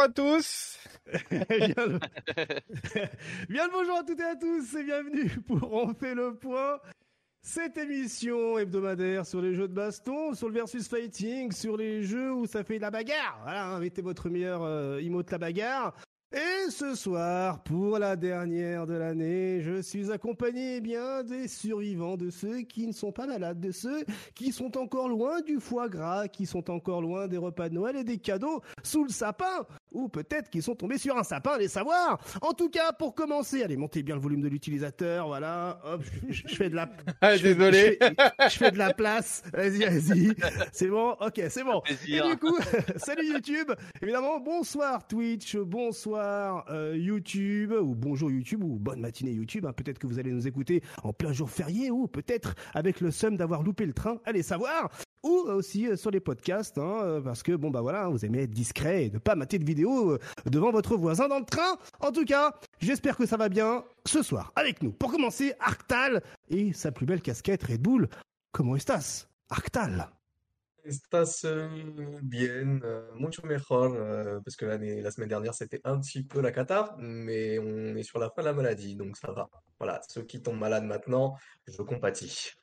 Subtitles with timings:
[0.00, 0.78] Bonjour à tous
[3.50, 6.78] Bien le bonjour à toutes et à tous et bienvenue pour On fait le point
[7.42, 12.32] cette émission hebdomadaire sur les jeux de baston, sur le versus fighting, sur les jeux
[12.32, 13.40] où ça fait la bagarre.
[13.42, 15.94] Voilà, mettez votre meilleur euh, emote la bagarre.
[16.32, 22.16] Et ce soir, pour la dernière de l'année, je suis accompagné eh bien des survivants,
[22.16, 24.04] de ceux qui ne sont pas malades, de ceux
[24.36, 27.96] qui sont encore loin du foie gras, qui sont encore loin des repas de Noël
[27.96, 31.68] et des cadeaux sous le sapin ou peut-être qu'ils sont tombés sur un sapin, les
[31.68, 32.20] savoir.
[32.42, 35.80] En tout cas, pour commencer, allez, montez bien le volume de l'utilisateur, voilà.
[35.84, 36.90] Hop, je, fais de la.
[37.20, 37.98] Ah, désolé.
[38.48, 39.42] Je fais, de la place.
[39.52, 40.34] Vas-y, vas-y.
[40.72, 41.12] C'est bon.
[41.20, 41.82] Ok, c'est bon.
[42.08, 42.56] Et du coup,
[42.96, 43.72] salut YouTube.
[44.00, 49.66] Évidemment, bonsoir Twitch, bonsoir euh, YouTube ou bonjour YouTube ou bonne matinée YouTube.
[49.66, 49.72] Hein.
[49.72, 53.36] Peut-être que vous allez nous écouter en plein jour férié ou peut-être avec le seum
[53.36, 54.18] d'avoir loupé le train.
[54.24, 54.90] Allez savoir
[55.22, 58.42] ou aussi euh, sur les podcasts, hein, euh, parce que bon bah voilà, vous aimez
[58.42, 61.76] être discret et ne pas mater de vidéos euh, devant votre voisin dans le train.
[62.00, 64.92] En tout cas, j'espère que ça va bien ce soir avec nous.
[64.92, 68.08] Pour commencer, Arctal et sa plus belle casquette Red Bull.
[68.52, 70.10] Comment estás, Arctal?
[70.82, 71.44] Estás
[72.22, 72.80] bien,
[73.14, 73.94] mucho mejor,
[74.42, 78.02] parce que l'année, la semaine dernière c'était un petit peu la cata, mais on est
[78.02, 79.50] sur la fin de la maladie, donc ça va.
[79.78, 81.36] Voilà, ceux qui tombent malades maintenant,
[81.68, 82.54] je compatis.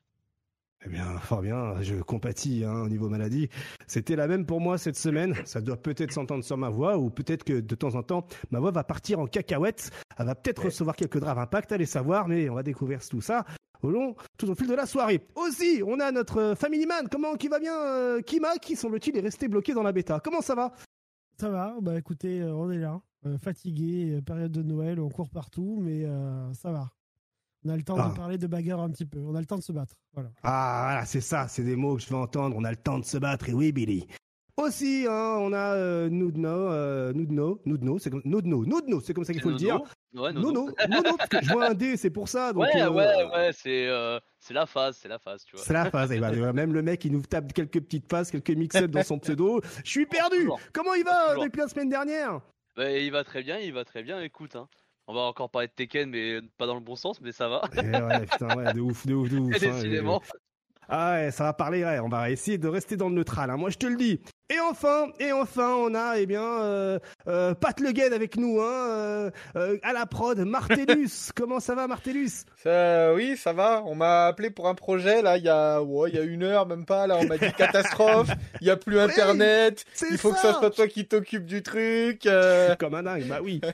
[0.88, 3.50] Eh bien, fort bien, je compatis hein, au niveau maladie.
[3.88, 5.36] C'était la même pour moi cette semaine.
[5.44, 8.60] Ça doit peut-être s'entendre sur ma voix, ou peut-être que de temps en temps, ma
[8.62, 9.92] voix va partir en cacahuète.
[10.18, 13.44] Elle va peut-être recevoir quelques graves impacts, allez savoir, mais on va découvrir tout ça
[13.82, 15.28] au long, tout au fil de la soirée.
[15.36, 19.22] Aussi, on a notre Family Man, comment qui va bien, euh, Kima, qui semble-t-il est
[19.22, 20.22] resté bloqué dans la bêta.
[20.24, 20.72] Comment ça va?
[21.38, 25.30] Ça va, bah écoutez, euh, on est là, euh, fatigué, période de Noël, on court
[25.30, 26.06] partout, mais
[26.54, 26.88] ça va.
[27.66, 28.14] On a le temps de ah.
[28.16, 29.20] parler de bagarre un petit peu.
[29.20, 29.96] On a le temps de se battre.
[30.14, 30.30] Voilà.
[30.44, 31.48] Ah, voilà, c'est ça.
[31.48, 32.56] C'est des mots que je veux entendre.
[32.58, 33.50] On a le temps de se battre.
[33.50, 34.08] Et oui, Billy.
[34.60, 39.24] Aussi, hein, on a euh, Nudno, euh, Nudno, Nudno, c'est comme Nudno, Nudno, c'est comme
[39.24, 39.80] ça qu'il faut le dire.
[40.16, 42.54] Ouais, Nudno, Nudno, parce que je vois un D, c'est pour ça.
[42.54, 45.64] Donc, ouais, euh, ouais, ouais, c'est euh, c'est la phase, c'est la phase, tu vois.
[45.64, 46.12] C'est la phase.
[46.12, 49.20] Et bah, même le mec, il nous tape quelques petites phases, quelques mix-ups dans son
[49.20, 49.62] pseudo.
[49.84, 50.50] Je suis perdu.
[50.74, 52.42] Comment il va depuis la semaine dernière?
[52.76, 54.20] Bah, il va très bien, il va très bien.
[54.22, 54.68] Écoute, hein.
[55.10, 57.62] On va encore parler de Tekken, mais pas dans le bon sens, mais ça va.
[57.78, 59.56] Eh ouais, putain, ouais, de ouf, de ouf, de ouf.
[59.56, 60.22] Hein, Décidément.
[60.90, 63.58] Ah ouais, ça va parler, ouais, on va essayer de rester dans le neutral, hein,
[63.58, 64.22] moi je te le dis.
[64.50, 68.62] Et enfin, et enfin, on a, eh bien, euh, euh, Pat Le Guen avec nous,
[68.62, 71.32] hein, euh, euh à la prod, Martellus.
[71.36, 72.46] Comment ça va, Martellus?
[72.64, 73.84] Ça, Oui, ça va.
[73.86, 76.44] On m'a appelé pour un projet, là, il y a, ouais, il y a une
[76.44, 78.30] heure, même pas, là, on m'a dit catastrophe,
[78.62, 82.30] il y a plus Internet, il faut que ça soit toi qui t'occupe du truc.
[82.80, 83.60] Comme un dingue, bah oui.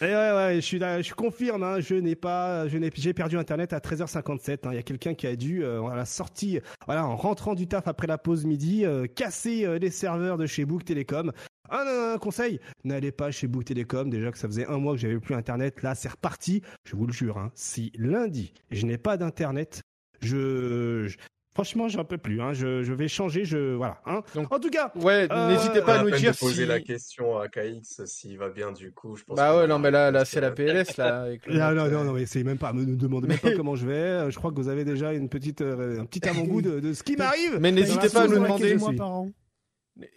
[0.00, 4.66] Eh ouais, ouais, je confirme, hein, je n'ai pas, j'ai perdu internet à 13h57.
[4.66, 4.70] Hein.
[4.72, 7.86] Il y a quelqu'un qui a dû, euh, à la sortie, en rentrant du taf
[7.86, 11.32] après la pause midi, euh, casser euh, les serveurs de chez Book Telecom.
[11.70, 14.10] Un, conseil, n'allez pas chez Book Telecom.
[14.10, 16.62] Déjà que ça faisait un mois que j'avais plus internet, là c'est reparti.
[16.84, 19.82] Je vous le jure, hein, si lundi je n'ai pas d'internet,
[20.20, 21.08] je,
[21.54, 22.42] Franchement, j'en peux plus.
[22.42, 22.52] Hein.
[22.52, 23.44] Je, je, vais changer.
[23.44, 24.00] Je voilà.
[24.06, 24.22] Hein.
[24.34, 27.38] Donc, en tout cas, ouais, euh, n'hésitez pas à nous dire de poser la question
[27.38, 29.14] à KX s'il va bien du coup.
[29.14, 31.22] Je pense bah ouais, non, mais là, là, c'est la PLS là.
[31.22, 33.86] Avec non, non, non, non, mais c'est même pas me demander même pas comment je
[33.86, 34.32] vais.
[34.32, 37.04] Je crois que vous avez déjà une petite, euh, un petit avant-goût de, de, ce
[37.04, 37.58] qui m'arrive.
[37.60, 38.76] Mais n'hésitez pas à nous demander.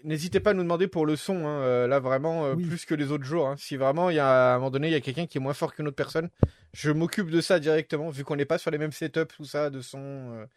[0.04, 3.12] N'hésitez pas à nous demander pour le son, hein, euh, là vraiment plus que les
[3.12, 3.48] autres jours.
[3.48, 3.56] Hein.
[3.60, 5.42] Si vraiment il y a à un moment donné il y a quelqu'un qui est
[5.42, 6.30] moins fort qu'une autre personne,
[6.74, 9.70] je m'occupe de ça directement vu qu'on n'est pas sur les mêmes setups tout ça
[9.70, 10.48] de son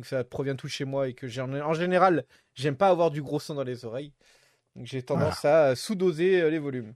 [0.00, 2.24] donc ça provient tout chez moi et que j'ai en général,
[2.54, 4.14] j'aime pas avoir du gros son dans les oreilles.
[4.74, 6.94] Donc j'ai tendance à sous-doser euh, les volumes.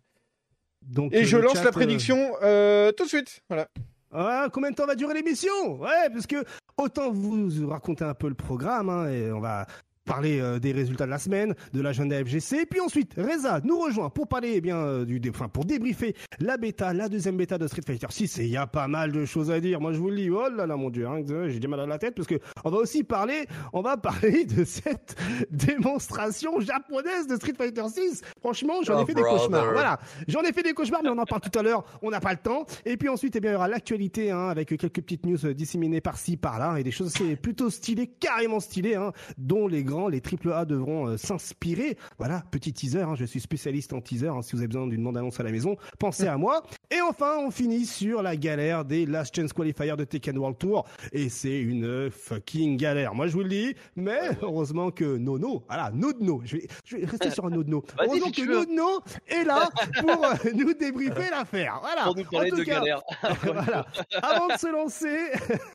[0.80, 3.42] Donc, et je lance la euh, prédiction euh, tout de suite.
[3.50, 3.68] Voilà.
[4.10, 5.78] Ah, combien de temps va durer l'émission?
[5.78, 6.46] Ouais, parce que
[6.78, 9.66] autant vous raconter un peu le programme, hein, et on va
[10.04, 14.10] parler euh, des résultats de la semaine, de l'agenda FGC, puis ensuite Reza nous rejoint
[14.10, 17.66] pour parler eh bien euh, du, enfin pour débriefer la bêta, la deuxième bêta de
[17.66, 18.38] Street Fighter 6.
[18.38, 19.80] Et il y a pas mal de choses à dire.
[19.80, 21.86] Moi je vous le dis, oh là là mon dieu, hein, j'ai du mal à
[21.86, 25.16] la tête parce que on va aussi parler, on va parler de cette
[25.50, 28.22] démonstration japonaise de Street Fighter 6.
[28.40, 29.72] Franchement, j'en ai oh, fait des cauchemars.
[29.72, 29.98] Voilà,
[30.28, 31.84] j'en ai fait des cauchemars, mais on en parle tout à l'heure.
[32.02, 32.66] On n'a pas le temps.
[32.84, 36.00] Et puis ensuite, eh bien il y aura l'actualité hein, avec quelques petites news disséminées
[36.00, 40.64] par-ci par-là et des choses plutôt stylées, carrément stylées, hein, dont les les triple A
[40.64, 41.96] devront euh, s'inspirer.
[42.18, 44.28] Voilà, petit teaser, hein, je suis spécialiste en teaser.
[44.28, 46.62] Hein, si vous avez besoin d'une bande-annonce à la maison, pensez à moi.
[46.90, 50.86] Et enfin, on finit sur la galère des Last Chance Qualifiers de Tekken World Tour.
[51.12, 53.14] Et c'est une fucking galère.
[53.14, 53.74] Moi, je vous le dis.
[53.96, 57.84] Mais heureusement que Nono, voilà, Nodno, je vais, je vais rester sur un Nodno.
[57.98, 59.68] Heureusement que Nodno est là
[60.00, 61.78] pour euh, nous débriefer l'affaire.
[61.80, 62.04] Voilà.
[62.04, 63.02] Pour nous parler de galère.
[63.42, 63.86] voilà.
[64.22, 65.18] Avant de se lancer,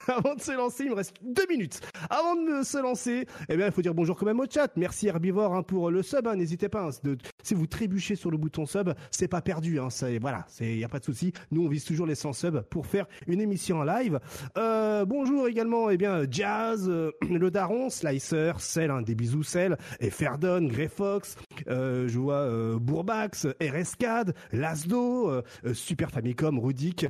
[0.07, 1.80] avant de se lancer, il me reste deux minutes.
[2.10, 4.72] Avant de se lancer, eh bien, il faut dire bonjour quand même au chat.
[4.76, 6.28] Merci Herbivore hein, pour le sub.
[6.28, 6.36] Hein.
[6.36, 6.84] N'hésitez pas.
[6.84, 9.80] Hein, de, si vous trébuchez sur le bouton sub, c'est pas perdu.
[9.80, 9.90] Hein.
[10.22, 11.34] Voilà, il y a pas de souci.
[11.52, 14.20] Nous, on vise toujours les 100 subs pour faire une émission en live.
[14.58, 20.10] Euh, bonjour également, eh bien, Jazz, euh, le Daron, Slicer, Cell, des bisous Cell, et
[20.10, 25.42] Ferdon, Grey Fox, euh, je vois Bourbax, RSCAD, Lasdo,
[25.74, 27.08] Super Famicom, Rudik,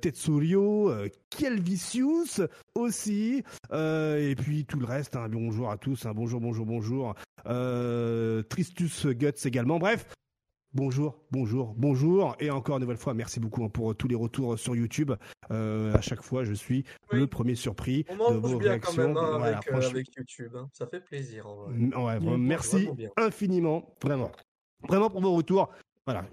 [0.00, 0.92] Tetsurio,
[1.30, 2.40] Kielvicius
[2.74, 3.42] aussi,
[3.72, 5.16] et puis tout le reste.
[5.16, 5.28] Hein.
[5.30, 6.12] bonjour à tous, hein.
[6.14, 7.14] bonjour, bonjour, bonjour.
[8.48, 9.78] Tristus Guts également.
[9.78, 10.06] Bref,
[10.74, 12.36] Bonjour, bonjour, bonjour.
[12.40, 15.12] Et encore une nouvelle fois, merci beaucoup hein, pour tous les retours sur YouTube.
[15.50, 19.14] Euh, à chaque fois, je suis le premier surpris de vos réactions.
[19.14, 20.52] Quand même, avec, euh, avec, YouTube.
[20.54, 20.68] Hein.
[20.74, 21.46] Ça fait plaisir.
[21.46, 22.18] En vrai.
[22.18, 24.30] Ouais, merci infiniment, vraiment.
[24.86, 25.70] Vraiment pour vos retours.
[26.08, 26.24] Voilà.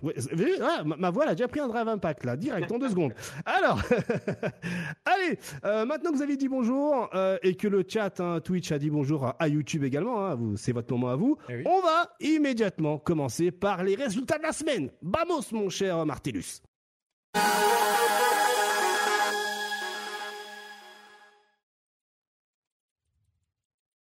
[0.61, 3.13] Ah, ma, voix, elle a déjà pris un drive impact, là, direct, en deux secondes.
[3.45, 3.81] Alors,
[5.05, 8.71] allez, euh, maintenant que vous avez dit bonjour euh, et que le chat hein, Twitch
[8.71, 12.15] a dit bonjour à, YouTube également, hein, c'est votre moment à vous, eh on va
[12.21, 14.91] immédiatement commencer par les résultats de la semaine.
[15.01, 16.61] Vamos, mon cher Martellus.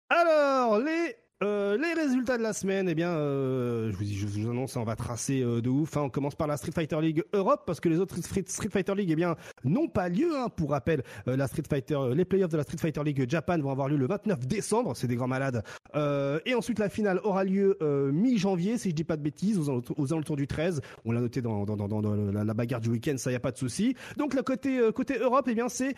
[0.09, 4.49] Alors, les euh, les résultats de la semaine, eh bien, euh, je, vous, je vous
[4.49, 5.97] annonce, on va tracer euh, de ouf.
[5.97, 6.03] Hein.
[6.03, 9.09] On commence par la Street Fighter League Europe parce que les autres Street, Fighter League,
[9.11, 9.35] eh bien,
[9.65, 10.33] n'ont pas lieu.
[10.33, 10.47] Hein.
[10.47, 13.89] Pour rappel, la Street Fighter, les playoffs de la Street Fighter League Japan vont avoir
[13.89, 14.95] lieu le 29 décembre.
[14.95, 15.61] C'est des grands malades.
[15.95, 17.77] et ensuite, la finale aura lieu
[18.13, 20.81] mi-janvier, si je dis pas de bêtises, aux alentours, du 13.
[21.03, 23.51] On l'a noté dans, dans, dans, dans la, bagarre du week-end, ça y a pas
[23.51, 23.95] de souci.
[24.17, 25.95] Donc, le côté côté Europe, eh bien, c'est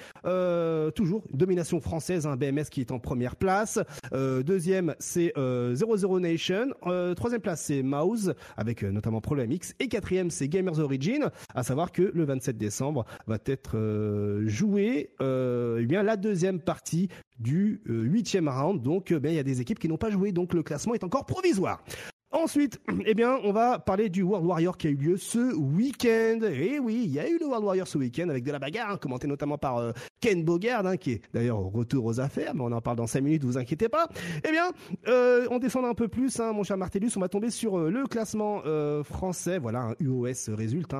[0.95, 2.25] toujours domination française.
[2.25, 3.79] Un hein, BMS qui est en première place.
[4.11, 6.67] deuxième, c'est 00 Nation.
[6.85, 9.73] Euh, troisième place, c'est Mouse, avec euh, notamment Problem X.
[9.79, 11.29] Et quatrième, c'est Gamers Origin.
[11.53, 17.81] À savoir que le 27 décembre va être euh, joué eh la deuxième partie du
[17.85, 18.81] huitième round.
[18.81, 21.03] Donc, ben, il y a des équipes qui n'ont pas joué, donc le classement est
[21.03, 21.83] encore provisoire.
[22.31, 26.39] Ensuite, eh bien, on va parler du World Warrior qui a eu lieu ce week-end.
[26.43, 28.59] Et eh oui, il y a eu le World Warrior ce week-end avec de la
[28.59, 32.53] bagarre, hein, commenté notamment par euh, Ken Bogard, hein, qui est d'ailleurs retour aux affaires,
[32.53, 34.09] mais on en parle dans 5 minutes, vous inquiétez pas.
[34.45, 34.65] Eh bien,
[35.07, 37.89] euh, on descend un peu plus, hein, mon cher Martellus, on va tomber sur euh,
[37.89, 38.61] le classement
[39.03, 39.57] français.
[39.57, 40.93] Voilà, un UOS résulte,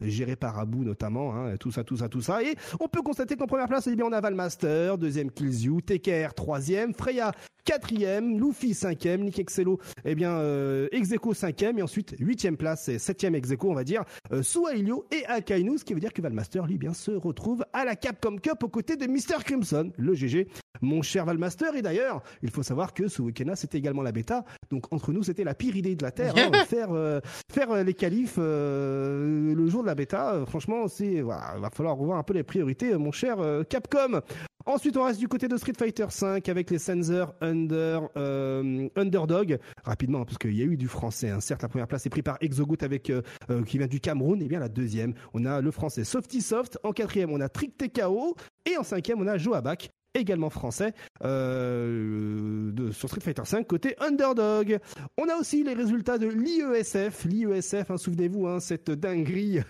[0.00, 2.42] géré par Abou notamment, tout ça, tout ça, tout ça.
[2.42, 6.34] Et on peut constater qu'en première place, eh bien, on a Valmaster, deuxième Killzoo, TKR
[6.34, 7.32] troisième, Freya
[7.68, 12.98] quatrième, Luffy cinquième, Nick Excello, eh bien, euh, Execo cinquième, et ensuite huitième place et
[12.98, 16.66] septième Execo, on va dire, euh, Suailio et Akainu, ce qui veut dire que Valmaster,
[16.66, 19.42] lui, bien, se retrouve à la Capcom Cup aux côtés de Mr.
[19.44, 20.48] Crimson, le GG,
[20.82, 21.74] mon cher Valmaster.
[21.74, 24.44] Et d'ailleurs, il faut savoir que ce week-end-là, c'était également la bêta.
[24.70, 26.34] Donc, entre nous, c'était la pire idée de la Terre.
[26.36, 27.20] Hein, faire euh,
[27.50, 32.22] faire les qualifs le jour de la bêta, franchement, c'est voilà, va falloir revoir un
[32.22, 33.38] peu les priorités, mon cher
[33.68, 34.20] Capcom.
[34.68, 39.58] Ensuite, on reste du côté de Street Fighter V avec les Sensor Under, euh, Underdog.
[39.82, 41.30] Rapidement, parce qu'il y a eu du français.
[41.30, 41.40] Hein.
[41.40, 44.42] Certes, la première place est prise par Exogoot avec, euh, euh, qui vient du Cameroun.
[44.42, 46.78] Et bien la deuxième, on a le français Softy Soft.
[46.82, 48.36] En quatrième, on a Trick TKO.
[48.66, 53.94] Et en cinquième, on a Joabak également français euh, de, sur Street Fighter 5 côté
[54.00, 54.78] underdog.
[55.16, 57.24] On a aussi les résultats de l'IESF.
[57.24, 59.60] L'IESF, hein, souvenez-vous, hein, cette dinguerie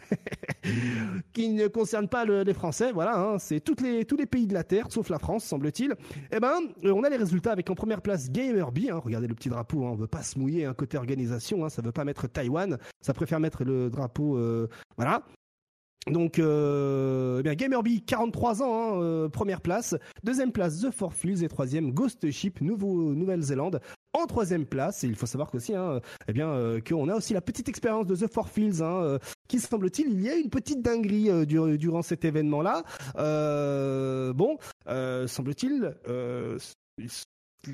[1.32, 2.92] qui ne concerne pas les Français.
[2.92, 5.94] Voilà, hein, c'est toutes les, tous les pays de la Terre, sauf la France, semble-t-il.
[6.32, 6.54] Eh ben,
[6.84, 8.78] euh, on a les résultats avec en première place GamerB.
[8.90, 11.68] Hein, regardez le petit drapeau, on veut pas se mouiller côté organisation.
[11.68, 14.36] Ça veut pas mettre Taïwan, ça préfère mettre le drapeau.
[14.36, 15.24] Euh, voilà.
[16.06, 19.94] Donc, euh, eh bien GamerB, 43 ans, hein, euh, première place.
[20.24, 21.42] Deuxième place, The Four Fields.
[21.42, 23.80] Et troisième, Ghost Ship, Nouvelle-Zélande.
[24.14, 27.34] En troisième place, et il faut savoir qu'aussi, hein, eh bien, euh, qu'on a aussi
[27.34, 30.48] la petite expérience de The Four Fields, hein, euh, qui semble-t-il, il y a une
[30.48, 32.84] petite dinguerie durant cet événement-là.
[34.32, 35.94] bon, semble-t-il,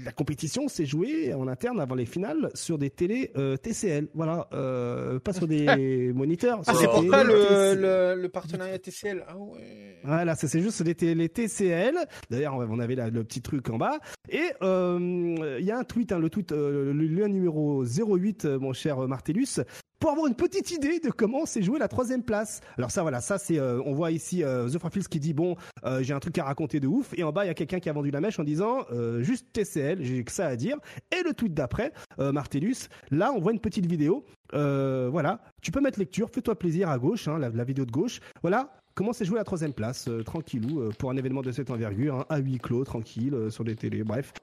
[0.04, 4.08] la compétition s'est jouée en interne avant les finales sur des télés euh, TCL.
[4.14, 6.62] Voilà, euh, pas sur des moniteurs.
[6.66, 10.00] Ah, c'est pourquoi le, le, partenariat TCL Ah ouais.
[10.02, 11.96] Voilà, ça c'est juste sur des télé TCL.
[12.30, 13.98] D'ailleurs, on avait le petit truc en bas.
[14.30, 18.72] Et euh, il y a un tweet, hein, le tweet, le lien numéro 08, mon
[18.72, 19.60] cher Martellus,
[20.04, 22.60] pour avoir une petite idée de comment s'est joué la troisième place.
[22.76, 25.56] Alors ça, voilà, ça c'est, euh, on voit ici euh, The qui dit bon,
[25.86, 27.80] euh, j'ai un truc à raconter de ouf, et en bas il y a quelqu'un
[27.80, 30.76] qui a vendu la mèche en disant euh, juste TCL, j'ai que ça à dire.
[31.10, 35.98] Et le tweet d'après, Martellus, là on voit une petite vidéo voilà, tu peux mettre
[35.98, 38.20] lecture, fais-toi plaisir à gauche, hein, la, vidéo de gauche.
[38.42, 42.26] Voilà, comment c'est joué la troisième place, tranquillou, pour un événement de cette envergure, hein,
[42.28, 44.34] à huis clos, tranquille, sur des télés, bref.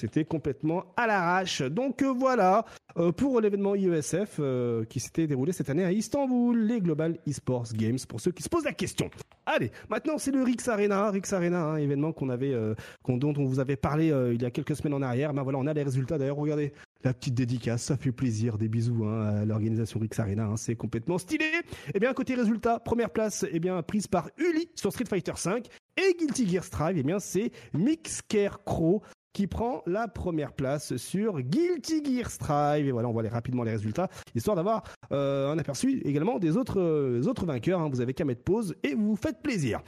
[0.00, 1.60] C'était complètement à l'arrache.
[1.60, 2.64] Donc euh, voilà,
[2.96, 7.74] euh, pour l'événement IESF euh, qui s'était déroulé cette année à Istanbul, les Global Esports
[7.74, 9.10] Games, pour ceux qui se posent la question.
[9.44, 13.60] Allez, maintenant c'est le Rix Arena, Rix Arena, un hein, événement qu'on dont on vous
[13.60, 15.34] avait parlé il y a quelques semaines en arrière.
[15.34, 16.16] Ben voilà, on a les résultats.
[16.16, 16.72] D'ailleurs, regardez
[17.04, 18.56] la petite dédicace, ça fait plaisir.
[18.56, 21.44] Des bisous hein, à l'organisation Rix Arena, hein, c'est complètement stylé.
[21.92, 25.62] Eh bien, côté résultat, première place, eh bien prise par Uli sur Street Fighter V
[25.96, 31.40] et Guilty Gear Strive, eh bien c'est Mixcare Crow qui prend la première place sur
[31.40, 32.86] Guilty Gear Strive.
[32.86, 34.82] Et voilà, on voit les, rapidement les résultats, histoire d'avoir
[35.12, 37.80] euh, un aperçu également des autres, euh, autres vainqueurs.
[37.80, 37.88] Hein.
[37.90, 39.80] Vous avez qu'à mettre pause et vous vous faites plaisir.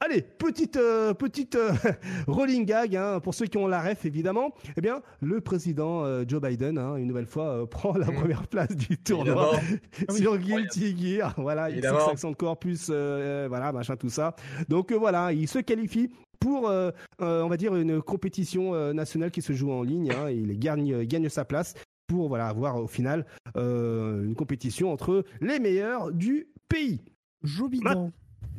[0.00, 1.58] Allez, petite euh, petite
[2.28, 4.54] rolling gag hein, pour ceux qui ont la ref évidemment.
[4.76, 8.14] Eh bien, le président Joe Biden, hein, une nouvelle fois, prend la mmh.
[8.14, 9.52] première place du tournoi
[10.16, 11.34] sur Guilty Gear.
[11.36, 14.36] Voilà, il accent de corpus, voilà, machin, tout ça.
[14.68, 16.10] Donc voilà, il se qualifie
[16.40, 16.90] pour, euh,
[17.20, 20.10] euh, on va dire, une compétition euh, nationale qui se joue en ligne.
[20.12, 21.74] Hein, il gagne, gagne sa place
[22.06, 27.00] pour voilà, avoir au final une compétition entre les meilleurs du pays.
[27.42, 28.12] Jobidan.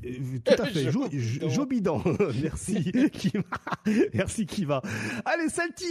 [0.06, 0.91] Euh, tout à fait,
[1.50, 2.01] Jobidan.
[2.41, 3.44] Merci, Kiva.
[4.13, 4.82] Merci, Kiva.
[5.25, 5.86] Allez, Salty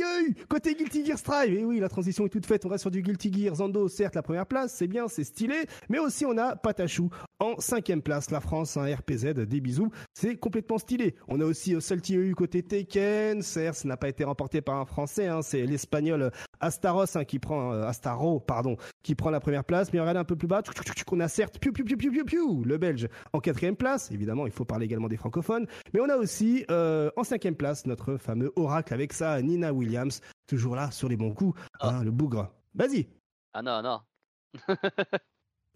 [0.48, 1.54] côté Guilty Gear Strive.
[1.54, 2.64] Et oui, la transition est toute faite.
[2.66, 3.56] On reste sur du Guilty Gear.
[3.56, 5.66] Zando, certes, la première place, c'est bien, c'est stylé.
[5.88, 7.10] Mais aussi, on a Patachou
[7.40, 8.30] en cinquième place.
[8.30, 9.90] La France, un RPZ, des bisous.
[10.14, 11.14] C'est complètement stylé.
[11.28, 13.42] On a aussi euh, Salty EU côté Taken.
[13.42, 15.26] Certes, ça n'a pas été remporté par un Français.
[15.26, 15.42] Hein.
[15.42, 19.92] C'est l'espagnol Astaros hein, qui prend, euh, Astaro, pardon, qui prend la première place.
[19.92, 20.62] Mais regardez un peu plus bas.
[21.10, 23.97] On a certes, piu, piu, piu, piu, piu, piu, le Belge en quatrième place.
[24.10, 25.66] Évidemment, il faut parler également des francophones.
[25.92, 30.20] Mais on a aussi euh, en cinquième place notre fameux oracle avec ça, Nina Williams,
[30.46, 31.88] toujours là sur les bons coups, ah.
[31.88, 32.50] hein, le bougre.
[32.74, 33.08] Vas-y.
[33.52, 34.04] Anna, Anna.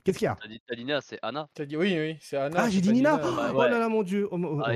[0.04, 0.36] Qu'est-ce qu'il y a?
[0.40, 1.48] T'as dit Nina, c'est Anna.
[1.54, 2.56] T'as dit oui, oui, c'est Anna.
[2.58, 3.20] Ah, j'ai dit Nina.
[3.54, 4.26] Oh là là, mon Dieu.
[4.32, 4.72] Oh, oh, ah,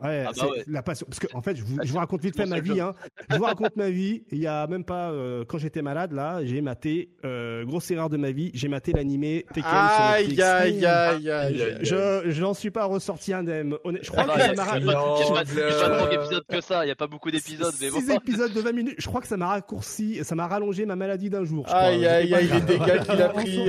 [0.00, 1.04] ah, bah la passion.
[1.08, 2.80] Parce que en fait, je vous, je vous raconte vite fait ma vie.
[2.80, 2.94] Hein.
[3.28, 4.22] Je vous raconte ma vie.
[4.30, 8.08] Il y a même pas euh, quand j'étais malade là, j'ai maté euh, grosse erreur
[8.08, 8.52] de ma vie.
[8.54, 10.42] J'ai maté l'animé Tekken aïe, sur Netflix.
[10.42, 13.74] Aïe aïe aïe Je j'en suis pas ressorti indemne.
[14.00, 14.78] Je crois que ça m'a.
[14.78, 16.84] Il n'y a pas tant d'épisodes que ça.
[16.84, 17.74] Il y a pas beaucoup d'épisodes.
[17.80, 18.94] Mais 6 épisodes de 20 minutes.
[18.98, 21.66] Je crois que ça m'a raccourci, ça m'a rallongé ma maladie d'un jour.
[21.68, 23.68] Aïe aïe aïe les dégâts qu'il a pris.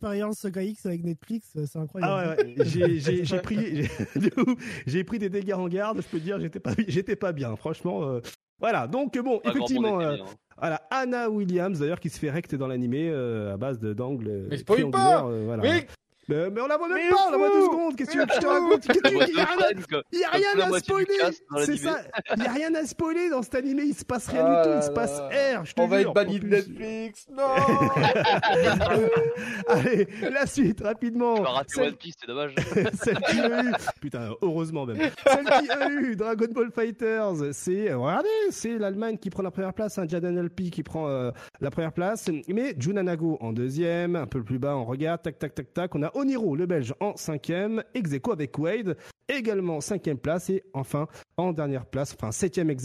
[0.00, 0.44] Les expériences
[0.84, 2.36] avec Netflix, euh, c'est incroyable.
[2.38, 3.88] Ah ouais, j'ai pris,
[4.86, 6.00] j'ai pris des dégâts en garde.
[6.00, 8.04] Je peux dire, j'étais pas, j'étais pas bien, franchement.
[8.04, 8.20] Euh.
[8.60, 8.86] voilà.
[8.86, 10.16] Donc bon, effectivement, euh,
[10.56, 14.46] voilà, Anna Williams d'ailleurs qui se fait recte dans l'animé à base d'angles.
[14.48, 15.22] Mais spoil pas.
[15.22, 15.62] voilà.
[15.62, 15.86] Mais,
[16.28, 17.96] mais, on la voit même pas, on la voit deux secondes.
[17.96, 18.86] Qu'est-ce que tu te racontes
[20.12, 21.18] Il y a rien à spoiler.
[21.64, 22.00] C'est ça.
[22.36, 23.84] Il y a rien à spoiler dans cet animé.
[23.84, 24.70] Il se passe rien du ah tout.
[24.76, 25.64] Il se passe R.
[25.64, 27.26] Je te on va être banni de Netflix.
[27.30, 27.44] Non.
[29.68, 31.36] Allez, la suite rapidement.
[31.36, 32.54] Tu vas rater One Piece, c'est dommage.
[33.02, 34.98] Celle qui a eu, putain, heureusement même.
[35.26, 39.74] Celle qui a eu Dragon Ball Fighters, c'est, regardez, c'est l'Allemagne qui prend la première
[39.74, 41.30] place, un Jaden LP qui prend euh,
[41.60, 45.54] la première place, mais Junanago en deuxième, un peu plus bas, on regarde, tac, tac,
[45.54, 47.84] tac, tac, on a Oniro, le Belge, en cinquième.
[47.94, 48.96] ex avec Wade,
[49.28, 50.50] également cinquième place.
[50.50, 51.06] Et enfin,
[51.36, 52.84] en dernière place, enfin septième ex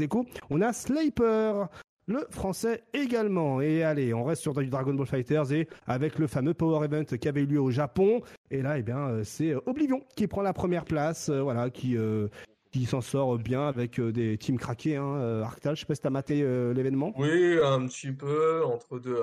[0.51, 1.65] on a Sliper.
[2.05, 3.61] Le français également.
[3.61, 7.05] Et allez, on reste sur du Dragon Ball Fighters et avec le fameux Power Event
[7.05, 8.21] qui avait eu lieu au Japon.
[8.51, 11.97] Et là, eh bien, euh, c'est Oblivion qui prend la première place, euh, voilà, qui
[11.97, 12.27] euh,
[12.71, 14.97] qui s'en sort bien avec des teams craqués.
[14.97, 15.41] Hein.
[15.43, 16.41] Arctal, je sais pas si t'as maté
[16.73, 17.13] l'événement.
[17.17, 19.21] Oui, un petit peu entre deux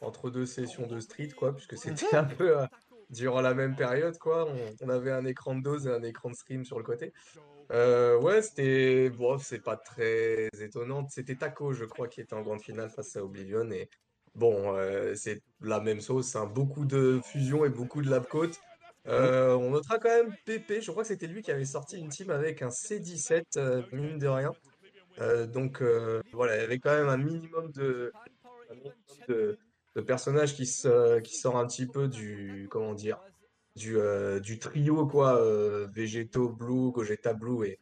[0.00, 2.56] entre deux sessions de street, quoi, puisque c'était un peu
[3.12, 4.48] durant la même période, quoi.
[4.80, 7.12] On, avait un écran de dose et un écran de stream sur le côté.
[7.70, 9.10] Euh, ouais, c'était.
[9.10, 11.06] Bon, c'est pas très étonnant.
[11.08, 13.70] C'était Taco, je crois, qui était en grande finale face à Oblivion.
[13.70, 13.88] Et
[14.34, 16.34] bon, euh, c'est la même sauce.
[16.34, 16.46] Hein.
[16.46, 18.50] Beaucoup de fusion et beaucoup de lab coat.
[19.08, 20.80] Euh, on notera quand même Pépé.
[20.80, 24.28] Je crois que c'était lui qui avait sorti une team avec un C17, mine de
[24.28, 24.52] rien.
[25.48, 25.82] donc
[26.32, 28.12] voilà, il y avait quand même un minimum de
[29.94, 33.20] le personnage qui, se, qui sort un petit peu du comment dire
[33.76, 37.78] du, euh, du trio quoi euh, Vegeto Blue, Gogeta Blue et,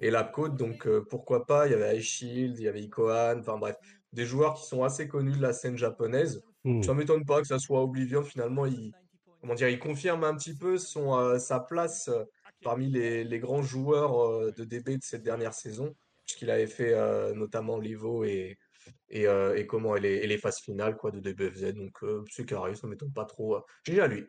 [0.00, 3.58] et Lapcode donc euh, pourquoi pas il y avait Shield, il y avait Ikohan, enfin
[3.58, 3.76] bref
[4.12, 6.42] des joueurs qui sont assez connus de la scène japonaise.
[6.64, 6.82] Hmm.
[6.82, 8.92] Ça m'étonne pas que ça soit Oblivion finalement il
[9.40, 12.10] comment dire il confirme un petit peu son sa place
[12.62, 15.94] parmi les, les, grands joueurs de DB de cette dernière saison
[16.26, 16.94] puisqu'il avait fait
[17.34, 18.58] notamment Livo et
[19.08, 21.74] et, euh, et comment elle est, les phases finales quoi, de DBFZ.
[21.74, 23.58] Donc, euh, c'est carré, ça m'étonne pas trop.
[23.84, 24.26] J'ai à lui.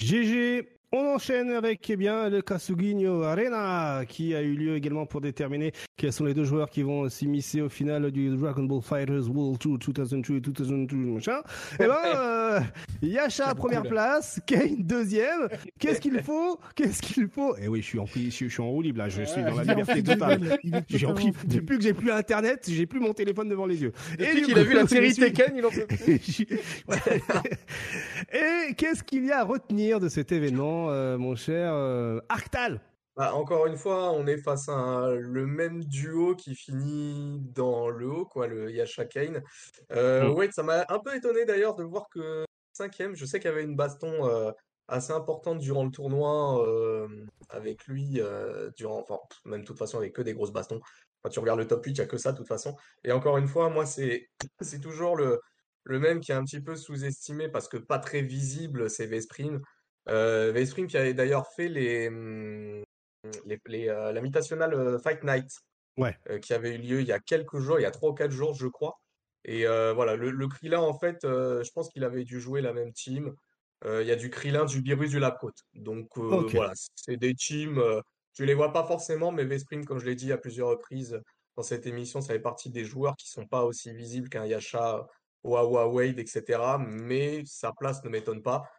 [0.00, 5.20] GG on enchaîne avec eh bien le Kasuginyo Arena qui a eu lieu également pour
[5.20, 9.28] déterminer quels sont les deux joueurs qui vont s'immiscer au final du Dragon Ball Fighters
[9.28, 11.42] World Tour 2002 machin.
[11.78, 12.60] Eh ben euh,
[13.02, 15.48] Yasha première place, Kane deuxième.
[15.78, 17.54] Qu'est-ce qu'il faut Qu'est-ce qu'il faut?
[17.62, 19.62] Eh oui, je suis en je, suis en roue libre là, je suis dans la
[19.62, 20.58] liberté totale.
[20.88, 23.92] J'ai pris depuis que j'ai plus internet, j'ai plus mon téléphone devant les yeux.
[24.18, 26.46] Depuis qu'il a vu la série Tekken, il en peut plus.
[28.32, 29.89] Et qu'est-ce qu'il y a à retenir?
[29.98, 32.80] De cet événement euh, mon cher euh, Arctal
[33.16, 38.08] bah, encore une fois, on est face à le même duo qui finit dans le
[38.08, 39.42] haut, quoi, le Yasha Kane.
[39.92, 40.52] Euh, mm.
[40.52, 43.64] ça m'a un peu étonné d'ailleurs de voir que cinquième, je sais qu'il y avait
[43.64, 44.52] une baston euh,
[44.88, 46.64] assez importante durant le tournoi
[47.50, 48.22] avec lui,
[48.76, 50.80] durant, enfin, même de toute façon, avec que des grosses bastons.
[51.22, 52.74] Quand tu regardes le top 8, il n'y a que ça de toute façon.
[53.04, 53.84] Et encore une fois, moi,
[54.60, 55.40] c'est toujours le,
[55.84, 59.60] le même qui est un petit peu sous-estimé parce que pas très visible, c'est Vesprim.
[60.08, 62.82] Euh, Vesprim qui avait d'ailleurs fait les, hum,
[63.44, 65.50] les, euh, euh, Fight Night,
[65.96, 66.16] ouais.
[66.40, 68.32] qui avait eu lieu il y a quelques jours, il y a trois ou quatre
[68.32, 68.98] jours, je crois.
[69.44, 72.92] Et voilà, le, le Krillin, en fait, je pense qu'il avait dû jouer la même
[72.92, 73.34] team.
[73.86, 75.56] Il y a du Krillin, du Beerus, du Lapcote.
[75.74, 77.82] Donc voilà, c'est des teams.
[78.34, 81.18] je les vois pas forcément, mais Vesprim, comme je l'ai dit à plusieurs reprises
[81.56, 85.06] dans cette émission, ça fait partie des joueurs qui sont pas aussi visibles qu'un Yasha,
[85.42, 86.60] Wawa Wade, etc.
[86.78, 88.70] Mais sa place ne m'étonne pas.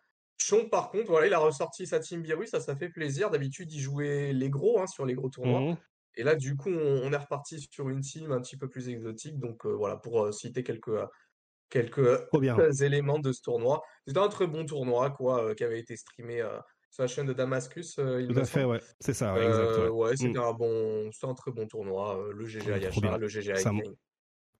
[0.41, 3.29] Chon, par contre, voilà, il a ressorti sa team Beerus, ça, ça fait plaisir.
[3.29, 5.74] D'habitude, il jouait les gros hein, sur les gros tournois.
[5.74, 5.77] Mmh
[6.15, 9.38] Et là, du coup, on, est reparti sur une team un petit peu plus exotique.
[9.38, 13.83] Donc euh, voilà, pour euh, citer quelques, euh, éléments de ce tournoi.
[14.07, 16.43] C'était un très bon tournoi, quoi, qui avait été streamé
[16.89, 18.00] sur la chaîne de Damascus.
[18.00, 18.81] il Tout à fait, ouais.
[19.00, 20.41] C'est ça, ouais, c'était mmh.
[20.41, 22.29] un, bon, un très bon tournoi.
[22.33, 23.53] le GG Ayasha, le GG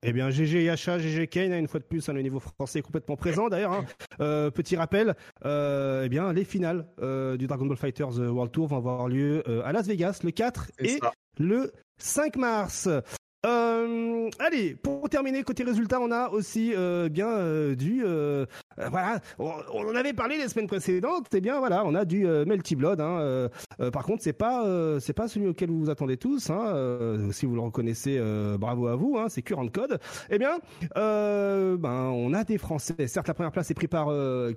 [0.04, 2.82] eh bien, GG Yacha, GG Kane, une fois de plus, hein, le niveau français est
[2.82, 3.50] complètement présent.
[3.50, 3.86] D'ailleurs, hein.
[4.20, 5.16] euh, petit rappel,
[5.46, 9.44] euh, eh bien, les finales euh, du Dragon Ball Fighters World Tour vont avoir lieu
[9.64, 11.00] à Las Vegas le 4 et
[11.38, 12.90] le 5 mars.
[13.44, 18.46] Euh, allez, pour terminer côté résultat, on a aussi euh, bien euh, du euh,
[18.78, 21.26] voilà, on, en avait parlé les semaines précédentes.
[21.34, 23.02] Eh bien voilà, on a du Melty Blood.
[23.02, 23.50] Hein,
[23.92, 24.66] par contre, c'est pas
[25.00, 26.50] c'est pas celui auquel vous vous attendez tous.
[26.50, 28.22] Hein, si vous le reconnaissez,
[28.60, 29.18] bravo à vous.
[29.18, 30.00] Hein, c'est Current Code.
[30.30, 30.60] Eh bien,
[30.96, 33.08] ben on a des Français.
[33.08, 34.08] Certes, la première place est prise par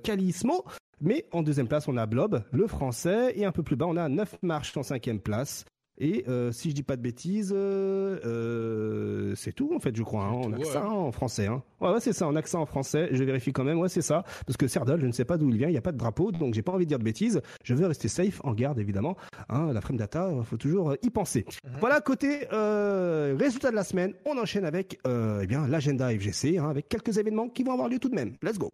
[0.03, 0.64] Calismo.
[1.01, 3.97] Mais en deuxième place, on a Blob, le français, et un peu plus bas, on
[3.97, 5.64] a 9 marches en cinquième place.
[5.98, 10.02] Et euh, si je dis pas de bêtises, euh, euh, c'est tout en fait, je
[10.02, 11.46] crois, hein, en accent en français.
[11.46, 11.62] Hein.
[11.80, 13.09] Ouais, ouais c'est ça, en accent en français.
[13.12, 14.24] Je vérifie quand même, ouais, c'est ça.
[14.46, 15.98] Parce que Serdol, je ne sais pas d'où il vient, il n'y a pas de
[15.98, 17.40] drapeau, donc j'ai pas envie de dire de bêtises.
[17.62, 19.16] Je veux rester safe, en garde évidemment.
[19.48, 21.44] Hein, la frame data, il faut toujours y penser.
[21.64, 21.72] Mhm.
[21.80, 26.88] Voilà, côté résultat de la semaine, on enchaîne avec eh bien l'agenda FGC, hein, avec
[26.88, 28.35] quelques événements qui vont avoir lieu tout de même.
[28.42, 28.72] Let's go.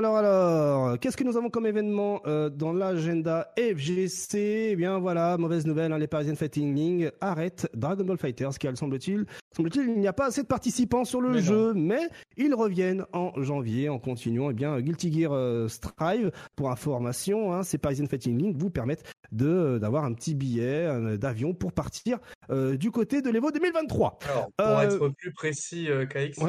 [0.00, 5.36] Alors, alors, qu'est-ce que nous avons comme événement euh, dans l'agenda FGC Eh bien, voilà,
[5.36, 10.00] mauvaise nouvelle, hein, les Parisian Fighting League arrêtent Dragon Ball Fighters, car semble-t-il, semble-t-il, il
[10.00, 12.08] n'y a pas assez de participants sur le jeu, mais
[12.38, 14.48] ils reviennent en janvier en continuant.
[14.48, 19.04] Eh bien, Guilty Gear euh, Strive, pour information, hein, ces Parisian Fighting League vous permettent
[19.32, 24.18] de euh, d'avoir un petit billet d'avion pour partir du côté de l'Evo 2023.
[24.24, 26.40] Alors, pour être plus précis, KX,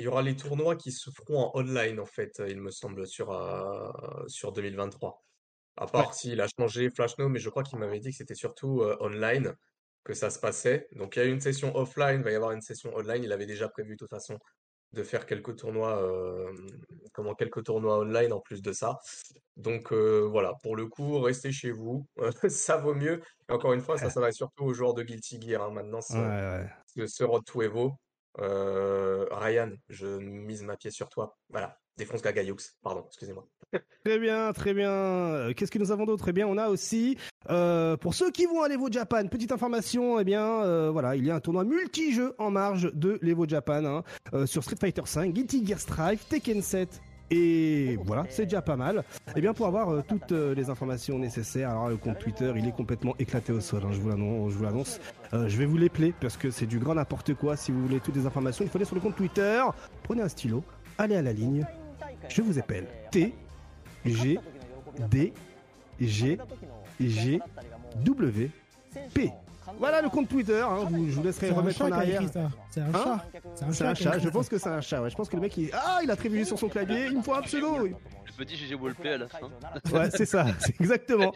[0.00, 3.06] il y aura les tournois qui se feront en online, en fait, il me semble,
[3.06, 3.90] sur, euh,
[4.28, 5.22] sur 2023.
[5.76, 8.80] À part s'il a changé Flashno, mais je crois qu'il m'avait dit que c'était surtout
[8.80, 9.54] euh, online
[10.04, 10.88] que ça se passait.
[10.92, 13.22] Donc il y a une session offline, il va y avoir une session online.
[13.22, 14.38] Il avait déjà prévu de toute façon
[14.92, 16.50] de faire quelques tournois, euh,
[17.12, 18.98] comment quelques tournois online en plus de ça.
[19.56, 22.06] Donc voilà, pour le coup, restez chez vous,
[22.48, 23.20] ça vaut mieux.
[23.48, 25.62] Et encore une fois, ça, ça va surtout aux joueurs de Guilty Gear.
[25.62, 27.98] Hein, maintenant, ce, ouais, ce Road to Evo.
[28.38, 31.36] Euh, Ryan, je mise ma pièce sur toi.
[31.48, 32.56] Voilà, défonce Gagayoux.
[32.82, 33.46] Pardon, excusez-moi.
[34.04, 34.90] Très bien, très bien.
[34.90, 36.28] Euh, qu'est-ce que nous avons d'autre?
[36.28, 37.16] Eh bien, on a aussi,
[37.50, 41.30] euh, pour ceux qui vont à l'Evo Japan, petite information, eh bien, voilà, il y
[41.30, 45.66] a un tournoi multi-jeu en marge de l'Evo Japan hein, sur Street Fighter V, Guilty
[45.66, 49.04] Gear Strive, Tekken 7 et voilà, c'est déjà pas mal.
[49.28, 52.52] Et eh bien pour avoir euh, toutes euh, les informations nécessaires, alors le compte Twitter,
[52.56, 55.00] il est complètement éclaté au sol, hein, je vous l'annonce.
[55.32, 57.56] Euh, je vais vous les plaire parce que c'est du grand n'importe quoi.
[57.56, 59.62] Si vous voulez toutes les informations, il faut aller sur le compte Twitter.
[60.02, 60.64] Prenez un stylo,
[60.98, 61.64] allez à la ligne.
[62.28, 63.32] Je vous appelle T
[64.04, 64.38] G
[65.10, 65.32] D
[66.00, 66.38] G
[67.00, 67.40] G
[68.04, 68.50] W
[69.14, 69.32] P.
[69.78, 72.22] Voilà le compte Twitter, hein, je vous laisserai remettre en arrière.
[72.70, 73.24] C'est un hein chat.
[73.72, 74.18] C'est un, chat.
[74.18, 75.02] Je pense que c'est un chat.
[75.02, 75.10] Ouais.
[75.10, 75.70] Je pense que le mec, il...
[75.72, 77.06] Ah, il a trébuché sur son clavier.
[77.06, 77.88] Il me faut un pseudo.
[78.40, 79.50] Petit GG Wallplay à la fin.
[79.92, 81.32] Ouais, c'est ça, c'est exactement.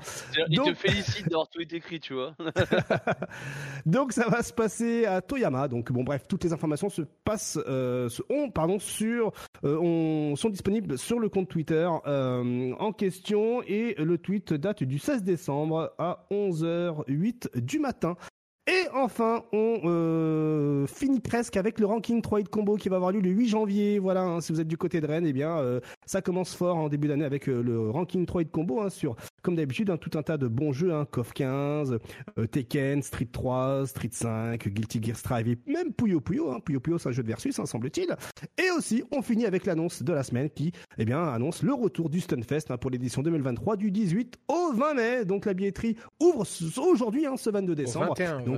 [0.48, 2.34] Il te félicite d'avoir tout été écrit, tu vois.
[3.86, 5.68] donc ça va se passer à Toyama.
[5.68, 9.32] Donc bon, bref, toutes les informations se passent, euh, ont, pardon, sur,
[9.64, 14.98] euh, sont disponibles sur le compte Twitter euh, en question et le tweet date du
[14.98, 18.16] 16 décembre à 11h08 du matin.
[18.66, 23.20] Et enfin, on euh, finit presque avec le ranking 3 combo qui va avoir lieu
[23.20, 23.98] le 8 janvier.
[23.98, 26.76] Voilà, hein, si vous êtes du côté de Rennes, eh bien, euh, ça commence fort
[26.76, 30.16] en début d'année avec euh, le ranking 3 combo hein, sur, comme d'habitude, hein, tout
[30.16, 31.98] un tas de bons jeux, hein, KOF 15,
[32.50, 36.58] Tekken, Street 3, Street 5, Guilty Gear Strive et même Puyo Puyo.
[36.64, 38.16] Puyo Puyo, c'est un jeu de versus, semble-t-il.
[38.56, 42.08] Et aussi, on finit avec l'annonce de la semaine qui, eh bien, annonce le retour
[42.08, 45.24] du Stunfest pour l'édition 2023 du 18 au 20 mai.
[45.26, 46.46] Donc la billetterie ouvre
[46.78, 48.14] aujourd'hui, ce 22 décembre.
[48.46, 48.53] Donc,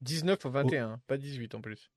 [0.00, 1.90] 19 au 21, pas 18 en plus.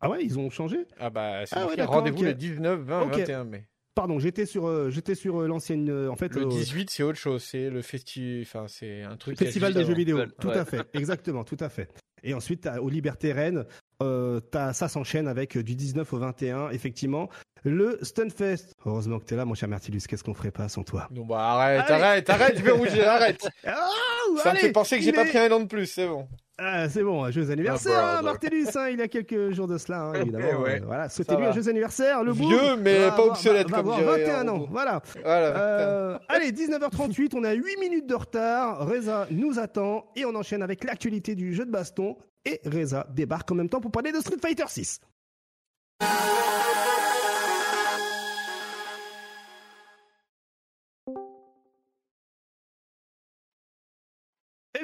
[0.00, 0.86] Ah ouais, ils ont changé?
[0.98, 3.68] Ah bah, c'est ah rendez-vous le 19, 20, 21 mai.
[3.94, 5.88] Pardon, j'étais sur, euh, j'étais sur euh, l'ancienne.
[5.88, 7.42] Euh, en fait, le 18, c'est autre chose.
[7.42, 8.42] C'est le festival.
[8.42, 9.38] Enfin, c'est un truc.
[9.38, 10.26] Festival de jeux vidéo.
[10.38, 10.86] Tout à fait.
[10.92, 11.44] Exactement.
[11.44, 11.88] Tout à fait.
[12.22, 13.64] Et ensuite, au Liberté Rennes,
[14.00, 17.28] ça s'enchaîne avec du 19 au 21, effectivement.
[17.64, 18.74] Le Stunfest.
[18.84, 20.02] Heureusement que t'es là, mon cher Martilus.
[20.08, 21.08] Qu'est-ce qu'on ferait pas sans toi?
[21.10, 23.48] Non, bah arrête, arrête, arrête, je vais rougir, arrête.
[23.66, 26.26] Ah, ça me fait penser que j'ai pas pris un an de plus, c'est bon.
[26.58, 29.76] Ah, c'est bon, joyeux anniversaire, ah, hein, Martellus, hein, il y a quelques jours de
[29.76, 30.62] cela, hein, évidemment.
[30.62, 30.80] ouais.
[30.80, 32.24] voilà, souhaitez-lui un joyeux anniversaire.
[32.24, 35.02] Le Vieux, mais pas obsolète, va, va, comme 21 ans, voilà.
[35.22, 38.86] voilà euh, allez, 19h38, on a 8 minutes de retard.
[38.86, 42.16] Reza nous attend et on enchaîne avec l'actualité du jeu de baston.
[42.46, 45.00] Et Reza débarque en même temps pour parler de Street Fighter 6.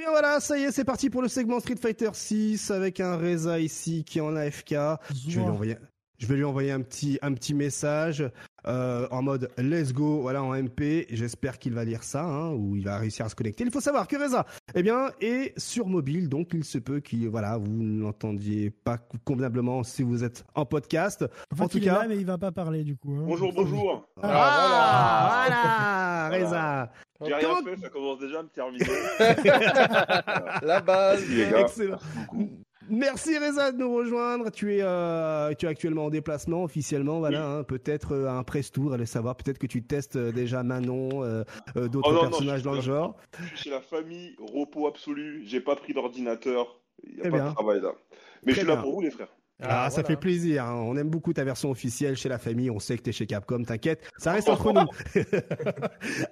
[0.02, 3.16] Bien voilà, ça y est, c'est parti pour le segment Street Fighter 6 avec un
[3.16, 4.70] Reza ici qui est en AFK.
[4.70, 5.76] Je vais lui envoyer,
[6.22, 8.24] je vais lui envoyer un petit, un petit message
[8.68, 11.04] euh, en mode let's go, voilà en MP.
[11.10, 13.64] J'espère qu'il va lire ça hein, ou il va réussir à se connecter.
[13.64, 17.28] Il faut savoir que Reza, eh bien, est sur mobile, donc il se peut qu'il,
[17.28, 21.24] voilà, vous ne l'entendiez pas convenablement si vous êtes en podcast.
[21.58, 23.16] en tout cas, mais il va pas parler du coup.
[23.16, 23.24] Hein.
[23.26, 24.06] Bonjour, bonjour.
[24.22, 26.92] Ah, ah voilà, voilà, Reza.
[27.26, 28.84] J'ai rien fait, ça commence déjà à me terminer.
[30.62, 31.24] La base.
[31.32, 31.98] Excellent.
[32.88, 34.50] Merci Reza de nous rejoindre.
[34.50, 37.46] Tu es, euh, tu es actuellement en déplacement officiellement, voilà.
[37.46, 39.36] Hein, peut-être euh, un press tour, allez savoir.
[39.36, 41.24] Peut-être que tu testes euh, déjà Manon,
[41.74, 43.16] d'autres oh personnages dans le genre.
[43.40, 45.42] Je suis chez la famille, repos absolu.
[45.46, 46.80] J'ai pas pris d'ordinateur.
[47.04, 47.92] Il n'y a pas de travail là.
[48.44, 49.32] Mais je suis là pour vous les frères.
[49.62, 50.64] Ah, ça fait plaisir.
[50.64, 50.74] Hein.
[50.74, 52.70] On aime beaucoup ta version officielle chez la famille.
[52.70, 53.62] On sait que t'es chez Capcom.
[53.62, 54.86] T'inquiète, ça reste entre nous.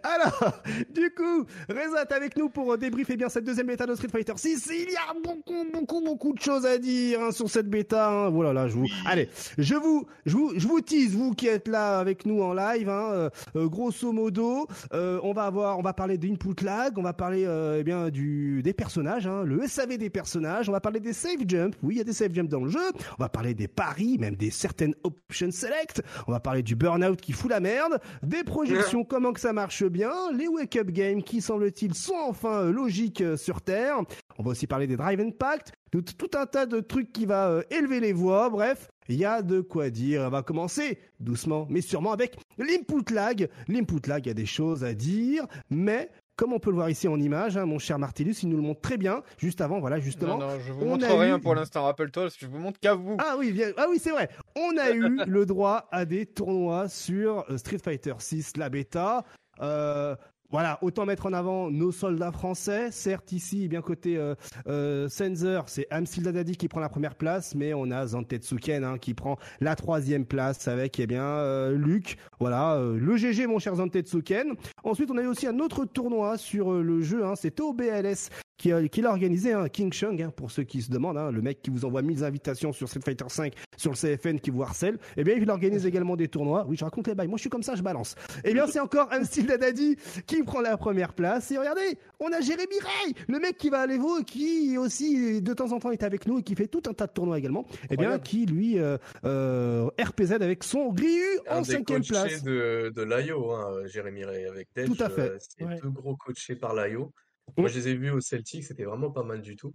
[0.02, 0.62] Alors,
[0.92, 4.32] du coup, Reza, t'es avec nous pour débriefer bien cette deuxième bêta de Street Fighter
[4.36, 4.70] 6.
[4.72, 8.10] Il y a beaucoup, beaucoup, beaucoup de choses à dire hein, sur cette bêta.
[8.10, 8.30] Hein.
[8.30, 8.86] Voilà, là, je vous.
[9.06, 12.54] Allez, je vous, je vous, je vous tease, vous qui êtes là avec nous en
[12.54, 12.88] live.
[12.88, 17.12] Euh, euh, grosso modo, euh, on va avoir, on va parler d'input lag, on va
[17.12, 17.46] parler
[17.78, 20.68] eh bien du des personnages, le SAV des personnages.
[20.68, 21.76] On va parler des save jumps.
[21.82, 22.78] Oui, il y a des save jumps dans le jeu.
[23.20, 26.02] On va parler des paris, même des certaines options select.
[26.26, 29.84] On va parler du burn-out qui fout la merde, des projections, comment que ça marche
[29.84, 33.98] bien, les wake-up games qui semble-t-il sont enfin euh, logiques euh, sur Terre.
[34.38, 37.50] On va aussi parler des drive impact, tout, tout un tas de trucs qui va
[37.50, 38.48] euh, élever les voix.
[38.48, 40.22] Bref, il y a de quoi dire.
[40.22, 43.50] On va commencer doucement, mais sûrement avec l'input lag.
[43.68, 46.88] L'input lag, il y a des choses à dire, mais comme on peut le voir
[46.88, 49.22] ici en image, hein, mon cher Martellus, il nous le montre très bien.
[49.36, 50.38] Juste avant, voilà, justement.
[50.38, 53.18] Non, non, je vous montre rien pour l'instant, rappelle-toi, je vous montre qu'à vous.
[53.18, 54.30] Ah oui, ah oui, c'est vrai.
[54.56, 59.22] On a eu le droit à des tournois sur euh, Street Fighter 6, la bêta.
[59.60, 60.16] Euh,
[60.50, 62.90] voilà, autant mettre en avant nos soldats français.
[62.90, 64.34] Certes, ici, bien côté euh,
[64.66, 68.98] euh, Sensor, c'est Amstil Dadadi qui prend la première place, mais on a Zantetsuken hein,
[68.98, 72.16] qui prend la troisième place avec eh bien euh, Luc.
[72.40, 74.54] Voilà, euh, le GG, mon cher Zantetsuken.
[74.82, 77.24] Ensuite, on a eu aussi un autre tournoi sur le jeu.
[77.24, 80.90] Hein, c'est OBLS qui, qui l'a organisé, hein, King Chung, hein, pour ceux qui se
[80.90, 83.96] demandent, hein, le mec qui vous envoie 1000 invitations sur Street Fighter 5, sur le
[83.96, 86.66] CFN, qui vous harcèle, eh bien, il organise également des tournois.
[86.68, 87.28] Oui, je raconte les bails.
[87.28, 88.14] Moi, je suis comme ça, je balance.
[88.44, 89.96] Eh bien, c'est encore un style Dadadi
[90.26, 91.50] qui prend la première place.
[91.50, 95.54] Et regardez, on a Jérémy Ray, le mec qui va à l'Evo, qui aussi, de
[95.54, 97.66] temps en temps, est avec nous et qui fait tout un tas de tournois également.
[97.88, 102.42] Eh bien, qui, lui, euh, euh, RPZ avec son Ryu en cinquième place.
[102.42, 104.84] de, de l'IO, hein, Jérémy Ray, avec Tej.
[104.84, 105.30] Tout à fait.
[105.30, 107.12] Euh, c'est deux gros coachés par l'IO.
[107.56, 109.74] Moi, je les ai vus au Celtic, c'était vraiment pas mal du tout.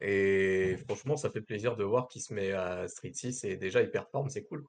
[0.00, 3.82] Et franchement, ça fait plaisir de voir qu'il se met à Street 6 et déjà
[3.82, 4.64] il performe, c'est cool.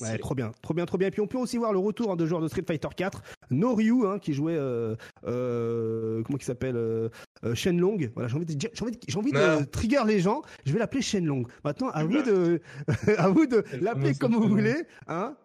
[0.00, 1.08] Ouais, trop bien, trop bien, trop bien.
[1.08, 3.22] Et puis on peut aussi voir le retour hein, de joueurs de Street Fighter 4,
[3.50, 4.94] Noryu, hein, qui jouait, euh,
[5.26, 7.08] euh, comment il s'appelle, euh,
[7.54, 8.10] Shenlong.
[8.14, 10.42] Voilà, j'ai envie, de, j'ai envie, de, j'ai envie de trigger les gens.
[10.64, 11.44] Je vais l'appeler Shenlong.
[11.64, 12.60] Maintenant, à vous de,
[13.18, 14.84] à vous de l'appeler comme vous voulez.
[15.08, 15.36] Hein,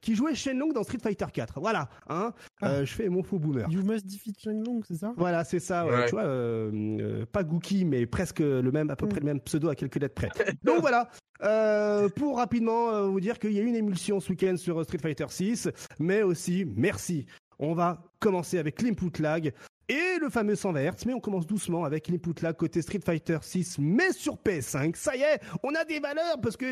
[0.00, 1.60] qui jouait Shenlong dans Street Fighter 4.
[1.60, 1.88] Voilà.
[2.08, 2.84] Hein, ah.
[2.84, 3.66] je fais mon faux boomer.
[3.70, 5.12] You must defeat Shenlong, c'est ça?
[5.16, 5.86] Voilà, c'est ça.
[5.86, 6.06] Ouais.
[6.06, 9.08] Tu vois, pas Gookie, mais presque le même, à peu mm.
[9.08, 10.30] près le même pseudo à quelques lettres près.
[10.64, 11.08] Donc voilà.
[11.42, 14.82] Euh, pour rapidement euh, vous dire qu'il y a eu une émulsion ce week-end sur
[14.84, 17.26] Street Fighter 6, mais aussi merci.
[17.60, 19.52] On va commencer avec l'input lag
[19.88, 23.38] et le fameux 120 Hz, mais on commence doucement avec l'input lag côté Street Fighter
[23.40, 24.94] 6, mais sur PS5.
[24.96, 26.66] Ça y est, on a des valeurs parce que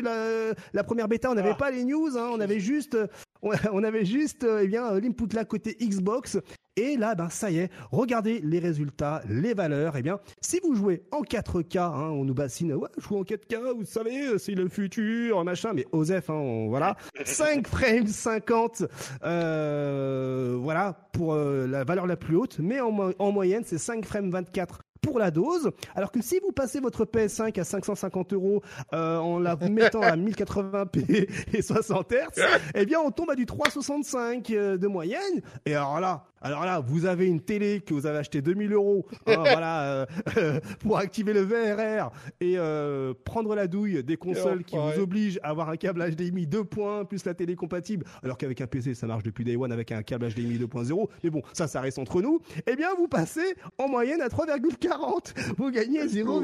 [0.73, 1.55] la, première bêta, on n'avait ah.
[1.55, 2.97] pas les news, hein, on avait juste,
[3.71, 6.39] on avait juste, euh, eh bien, l'input lag côté Xbox
[6.77, 9.97] et là, ben ça y est, regardez les résultats, les valeurs.
[9.97, 13.23] Eh bien, si vous jouez en 4K, hein, on nous bassine, ouais, je joue en
[13.23, 15.73] 4K, vous savez, c'est le futur, machin.
[15.73, 16.95] Mais Osef, hein, voilà,
[17.25, 18.83] 5 frames 50,
[19.23, 22.59] euh, voilà pour euh, la valeur la plus haute.
[22.59, 25.71] Mais en, en moyenne, c'est 5 frames 24 pour la dose.
[25.95, 28.61] Alors que si vous passez votre PS5 à 550 euros
[28.93, 32.41] euh, en la mettant à 1080p et 60 Hz,
[32.75, 35.41] eh bien on tombe à du 365 euh, de moyenne.
[35.65, 39.05] Et alors là, alors là, vous avez une télé que vous avez acheté 2000 euros,
[39.25, 40.05] hein, voilà,
[40.37, 45.39] euh, pour activer le VRR et euh, prendre la douille des consoles qui vous obligent
[45.43, 48.93] à avoir un câble HDMI 2 points plus la télé compatible, alors qu'avec un PC
[48.93, 51.09] ça marche depuis Day One avec un câble HDMI 2.0.
[51.23, 52.39] Mais bon, ça, ça reste entre nous.
[52.67, 55.55] Eh bien, vous passez en moyenne à 3,40.
[55.57, 56.43] Vous gagnez 0,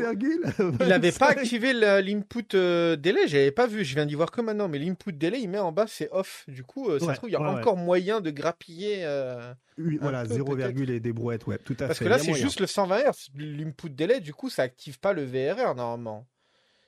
[0.79, 3.27] Il n'avait pas activé l'input euh, délai.
[3.27, 3.83] J'avais pas vu.
[3.83, 4.67] Je viens d'y voir que maintenant.
[4.67, 6.45] Mais l'input délai, il met en bas, c'est off.
[6.47, 9.05] Du coup, ça se trouve, il y a encore moyen de grappiller
[10.01, 12.05] voilà, 0, et des brouettes, ouais, tout à Parce fait.
[12.05, 15.13] Parce que là, c'est juste le 120 Hz, l'input délai, du coup, ça active pas
[15.13, 16.27] le VRR normalement.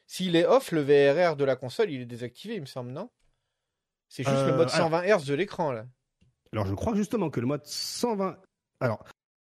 [0.08, 3.10] S'il est off, le VRR de la console, il est désactivé, il me semble, non?
[4.08, 5.86] C'est juste le mode 120 euh, Hz de l'écran, là.
[6.54, 8.38] Alors, je crois justement que le mode 120.
[8.80, 9.04] Alors,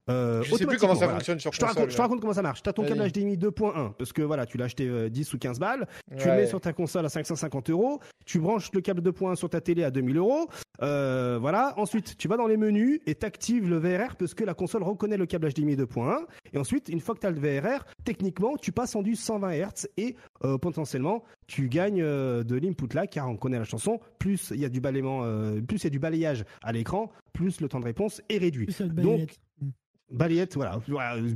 [0.09, 2.33] euh, je sais plus comment ça fonctionne sur je te, raconte, je te raconte comment
[2.33, 2.63] ça marche.
[2.63, 5.39] Tu as ton câble HDMI 2.1 parce que voilà, tu l'as acheté 10 euh, ou
[5.39, 5.87] 15 balles.
[6.17, 8.01] Tu le mets sur ta console à 550 euros.
[8.25, 10.49] Tu branches le câble 2.1 sur ta télé à 2000 euros.
[10.83, 11.75] Euh, voilà.
[11.77, 15.17] Ensuite, tu vas dans les menus et t'actives le VRR parce que la console reconnaît
[15.17, 16.25] le câble HDMI 2.1.
[16.53, 19.53] Et ensuite, une fois que tu as le VRR, techniquement, tu passes en du 120
[19.53, 24.01] Hz et euh, potentiellement, tu gagnes euh, de l'input là car on connaît la chanson.
[24.19, 25.23] Plus il y a du balayement,
[25.67, 28.69] plus il y a du balayage à l'écran, plus le temps de réponse est réduit.
[28.81, 29.31] Donc
[30.11, 30.79] balayette, voilà.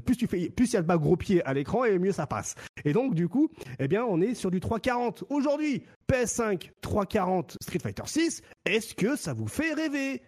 [0.04, 2.12] Plus tu fais, plus il y a le bas gros pied à l'écran et mieux
[2.12, 2.54] ça passe.
[2.84, 5.24] Et donc, du coup, eh bien, on est sur du 340.
[5.28, 8.42] Aujourd'hui, PS5 340 Street Fighter 6.
[8.64, 10.22] Est-ce que ça vous fait rêver?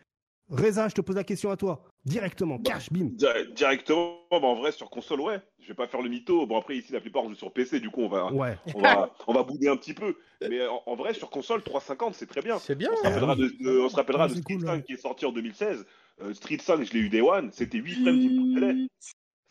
[0.51, 1.85] Reza, je te pose la question à toi.
[2.05, 3.11] Directement, bah, cash, bim.
[3.55, 5.41] Directement, bah, en vrai, sur console, ouais.
[5.59, 6.47] Je vais pas faire le mytho.
[6.47, 8.59] Bon, après, ici, la plupart, on joue sur PC, du coup, on va, ouais.
[8.75, 10.15] on va, on va bouder un petit peu.
[10.43, 12.59] Mais en, vrai, sur console, 350, c'est très bien.
[12.59, 12.91] C'est bien.
[12.93, 15.87] On se rappellera de, on se rappellera de Street 5 qui est sorti en 2016.
[16.21, 18.89] Euh, Street 5, je l'ai eu Day One, c'était 8 frames d'input delay.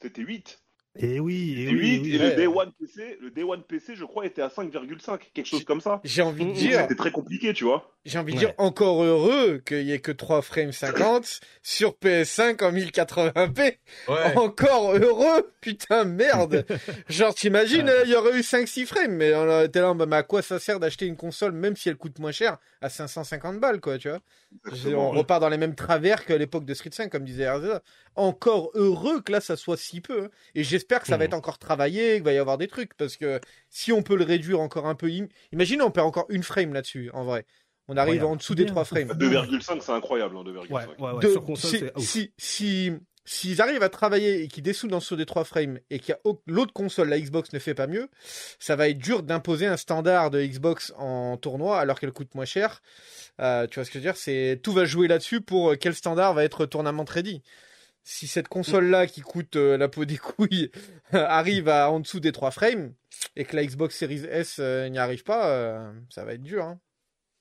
[0.02, 0.64] C'était 8.
[0.96, 4.28] Et oui, et, 8, et le, Day One PC, le Day One PC, je crois,
[4.28, 6.00] était à 5,5, quelque chose comme ça.
[6.04, 6.82] J'ai envie de dire.
[6.82, 7.92] C'était très compliqué, tu vois.
[8.06, 12.64] J'ai envie de dire encore heureux qu'il y ait que 3 frames 50 sur PS5
[12.64, 13.78] en 1080p.
[14.36, 16.64] Encore heureux, putain, merde.
[17.10, 20.44] Genre, t'imagines, il y aurait eu 5-6 frames, mais on était là, bah, à quoi
[20.44, 23.98] ça sert d'acheter une console, même si elle coûte moins cher, à 550 balles, quoi,
[23.98, 24.20] tu vois.
[24.96, 27.82] On repart dans les mêmes travers qu'à l'époque de Street 5, comme disait RZA.
[28.16, 30.26] Encore heureux que là, ça soit si peu.
[30.26, 30.30] Hein.
[30.56, 31.28] Et j'espère que ça va mmh.
[31.28, 32.94] être encore travaillé, qu'il va y avoir des trucs.
[32.96, 33.40] Parce que
[33.70, 35.10] si on peut le réduire encore un peu,
[35.52, 37.46] imaginez, on perd encore une frame là-dessus, en vrai.
[37.88, 39.12] On arrive en dessous des 3 frames.
[39.12, 42.00] 2,5, c'est incroyable, hein, 2,5.
[42.00, 42.92] si, si,
[43.26, 46.12] s'ils arrivent à travailler et qu'ils dessoudent en dessous des 3 frames et qu'il y
[46.14, 48.10] a l'autre console, la Xbox, ne fait pas mieux,
[48.60, 52.46] ça va être dur d'imposer un standard de Xbox en tournoi alors qu'elle coûte moins
[52.46, 52.82] cher.
[53.40, 54.18] Euh, tu vois ce que je veux dire?
[54.18, 57.42] C'est tout va jouer là-dessus pour euh, quel standard va être tournament ready.
[58.06, 60.72] Si cette console-là qui coûte euh, la peau des couilles
[61.14, 62.94] arrive à en dessous des 3 frames
[63.38, 66.66] et que la Xbox Series S n'y arrive pas, ça va être dur.
[66.66, 66.80] Hein.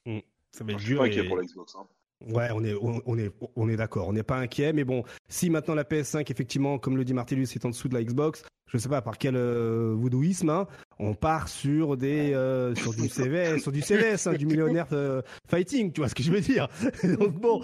[0.06, 0.20] Mm.
[0.52, 1.04] Ça va être dur.
[1.10, 1.74] Je pour la Xbox.
[1.74, 1.86] Hein.
[2.30, 4.08] Ouais, on est, on, est, on est d'accord.
[4.08, 7.48] On n'est pas inquiet, mais bon, si maintenant la PS5, effectivement, comme le dit Martellus,
[7.54, 10.66] est en dessous de la Xbox, je ne sais pas par quel euh, voodooisme, hein,
[10.98, 15.20] on part sur des, euh, sur du CVS, sur du CVS, hein, du millionnaire euh,
[15.48, 16.68] fighting, tu vois ce que je veux dire.
[17.18, 17.62] Donc bon,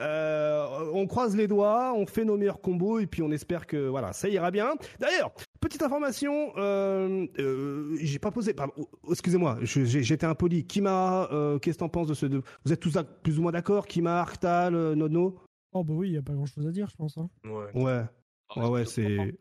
[0.00, 3.88] euh, on croise les doigts, on fait nos meilleurs combos et puis on espère que
[3.88, 4.74] voilà, ça ira bien.
[4.98, 10.66] D'ailleurs, petite information, euh, euh, j'ai pas posé, oh, excusez-moi, j'étais impoli.
[10.66, 11.28] Kima,
[11.60, 14.20] qu'est-ce que t'en penses de ce deux Vous êtes tous plus ou moins d'accord Kima,
[14.20, 15.38] Arctal, Nono?
[15.72, 17.16] Oh bah oui, il y a pas grand-chose à dire, je pense.
[17.18, 17.28] Hein.
[17.44, 17.70] Ouais.
[17.74, 18.02] Ouais.
[18.56, 19.34] Ouais, ouais, c'est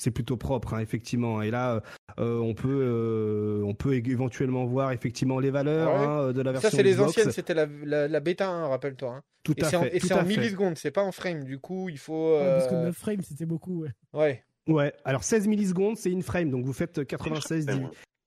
[0.00, 1.42] c'est plutôt propre, hein, effectivement.
[1.42, 1.82] Et là,
[2.18, 6.70] euh, on peut, euh, on peut éventuellement voir effectivement les valeurs hein, de la version.
[6.70, 9.16] Ça, c'est les anciennes, c'était la, la, bêta, hein, rappelle-toi.
[9.16, 9.22] Hein.
[9.42, 9.96] Tout à fait.
[9.96, 11.44] et c'est en millisecondes, c'est pas en frame.
[11.44, 12.36] Du coup, il faut.
[12.38, 13.90] parce que 9 frames, c'était beaucoup, ouais.
[14.12, 14.44] Ouais.
[14.66, 17.66] Ouais, alors 16 millisecondes, c'est in frame, donc vous faites 96,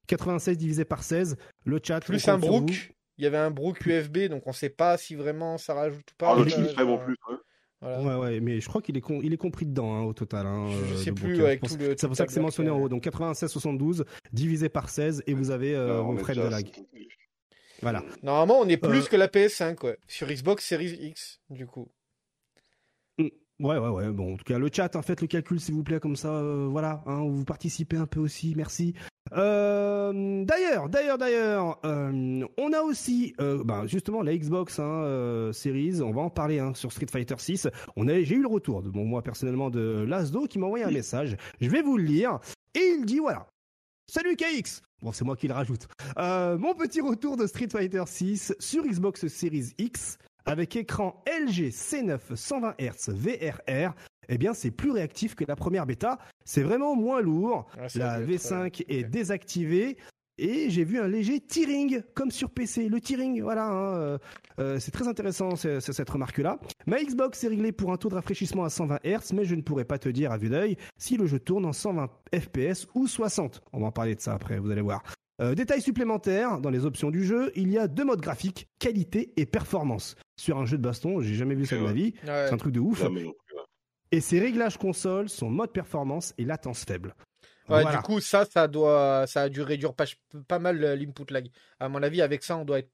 [0.08, 1.38] 96 divisé par 16.
[1.66, 2.02] Le chat.
[2.02, 2.94] Plus un brook.
[3.18, 6.12] Il y avait un brook UFB, donc on ne sait pas si vraiment ça rajoute
[6.12, 6.36] ou pas.
[6.36, 7.16] Ah, le frame en plus,
[7.84, 10.48] Ouais, ouais, mais je crois qu'il est, il est compris dedans hein, au total.
[10.48, 11.96] Hein, je sais plus avec tout le.
[11.98, 12.90] C'est pour ça que c'est mentionné en haut.
[12.90, 16.68] Donc 96-72 divisé par 16 et vous avez euh, de lag.
[17.82, 18.04] Voilà.
[18.24, 19.98] Normalement, on est plus euh, que la PS5, ouais.
[20.08, 21.90] Sur Xbox Series X, du coup.
[23.18, 23.28] Mm.
[23.60, 24.10] Ouais, ouais, ouais.
[24.10, 26.30] Bon, en tout cas, le chat, hein, faites le calcul, s'il vous plaît, comme ça,
[26.30, 27.04] euh, voilà.
[27.06, 28.94] Hein, vous participez un peu aussi, merci.
[29.32, 36.02] Euh, d'ailleurs, d'ailleurs, d'ailleurs, euh, on a aussi, euh, bah, justement, la Xbox hein, Series.
[36.02, 37.68] On va en parler hein, sur Street Fighter 6.
[37.96, 40.86] On a, j'ai eu le retour de bon, moi personnellement de Lasdo qui m'a envoyé
[40.86, 41.38] un message.
[41.62, 42.40] Je vais vous le lire
[42.76, 43.48] et il dit voilà.
[44.12, 45.88] Salut KX Bon, c'est moi qui le rajoute.
[46.18, 52.36] mon petit retour de Street Fighter 6 sur Xbox Series X avec écran LG C9
[52.36, 53.94] 120 Hz VRR
[54.30, 56.20] eh bien c'est plus réactif que la première bêta.
[56.46, 57.68] C'est vraiment moins lourd.
[57.96, 59.98] la V5 est désactivée.
[60.40, 62.90] Et j'ai vu un léger tearing, comme sur PC.
[62.90, 64.18] Le tearing, voilà, hein, euh,
[64.60, 66.60] euh, c'est très intéressant cette remarque-là.
[66.88, 69.62] Ma Xbox est réglée pour un taux de rafraîchissement à 120 Hz, mais je ne
[69.62, 73.06] pourrais pas te dire à vue d'œil si le jeu tourne en 120 FPS ou
[73.06, 73.62] 60.
[73.74, 75.04] On va en parler de ça après, vous allez voir.
[75.42, 79.34] Euh, détail supplémentaire, dans les options du jeu, il y a deux modes graphiques, qualité
[79.36, 80.16] et performance.
[80.36, 82.14] Sur un jeu de baston, j'ai jamais vu ça de ma vie.
[82.24, 83.04] C'est un truc de ouf.
[84.14, 87.16] Et ses réglages console sont mode performance et latence faible.
[87.68, 90.06] Ouais, du coup, ça, ça doit, ça a dû réduire pas,
[90.48, 91.50] pas mal l'input lag.
[91.80, 92.92] À mon avis, avec ça, on doit être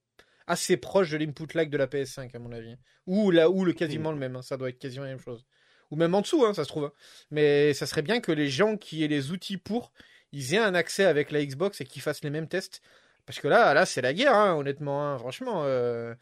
[0.47, 2.77] assez proche de l'input lag de la PS5, à mon avis.
[3.05, 4.37] Ou là, ou le quasiment le même.
[4.37, 4.41] Hein.
[4.41, 5.45] Ça doit être quasiment la même chose.
[5.91, 6.85] Ou même en dessous, hein, ça se trouve.
[6.85, 6.93] Hein.
[7.31, 9.91] Mais ça serait bien que les gens qui aient les outils pour,
[10.31, 12.81] ils aient un accès avec la Xbox et qu'ils fassent les mêmes tests.
[13.25, 15.17] Parce que là, là, c'est la guerre, honnêtement.
[15.19, 16.15] Franchement, euh,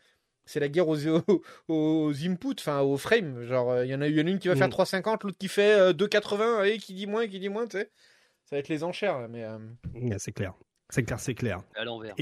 [0.48, 0.98] c'est la guerre aux,
[1.68, 3.44] aux, inputs, enfin aux frames.
[3.44, 5.18] Genre, il euh, y en a, y en a une qui va faire 3,50, mm.
[5.24, 7.92] l'autre qui fait 2,80, euh, et qui dit moins, qui dit moins, tu sais.
[8.46, 9.44] Ça va être les enchères, mais.
[9.44, 9.58] Euh,
[10.18, 10.54] c'est clair.
[10.90, 11.60] C'est clair, c'est clair.
[11.76, 12.16] À l'envers.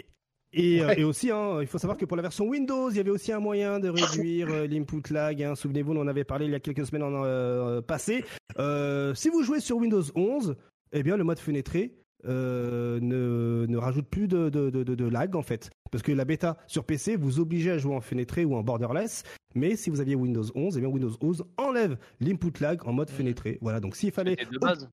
[0.58, 3.12] Et, et, aussi, hein, il faut savoir que pour la version Windows, il y avait
[3.12, 5.44] aussi un moyen de réduire l'input lag.
[5.44, 5.54] Hein.
[5.54, 8.24] Souvenez-vous, on en avait parlé il y a quelques semaines en passé.
[8.58, 10.56] si vous jouez sur Windows 11,
[10.94, 11.94] eh bien, le mode fenêtré
[12.26, 15.70] ne, ne, rajoute plus de, de, de, de, lag en fait.
[15.92, 19.24] Parce que la bêta sur PC vous oblige à jouer en fenêtré ou en borderless.
[19.54, 22.94] Mais si vous aviez Windows 11, et eh bien Windows 11 enlève l'input lag en
[22.94, 23.14] mode mmh.
[23.14, 23.58] fenêtré.
[23.62, 24.36] Voilà, donc s'il fallait.
[24.36, 24.90] De base.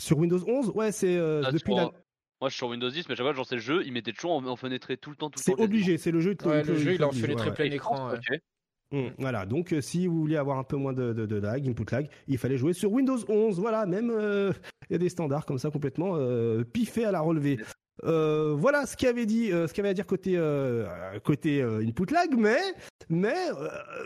[0.00, 1.82] Sur Windows 11, ouais, c'est euh, ah, depuis la...
[2.40, 4.12] Moi, je suis sur Windows 10, mais chaque fois, j'en sais le jeu, il mettait
[4.12, 5.30] toujours en, fenêtré tout le temps.
[5.36, 6.36] C'est obligé, c'est le jeu.
[6.44, 8.10] Ouais, le, jeu, il est en fenêtré plein écran.
[8.92, 11.86] Mmh, voilà, donc euh, si vous voulez avoir un peu moins de, de, lag, input
[11.90, 13.58] lag, il fallait jouer sur Windows 11.
[13.58, 14.52] Voilà, même euh,
[14.90, 17.58] il y a des standards comme ça complètement euh, piffés à la relevée.
[18.02, 20.38] voilà ce qu'il avait dit, ce qu'il avait à dire côté
[21.24, 22.60] côté input lag, mais
[23.08, 23.50] mais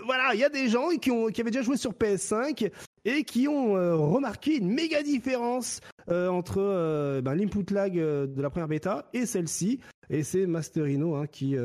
[0.05, 2.71] voilà, il y a des gens qui ont qui avaient déjà joué sur PS5
[3.07, 9.09] et qui ont remarqué une méga différence entre ben, l'input lag de la première bêta
[9.15, 9.81] et celle-ci.
[10.11, 11.57] Et c'est Masterino hein, qui,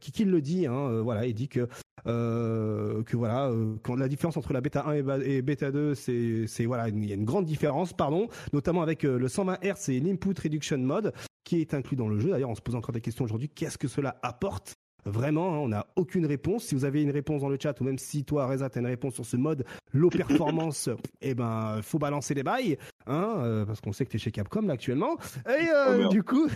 [0.00, 0.66] qui, le dit.
[0.66, 1.66] Hein, voilà, il dit que
[2.06, 6.46] euh, que voilà, euh, quand la différence entre la bêta 1 et, bêta 2, c'est,
[6.46, 9.90] c'est voilà, il y a une grande différence, pardon, notamment avec euh, le 120 Hz
[9.90, 12.30] et l'input reduction mode qui est inclus dans le jeu.
[12.30, 13.48] D'ailleurs, on se pose encore des questions aujourd'hui.
[13.48, 16.64] Qu'est-ce que cela apporte Vraiment, hein, on n'a aucune réponse.
[16.64, 18.80] Si vous avez une réponse dans le chat, ou même si toi, Reza, tu as
[18.80, 20.88] une réponse sur ce mode low performance,
[21.20, 24.30] eh ben, faut balancer les bails, hein, euh, parce qu'on sait que tu es chez
[24.30, 25.16] Capcom là actuellement.
[25.46, 26.48] Et euh, oh, du coup,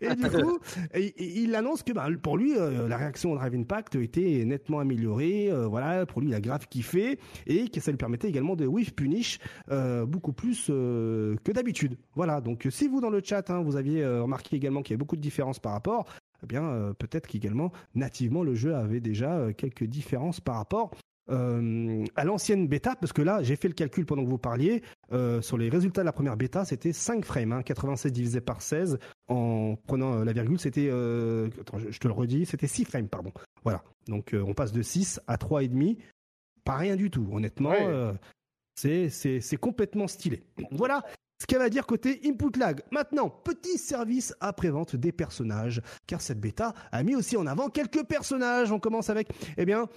[0.00, 0.58] et du coup,
[0.94, 5.50] il annonce que bah, pour lui, euh, la réaction au Drive Impact était nettement améliorée.
[5.68, 8.94] voilà, pour lui, il a grave kiffé et que ça lui permettait également de whiff
[8.94, 9.38] punish
[10.06, 11.96] beaucoup plus que d'habitude.
[12.14, 12.40] Voilà.
[12.40, 15.16] Donc, si vous dans le chat, hein, vous aviez remarqué également qu'il y avait beaucoup
[15.16, 16.06] de différences par rapport,
[16.44, 20.90] eh bien euh, peut-être qu'également nativement le jeu avait déjà euh, quelques différences par rapport
[21.30, 24.82] euh, à l'ancienne bêta, parce que là, j'ai fait le calcul pendant que vous parliez,
[25.40, 28.98] sur les résultats de la première bêta, c'était 5 frames, 96 hein, divisé par 16,
[29.28, 33.32] en prenant la virgule, c'était, attends, je, te le redis, c'était 6 frames, pardon.
[33.62, 35.96] Voilà, donc on passe de 6 à 3,5,
[36.62, 37.72] pas rien du tout, honnêtement,
[38.74, 40.42] c'est, c'est complètement stylé.
[40.72, 41.04] Voilà,
[41.38, 42.80] ce qu'elle va dire côté input lag.
[42.90, 48.04] Maintenant, petit service après-vente des personnages, car cette bêta a mis aussi en avant quelques
[48.04, 48.72] personnages.
[48.72, 49.88] On commence avec, eh bien,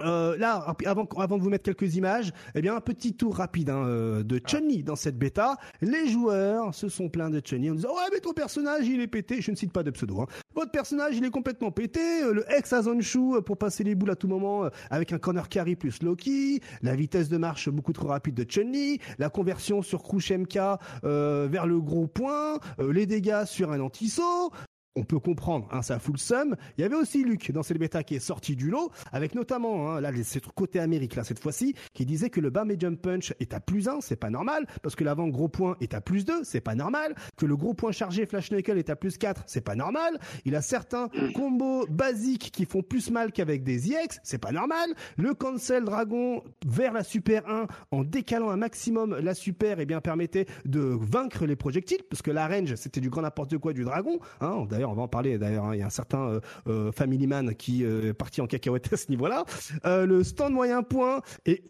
[0.00, 3.68] euh, là, avant, avant de vous mettre quelques images, eh bien un petit tour rapide
[3.68, 4.48] hein, euh, de ah.
[4.48, 5.58] Chun-Li dans cette bêta.
[5.82, 9.06] Les joueurs se sont plaints de Chun-Li en disant ouais mais ton personnage il est
[9.06, 9.42] pété.
[9.42, 10.22] Je ne cite pas de pseudo.
[10.22, 10.26] Hein.
[10.54, 12.22] Votre personnage il est complètement pété.
[12.22, 15.76] Euh, le ex Azonshu pour passer les boules à tout moment avec un corner carry
[15.76, 16.62] plus Loki.
[16.80, 18.98] La vitesse de marche beaucoup trop rapide de Chun-Li.
[19.18, 22.58] La conversion sur Krushemka vers le gros point.
[22.78, 24.52] les dégâts sur un anti-saut.
[24.94, 26.56] On peut comprendre, hein, ça fout le seum.
[26.76, 29.90] Il y avait aussi Luc dans cette bêta qui est sorti du lot, avec notamment,
[29.90, 33.32] hein, là, c'est côté Amérique, là, cette fois-ci, qui disait que le bas medium punch
[33.40, 36.24] est à plus 1, c'est pas normal, parce que l'avant gros point est à plus
[36.24, 39.44] 2, c'est pas normal, que le gros point chargé flash knuckle est à plus 4,
[39.46, 44.20] c'est pas normal, il a certains combos basiques qui font plus mal qu'avec des EX,
[44.22, 49.34] c'est pas normal, le cancel dragon vers la super 1, en décalant un maximum la
[49.34, 53.08] super, et eh bien, permettait de vaincre les projectiles, parce que la range, c'était du
[53.08, 55.38] grand n'importe quoi du dragon, hein, on va en parler.
[55.38, 58.40] D'ailleurs, hein, il y a un certain euh, euh, Family Man qui euh, est parti
[58.40, 59.44] en cacahuète à ce niveau-là.
[59.84, 61.62] le stand moyen point et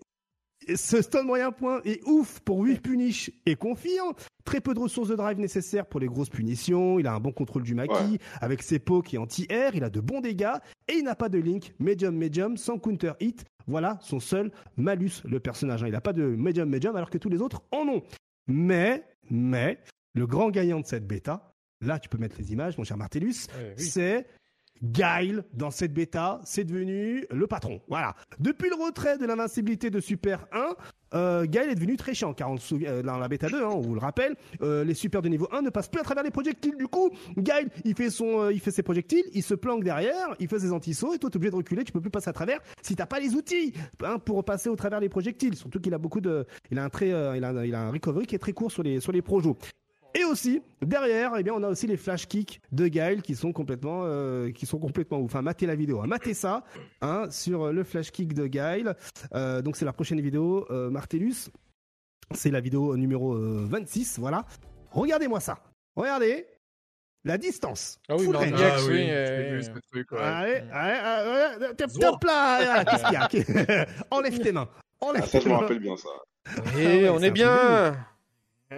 [0.75, 4.13] ce stand moyen point est ouf pour 8 punish et confirme.
[4.45, 6.99] Très peu de ressources de drive nécessaires pour les grosses punitions.
[6.99, 9.75] Il a un bon contrôle du maquis avec ses pots qui est anti-air.
[9.75, 10.55] Il a de bons dégâts
[10.89, 13.45] et il n'a pas de link medium medium sans counter hit.
[13.67, 15.83] Voilà son seul malus le personnage.
[15.83, 15.89] Hein.
[15.89, 18.03] Il n'a pas de medium medium alors que tous les autres en ont.
[18.47, 19.79] Mais mais
[20.15, 21.52] le grand gagnant de cette bêta,
[21.83, 24.27] là tu peux mettre les images, mon cher Martellus, c'est
[24.83, 27.81] Guile dans cette bêta, c'est devenu le patron.
[27.89, 28.17] Voilà.
[28.41, 30.75] Depuis le retrait de l'invincibilité de Super 1,
[31.15, 33.81] euh, Gaël est devenu très chiant, car on euh, dans la bêta 2, hein, on
[33.81, 36.33] vous le rappelle, euh, les super de niveau 1 ne passent plus à travers les
[36.33, 36.77] projectiles.
[36.77, 40.49] Du coup, Gaël, il fait son, il fait ses projectiles, il se planque derrière, il
[40.49, 42.59] fait ses anti-sauts, et toi, t'es obligé de reculer, tu peux plus passer à travers
[42.83, 45.55] si t'as pas les outils hein, pour passer au travers des projectiles.
[45.55, 48.27] Surtout qu'il a beaucoup de, il a un très, il, a, il a un recovery
[48.27, 49.57] qui est très court sur les, sur les projos.
[50.15, 53.53] Et aussi, derrière, eh bien, on a aussi les flash kicks de Gaël qui sont
[53.53, 55.27] complètement, euh, qui sont complètement ouf.
[55.27, 56.07] Enfin, matez la vidéo, hein.
[56.07, 56.65] matez ça,
[57.01, 58.95] hein, sur le flash kick de Gaël.
[59.35, 61.51] Euh, donc c'est la prochaine vidéo, euh, Martellus.
[62.35, 64.47] C'est la vidéo numéro 26, voilà.
[64.91, 65.59] Regardez-moi ça.
[65.97, 66.47] Regardez.
[67.25, 68.01] La distance.
[68.09, 69.11] Ah oui, mais ah, oui,
[70.19, 72.85] Allez, allez, top là.
[72.85, 74.69] Qu'est-ce qu'il y a Enlève tes mains.
[75.01, 76.09] Enlève ah, ça, je me rappelle bien ça.
[76.79, 77.95] Et on est bien.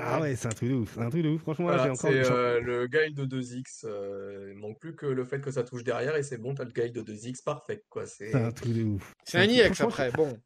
[0.01, 1.43] Ah ouais, c'est un truc de ouf, un truc de ouf.
[1.43, 2.11] Franchement, j'ai encore.
[2.11, 3.85] C'est euh, le guide de 2x.
[3.85, 6.65] Euh, il manque plus que le fait que ça touche derrière et c'est bon, t'as
[6.65, 8.07] le guide de 2x parfait, quoi.
[8.07, 9.13] C'est un truc de ouf.
[9.25, 10.39] C'est un IX après, bon.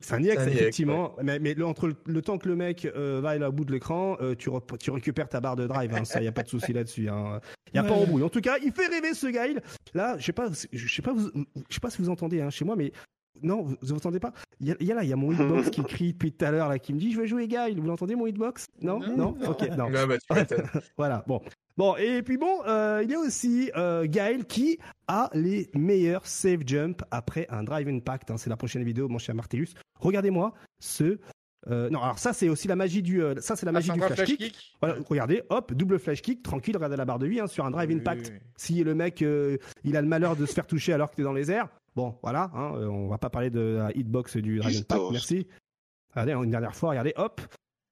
[0.00, 1.16] C'est un IX, effectivement.
[1.22, 4.16] Mais, mais entre le, temps que le mec euh, va aller au bout de l'écran,
[4.38, 5.92] tu, tu, récupères ta barre de drive.
[5.92, 7.04] Hein, ça, y a pas de souci là-dessus.
[7.04, 7.40] Il hein.
[7.74, 8.22] y a pas pas embrouille.
[8.22, 9.60] En tout cas, il fait rêver ce guide.
[9.94, 12.64] Là, je sais pas, je sais pas, je sais pas si vous entendez hein, chez
[12.64, 12.92] moi, mais
[13.42, 14.32] non, vous, vous entendez pas?
[14.60, 16.68] Il y, a là, il y a mon hitbox qui crie depuis tout à l'heure
[16.68, 17.80] là, qui me dit je vais jouer Guile.
[17.80, 18.66] Vous l'entendez mon hitbox?
[18.82, 19.90] Non, non, ok, non.
[19.90, 20.06] bah,
[20.96, 21.40] voilà, bon.
[21.76, 26.26] Bon, et puis bon, euh, il y a aussi euh, Gaël qui a les meilleurs
[26.26, 28.32] save jump après un drive impact.
[28.32, 28.36] Hein.
[28.36, 29.74] C'est la prochaine vidéo, mon cher Martellus.
[30.00, 31.18] Regardez-moi ce
[31.70, 33.90] euh, non, alors ça c'est aussi la magie du, euh, ça c'est la ah, magie
[33.90, 34.76] du flash, kick.
[34.80, 37.70] Voilà, regardez, hop, double flash kick, tranquille, regardez la barre de vie hein, sur un
[37.70, 38.32] drive impact.
[38.56, 41.22] Si le mec euh, il a le malheur de se faire toucher alors que tu
[41.22, 41.68] es dans les airs,
[41.98, 45.48] Bon, voilà, hein, euh, on va pas parler de la hitbox du Dragon Pack, merci.
[46.14, 47.40] Allez, une dernière fois, regardez, hop,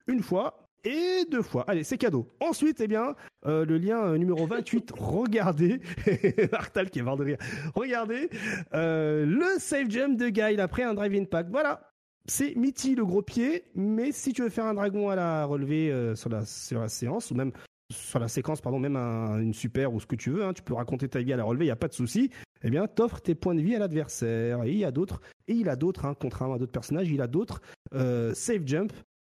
[0.07, 1.65] une fois et deux fois.
[1.67, 2.33] Allez, c'est cadeau.
[2.39, 5.81] Ensuite, eh bien, euh, le lien euh, numéro 28, regardez,
[6.53, 7.39] Artal qui est mort de rire,
[7.75, 8.31] regardez
[8.73, 11.51] le save jump de Guile après un drive impact.
[11.51, 11.91] Voilà,
[12.27, 16.15] c'est Mitty le gros pied, mais si tu veux faire un dragon à la relever
[16.15, 17.51] sur, la, sur la séance, ou même
[17.93, 20.75] sur la séquence, pardon, même une super ou ce que tu veux, hein, tu peux
[20.75, 22.31] raconter ta vie à la relever, il n'y a pas de souci
[22.63, 24.65] eh bien, t'offres tes points de vie à l'adversaire.
[24.65, 27.21] Et il y a d'autres, et il a d'autres, hein, contrairement à d'autres personnages, il
[27.21, 27.61] a d'autres
[27.95, 28.93] euh, save jump.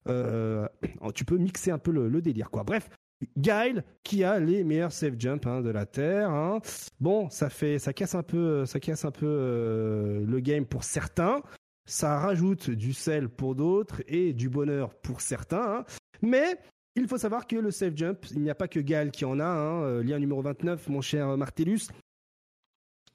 [0.10, 0.68] Euh,
[1.14, 2.64] tu peux mixer un peu le, délire, quoi.
[2.64, 2.90] Bref,
[3.38, 6.60] Guile qui a les meilleurs save jump hein, de la terre.
[7.00, 10.84] Bon, ça fait, ça casse un peu, ça casse un peu euh, le game pour
[10.84, 11.42] certains.
[11.86, 15.86] Ça rajoute du sel pour d'autres et du bonheur pour certains.
[16.22, 16.58] Mais
[16.96, 19.40] il faut savoir que le save jump, il n'y a pas que Gal qui en
[19.40, 19.46] a.
[19.46, 20.02] Hein.
[20.04, 21.88] Lien numéro 29, mon cher Martellus.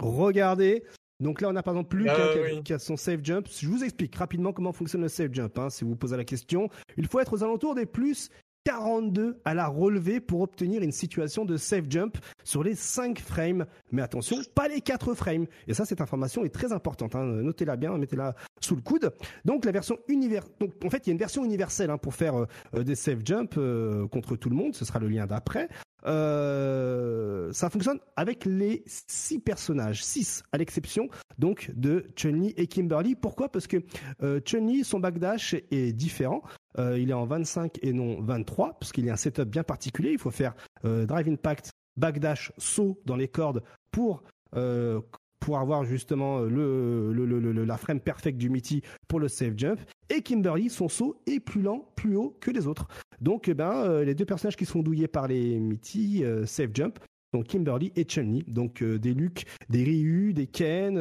[0.00, 0.84] Regardez.
[1.20, 3.48] Donc là, on a par exemple Luc ah qui, a, son save jump.
[3.50, 6.24] Je vous explique rapidement comment fonctionne le save jump, hein, si vous vous posez la
[6.24, 6.68] question.
[6.96, 8.30] Il faut être aux alentours des plus
[8.66, 13.64] 42 à la relever pour obtenir une situation de save jump sur les 5 frames.
[13.92, 15.46] Mais attention, pas les 4 frames.
[15.68, 17.14] Et ça, cette information est très importante.
[17.14, 17.26] Hein.
[17.26, 19.12] Notez-la bien, mettez-la sous le coude.
[19.44, 20.52] Donc la version universelle.
[20.58, 22.34] Donc en fait, il y a une version universelle hein, pour faire
[22.74, 24.74] euh, des save jump euh, contre tout le monde.
[24.74, 25.68] Ce sera le lien d'après.
[26.06, 31.08] Euh, ça fonctionne avec les six personnages, six à l'exception
[31.38, 33.14] donc de Chun-Li et Kimberly.
[33.16, 33.48] Pourquoi?
[33.48, 33.78] Parce que
[34.22, 36.42] euh, Chun-Li, son backdash est différent.
[36.78, 39.62] Euh, il est en 25 et non 23, parce qu'il y a un setup bien
[39.62, 40.12] particulier.
[40.12, 40.54] Il faut faire
[40.84, 44.22] euh, Drive Impact, backdash, saut dans les cordes pour
[44.56, 45.00] euh,
[45.48, 49.80] avoir justement la frame perfecte du Mitty pour le save jump.
[50.10, 52.88] Et Kimberly, son saut est plus lent, plus haut que les autres.
[53.20, 56.98] Donc, eh ben, les deux personnages qui sont douillés par les Mitty save jump,
[57.32, 60.96] donc Kimberly et Chun-Li, donc des Luke, des Ryu, des Ken,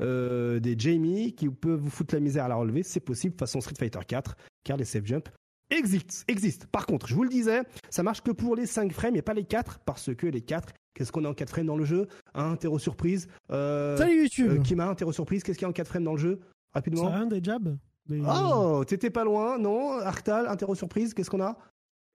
[0.00, 3.76] des Jamie qui peuvent vous foutre la misère à la relever, c'est possible façon Street
[3.78, 4.36] Fighter 4,
[4.66, 5.28] car les save jump
[5.70, 6.24] existent.
[6.28, 6.66] existent.
[6.70, 9.32] Par contre, je vous le disais, ça marche que pour les 5 frames et pas
[9.32, 12.08] les 4, parce que les 4 Qu'est-ce qu'on a en 4 frames dans le jeu?
[12.34, 13.28] Un terreau surprise.
[13.50, 16.14] Salut YouTube Qui m'a un terreau surprise Qu'est-ce qu'il y a en 4 frames dans
[16.14, 16.40] le jeu?
[16.72, 17.08] Rapidement.
[17.08, 17.76] un des jabs?
[18.10, 19.98] Oh, t'étais pas loin, non?
[19.98, 21.56] Arctal, un terreau surprise, qu'est-ce qu'on a?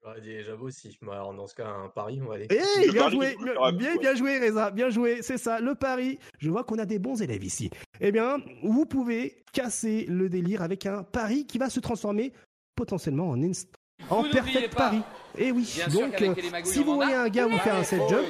[0.04, 0.98] J'aurais dit Jabo aussi.
[1.12, 2.48] alors dans ce cas, un pari, on va aller.
[2.50, 3.36] Eh, bien joué,
[3.78, 6.18] bien, bien joué, Reza, bien joué, c'est ça, le pari.
[6.40, 7.70] Je vois qu'on a des bons élèves ici.
[8.00, 12.34] Eh bien, vous pouvez casser le délire avec un pari qui va se transformer
[12.76, 13.78] potentiellement en instant.
[14.10, 15.02] En perfect pari.
[15.38, 16.34] Eh oui, donc euh,
[16.64, 18.26] si vous voyez un gars vous faire un set jump,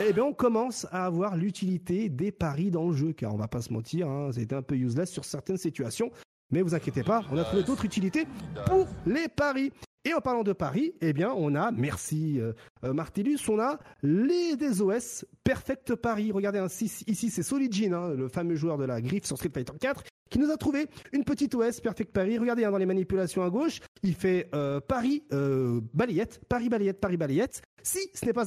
[0.00, 3.46] eh bien on commence à avoir l'utilité des paris dans le jeu, car on va
[3.46, 6.10] pas se mentir, hein, c'était un peu useless sur certaines situations.
[6.50, 8.26] Mais vous inquiétez pas, on a trouvé d'autres utilités
[8.66, 9.72] pour les paris.
[10.04, 12.52] Et en parlant de paris, eh bien, on a, merci euh,
[12.84, 16.32] euh Martellus, on a les des OS Perfect Paris.
[16.32, 20.02] Regardez, ici, c'est Solid hein, le fameux joueur de la griffe sur Street Fighter 4,
[20.28, 22.36] qui nous a trouvé une petite OS Perfect Paris.
[22.38, 27.00] Regardez, hein, dans les manipulations à gauche, il fait euh, Paris euh, balayette, Paris balayette,
[27.00, 27.62] Paris balayette.
[27.82, 28.46] Si ce n'est pas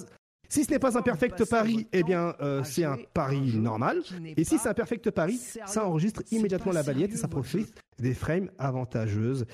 [0.50, 4.02] si ce n'est pas un perfect pari, eh bien, euh, c'est un pari normal.
[4.38, 8.14] Et si c'est un perfect pari, ça enregistre immédiatement la balayette et ça profite des
[8.14, 9.46] frames avantageuses.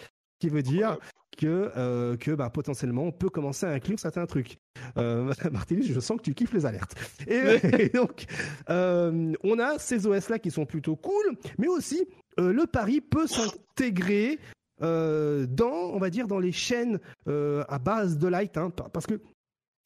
[0.42, 0.98] Qui veut dire
[1.38, 4.58] que, euh, que bah, potentiellement, on peut commencer à inclure certains trucs.
[4.98, 5.32] Euh,
[5.70, 6.96] je sens que tu kiffes les alertes.
[7.28, 8.26] Et, donc,
[8.72, 12.08] euh, on a ces OS-là qui sont plutôt cool, mais aussi,
[12.40, 14.40] euh, le pari peut s'intégrer
[14.80, 19.22] dans, on va dire, dans les chaînes à base de light, hein, parce que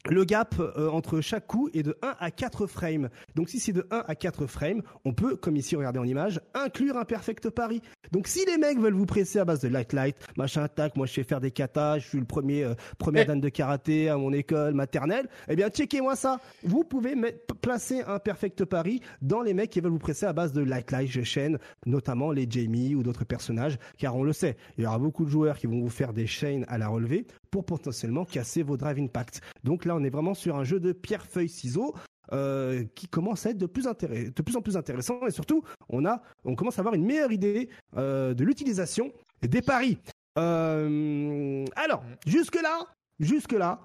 [0.10, 3.10] le gap euh, entre chaque coup est de 1 à 4 frames.
[3.36, 6.40] Donc si c'est de 1 à 4 frames, on peut, comme ici regardez en image,
[6.54, 7.82] inclure un perfect pari.
[8.12, 11.08] Donc si les mecs veulent vous presser à base de light light, machin tac, moi
[11.08, 13.26] je sais faire des katas, je suis le premier euh, premier eh.
[13.26, 16.40] dan de karaté à mon école maternelle, eh bien checkez-moi ça.
[16.64, 20.34] Vous pouvez mettre, placer un perfect pari dans les mecs qui veulent vous presser à
[20.34, 24.34] base de light light, je chaîne, notamment les Jamie ou d'autres personnages, car on le
[24.34, 26.88] sait, il y aura beaucoup de joueurs qui vont vous faire des chaînes à la
[26.88, 29.42] relevée pour potentiellement casser vos drive impact.
[29.64, 31.96] Donc là, on est vraiment sur un jeu de pierre feuille ciseaux.
[32.34, 36.08] Euh, qui commence à être de plus, de plus en plus intéressant et surtout on
[36.08, 39.12] a on commence à avoir une meilleure idée euh, de l'utilisation
[39.44, 40.00] des paris.
[40.40, 42.88] Euh, alors jusque là,
[43.20, 43.80] jusque là,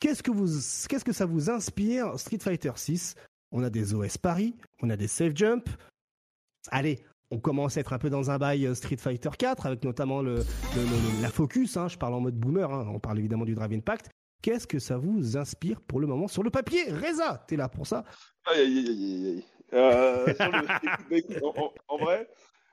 [0.00, 0.46] qu'est-ce que vous
[0.88, 3.16] qu'est-ce que ça vous inspire Street Fighter 6
[3.52, 5.68] On a des OS paris, on a des safe jump.
[6.70, 10.22] Allez, on commence à être un peu dans un bail Street Fighter 4 avec notamment
[10.22, 10.42] le,
[11.20, 11.76] la focus.
[11.76, 12.72] Hein, je parle en mode boomer.
[12.72, 14.08] Hein, on parle évidemment du Drive Impact.
[14.44, 17.86] Qu'est-ce que ça vous inspire pour le moment sur le papier Reza, t'es là pour
[17.86, 18.04] ça?
[18.44, 19.44] Aïe aïe aïe aïe.
[19.72, 20.26] Euh,
[21.88, 22.28] en, vrai,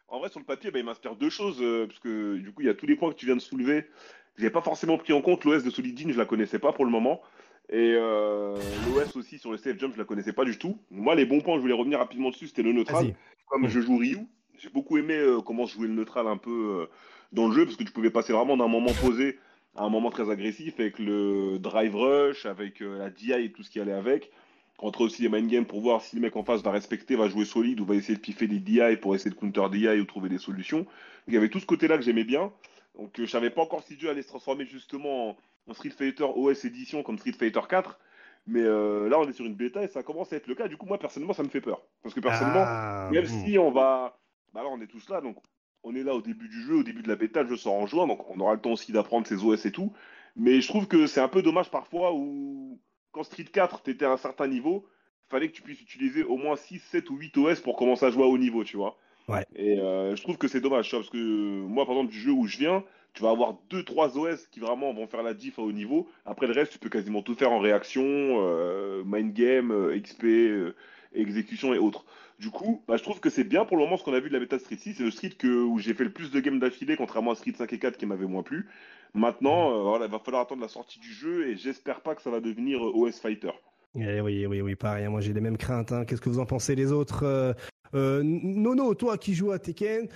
[0.10, 2.60] en vrai, sur le papier, bah, il m'inspire deux choses, euh, parce que du coup,
[2.60, 3.88] il y a tous les points que tu viens de soulever.
[4.36, 6.84] Je n'ai pas forcément pris en compte l'OS de Solidine, je la connaissais pas pour
[6.84, 7.22] le moment.
[7.70, 10.78] Et l'OS aussi sur le safe jump, je la connaissais pas du tout.
[10.90, 13.16] Moi, les bons points, je voulais revenir rapidement dessus, c'était le neutral.
[13.48, 16.86] Comme je joue Ryu, j'ai beaucoup aimé euh, comment jouer le neutral un peu euh,
[17.32, 19.40] dans le jeu parce que tu pouvais passer vraiment d'un moment posé
[19.76, 23.64] à un moment très agressif avec le drive rush, avec euh, la DI et tout
[23.64, 24.32] ce qui allait avec.
[24.80, 27.30] Entre aussi les mind games pour voir si le mec en face va respecter, va
[27.30, 30.06] jouer solide ou va essayer de piffer des DI pour essayer de counter DI ou
[30.06, 30.88] trouver des solutions.
[31.28, 32.52] il y avait tout ce côté-là que j'aimais bien.
[32.98, 36.66] Donc je savais pas encore si jeu allait se transformer justement en, Street Fighter OS
[36.66, 38.00] Edition comme Street Fighter 4.
[38.48, 40.68] Mais là, on est sur une bêta et ça commence à être le cas.
[40.68, 41.84] Du coup, moi, personnellement, ça me fait peur.
[42.02, 43.46] Parce que personnellement, ah, même hmm.
[43.46, 44.20] si on va,
[44.52, 45.38] bah là, on est tous là, donc
[45.84, 47.74] on est là au début du jeu, au début de la bêta, le jeu sort
[47.74, 49.92] en juin, donc on aura le temps aussi d'apprendre ses OS et tout.
[50.36, 52.80] Mais je trouve que c'est un peu dommage parfois où,
[53.12, 54.86] quand Street 4, t'étais à un certain niveau,
[55.30, 58.12] fallait que tu puisses utiliser au moins 6, 7 ou 8 OS pour commencer à
[58.12, 58.98] jouer à haut niveau, tu vois.
[59.28, 59.46] Ouais.
[59.56, 62.48] Et euh, je trouve que c'est dommage, parce que moi, par exemple, du jeu où
[62.48, 65.72] je viens, tu vas avoir 2-3 OS qui vraiment vont faire la diff à haut
[65.72, 66.08] niveau.
[66.26, 70.74] Après le reste, tu peux quasiment tout faire en réaction, euh, mind game, euh, XP,
[71.14, 72.06] exécution et autres.
[72.40, 74.30] Du coup, bah, je trouve que c'est bien pour le moment ce qu'on a vu
[74.30, 74.96] de la bêta Street 6.
[74.96, 77.54] C'est le Street que, où j'ai fait le plus de games d'affilée, contrairement à Street
[77.56, 78.68] 5 et 4 qui m'avait moins plu.
[79.14, 82.22] Maintenant, euh, voilà, il va falloir attendre la sortie du jeu et j'espère pas que
[82.22, 83.52] ça va devenir euh, OS Fighter.
[83.96, 85.08] Eh oui, oui, oui, pareil.
[85.08, 85.92] Moi, j'ai les mêmes craintes.
[85.92, 86.06] Hein.
[86.06, 87.56] Qu'est-ce que vous en pensez, les autres
[87.94, 90.08] euh, Nono, toi qui joues à Tekken,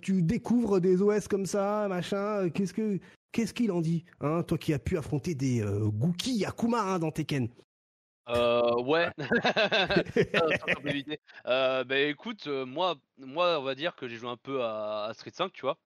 [0.00, 2.50] tu découvres des OS comme ça, machin.
[2.50, 3.00] Qu'est-ce que
[3.32, 7.10] qu'est-ce qu'il en dit hein Toi qui as pu affronter des Gookie Akuma hein, dans
[7.10, 7.48] Tekken?
[8.28, 9.10] Euh, ouais.
[11.46, 15.10] euh, bah écoute, euh, moi, moi, on va dire que j'ai joué un peu à,
[15.14, 15.78] Street 5, tu vois.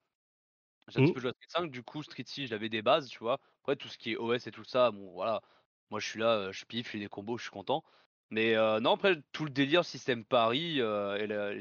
[0.87, 1.13] J'ai un petit mmh.
[1.15, 3.39] peu joué à Street 5, du coup, Street 6, j'avais des bases, tu vois.
[3.61, 5.41] Après, tout ce qui est OS et tout ça, bon, voilà.
[5.89, 7.83] Moi, je suis là, euh, je piffe, je fais des combos, je suis content.
[8.29, 11.53] Mais non, après, tout le délire système pari et la,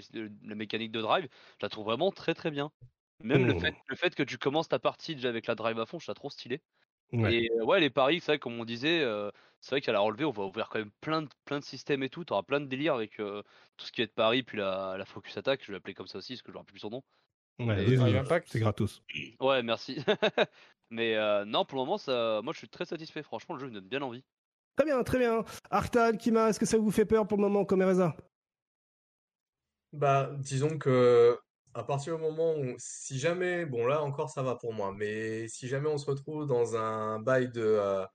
[0.42, 1.28] mécanique de drive,
[1.60, 2.72] je la trouve vraiment très très bien.
[3.22, 3.60] Même le, mmh.
[3.60, 6.10] fait, le fait que tu commences ta partie déjà avec la drive à fond, je
[6.10, 6.60] la trouve stylé.
[7.12, 9.04] Et ouais, les paris, c'est vrai, comme on disait,
[9.66, 12.04] c'est vrai qu'à la relevée, on va ouvrir quand même plein de, plein de systèmes
[12.04, 12.24] et tout.
[12.24, 15.04] Tu auras plein de délires avec tout ce qui est de paris, puis la, la
[15.04, 17.02] focus attack, je vais l'appeler comme ça aussi, parce que je plus son nom.
[17.58, 17.84] Ouais,
[18.46, 19.02] c'est gratos.
[19.40, 19.98] Ouais, merci.
[20.90, 23.24] Mais non, pour le moment, ça, moi je suis très satisfait.
[23.24, 24.22] Franchement, le jeu me donne bien envie.
[24.76, 25.44] Très bien, très bien.
[25.70, 28.14] Arctal, Kima, est-ce que ça vous fait peur pour le moment comme Ereza?
[29.92, 31.36] Bah, disons que
[31.74, 35.48] à partir du moment où, si jamais, bon là encore ça va pour moi, mais
[35.48, 38.06] si jamais on se retrouve dans un bail de, euh,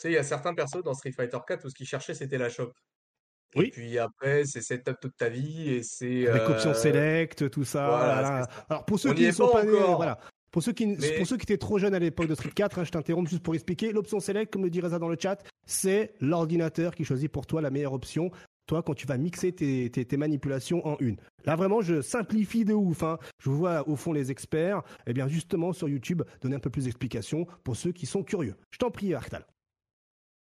[0.00, 2.14] tu sais, il y a certains persos dans Street Fighter 4 où ce qu'ils cherchaient
[2.14, 2.72] c'était la shop.
[3.56, 3.66] Oui.
[3.66, 6.28] Et puis après, c'est setup toute ta vie et c'est.
[6.28, 7.86] Avec option euh, select, tout ça.
[7.88, 8.48] voilà.
[8.68, 10.18] Alors pour ceux On qui ne sont pas nés, voilà.
[10.52, 12.78] Pour ceux qui, Mais- pour ceux qui étaient trop jeunes à l'époque de Street 4,
[12.78, 13.92] hein, je t'interromps juste pour expliquer.
[13.92, 17.60] L'option select, comme le dit Reza dans le chat, c'est l'ordinateur qui choisit pour toi
[17.60, 18.30] la meilleure option.
[18.66, 21.16] Toi, quand tu vas mixer tes, tes- tes manipulations en une.
[21.44, 23.02] Là, vraiment, je simplifie de ouf.
[23.02, 23.18] hein.
[23.42, 24.82] Je vois au fond les experts.
[25.08, 28.54] Eh bien, justement, sur YouTube, donner un peu plus d'explications pour ceux qui sont curieux.
[28.70, 29.44] Je t'en prie, Arctal.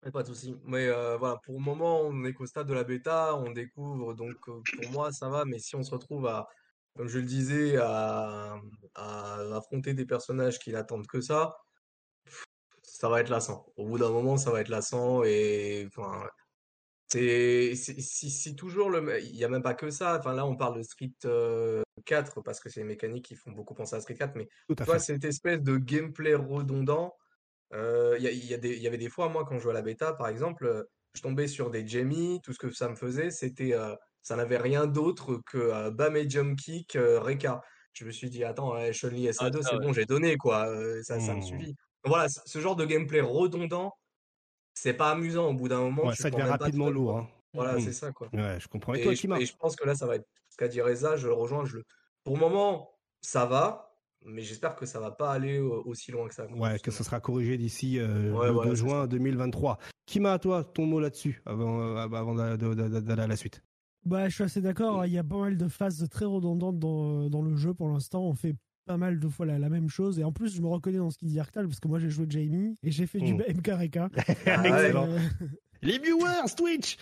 [0.04, 0.56] Ouais, Pas de souci.
[0.64, 4.14] Mais euh, voilà, pour le moment, on est qu'au stade de la bêta, on découvre,
[4.14, 5.44] donc euh, pour moi, ça va.
[5.46, 6.48] Mais si on se retrouve à,
[6.96, 8.60] comme je le disais, à,
[8.96, 11.56] à affronter des personnages qui n'attendent que ça,
[12.82, 13.66] ça va être lassant.
[13.76, 16.28] Au bout d'un moment, ça va être lassant et enfin,
[17.08, 20.18] c'est c'est- si, si toujours le, il y a même pas que ça.
[20.20, 23.52] Enfin là, on parle de Street euh, 4 parce que c'est les mécaniques qui font
[23.52, 25.00] beaucoup penser à Street 4, mais Tout à tu vois, fait.
[25.00, 27.14] cette espèce de gameplay redondant.
[27.74, 29.56] Euh, Il y, a- il y a des- il y avait des fois, moi, quand
[29.56, 32.60] je jouais à la bêta, par exemple, euh, je tombais sur des Jamie, tout ce
[32.60, 36.58] que ça me faisait, c'était, euh, ça n'avait rien d'autre que euh, bam et jump
[36.58, 37.62] kick, euh, Reka.
[37.94, 39.86] Je me suis dit, attends, ouais, Chun-Li SA2, Ah, ça, c'est ouais.
[39.86, 41.42] bon, j'ai donné, quoi, euh, ça, ça me Hmm.
[41.42, 41.76] suffit.
[42.06, 43.92] Voilà, ce ce genre de gameplay redondant,
[44.74, 46.10] c'est pas amusant au bout d'un moment.
[46.10, 47.18] Ouais, tu ça prends devient même pas de rapidement fun, lourd.
[47.18, 47.20] quoi.
[47.20, 47.30] hein.
[47.54, 47.80] Voilà, Hmm.
[47.80, 48.32] c'est ça, quoi.
[48.34, 48.94] Ouais, je comprends.
[48.94, 49.42] Et, Et, toi, je, Kima?
[49.42, 51.66] et je pense que là, ça va être ce qu'a dit Reza, je le rejoins.
[51.66, 51.84] Je le...
[52.24, 53.87] Pour le moment, ça va,
[54.26, 56.46] mais j'espère que ça va pas aller euh, aussi loin que ça.
[56.48, 59.08] quoi, Ouais, que ce sera corrigé d'ici euh, Ouais, le voilà, 2 c'est juin ça.
[59.08, 59.78] 2023.
[60.06, 63.64] Kima, toi, ton mot là-dessus, avant, euh, avant d'aller à la suite.
[64.06, 65.06] Bah, je suis assez d'accord.
[65.06, 68.24] Il y a pas mal de phases très redondantes dans, dans le jeu pour l'instant.
[68.24, 68.56] On fait
[68.86, 70.18] pas mal de fois la, la même chose.
[70.18, 72.10] Et en plus, je me reconnais dans ce qu'il dit Arctal parce que moi, j'ai
[72.10, 73.34] joué Jamie et j'ai fait du.
[73.34, 73.98] MKRK.
[74.46, 74.70] Ah ouais.
[74.70, 75.08] Excellent.
[75.10, 75.20] Euh,
[75.82, 76.98] Les viewers, Twitch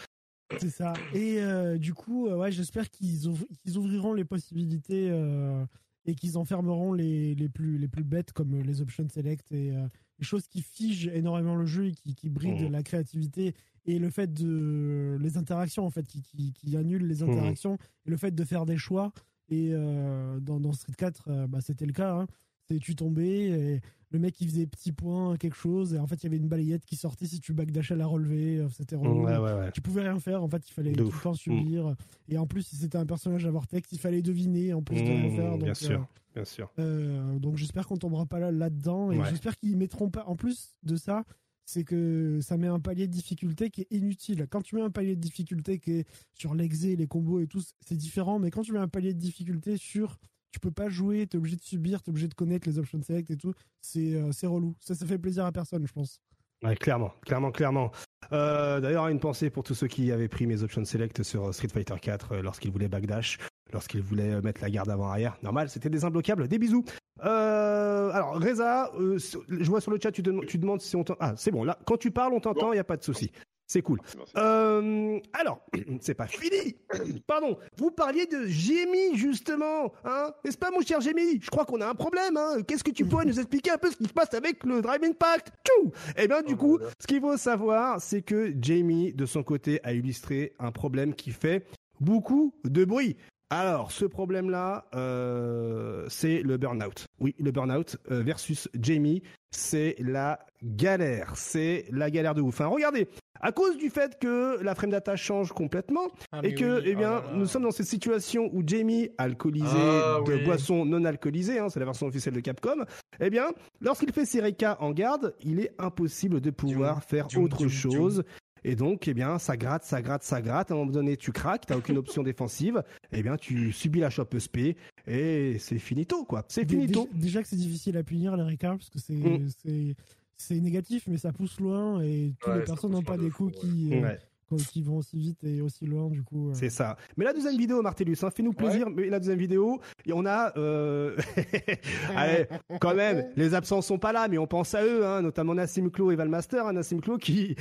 [0.60, 0.94] c'est ça.
[1.16, 5.66] Et euh, du coup, euh, ouais, j'espère qu'ils ouvr- qu'ils ouvriront les possibilités euh,
[6.06, 9.88] et qu'ils enfermeront les, les, plus, les plus bêtes comme les options select et euh,
[10.20, 12.72] les choses qui figent énormément le jeu et qui, qui brident Mhm.
[12.72, 13.54] la créativité
[13.86, 18.10] et le fait de les interactions en fait qui, qui, qui annulent les interactions et
[18.10, 19.12] le fait de faire des choix
[19.50, 22.28] et euh, dans, dans Street 4 euh, bah, c'était le cas hein.
[22.68, 23.82] c'est tu tombais et
[24.16, 26.48] le mec il faisait petit point quelque chose et en fait il y avait une
[26.48, 29.72] balayette qui sortait si tu backdashais la relever euh, c'était relou Ouais, ouais, ouais.
[29.74, 31.18] tu pouvais rien faire en fait il fallait De tout ouf.
[31.18, 31.96] le temps subir
[32.30, 35.08] et en plus si c'était un personnage à vortex il fallait deviner en plus de
[35.08, 36.72] rien faire donc, bien euh, sûr, bien sûr.
[36.80, 39.30] euh, donc j'espère qu'on tombera pas là là-dedans et Ouais.
[39.30, 41.24] j'espère qu'ils mettront pas en plus de ça
[41.68, 44.92] c'est que ça met un palier de difficulté qui est inutile quand tu mets un
[44.92, 48.62] palier de difficulté qui est sur l'exé les combos et tout c'est différent mais quand
[48.62, 50.18] tu mets un palier de difficulté sur
[50.56, 53.30] tu peux pas jouer t'es obligé de subir t'es obligé de connaître les options select
[53.30, 56.22] et tout c'est euh, c'est relou ça ça fait plaisir à personne je pense
[56.64, 57.92] Ouais, clairement, clairement, clairement.
[58.32, 61.68] Euh, D'ailleurs, une pensée pour tous ceux qui avaient pris mes options select sur Street
[61.68, 63.38] Fighter 4 euh, lorsqu'ils voulaient backdash,
[63.74, 65.38] lorsqu'ils voulaient euh, mettre la garde avant-arrière.
[65.44, 66.48] Normal, c'était des imbloquables.
[66.48, 66.86] Des bisous.
[67.24, 71.20] Euh, alors, Reza, euh, je vois sur le chat, tu, tu demandes si on t'entend.
[71.20, 71.66] Ah, c'est bon.
[71.66, 72.72] Là, quand tu parles, on t'entend.
[72.72, 73.32] Il n'y a pas de souci.
[73.68, 74.00] C'est cool.
[74.16, 74.34] Merci.
[74.38, 75.66] Euh, alors,
[76.02, 76.76] c'est pas fini.
[77.28, 77.58] Pardon.
[77.78, 81.40] Vous parliez de Gémi justement, hein N'est-ce pas, mon cher Gémi?
[81.42, 82.38] Je crois qu'on a un problème.
[82.38, 84.82] Hein Qu'est-ce que tu pourrais nous expliquer un peu ce qui se passe avec le
[84.82, 89.14] Drive Impact Tchou Eh bien, du Oh coup, ce qu'il faut savoir, c'est que Jamie,
[89.14, 91.66] de son côté, a illustré un problème qui fait
[92.00, 93.18] beaucoup de bruit.
[93.52, 97.06] Alors, ce problème-là, euh, c'est le burn-out.
[97.20, 99.22] Oui, le burn-out euh, versus Jamie,
[99.52, 101.34] c'est la galère.
[101.36, 102.60] C'est la galère de ouf.
[102.62, 103.08] Hein, regardez,
[103.40, 106.96] à cause du fait que la frame data change complètement Ah, et que, oui, eh
[106.96, 107.34] oh bien, là là.
[107.36, 110.44] nous sommes dans cette situation où Jamie, alcoolisé Ah, de oui.
[110.44, 112.84] boissons non alcoolisées, hein, c'est la version officielle de Capcom,
[113.20, 117.68] eh bien, lorsqu'il fait ses recas en garde, il est impossible de pouvoir faire autre
[117.68, 118.24] chose.
[118.68, 120.72] Et donc, eh bien, ça gratte, ça gratte, ça gratte.
[120.72, 122.82] À un moment donné, tu craques, t'as aucune option défensive.
[123.12, 124.74] Eh bien, tu subis la chope SP
[125.06, 126.44] et c'est finito, quoi.
[126.48, 127.08] C'est finito.
[127.14, 129.48] Déjà, déjà que c'est difficile à punir les récarts parce que c'est Mm.
[129.64, 129.96] c'est
[130.38, 133.54] c'est négatif mais ça pousse loin et toutes Ouais, les personnes n'ont pas des coups
[133.60, 134.20] qui, euh, Ouais.
[134.50, 136.50] Qui- qui vont aussi vite et aussi loin du coup.
[136.50, 136.54] euh.
[136.54, 136.98] C'est ça.
[137.18, 138.90] Mais la deuxième vidéo, Martellus, hein, fais-nous plaisir.
[138.90, 141.16] Mais la deuxième vidéo, et on a, euh...
[142.16, 142.48] allez,
[142.80, 145.90] quand même, les absents sont pas là, mais on pense à eux, hein, notamment Nassim
[145.90, 146.66] Klo et Valmaster.
[146.66, 147.56] Hein, Nassim Klo qui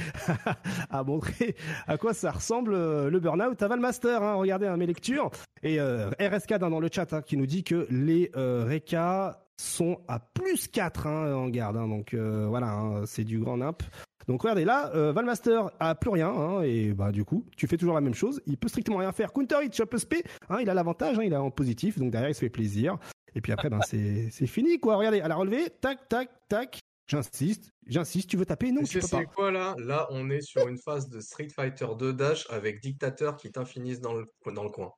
[0.90, 1.56] a montré
[1.86, 4.22] à quoi ça ressemble euh, le burn-out à Valmaster.
[4.22, 5.30] Hein, regardez hein, mes lectures.
[5.62, 10.00] Et euh, RSK dans, le chat hein, qui nous dit que les euh, RECA sont
[10.08, 11.76] à plus 4 hein, en garde.
[11.76, 11.88] hein.
[11.88, 13.82] donc euh, voilà, hein, c'est du grand nimp.
[14.26, 17.76] Donc regardez là, euh, Valmaster a plus rien hein, et bah du coup tu fais
[17.76, 18.40] toujours la même chose.
[18.46, 19.32] Il peut strictement rien faire.
[19.32, 22.30] Counter hit, chop SP, hein, il a l'avantage, hein, il est en positif, donc derrière
[22.30, 22.98] il se fait plaisir.
[23.34, 24.96] Et puis après ben c'est c'est fini quoi.
[24.96, 26.80] Regardez à la relevée, tac tac tac.
[27.06, 28.72] J'insiste, j'insiste, tu veux taper?
[28.72, 29.18] Non, tu peux pas.
[29.18, 29.74] C'est quoi là?
[29.76, 34.00] Là, on est sur une phase de Street Fighter 2 Dash avec dictateur qui t'infinisse
[34.00, 34.24] dans le,
[34.54, 34.90] dans le coin.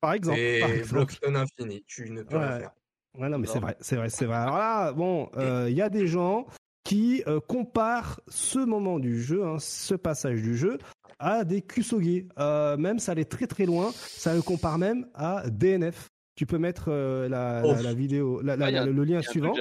[0.00, 0.38] Par exemple.
[0.38, 1.14] Et par exemple.
[1.34, 2.70] infini, tu ne peux rien faire.
[3.18, 4.36] Ouais, non, mais c'est vrai, c'est vrai, c'est vrai.
[4.36, 6.46] Alors là, bon, euh, il y a des gens
[6.84, 10.78] qui euh, comparent ce moment du jeu, hein, ce passage du jeu,
[11.18, 12.24] à des Kusoge.
[12.38, 13.90] Euh, même ça allait très très loin.
[13.94, 16.06] Ça le compare même à DNF.
[16.36, 19.52] Tu peux mettre euh, la, la, la, vidéo, la, Ah, a- le lien a suivant.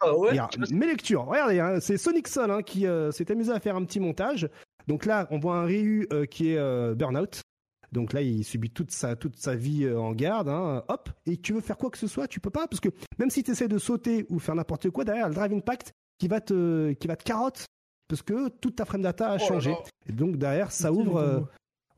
[0.00, 1.26] Ah ouais Regarde, mes lectures.
[1.26, 4.48] Regardez, hein, c'est Sonic Sol hein, qui euh, s'est amusé à faire un petit montage.
[4.88, 7.42] Donc là, on voit un Ryu euh, qui est euh, burn-out.
[7.92, 10.48] Donc là, il subit toute sa toute sa vie euh, en garde.
[10.48, 11.10] Hein, hop.
[11.26, 12.88] Et tu veux faire quoi que ce soit, tu peux pas parce que
[13.18, 16.28] même si tu essaies de sauter ou faire n'importe quoi derrière, le Drive Impact qui
[16.28, 17.66] va te qui va te carotte
[18.08, 19.74] parce que toute ta frame data a Oh changé.
[20.08, 21.16] Et donc derrière, ça ouvre.
[21.18, 21.40] euh.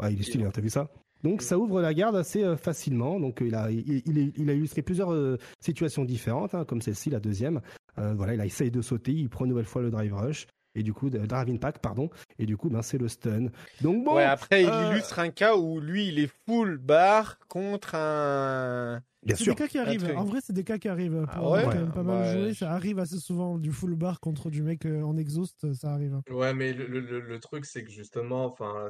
[0.01, 0.91] Ouais, il est stylé, hein, t'as vu ça?
[1.23, 3.19] Donc ça ouvre la garde assez euh, facilement.
[3.21, 7.09] Donc il a, il, il- il a illustré plusieurs euh, situations différentes, hein, comme celle-ci,
[7.11, 7.61] la deuxième.
[7.99, 10.47] Euh, voilà, il a essayé de sauter, il prend une nouvelle fois le drive rush.
[10.75, 12.11] Et du coup, de- drive impact, pardon.
[12.39, 13.47] Et du coup, ben, c'est le stun.
[13.81, 17.39] Donc bon, ouais, après, il euh, illustre un cas où lui, il est full bar
[17.49, 19.01] contre un.
[19.25, 19.55] bien C'est sûr.
[19.55, 20.13] des cas qui arrivent.
[20.17, 21.25] En vrai, c'est des cas qui arrivent.
[21.31, 21.67] Ah ouais?
[21.67, 23.59] même pas mal Ouais, joué, je- ça arrive assez souvent.
[23.59, 26.21] Du full bar contre du mec euh, en exhaust, ça arrive.
[26.31, 28.89] Ouais, mais le, le- truc, c'est que justement, enfin,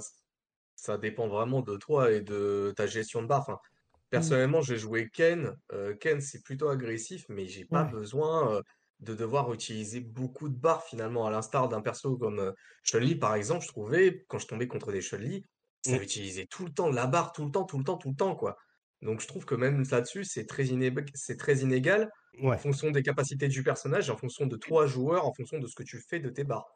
[0.77, 3.41] ça dépend vraiment de toi et de ta gestion de barre.
[3.43, 3.59] Enfin,
[4.11, 5.57] personnellement, j'ai joué Ken.
[5.73, 7.91] Euh, Ken, c'est plutôt agressif, mais j'ai pas Ouais.
[7.91, 8.63] besoin euh,
[9.05, 12.53] de devoir utiliser beaucoup de barres finalement, à l'instar d'un perso comme euh,
[12.85, 13.63] Chun-Li, par exemple.
[13.65, 15.45] Je trouvais, quand je tombais contre des Chun-Li,
[15.83, 16.03] ça Mm.
[16.03, 18.35] utilisait tout le temps la barre, tout le temps, tout le temps, tout le temps,
[18.37, 18.57] quoi.
[19.03, 22.11] Donc, je trouve que même là-dessus, c'est très iné- c'est très inégal
[22.43, 22.57] Ouais.
[22.57, 25.75] en fonction des capacités du personnage, en fonction de toi, joueur, en fonction de ce
[25.75, 26.67] que tu fais de tes barres.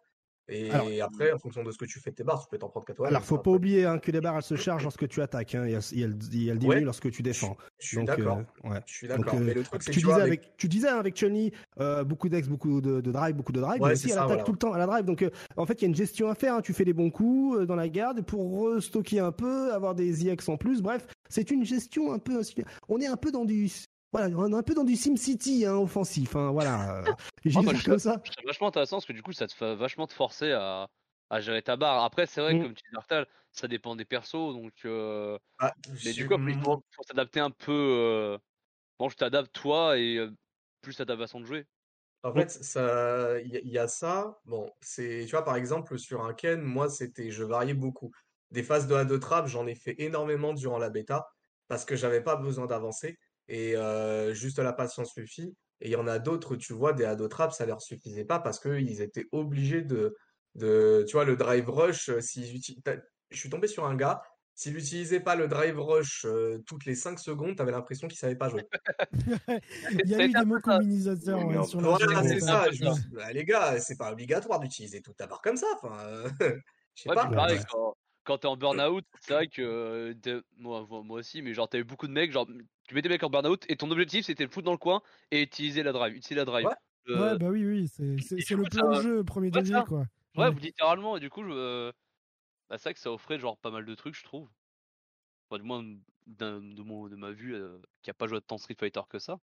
[0.50, 2.58] Et Alors- après, en fonction de ce que tu fais de tes barres, tu peux
[2.58, 3.08] t'en prendre qu'à toi.
[3.08, 5.54] Alors, faut pas oublier hein, que les barres, elles se chargent lorsque tu attaques.
[5.54, 6.80] Hein, et elles, et elles- et elles diminuent Ouais.
[6.80, 7.56] lorsque tu défends.
[7.78, 8.38] Je suis d'accord.
[8.64, 8.80] euh, ouais.
[8.86, 9.16] Je suis euh,
[9.80, 13.12] tu, tu disais avec, tu disais hein, avec Chun-Li, euh, beaucoup d'ex, beaucoup de, de
[13.12, 14.42] drive, beaucoup de drive, Ouais, mais aussi elle ça, attaque voilà.
[14.44, 15.04] tout le temps à la drive.
[15.04, 16.54] Donc euh, en fait, il y a une gestion à faire.
[16.54, 16.60] hein.
[16.62, 20.26] Tu fais les bons coups euh, dans la garde pour restocker un peu, avoir des
[20.28, 20.80] EX en plus.
[20.82, 22.40] Bref, c'est une gestion un peu.
[22.88, 23.68] On est un peu dans du.
[24.12, 26.34] Voilà, on est un peu dans du SimCity hein, offensif.
[26.36, 27.02] Hein, voilà.
[27.08, 27.12] Euh,
[27.44, 28.22] J'ai Ah, ça je comme ça.
[28.24, 30.88] Je vachement intéressant parce que du coup, ça te fait vachement te forcer à,
[31.30, 32.02] à gérer ta barre.
[32.02, 32.62] Après, c'est vrai, Mm.
[32.62, 34.32] comme tu dis, Artal, ça dépend des persos.
[34.32, 37.72] Donc, euh, bah, mais du coup, après, il faut, s'adapter un peu.
[37.72, 38.38] Euh...
[38.98, 40.30] Bon, je t'adapte toi et euh,
[40.80, 41.66] plus à ta façon de jouer.
[42.24, 44.40] En fait, ça, il y, a- y a ça.
[44.44, 48.10] Bon, c'est, tu vois, par exemple, sur un Ken, moi, c'était, je variais beaucoup.
[48.50, 51.28] Des phases de A2 trap, j'en ai fait énormément durant la bêta
[51.68, 53.18] parce que j'avais pas besoin d'avancer
[53.48, 55.54] et euh, juste la patience suffit.
[55.80, 58.40] Et il y en a d'autres, tu vois, des A2 trap, ça leur suffisait pas
[58.40, 60.14] parce qu'ils étaient obligés de,
[60.54, 62.08] de, tu vois, le drive rush.
[62.08, 62.44] euh, Si
[63.30, 64.20] je suis tombé sur un gars,
[64.54, 68.36] s'il n'utilisait pas le drive rush euh, toutes les 5 secondes, t'avais l'impression qu'il savait
[68.36, 68.64] pas jouer.
[70.04, 72.66] Il y a eu des mots communisateurs ouais, sur la Voilà, c'est ça.
[73.12, 75.66] bah, les gars, c'est pas obligatoire d'utiliser toute ta barre comme ça.
[75.82, 76.28] Enfin, euh,
[76.94, 77.26] je sais Ouais, pas.
[77.26, 77.64] puis pareil, Ouais.
[77.70, 77.94] quand,
[78.28, 82.06] quand t'es en burn-out, c'est vrai que euh, moi, moi aussi, mais genre eu beaucoup
[82.06, 84.66] de mecs, genre tu mettais des mecs en burn-out et ton objectif c'était le foutre
[84.66, 86.66] dans le coin et utiliser la drive, utiliser la drive.
[86.66, 86.74] Ouais.
[87.08, 88.04] Euh, Ouais, bah oui, oui, c'est
[88.54, 90.04] le plan de jeu premier Ouais, quoi.
[90.36, 90.54] Ouais, Ouais.
[90.60, 91.92] littéralement, et du coup, je, euh,
[92.70, 94.50] bah, c'est vrai que ça offrait genre pas mal de trucs, je trouve.
[95.50, 95.82] Enfin, du moins,
[96.26, 99.18] de, mon, de ma vue, euh, qui a pas joué à tant Street Fighter que
[99.18, 99.38] ça.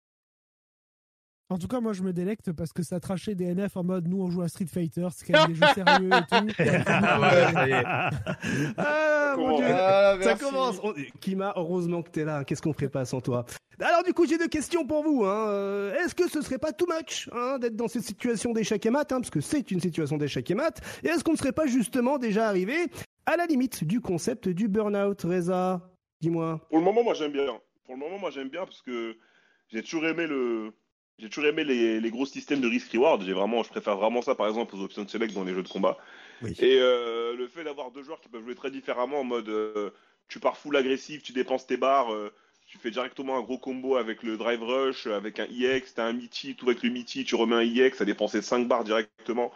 [1.51, 4.09] En tout cas, moi, je me délecte parce que ça trachait des NF en mode
[4.09, 6.65] nous, on joue à Street Fighter, c'est quand même des jeux sérieux et tout.
[6.87, 8.11] Ah
[8.79, 9.67] ah mon dieu.
[9.69, 10.81] Ah, Ça commence.
[10.83, 12.45] On- Kima, heureusement que t'es là.
[12.45, 13.45] Qu'est-ce qu'on ferait pas sans toi?
[13.81, 15.25] Alors du coup, j'ai deux questions pour vous.
[15.25, 15.49] hein.
[15.49, 18.91] Euh, Est-ce que ce serait pas too much hein, d'être dans cette situation d'échec et
[18.91, 21.53] mat, hein, parce que c'est une situation d'échec et mat Et est-ce qu'on ne serait
[21.53, 22.77] pas justement déjà arrivé
[23.27, 25.81] à la limite du concept du burn-out, Reza?
[26.21, 26.61] Dis-moi.
[26.71, 27.47] Pour le moment, moi j'aime bien.
[27.85, 29.17] Pour le moment, moi j'aime bien parce que
[29.69, 30.73] j'ai toujours aimé le.
[31.19, 33.23] J'ai toujours aimé les, les gros systèmes de risk-reward.
[33.23, 35.63] J'ai vraiment, je préfère vraiment ça, par exemple, aux options de select dans les jeux
[35.63, 35.97] de combat.
[36.43, 36.55] Oui.
[36.59, 39.91] Et euh, le fait d'avoir deux joueurs qui peuvent jouer très différemment en mode euh,
[40.29, 42.33] tu pars full agressif, tu dépenses tes barres, euh,
[42.67, 46.13] tu fais directement un gros combo avec le drive rush, avec un EX, t'as un
[46.13, 49.53] Michi, tout avec le Michi, tu remets un EX, ça dépensé 5 barres directement.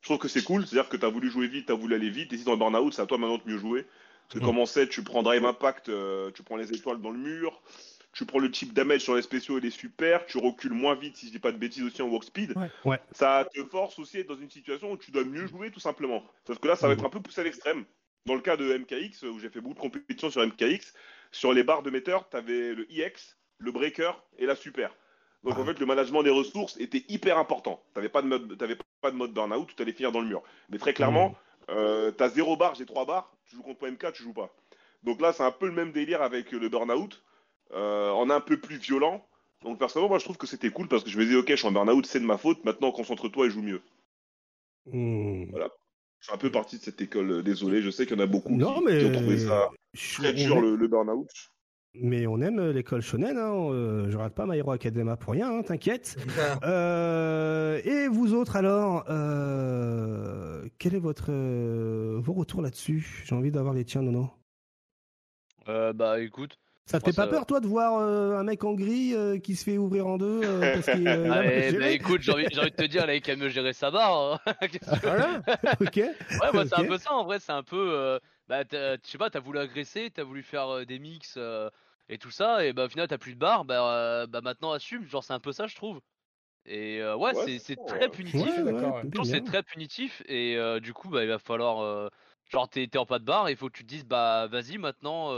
[0.00, 2.32] Je trouve que c'est cool, c'est-à-dire que t'as voulu jouer vite, t'as voulu aller vite,
[2.32, 3.84] et si dans le burn-out, c'est à toi maintenant de mieux jouer.
[4.28, 5.90] Parce que comme on sait, tu prends drive impact,
[6.34, 7.62] tu prends les étoiles dans le mur,
[8.18, 11.16] tu prends le type damage sur les spéciaux et les super, tu recules moins vite
[11.16, 12.52] si je dis pas de bêtises aussi en walk speed.
[12.56, 12.68] Ouais.
[12.84, 13.00] Ouais.
[13.12, 15.78] Ça te force aussi à être dans une situation où tu dois mieux jouer tout
[15.78, 16.24] simplement.
[16.44, 17.84] Sauf que là, ça va être un peu poussé à l'extrême.
[18.26, 20.92] Dans le cas de MKX, où j'ai fait beaucoup de compétitions sur MKX,
[21.30, 23.12] sur les barres de metteur, tu avais le IX,
[23.58, 24.96] le breaker et la super.
[25.44, 25.60] Donc Ah.
[25.60, 27.84] en fait, le management des ressources était hyper important.
[27.94, 30.26] Tu n'avais pas de mode, t'avais pas de mode burn-out, tu allais finir dans le
[30.26, 30.42] mur.
[30.70, 31.36] Mais très clairement,
[31.70, 34.52] euh, tu as 0 barre, j'ai 3 barres, tu joues contre MK, tu joues pas.
[35.04, 37.22] Donc là, c'est un peu le même délire avec le burn-out,
[37.74, 39.26] en un peu plus violent.
[39.62, 41.56] Donc personnellement, moi je trouve que c'était cool parce que je me disais, ok, je
[41.56, 43.82] suis en burn-out, c'est de ma faute, maintenant concentre-toi et joue mieux.
[44.86, 45.44] Hmm.
[45.50, 45.68] Voilà.
[46.20, 47.42] Je suis un peu parti de cette école.
[47.42, 50.76] Désolé, je sais qu'il y en a beaucoup qui, ont trouvé ça très dur le,
[50.76, 51.28] le burn-out.
[51.94, 53.70] Mais on aime euh, l'école shonen, hein.
[53.72, 56.16] Euh, je rate pas My Hero Academia pour rien, hein, t'inquiète.
[56.62, 63.24] euh, et vous autres alors, euh, quel est votre euh, vos retours là-dessus?
[63.24, 64.30] J'ai envie d'avoir les tiens, Nono.
[65.68, 66.58] Euh, bah écoute.
[66.88, 69.78] Ça te fait pas peur toi de voir un mec en gris qui se fait
[69.78, 71.42] ouvrir en deux parce qu'il, ah,
[71.78, 74.40] bah, écoute, j'ai envie, envie, de te dire, là, il a mieux gérer sa barre.
[74.46, 74.54] Hein.
[75.02, 75.40] voilà.
[75.80, 75.96] ok.
[75.96, 76.12] Ouais,
[76.52, 78.18] bah, c'est un peu ça en vrai, c'est un peu.
[78.48, 81.38] bah, je sais pas, t'as voulu agresser, t'as voulu faire des mix
[82.08, 84.72] et tout ça, et bah au final t'as plus de barre, bah, euh, bah maintenant
[84.72, 86.00] assume, genre c'est un peu ça je trouve.
[86.64, 88.50] Et euh, ouais, c'est très punitif.
[89.24, 92.10] c'est très punitif et euh, du coup bah il va falloir
[92.50, 95.32] genre t'es en pas de barre, il faut que tu te dises bah vas-y maintenant,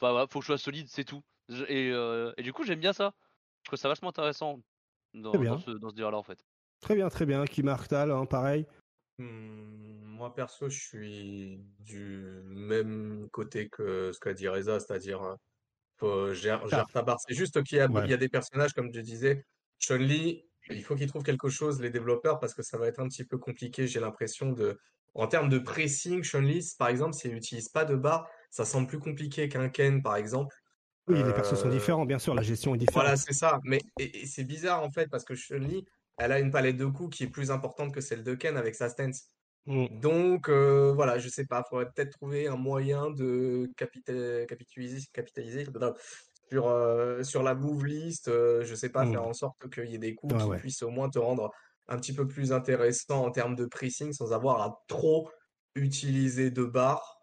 [0.00, 1.22] bah, faut que je sois solide, c'est tout.
[1.68, 1.90] Et,
[2.36, 3.14] et du coup j'aime bien ça.
[3.62, 4.60] Je trouve ça vachement intéressant
[5.14, 6.44] dans, dans ce, dans ce là en fait.
[6.80, 7.44] Très bien, très bien.
[7.46, 8.66] Qui Martal, hein, pareil.
[9.18, 15.36] Mmh, moi perso, je suis du même côté que ce qu'a dit Reza, c'est-à-dire
[15.96, 17.18] faut gère, ta barre.
[17.26, 19.46] C'est juste qu'il y, y a des personnages, comme je disais,
[19.78, 23.08] Chun-Li, il faut qu'ils trouvent quelque chose, les développeurs, parce que ça va être un
[23.08, 24.78] petit peu compliqué, j'ai l'impression de...
[25.14, 28.98] En termes de pressing, Chun-Li, par exemple, s'il n'utilise pas de barre, ça semble plus
[28.98, 30.56] compliqué qu'un Ken, par exemple.
[31.08, 33.02] Oui, les persos sont euh, différents, bien sûr, la gestion est différente.
[33.02, 33.60] Voilà, c'est ça.
[33.64, 35.84] Mais et, c'est bizarre, en fait, parce que Chun-Li,
[36.16, 38.74] elle a une palette de coups qui est plus importante que celle de Ken avec
[38.74, 39.24] sa stance.
[39.66, 40.00] Mmh.
[40.00, 45.66] Donc euh, voilà, je sais pas, faudrait peut-être trouver un moyen de capitaliser, capitaliser
[46.48, 49.28] sur, euh, sur la move list, euh, je sais pas, faire mmh.
[49.28, 51.50] en sorte qu'il y ait des coups qui puissent au moins te rendre
[51.88, 55.28] un petit peu plus intéressant en termes de pressing sans avoir à trop
[55.74, 57.15] utiliser de barres.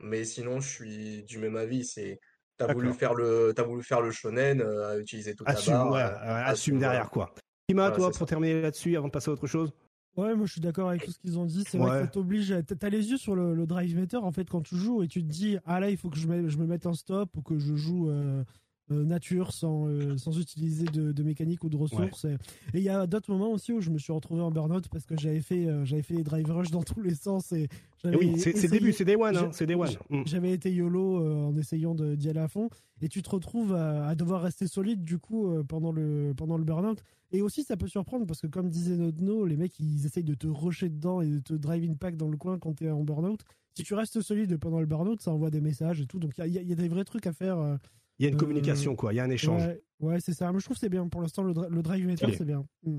[0.00, 1.84] Mais sinon, je suis du même avis.
[1.84, 2.20] C'est
[2.56, 6.18] t'as voulu faire le as voulu faire le shonen, à utiliser toute assume, barre.
[6.46, 7.34] assume derrière quoi.
[7.68, 9.72] Kima, toi, pour terminer là-dessus, avant de passer à autre chose?
[10.16, 11.64] Ouais, moi je suis d'accord avec tout ce qu'ils ont dit.
[11.68, 12.54] C'est vrai que ça t'oblige.
[12.78, 15.28] T'as les yeux sur le, drive meter en fait quand tu joues et tu te
[15.28, 17.58] dis ah là il faut que je me, je me mette en stop ou que
[17.58, 18.44] je joue euh, euh,
[18.90, 22.24] nature sans, euh, sans utiliser de, de, mécanique ou de ressources.
[22.24, 22.36] Et
[22.74, 25.16] il y a d'autres moments aussi où je me suis retrouvé en burn-out parce que
[25.18, 27.52] j'avais fait, j'avais fait les drive rush dans tous les sens.
[27.52, 27.68] Et,
[28.04, 29.36] oui, c'est début, c'est des one.
[29.36, 29.90] Hein, c'est des one.
[30.08, 30.22] Mm.
[30.26, 32.68] J'avais été YOLO en essayant d'y aller à fond
[33.02, 36.64] et tu te retrouves à, à devoir rester solide du coup pendant le, pendant le
[36.64, 37.02] burn-out.
[37.32, 40.34] Et aussi, ça peut surprendre parce que, comme disait Nodno, les mecs, ils essayent de
[40.34, 43.04] te rusher dedans et de te drive in pack dans le coin quand t'es en
[43.04, 43.44] burn-out.
[43.74, 46.18] Si tu restes solide pendant le burn-out, ça envoie des messages et tout.
[46.18, 47.78] Donc, il y, a, des vrais trucs à faire.
[48.20, 49.12] Euh, il y a une communication, quoi.
[49.12, 49.62] Il y a un échange.
[49.98, 50.52] Ouais, c'est ça.
[50.52, 51.08] Mais je trouve que c'est bien.
[51.08, 52.64] Pour l'instant, le, drive meter, c'est bien.
[52.82, 52.98] Mm.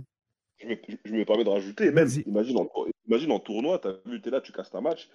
[0.60, 2.70] Je, me, permets de rajouter, même, imagine en,
[3.08, 5.10] imagine en tournoi, t'as vu, t'es là, tu casses un match.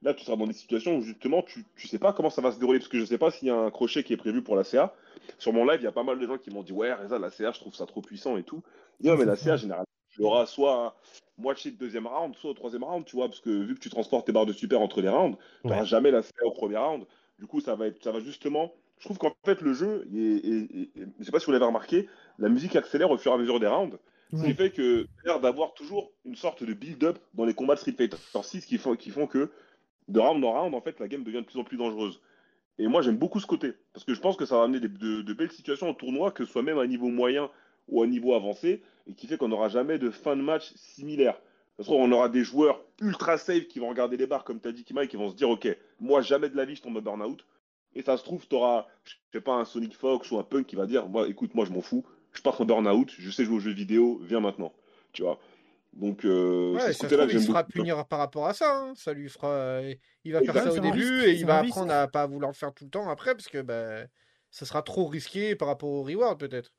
[0.00, 2.52] Là, tu seras dans des situations où justement, tu, tu sais pas comment ça va
[2.52, 2.78] se dérouler.
[2.78, 4.64] Parce que je sais pas s'il y a un crochet qui est prévu pour la
[4.64, 4.94] CA.
[5.38, 7.18] Sur mon live, il y a pas mal de gens qui m'ont dit Ouais, Reza,
[7.18, 8.62] la CA, je trouve ça trop puissant et tout.
[9.02, 10.96] Non, mais la CA, généralement, tu auras soit
[11.38, 13.90] moitié de deuxième round, soit au troisième round, tu vois, parce que vu que tu
[13.90, 16.76] transportes tes barres de super entre les rounds, tu n'auras jamais la CA au premier
[16.76, 17.06] round.
[17.38, 18.72] Du coup, ça va, être, ça va justement.
[19.02, 20.88] Je trouve qu'en fait, le jeu, et,
[21.18, 23.58] je sais pas si vous l'avez remarqué, la musique accélère au fur et à mesure
[23.58, 23.98] des rounds.
[24.32, 27.80] Ce qui fait que l'air d'avoir toujours une sorte de build-up dans les combats de
[27.80, 29.50] Street Fighter 6 qui font, qui font que
[30.06, 32.20] de round en round, en fait, la game devient de plus en plus dangereuse.
[32.78, 33.72] Et moi, j'aime beaucoup ce côté.
[33.92, 36.52] Parce que je pense que ça va amener de, belles situations au tournoi, que ce
[36.52, 37.50] soit même à un niveau moyen
[37.88, 40.72] ou à un niveau avancé, et qui fait qu'on n'aura jamais de fin de match
[40.76, 41.40] similaire.
[41.76, 44.72] Parce qu'on aura des joueurs ultra safe qui vont regarder les barres, comme tu as
[44.72, 45.66] dit, Kima, et qui vont se dire Ok,
[45.98, 47.44] moi, jamais de la vie, je tombe en burn-out.
[47.94, 50.66] Et ça se trouve, tu auras, je sais pas, un Sonic Fox ou un Punk
[50.66, 53.44] qui va dire Moi, écoute, moi, je m'en fous, je pars en burn-out, je sais
[53.44, 54.72] jouer aux jeux vidéo, viens maintenant.
[55.12, 55.38] Tu vois
[55.92, 58.78] donc, euh, ouais, ça il se fera punir par rapport à ça.
[58.78, 58.94] Hein.
[58.96, 59.48] Ça lui fera.
[59.48, 62.56] Euh, il va faire ça au début et il va apprendre à pas vouloir le
[62.56, 64.06] faire tout le temps après parce que bah,
[64.50, 66.72] ça sera trop risqué par rapport au reward peut-être.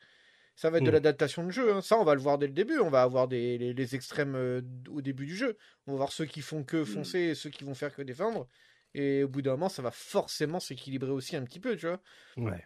[0.55, 0.93] Ça va être de hmm.
[0.93, 1.73] l'adaptation de jeu.
[1.73, 1.81] Hein.
[1.81, 2.79] Ça, on va le voir dès le début.
[2.79, 4.61] On va avoir des, les, extrêmes euh,
[4.91, 5.57] au début du jeu.
[5.87, 6.85] On va voir ceux qui font que hmm.
[6.85, 8.47] foncer et ceux qui vont faire que défendre.
[8.95, 11.99] Et au bout d'un moment, ça va forcément s'équilibrer aussi un petit peu, tu vois.
[12.37, 12.63] Ouais.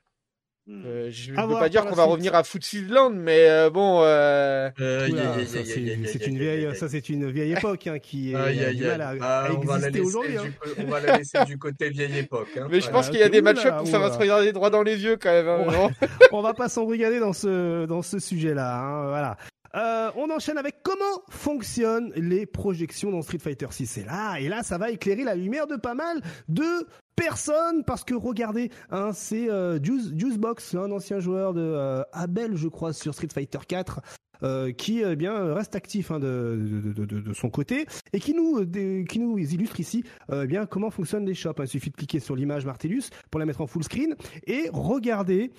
[0.70, 0.84] Hmm.
[0.86, 4.02] Euh, je ne peux pas dire qu'on va revenir à Footsieland, mais euh, bon.
[4.04, 4.70] Euh...
[4.78, 10.02] c'est une vieille, ça c'est une vieille époque hein, qui est a à, ah, exister
[10.02, 10.38] aujourd'hui.
[10.38, 10.52] Hein.
[10.80, 12.50] On va la laisser du côté vieille époque.
[12.58, 12.68] Hein.
[12.70, 14.84] Mais je pense qu'il y a des match où ça va se regarder droit dans
[14.84, 15.48] les yeux quand même.
[15.48, 15.90] Hein,
[16.34, 18.78] on va pas s'embrigader dans ce dans ce sujet-là.
[18.78, 19.38] Hein, voilà.
[19.76, 23.98] Euh, on enchaîne avec comment fonctionnent les projections dans Street Fighter 6.
[23.98, 28.04] Et là, et là, ça va éclairer la lumière de pas mal de personnes parce
[28.04, 33.14] que regardez, hein, c'est euh, Juicebox, un ancien joueur de euh, Abel, je crois, sur
[33.14, 34.02] Street Fighter 4.
[34.44, 38.34] Euh, qui eh bien reste actif hein, de, de, de, de, son côté et qui
[38.34, 38.66] nous
[39.06, 41.56] qui nous illustre ici eh bien comment fonctionnent les shops.
[41.60, 44.16] Il suffit de cliquer sur l'image Martellus pour la mettre en full screen
[44.46, 45.52] et regarder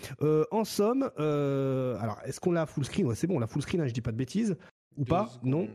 [0.51, 1.11] en somme.
[1.17, 3.07] alors est-ce qu'on l'a full screen?
[3.07, 3.81] Ouais, C'est bon, on l'a full screen.
[3.81, 4.57] Hein, je dis pas de bêtises
[4.97, 5.69] ou pas Non.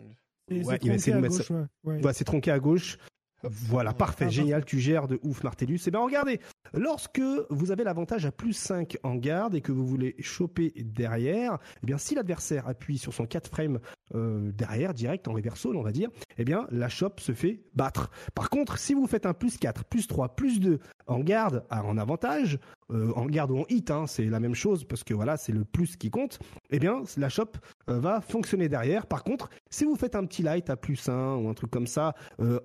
[0.51, 1.67] Ouais, il va essayer de mettre ça.
[1.83, 2.03] Ouais.
[2.03, 2.97] Ouais, c'est tronqué à gauche.
[3.43, 5.79] Voilà, parfait, génial, tu gères de ouf Martellus.
[5.85, 6.39] Eh bien regardez,
[6.73, 11.57] lorsque vous avez l'avantage à plus 5 en garde et que vous voulez choper derrière,
[11.81, 13.79] eh bien si l'adversaire appuie sur son 4 frame
[14.15, 18.11] euh, derrière, direct, en reverse on va dire, eh bien la chope se fait battre.
[18.33, 21.97] Par contre, si vous faites un plus 4, plus 3, plus 2 en garde en
[21.97, 22.59] avantage,
[22.91, 25.51] euh, en garde ou en hit, hein, c'est la même chose parce que voilà, c'est
[25.51, 27.57] le plus qui compte, eh bien la chope
[27.89, 29.05] euh, va fonctionner derrière.
[29.05, 31.87] Par contre, si vous faites un petit light à plus 1 ou un truc comme
[31.87, 32.13] ça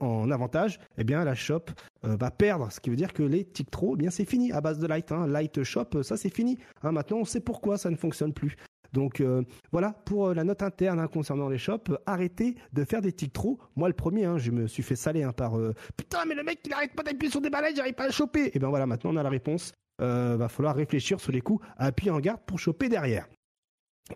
[0.00, 1.70] en avantage, eh bien la chope
[2.02, 4.60] va perdre, ce qui veut dire que les tic trop, eh bien c'est fini à
[4.60, 5.10] base de light.
[5.12, 5.26] Hein.
[5.26, 6.58] Light shop, ça c'est fini.
[6.82, 6.92] Hein.
[6.92, 8.56] maintenant, on sait pourquoi ça ne fonctionne plus.
[8.92, 11.90] Donc euh, voilà pour euh, la note interne hein, concernant les shops.
[12.06, 13.58] arrêtez de faire des tics trop.
[13.76, 16.42] Moi le premier, hein, je me suis fait saler hein, par euh, putain mais le
[16.42, 18.50] mec il arrête pas d'appuyer sur des balais, j'arrive pas à le choper.
[18.54, 19.72] Et ben voilà, maintenant on a la réponse.
[19.98, 23.26] va falloir réfléchir sur les coups à appuyer en garde pour choper derrière.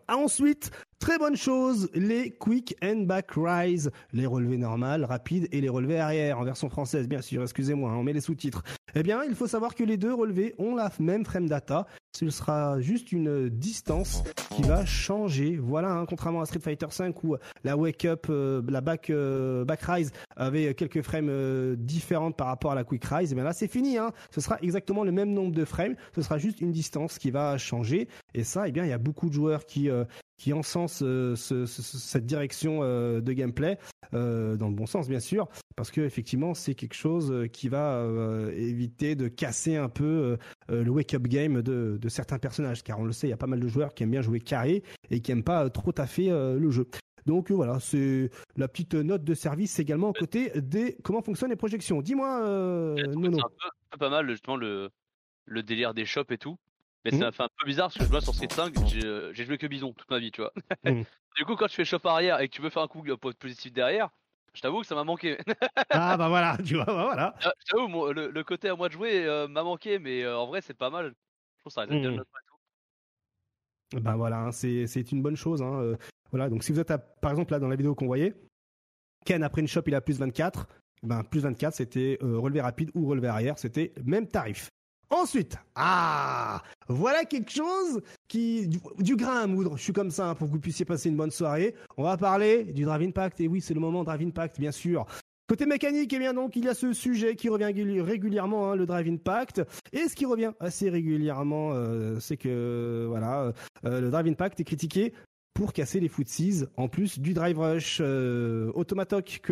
[0.08, 0.70] Ensuite,
[1.02, 5.98] très bonne chose, les quick and back rise, les relevés normales, rapides et les relevés
[5.98, 8.62] arrière en version française, bien sûr, excusez-moi, on met les sous-titres.
[8.94, 11.88] Eh bien, il faut savoir que les deux relevés ont la même frame data.
[12.14, 14.22] Ce sera juste une distance
[14.54, 15.56] qui va changer.
[15.56, 19.64] Voilà, hein, contrairement à Street Fighter V où la wake up, euh, la back euh,
[19.64, 23.32] back rise avait quelques frames euh, différentes par rapport à la quick rise.
[23.32, 23.96] Eh bien là, c'est fini.
[23.96, 24.12] Hein.
[24.30, 25.96] Ce sera exactement le même nombre de frames.
[26.14, 28.08] Ce sera juste une distance qui va changer.
[28.34, 29.88] Et ça, eh bien, il y a beaucoup de joueurs qui
[30.42, 31.04] qui encensent
[31.36, 33.78] cette direction de gameplay
[34.12, 37.96] dans le bon sens, bien sûr parce que effectivement c'est quelque chose euh, qui va
[37.96, 40.38] euh, éviter de casser un peu
[40.70, 43.46] euh, le wake-up game de, certains personnages, car on le sait, il y a pas
[43.46, 46.70] mal de joueurs qui aiment bien jouer carré et qui aiment pas trop taffer le
[46.70, 46.88] jeu.
[47.26, 51.56] Donc voilà, c'est la petite note de service également aux côté des comment fonctionnent les
[51.56, 52.02] projections.
[52.02, 53.38] Dis-moi, Nono.
[53.38, 53.48] C'est un
[53.92, 54.90] peu, pas mal justement le,
[55.46, 56.56] le délire des shops et tout.
[57.04, 57.32] Mais ça mmh.
[57.32, 59.92] fait un peu bizarre parce que je vois sur Street 5, j'ai joué que Bison
[59.92, 60.52] toute ma vie, tu vois.
[60.84, 61.02] Mmh.
[61.36, 63.02] du coup, quand tu fais shop arrière et que tu veux faire un coup
[63.38, 64.10] positif derrière,
[64.54, 65.38] je t'avoue que ça m'a manqué.
[65.90, 67.34] ah bah voilà, tu vois, bah voilà.
[67.42, 70.46] Ah, je t'avoue, le, côté à moi de jouer euh, m'a manqué, mais euh, en
[70.46, 71.14] vrai c'est pas mal.
[71.56, 72.22] Je trouve ça bien mmh.
[74.00, 75.62] Bah voilà, hein, c'est une bonne chose.
[75.62, 75.96] Hein, euh,
[76.30, 78.34] voilà, donc si vous êtes par exemple là dans la vidéo qu'on voyait,
[79.24, 80.66] Ken après une shop il a plus 24,
[81.02, 84.70] ben plus 24 c'était relevé rapide ou relevé arrière, c'était même tarif.
[85.12, 88.66] Ensuite, ah, voilà quelque chose qui
[88.98, 89.76] du, grain à moudre.
[89.76, 91.74] Je suis comme ça hein, pour que vous puissiez passer une bonne soirée.
[91.98, 93.38] On va parler du Drive Impact.
[93.42, 95.04] Et oui, c'est le moment Drive Impact, bien sûr.
[95.48, 98.86] Côté mécanique, eh bien donc il y a ce sujet qui revient régulièrement, hein, le
[98.86, 99.60] Drive Impact.
[99.92, 103.52] Et ce qui revient assez régulièrement, euh, c'est que voilà,
[103.84, 105.12] euh, le Drive Impact est critiqué
[105.52, 107.98] pour casser les footsies, en plus du drive rush.
[108.00, 109.42] Euh, Automatoc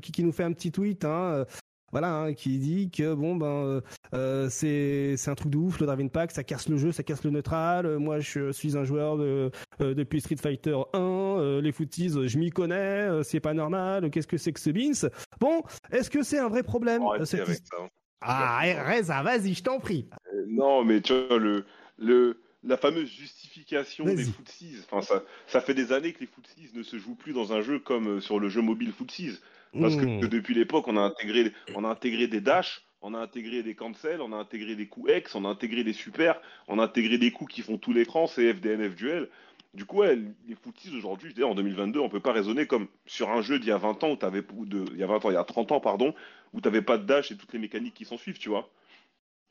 [0.00, 1.44] qui, qui, nous fait un petit tweet, hein,
[1.92, 3.80] voilà, hein, qui dit que bon ben euh,
[4.14, 7.02] euh, c'est c'est un truc de ouf le Drive Pack, ça casse le jeu, ça
[7.02, 7.86] casse le neutral.
[7.86, 12.50] Euh, moi, je suis un joueur de depuis Street Fighter 1, les footies, je m'y
[12.50, 14.10] connais, c'est pas normal.
[14.10, 15.10] Qu'est-ce que c'est que ce Beans?
[15.40, 17.48] Bon, est-ce que c'est un vrai problème cette...
[17.48, 17.88] Hein.
[18.20, 20.08] Ah, Reza, vas-y, je t'en prie.
[20.48, 21.64] non, mais tu vois le
[21.98, 24.76] le la fameuse justification des footsies.
[24.84, 27.62] Enfin, ça, ça fait des années que les footsies ne se jouent plus dans un
[27.62, 29.38] jeu comme sur le jeu mobile footsies.
[29.78, 30.28] Parce que, hmm.
[30.28, 34.20] depuis l'époque, on a intégré, on a intégré des dash, on a intégré des cancels,
[34.20, 37.30] on a intégré des coups X, on a intégré des super, on a intégré des
[37.30, 39.28] coups qui font tout l'écran, c'est FDNF duel.
[39.72, 40.18] Du coup, ouais,
[40.48, 43.68] les footies aujourd'hui, je en 2022, on peut pas raisonner comme sur un jeu d'il
[43.68, 45.44] y a 20 ans, où t'avais, de, il y a 20 ans, il y a
[45.44, 46.12] 30 ans, pardon,
[46.52, 48.68] où t'avais pas de dash et toutes les mécaniques qui s'en suivent, tu vois.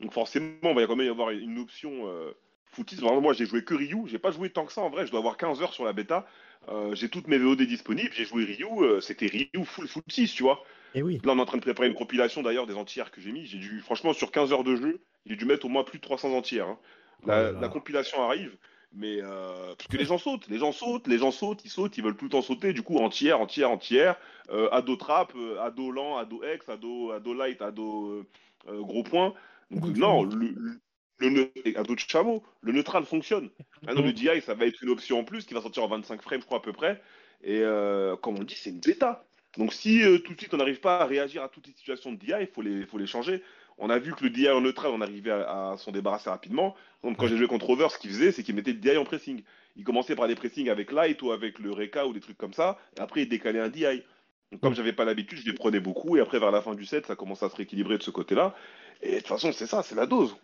[0.00, 2.32] Donc forcément, il va quand même y avoir une option euh,
[2.66, 3.00] footies.
[3.02, 5.20] moi, j'ai joué que Ryu, j'ai pas joué tant que ça en vrai, je dois
[5.20, 6.26] avoir 15 heures sur la bêta.
[6.68, 10.32] Euh, j'ai toutes mes VOD disponibles, j'ai joué Ryu, euh, c'était Ryu full full 6,
[10.34, 10.62] tu vois.
[10.94, 11.20] Et oui.
[11.24, 13.46] Là, on est en train de préparer une compilation d'ailleurs des entières que j'ai mis.
[13.46, 16.02] J'ai dû, franchement, sur 15 heures de jeu, j'ai dû mettre au moins plus de
[16.02, 16.68] 300 entières.
[16.68, 16.78] Hein.
[17.22, 18.56] Oh la, compilation arrive,
[18.92, 21.96] mais euh, parce que les gens sautent, les gens sautent, les gens sautent, ils sautent,
[21.98, 22.72] ils veulent tout le temps sauter.
[22.72, 24.16] Du coup, entière, entière, entière.
[24.72, 28.24] ado trap, ado lent, ado X, ado, ado light, ado
[28.66, 29.34] gros point.
[29.70, 30.80] Donc, non, le, le,
[31.22, 33.50] un autre chameau, le neutral fonctionne.
[33.82, 36.22] Maintenant, le DI, ça va être une option en plus qui va sortir en 25
[36.22, 37.00] frames, je crois, à peu près.
[37.42, 39.24] Et euh, comme on dit, c'est une bêta.
[39.56, 42.12] Donc, si euh, tout de suite on n'arrive pas à réagir à toutes les situations
[42.12, 43.42] de DI, il faut les, faut les changer.
[43.78, 46.76] On a vu que le DI en neutral, on arrivait à, s'en débarrasser rapidement.
[47.02, 49.04] Donc, quand j'ai joué contre Over, ce qu'il faisait, c'est qu'il mettait le DI en
[49.04, 49.42] pressing.
[49.76, 52.52] Il commençait par des pressings avec Light ou avec le Reka ou des trucs comme
[52.52, 52.78] ça.
[52.98, 54.02] Et après, il décalait un DI.
[54.52, 56.16] Donc, comme j'avais pas l'habitude, je les prenais beaucoup.
[56.16, 58.54] Et après, vers la fin du set, ça commence à se rééquilibrer de ce côté-là.
[59.00, 60.36] Et de toute façon, c'est ça, c'est la dose.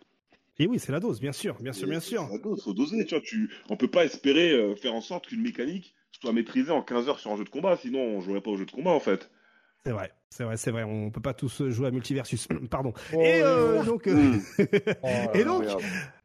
[0.59, 2.25] Et oui, c'est la dose, bien sûr, bien sûr, bien sûr.
[2.27, 3.05] C'est la dose, faut doser.
[3.05, 3.51] Tu vois, tu...
[3.69, 7.19] On peut pas espérer euh, faire en sorte qu'une mécanique soit maîtrisée en 15 heures
[7.19, 9.29] sur un jeu de combat, sinon on jouerait pas au jeu de combat en fait.
[9.85, 10.83] C'est vrai, c'est vrai, c'est vrai.
[10.83, 12.47] On peut pas tous jouer à multiversus.
[12.69, 12.93] Pardon.
[13.13, 14.41] Oh, et euh, donc, euh, hmm.
[15.03, 15.63] oh, et donc,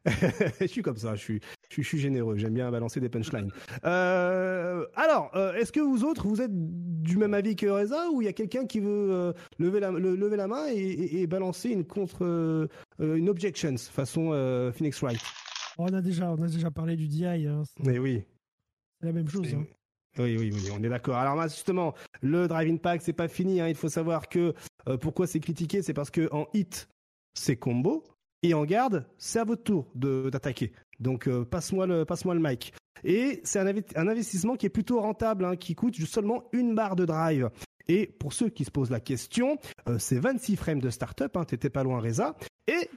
[0.61, 1.15] je suis comme ça.
[1.15, 3.51] Je suis, Je, suis généreux, j'aime bien balancer des punchlines.
[3.85, 8.21] Euh, alors, euh, est-ce que vous autres, vous êtes du même avis que Reza ou
[8.21, 11.85] il y a quelqu'un qui veut euh, lever, la, lever la main et, balancer une
[11.85, 14.31] contre, une objection façon
[14.75, 15.21] Phoenix Wright?
[15.77, 17.25] On a déjà, on a déjà parlé du DI.
[17.25, 17.63] Hein.
[17.79, 18.23] Mais oui.
[18.99, 19.47] C'est la même chose.
[19.53, 19.65] Hein.
[20.19, 21.15] Oui, oui, on est d'accord.
[21.15, 23.61] Alors justement, le Drive Pack, c'est pas fini.
[23.61, 23.67] Hein.
[23.67, 24.53] Il faut savoir que
[25.01, 26.87] pourquoi c'est critiqué, c'est parce que en hit,
[27.33, 28.03] c'est combo.
[28.43, 30.73] Et en garde, c'est à votre tour d'attaquer.
[30.99, 32.73] Donc euh, passe-moi le, passe le mic.
[33.05, 37.05] Et c'est un, investissement qui est plutôt rentable, hein, qui coûte seulement une barre de
[37.05, 37.49] drive.
[37.87, 39.57] Et pour ceux qui se posent la question,
[39.89, 42.35] euh, c'est 26 frames de startup, hein, t'étais pas loin Reza.
[42.67, 42.89] Et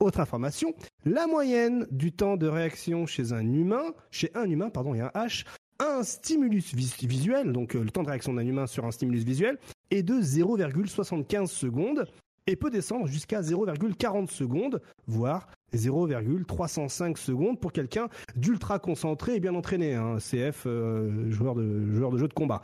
[0.00, 4.94] autre information, la moyenne du temps de réaction chez un humain, chez un humain, pardon,
[4.94, 5.44] et un H,
[5.80, 9.58] un stimulus visuel, donc euh, le temps de réaction d'un humain sur un stimulus visuel,
[9.90, 12.06] est de 0,75 secondes
[12.46, 19.54] et peut descendre jusqu'à 0,40 secondes, voire 0,305 secondes pour quelqu'un d'ultra concentré et bien
[19.54, 22.62] entraîné, hein, CF euh, joueur de joueur de jeu de combat.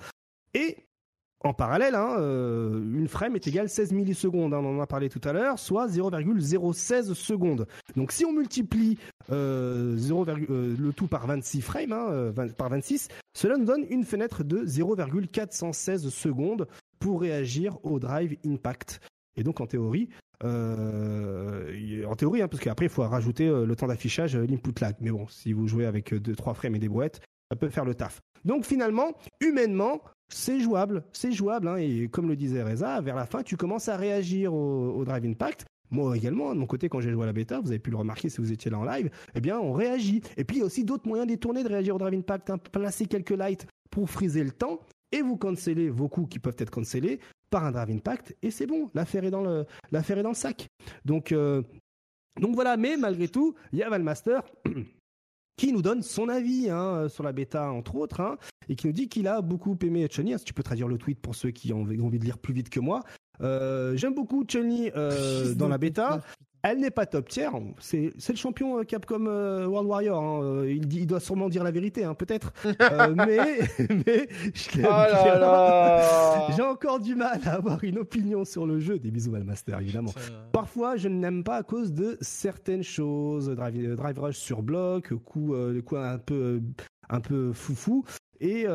[0.54, 0.85] Et
[1.44, 5.08] en parallèle, hein, euh, une frame est égale 16 millisecondes, hein, on en a parlé
[5.08, 7.66] tout à l'heure, soit 0,016 secondes.
[7.94, 8.98] Donc si on multiplie
[9.30, 16.08] euh, le tout par 26 frames, par 26, cela nous donne une fenêtre de 0,416
[16.08, 16.66] secondes
[16.98, 19.00] pour réagir au drive impact.
[19.36, 20.08] Et donc en théorie,
[20.44, 24.72] euh, en théorie, hein, parce qu'après il faut rajouter euh, le temps d'affichage, euh, l'input
[24.80, 24.96] lag.
[25.00, 27.20] Mais bon, si vous jouez avec deux, trois frames et des brouettes,
[27.50, 28.20] ça peut faire le taf.
[28.44, 31.68] Donc finalement, humainement, c'est jouable, c'est jouable.
[31.68, 35.24] Hein, et comme le disait Reza, vers la fin, tu commences à réagir au, Drive
[35.24, 35.66] Impact.
[35.90, 37.96] Moi également, de mon côté, quand j'ai joué à la bêta, vous avez pu le
[37.96, 40.20] remarquer si vous étiez là en live, eh bien, on réagit.
[40.36, 42.50] Et puis, il y a aussi d'autres moyens détournés de réagir au Drive Impact.
[42.50, 44.80] Hein, placer quelques lights pour friser le temps
[45.12, 47.20] et vous cancellez vos coups qui peuvent être cancellés
[47.50, 50.66] par un Drive Impact et c'est bon, l'affaire est dans le est dans le sac.
[51.04, 51.62] Donc euh,
[52.40, 54.42] donc voilà, mais malgré tout, il y a Valmaster
[55.56, 58.36] qui nous donne son avis hein, sur la bêta entre autres hein,
[58.68, 60.38] et qui nous dit qu'il a beaucoup aimé Chun-Li.
[60.38, 62.70] Si tu peux traduire le tweet pour ceux qui ont envie de lire plus vite
[62.70, 63.02] que moi.
[63.42, 66.22] Euh, j'aime beaucoup Chun-Li euh, dans la bêta.
[66.62, 67.48] Elle n'est pas top tier.
[67.78, 70.20] C'est, le champion euh, Capcom World Warrior.
[70.20, 70.64] Hein.
[70.66, 72.52] Il, il, doit sûrement dire la vérité, hein, peut-être.
[72.64, 73.60] mais,
[74.04, 74.28] mais
[74.82, 78.98] oh j'ai encore du mal à avoir une opinion sur le jeu.
[78.98, 80.12] Des bisous, Master, évidemment.
[80.50, 83.48] Parfois, je ne l'aime pas à cause de certaines choses.
[83.48, 85.54] Drive, drive rush sur bloc, coup,
[85.84, 86.60] coup un peu,
[87.08, 88.04] un peu foufou.
[88.40, 88.66] Et,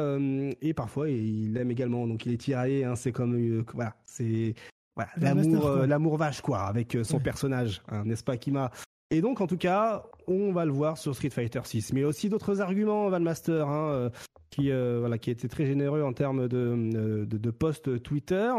[0.62, 2.08] et parfois, il l'aime également.
[2.08, 2.84] Donc, il est tiraillé.
[2.84, 2.96] Hein.
[2.96, 4.56] c'est comme, voilà, c'est
[5.18, 8.72] l'amour, euh, l'amour vache quoi, avec euh, son personnage, hein, n'est-ce pas, Kima
[9.10, 11.94] Et donc, en tout cas, on va le voir sur Street Fighter 6.
[11.94, 14.10] Mais aussi d'autres arguments, Van Master, hein, euh,
[14.50, 18.52] qui voilà, qui était très généreux en termes de de, de posts Twitter.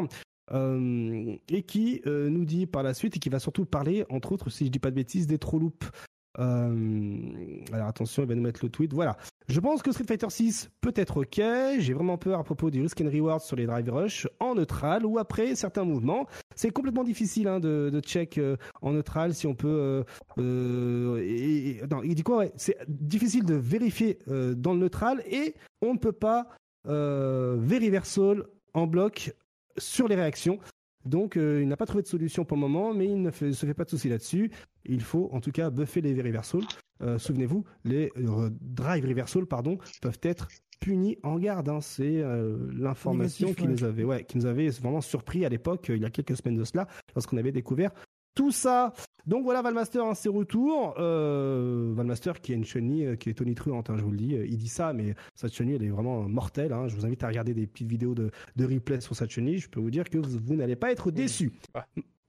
[0.53, 4.66] et qui nous dit par la suite et qui va surtout parler, entre autres, si
[4.66, 5.90] je dis pas de bêtises, des trop loops
[6.39, 8.93] euh, alors attention, il va nous mettre le tweet.
[8.93, 9.16] Voilà.
[9.49, 11.41] Je pense que Street Fighter 6 peut être ok.
[11.78, 15.05] J'ai vraiment peur à propos du risk and reward sur les drive rush en neutral
[15.05, 16.26] ou après certains mouvements.
[16.55, 20.05] C'est complètement difficile hein, de, de, check euh, en neutral si on peut.
[20.39, 25.99] Euh, non, il dit quoi C'est difficile de vérifier dans le neutral et on ne
[25.99, 26.49] peut pas
[26.89, 29.33] euh, reversal en bloc
[29.78, 30.59] sur les réactions.
[31.05, 33.74] Donc, il n'a pas trouvé de solution pour le moment, mais il ne se fait
[33.74, 34.50] pas de souci là-dessus
[34.84, 36.64] il faut en tout cas buffer les reversals.
[37.03, 40.48] Euh, souvenez-vous, les euh, drive reversals pardon, peuvent être
[40.80, 41.68] punis en garde.
[41.68, 41.80] Hein.
[41.80, 46.00] C'est euh, l'information qui nous avait, ouais, qui nous avait vraiment surpris à l'époque, il
[46.00, 47.92] y a quelques semaines de cela, lorsqu'on avait découvert
[48.35, 48.93] tout ça.
[49.26, 50.95] Donc voilà Valmaster en ses retours.
[50.99, 54.35] Valmaster qui est une chenille qui est tonitruante, hein, je vous le dis.
[54.35, 56.72] Il dit ça, mais cette chenille elle est vraiment mortelle.
[56.72, 56.89] Hein.
[56.89, 59.59] Je vous invite à regarder des petites vidéos de, replay sur cette chenille.
[59.59, 61.53] Je peux vous dire que vous, n'allez pas être déçus.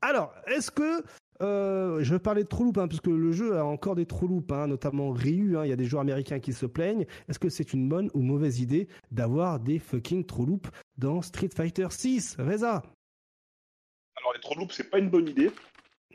[0.02, 1.04] Alors, est-ce que
[1.42, 4.44] euh, je vais parler de trou hein, parce que le jeu a encore des trou
[4.52, 5.58] hein, notamment Ryu.
[5.58, 7.06] Hein, il y a des joueurs américains qui se plaignent.
[7.28, 10.60] Est-ce que c'est une bonne ou mauvaise idée d'avoir des fucking trou
[10.98, 12.84] dans Street Fighter 6 Reza?
[14.16, 15.52] Alors, les trou c'est pas une bonne idée,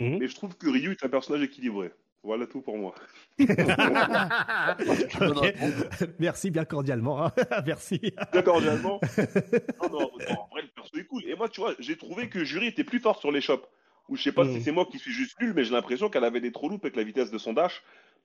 [0.01, 0.19] mmh.
[0.19, 1.91] mais je trouve que Ryu est un personnage équilibré.
[2.25, 2.95] Voilà tout pour moi.
[6.19, 7.31] Merci bien cordialement.
[7.67, 8.01] Merci.
[8.33, 9.01] Bien cordialement.
[9.81, 11.25] Non, non, en vrai, le perso est cool.
[11.27, 13.65] Et moi, tu vois, j'ai trouvé que Jury était plus fort sur les shops.
[14.09, 14.61] Ou je sais pas si mm.
[14.63, 16.97] c'est moi qui suis juste nul, mais j'ai l'impression qu'elle avait des trop loupes avec
[16.97, 17.85] la vitesse de son dash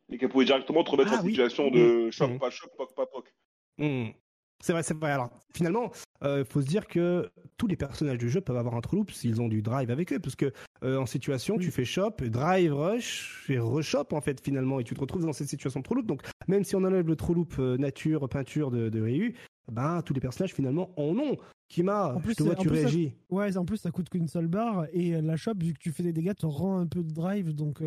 [0.09, 2.39] et qu'elle pouvait directement te remettre ah en situation de choc, mm.
[2.39, 3.31] pas choc, poc, pas poc.
[4.63, 5.11] C'est vrai, c'est vrai.
[5.11, 5.91] Alors, finalement,
[6.21, 8.95] il euh, faut se dire que tous les personnages du jeu peuvent avoir un trou
[8.95, 10.53] loop s'ils ont du drive avec eux, parce que
[10.85, 14.93] euh, en situation, tu fais shop, drive, rush, et reshop en fait finalement, et tu
[14.93, 16.05] te retrouves dans cette situation de trou loop.
[16.05, 19.35] Donc, même si on enlève le trou loop euh, nature, peinture de, de Ryu,
[19.69, 21.35] ben tous les personnages finalement en ont.
[21.67, 23.17] Kima, en plus, je te vois, tu réagis.
[23.31, 26.03] ouais, en plus ça coûte qu'une seule barre et la shop, vu que tu fais
[26.03, 27.83] des dégâts, te rend un peu de drive, donc.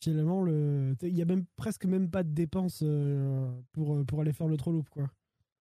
[0.00, 0.96] finalement, le...
[1.02, 2.82] il y a même presque même pas de dépenses
[3.70, 5.08] pour, pour aller faire le trop loop, quoi.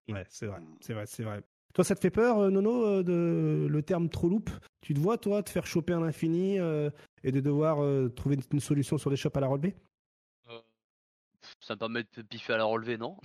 [0.10, 1.42] Ouais, c'est vrai, c'est vrai, c'est vrai.
[1.74, 4.50] Toi, ça te fait peur, Nono, de le terme trop loop
[4.82, 7.78] Tu te vois, toi, te faire choper à l'infini et de devoir
[8.16, 9.76] trouver une solution sur des shops à la relevée
[11.62, 13.18] ça me permet de piffer à la relevée, non?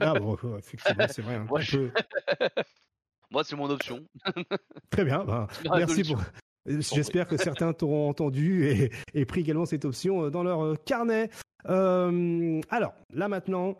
[0.00, 1.40] Ah bon, effectivement, c'est vrai.
[3.30, 4.04] Moi, c'est mon option.
[4.90, 6.22] Très bien, bah, merci pour...
[6.66, 11.30] J'espère que certains t'auront entendu et, pris également cette option euh, dans leur euh, carnet.
[11.68, 13.78] Euh, alors, là maintenant,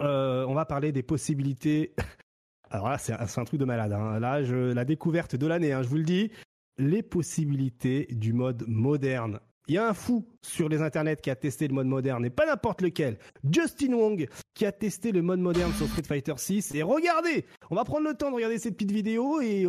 [0.00, 1.94] on va parler des possibilités.
[2.70, 3.92] Alors là, c'est un, truc de malade.
[3.92, 4.18] Hein.
[4.18, 6.32] Là, la découverte de l'année, hein, je vous le dis,
[6.76, 11.36] les possibilités du mode moderne il y a un fou sur les internets qui a
[11.36, 13.18] testé le mode moderne, et pas n'importe lequel.
[13.50, 16.74] Justin Wong, qui a testé le mode moderne sur Street Fighter 6.
[16.74, 19.66] Et regardez, on va prendre le temps de regarder cette petite vidéo, et,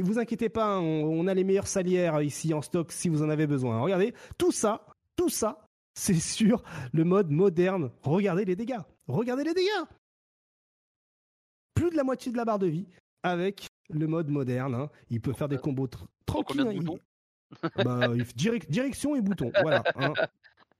[0.00, 3.46] vous inquiétez pas, on, a les meilleures salières ici en stock si vous en avez
[3.46, 3.80] besoin.
[3.80, 4.86] Regardez, tout ça,
[5.16, 6.62] tout ça, c'est sur
[6.92, 7.90] le mode moderne.
[8.02, 8.80] Regardez les dégâts.
[9.06, 9.84] Regardez les dégâts.
[11.74, 12.86] Plus de la moitié de la barre de vie
[13.22, 14.74] avec le mode moderne.
[14.74, 14.90] Hein.
[15.10, 15.88] Il peut faire des combos
[16.26, 16.88] tranquilles.
[17.76, 19.52] Bah, direction et bouton.
[19.62, 19.84] Voilà.
[19.94, 20.12] Hein.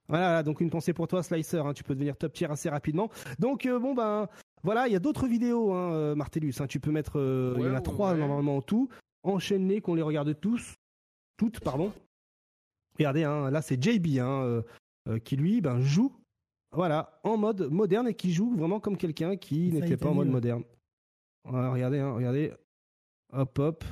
[0.08, 1.64] Voilà, donc une pensée pour toi, Slicer.
[1.64, 1.72] Hein.
[1.72, 3.10] tu peux devenir top tier assez rapidement.
[3.38, 4.28] Donc euh, bon ben
[4.62, 6.54] voilà, il y a d'autres vidéos, hein, euh, Martellus.
[6.68, 8.88] tu peux mettre, euh, il y en a trois normalement en tout.
[9.22, 10.74] Enchaînez, qu'on les regarde tous,
[11.36, 11.92] toutes, pardon.
[12.98, 14.20] Regardez, là c'est JB
[15.24, 16.12] qui lui ben joue,
[16.74, 20.28] voilà, en mode moderne et qui joue vraiment comme quelqu'un qui n'était pas en mode
[20.28, 20.64] moderne.
[21.44, 22.52] regardez, regardez,
[23.32, 23.84] hop hop.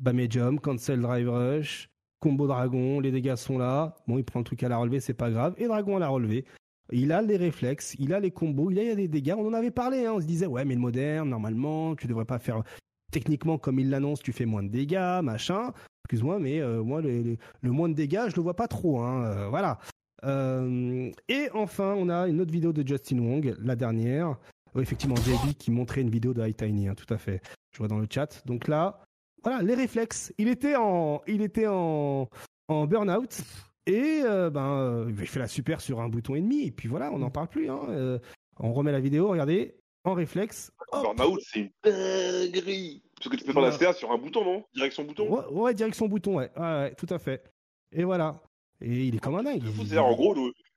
[0.00, 3.94] Medium, Cancel Drive Rush, Combo Dragon, les dégâts sont là.
[4.06, 5.54] Bon, il prend le truc à la relever, c'est pas grave.
[5.58, 6.44] Et Dragon à la relever.
[6.90, 9.34] Il a les réflexes, il a les combos, il a des dégâts.
[9.36, 10.14] On en avait parlé, hein.
[10.14, 12.62] on se disait, ouais, mais le moderne, normalement, tu devrais pas faire.
[13.10, 15.72] Techniquement, comme il l'annonce, tu fais moins de dégâts, machin.
[16.04, 19.00] Excuse-moi, mais euh, moi, le, moins de dégâts, je le vois pas trop.
[19.00, 19.24] Hein.
[19.24, 19.78] Euh, voilà.
[20.24, 24.36] Euh, et enfin, on a une autre vidéo de Justin Wong, la dernière.
[24.78, 27.42] effectivement, JB qui montrait une vidéo de High Tiny, hein, tout à fait.
[27.72, 28.42] Je vois dans le chat.
[28.46, 29.00] Donc là,
[29.42, 30.32] voilà, les réflexes.
[30.38, 32.28] Il était en, il était en,
[32.68, 33.40] en burn-out.
[33.86, 36.66] Et euh, ben, euh, il fait la super sur un bouton ennemi.
[36.66, 37.68] Et puis voilà, on n'en parle plus.
[37.68, 38.20] Hein.
[38.60, 39.74] On remet la vidéo, regardez,
[40.04, 40.70] en réflexe.
[40.92, 43.02] Burn-out, c'est une dinguerie.
[43.16, 44.64] Parce que tu peux faire la CA sur un bouton, non?
[44.74, 46.50] Direction bouton ouais, direction bouton, ouais.
[46.56, 46.94] ouais.
[46.94, 47.52] tout à fait.
[47.92, 48.40] Et voilà.
[48.82, 49.62] Et il est comme un dingue.
[49.76, 50.34] C'est-à-dire, en gros,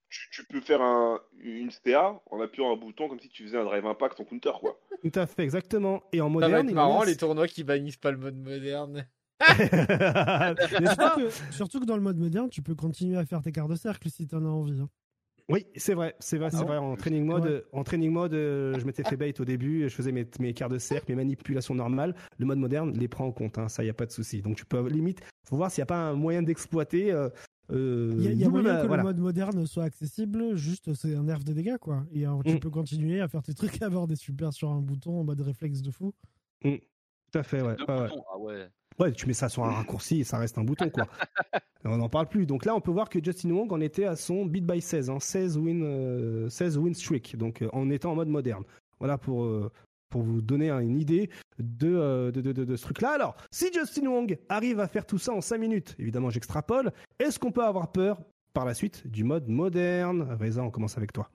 [0.10, 3.66] tu, peux faire un, une CA en appuyant un bouton comme si tu faisais un
[3.66, 4.80] drive impact en counter, quoi.
[5.04, 6.04] Tout à fait, exactement.
[6.14, 6.52] Et en moderne.
[6.52, 9.08] Ça va être marrant les tournois qui bannissent pas le mode moderne.
[11.52, 14.10] surtout, que, dans le mode moderne, tu peux continuer à faire tes quarts de cercle
[14.10, 14.80] si tu en as envie.
[14.80, 14.90] Hein.
[15.48, 16.78] Oui, c'est vrai, c'est vrai, c'est ah vrai.
[16.78, 20.12] En training mode, en training mode, euh, je m'étais fait bait au début, je faisais
[20.12, 22.16] mes, mes quarts de cercle, mes manipulations normales.
[22.40, 24.42] Le mode moderne les prend en compte, hein, ça y a pas de souci.
[24.42, 27.12] Donc tu peux limite, faut voir s'il n'y a pas un moyen d'exploiter.
[27.12, 27.30] Euh,
[27.72, 31.44] euh, il y a, moyen que le mode moderne soit accessible, juste c'est un nerf
[31.44, 32.06] de dégâts quoi.
[32.14, 32.60] Et tu mm.
[32.60, 35.42] peux continuer à faire tes trucs, à avoir des super sur un bouton en mode
[35.42, 36.14] réflexe de fou.
[36.64, 36.76] Mm.
[37.32, 37.76] Tout à fait, ouais.
[37.88, 38.08] Ah
[38.40, 38.68] ouais.
[39.00, 39.12] ouais.
[39.14, 41.08] tu mets ça sur un raccourci et ça reste un bouton quoi.
[41.86, 42.46] on n'en parle plus.
[42.46, 45.10] Donc là, on peut voir que Justin Wong en était à son beat by 16,
[45.10, 48.64] hein, 16 win, 16 euh, win streak, donc euh, en étant en mode moderne.
[49.00, 49.46] Voilà pour
[50.16, 51.30] pour vous donner une idée
[51.84, 53.10] euh, de, de, de, de, ce truc-là.
[53.10, 57.38] Alors, si Justin Wong arrive à faire tout ça en 5 minutes, évidemment j'extrapole, est-ce
[57.38, 58.22] qu'on peut avoir peur
[58.54, 60.38] par la suite du mode moderne?
[60.40, 61.30] Reza, on commence avec toi.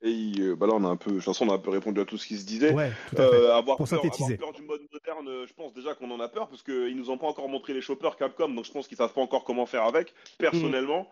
[0.00, 1.68] Et euh, bah là, on a un peu, de toute façon, on a un peu
[1.68, 2.72] répondu à tout ce qui se disait.
[2.72, 3.34] Ouais, tout à fait.
[3.34, 6.28] Euh, avoir, Pour peur, avoir, peur, du mode moderne, je pense déjà qu'on en a
[6.28, 8.96] peur parce qu'ils nous ont pas encore montré les choppers Capcom, donc je pense qu'ils
[8.96, 10.14] savent pas encore comment faire avec.
[10.38, 11.10] Personnellement,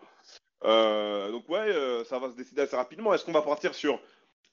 [0.63, 1.31] mm.
[1.31, 3.13] donc ouais, ça va se décider assez rapidement.
[3.13, 3.99] Est-ce qu'on va partir sur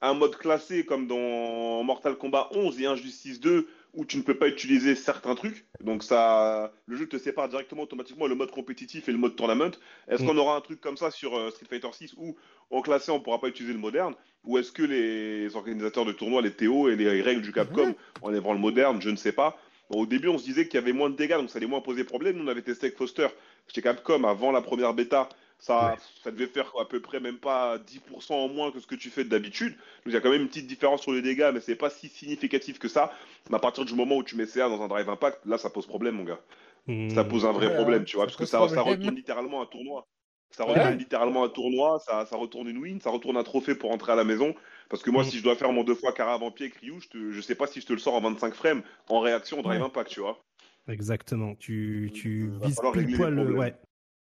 [0.01, 4.35] un mode classé comme dans Mortal Kombat 11 et Injustice 2 où tu ne peux
[4.35, 5.65] pas utiliser certains trucs.
[5.83, 9.71] Donc ça, le jeu te sépare directement automatiquement le mode compétitif et le mode tournament.
[10.07, 10.27] Est-ce mm.
[10.27, 12.35] qu'on aura un truc comme ça sur euh, Street Fighter 6 où
[12.69, 14.13] en classé on pourra pas utiliser le moderne?
[14.45, 18.27] Ou est-ce que les organisateurs de tournois, les TO et les règles du Capcom en
[18.27, 19.57] enlèveront le moderne Je ne sais pas.
[19.89, 21.81] au début on se disait qu'il y avait moins de dégâts donc ça allait moins
[21.81, 22.37] poser problème.
[22.37, 23.27] Nous on avait testé avec Foster
[23.73, 25.29] chez Capcom avant la première bêta
[25.59, 28.95] ça, ça devait faire à peu près même pas 10% en moins que ce que
[28.95, 29.73] tu fais d'habitude.
[29.73, 31.89] Donc il y a quand même une petite différence sur les dégâts, mais c'est pas
[31.89, 33.11] si significatif que ça.
[33.49, 35.69] Mais à partir du moment où tu mets CA dans un drive impact, là ça
[35.69, 36.39] pose problème, mon gars.
[36.87, 37.09] Hmm.
[37.09, 40.07] Ça pose un vrai problème, tu vois, parce que ça, ça retourne littéralement un tournoi.
[40.51, 43.91] Ça retourne littéralement un tournoi, ça, ça, retourne une win, ça retourne un trophée pour
[43.91, 44.55] rentrer à la maison.
[44.89, 45.27] Parce que moi, hmm.
[45.27, 47.67] si je dois faire mon deux fois carré avant pied Ryu, je, je sais pas
[47.67, 50.41] si je te le sors en 25 frames en réaction drive impact, tu vois.
[50.87, 51.53] Exactement.
[51.55, 53.53] Tu, tu vises pile poil le.
[53.53, 53.75] Ouais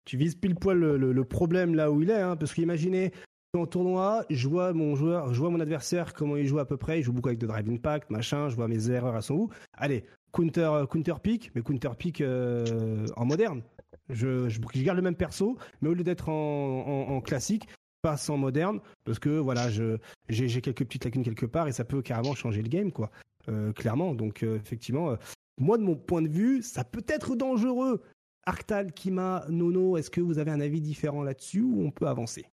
[0.04, 3.12] tu vises pile poil le, problème là où il est, hein, parce qu'imaginez,
[3.54, 6.76] en tournoi, je vois mon joueur, je vois mon adversaire, comment il joue à peu
[6.76, 9.34] près, il joue beaucoup avec de drive impact, machin, je vois mes erreurs à son
[9.34, 9.50] où.
[9.74, 13.62] Allez, counter, counter pick, mais counter pick euh, en moderne.
[14.10, 17.68] Je, je, garde le même perso, mais au lieu d'être en, classique,
[18.02, 22.02] passe en moderne, parce que voilà, j'ai quelques petites lacunes quelque part et ça peut
[22.02, 23.10] carrément changer le game, quoi.
[23.48, 24.14] Euh, clairement.
[24.14, 25.16] Donc euh, effectivement, euh,
[25.58, 28.02] moi de mon point de vue, ça peut être dangereux.
[28.46, 32.46] Arctal, Kima, Nono, est-ce que vous avez un avis différent là-dessus ou on peut avancer?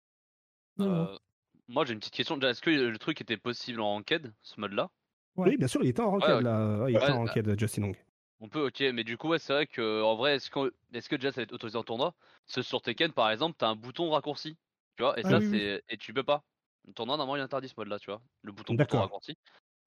[0.78, 2.38] Moi j'ai une petite question.
[2.40, 4.90] Est-ce que le truc était possible en ranked, ce mode-là?
[5.36, 6.86] Oui, bien sûr, il était en ranked là.
[6.88, 7.94] il était en ranked, Justin Long.
[8.40, 11.08] On peut, ok, mais du coup, ouais, c'est vrai que en vrai, est-ce que, est
[11.08, 12.14] que déjà ça va être autorisé en tournoi?
[12.46, 14.56] Ce sur Tekken, par exemple, t'as un bouton raccourci,
[14.96, 15.82] tu vois, et ah ça, c'est.
[15.88, 16.44] Et tu peux pas.
[16.86, 19.36] Le tournoi, normalement, il interdit ce mode-là, tu vois, le bouton, bouton raccourci.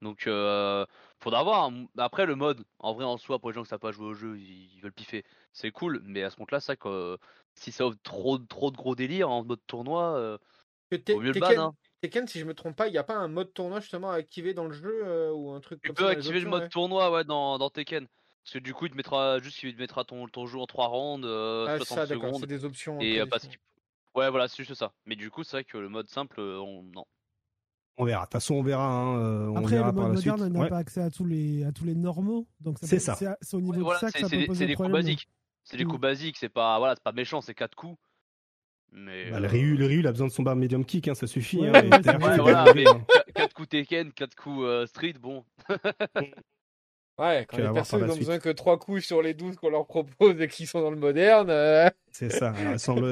[0.01, 0.85] Donc, euh,
[1.19, 1.71] faudra voir.
[1.97, 4.13] Après, le mode, en vrai, en soi, pour les gens qui savent pas jouer au
[4.13, 5.23] jeu, ils, veulent piffer,
[5.53, 7.17] c'est cool, mais à ce moment-là, ça, que
[7.53, 10.37] si ça offre trop, trop de gros délire en mode tournoi, euh,
[10.91, 11.57] vaut mieux le ban.
[11.57, 11.75] Hein.
[12.01, 14.15] Tekken, si je me trompe pas, il n'y a pas un mode tournoi justement à
[14.15, 17.23] activer dans le jeu euh, ou un truc tu peux activer le mode tournoi ouais,
[17.23, 18.07] dans, dans Tekken.
[18.43, 20.65] Parce que du coup, il te mettra juste il te mettra ton, ton jeu en
[20.65, 22.39] 3 rounds, euh, ah, 60 ça, secondes.
[22.39, 22.99] C'est des options.
[22.99, 23.47] Et parce
[24.15, 24.93] Ouais, voilà, c'est juste ça.
[25.05, 26.83] Mais du coup, c'est vrai que le mode simple, euh, on...
[26.83, 27.05] non.
[28.01, 28.21] On verra.
[28.21, 28.87] De toute façon, on verra.
[28.87, 31.85] Hein, euh, on Après, le mode moderne n'a pas accès à tous les à tous
[31.85, 33.15] les normaux, donc c'est ça.
[33.41, 35.29] C'est au niveau de ça que ça peut poser des coups basiques.
[35.63, 35.87] C'est des mm.
[35.87, 36.37] coups basiques.
[36.39, 37.41] C'est pas voilà, c'est pas méchant.
[37.41, 37.99] C'est 4 coups.
[38.91, 41.13] Mais bah, le, Ryu, le Ryu, il a besoin de son bar medium kick, hein,
[41.13, 41.63] ça suffit.
[41.63, 41.71] Hein,
[42.19, 42.85] voilà, mais
[43.35, 45.45] 4 coups Tekken, 4 coups Street, bon.
[47.21, 50.41] Ouais, quand les personnes n'ont besoin que 3 coups sur les 12 qu'on leur propose
[50.41, 51.51] et qui sont dans le moderne.
[51.51, 51.87] Euh.
[52.11, 52.51] C'est ça.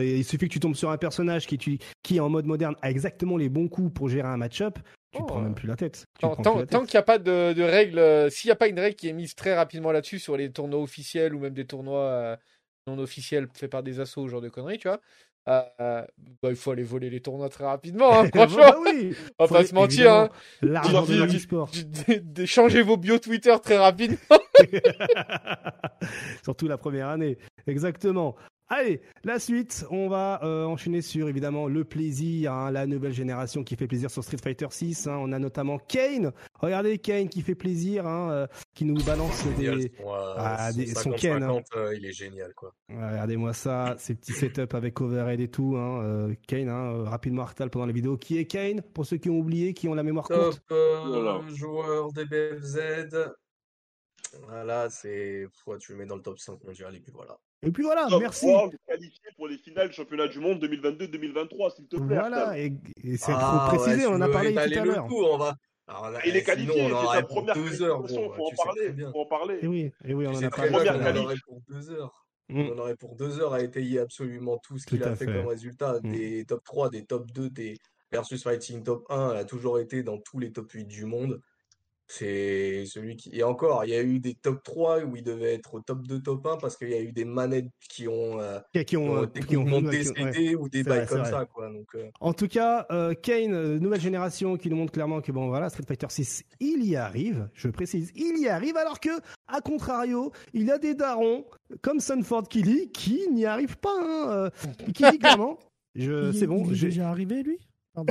[0.02, 2.90] il suffit que tu tombes sur un personnage qui, qui est en mode moderne a
[2.90, 4.80] exactement les bons coups pour gérer un match-up.
[5.12, 5.42] Tu ne prends oh.
[5.42, 6.06] même plus la tête.
[6.20, 8.96] tant, qu'il n'y a pas de, de règle, euh, s'il n'y a pas une règle
[8.96, 12.36] qui est mise très rapidement là-dessus sur les tournois officiels ou même des tournois euh,
[12.88, 15.02] non officiels faits par des assos, ce genre de conneries, tu vois,
[15.50, 18.58] bah, il faut aller voler les tournois très rapidement, hein, franchement.
[18.58, 19.16] bah oui.
[19.40, 20.12] On va pas se mentir.
[20.14, 20.30] Hein.
[22.46, 24.18] Changez vos bio Twitter très rapidement.
[26.44, 27.38] Surtout la première année.
[27.68, 28.36] Exactement.
[28.72, 33.64] Allez, la suite, on va euh, enchaîner sur évidemment le plaisir, hein, la nouvelle génération
[33.64, 35.08] qui fait plaisir sur Street Fighter 6.
[35.08, 35.18] Hein.
[35.20, 36.32] on a notamment Kane.
[36.60, 39.92] Regardez Kane qui fait plaisir, hein, euh, qui nous balance des,
[40.38, 41.42] ah, son, Kane.
[41.42, 41.62] Hein.
[41.76, 42.76] Euh, il est génial quoi.
[42.90, 45.76] regardez-moi ça, ces petits setups avec overhead et tout.
[46.48, 46.70] Kane,
[47.06, 48.18] rapidement Artal pendant la vidéo.
[48.18, 48.82] Qui est Kane?
[48.82, 50.62] Pour ceux qui ont oublié, qui ont la mémoire courte.
[50.68, 53.34] Top joueur des BFZ.
[54.48, 55.48] Voilà, c'est.
[55.80, 57.36] Tu le mets dans le top 5 mondial et puis voilà.
[57.62, 58.48] Et puis voilà, merci.
[58.88, 62.16] qualifié pour les finales du championnat du monde 2022-2023, s'il te plaît.
[62.16, 62.74] Voilà, et,
[63.18, 65.08] c'est ah, trop précisé, on en a parlé tout à l'heure.
[66.26, 69.60] il est qualifié, c'est sa première qualification, il faut, en parler, faut en parler.
[69.62, 70.72] Et oui, et oui on en a parlé.
[70.72, 72.26] On en aurait pour deux heures.
[72.48, 72.62] Mm.
[72.62, 75.48] On en aurait pour deux heures à étayer absolument tout ce qu'il a fait, comme
[75.48, 76.00] résultat.
[76.02, 76.12] Mm.
[76.12, 77.78] Des top 3, des top 2, des
[78.12, 81.42] versus fighting top 1, elle a toujours été dans tous les top 8 du monde.
[82.12, 83.30] C'est celui qui.
[83.34, 86.08] Et encore, il y a eu des top 3 où il devait être au top
[86.08, 89.28] 2, top 1 parce qu'il y a eu des manettes qui ont, euh, qui, ont,
[89.28, 91.46] qui ont, décédé ou des bails comme ça.
[91.46, 91.70] Quoi.
[91.70, 92.10] Donc, euh.
[92.20, 95.84] En tout cas, euh, Kane, nouvelle génération qui nous montre clairement que bon, voilà, Street
[95.88, 99.12] Fighter 6, il y arrive, je précise, il y arrive, alors que,
[99.48, 101.46] à contrario, il y a des darons
[101.84, 103.94] comme Sunford Killy qui n'y arrivent pas.
[104.02, 104.50] Hein,
[104.96, 105.60] qui dit clairement.
[105.96, 106.66] C'est bon.
[106.66, 107.60] Il est déjà arrivé, lui?
[107.96, 108.04] Oh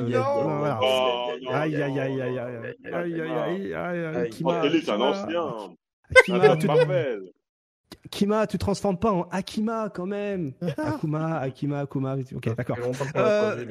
[0.00, 0.64] non
[1.48, 2.38] Aïe aïe aïe aïe aïe
[2.92, 5.74] aïe aïe aïe Kima, est un ancien.
[6.24, 6.68] Kima, tu
[8.10, 10.52] Kima, tu transformes pas en Akima quand même.
[10.78, 12.16] Akuma, Akima, Akuma.
[12.34, 12.78] Ok, d'accord.
[13.16, 13.66] Euh,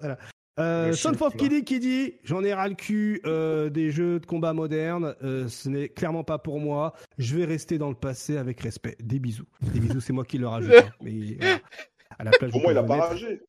[0.00, 0.18] voilà.
[0.58, 4.52] Euh, Sunford Kiddy qui dit j'en ai ras le cul euh, des jeux de combat
[4.52, 6.92] modernes, euh, ce n'est clairement pas pour moi.
[7.18, 8.96] Je vais rester dans le passé avec respect.
[9.00, 9.46] Des bisous.
[9.62, 10.74] Des bisous, c'est moi qui le rajoute.
[10.76, 10.90] Hein.
[11.00, 11.58] Mais, voilà.
[12.18, 13.40] à la place, Au moins, il a pas ragé.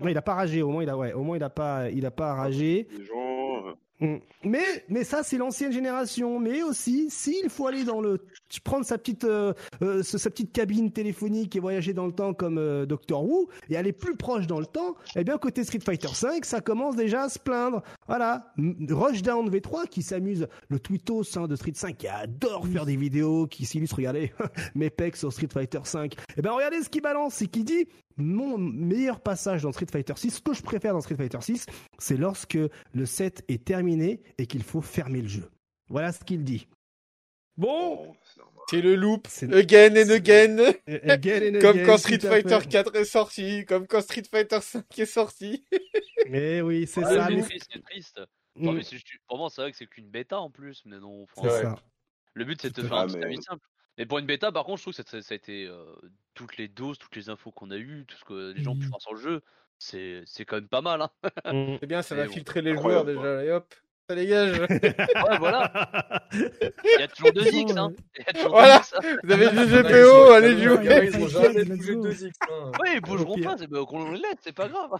[0.00, 0.62] Ouais, il a pas ragé.
[0.62, 2.88] Au moins, il a, ouais, au moins, il a pas, il a pas ragé.
[4.00, 4.18] Mm.
[4.44, 6.38] Mais, mais ça, c'est l'ancienne génération.
[6.38, 8.24] Mais aussi, s'il faut aller dans le,
[8.62, 9.52] prendre sa petite, euh,
[9.82, 13.76] euh, sa petite cabine téléphonique et voyager dans le temps comme euh, Doctor Who et
[13.76, 17.22] aller plus proche dans le temps, eh bien, côté Street Fighter 5, ça commence déjà
[17.22, 17.82] à se plaindre.
[18.06, 18.52] Voilà.
[18.88, 23.46] Rushdown V3 qui s'amuse, le tweetos hein, de Street 5 qui adore faire des vidéos,
[23.46, 24.32] qui s'illustre, regardez,
[24.76, 26.14] mes pecs sur Street Fighter 5.
[26.36, 27.88] Eh bien, regardez ce qui balance et qui dit,
[28.18, 31.66] mon meilleur passage dans Street Fighter 6, ce que je préfère dans Street Fighter 6,
[31.98, 32.58] c'est lorsque
[32.92, 35.48] le set est terminé et qu'il faut fermer le jeu.
[35.88, 36.68] Voilà ce qu'il dit.
[37.56, 38.14] Bon,
[38.70, 40.56] c'est le loop, again and again,
[41.60, 45.64] comme quand Street Fighter 4 est sorti, comme quand Street Fighter 5 est sorti.
[46.28, 47.28] mais oui, c'est ça.
[47.70, 48.20] C'est triste.
[48.54, 48.80] Mm.
[49.26, 51.26] pour moi, c'est vrai que c'est qu'une bêta en plus, mais non.
[52.34, 53.66] Le but, c'est de faire un petit simple.
[53.98, 55.84] Mais pour une bêta, par contre, je trouve que ça, a été euh,
[56.34, 58.78] toutes les doses, toutes les infos qu'on a eues, tout ce que les gens mmh.
[58.78, 59.42] pu faire sur le jeu,
[59.78, 61.02] c'est quand même pas mal.
[61.02, 61.10] Hein.
[61.52, 61.76] Mmh.
[61.80, 63.74] c'est bien, ça va filtrer les joueurs déjà, et hop.
[64.08, 64.58] Ça dégage.
[64.70, 65.70] ouais, voilà.
[66.32, 67.92] Il y a toujours deux X, hein.
[68.16, 68.76] Il y a toujours voilà.
[68.78, 69.16] X, hein.
[69.22, 71.10] Vous avez du GPO, allez jouer.
[71.12, 71.60] Ils ont jamais.
[71.60, 72.72] Hein.
[72.80, 74.92] Oui, ils bougeront pas, c'est qu'on les laisse, c'est pas grave.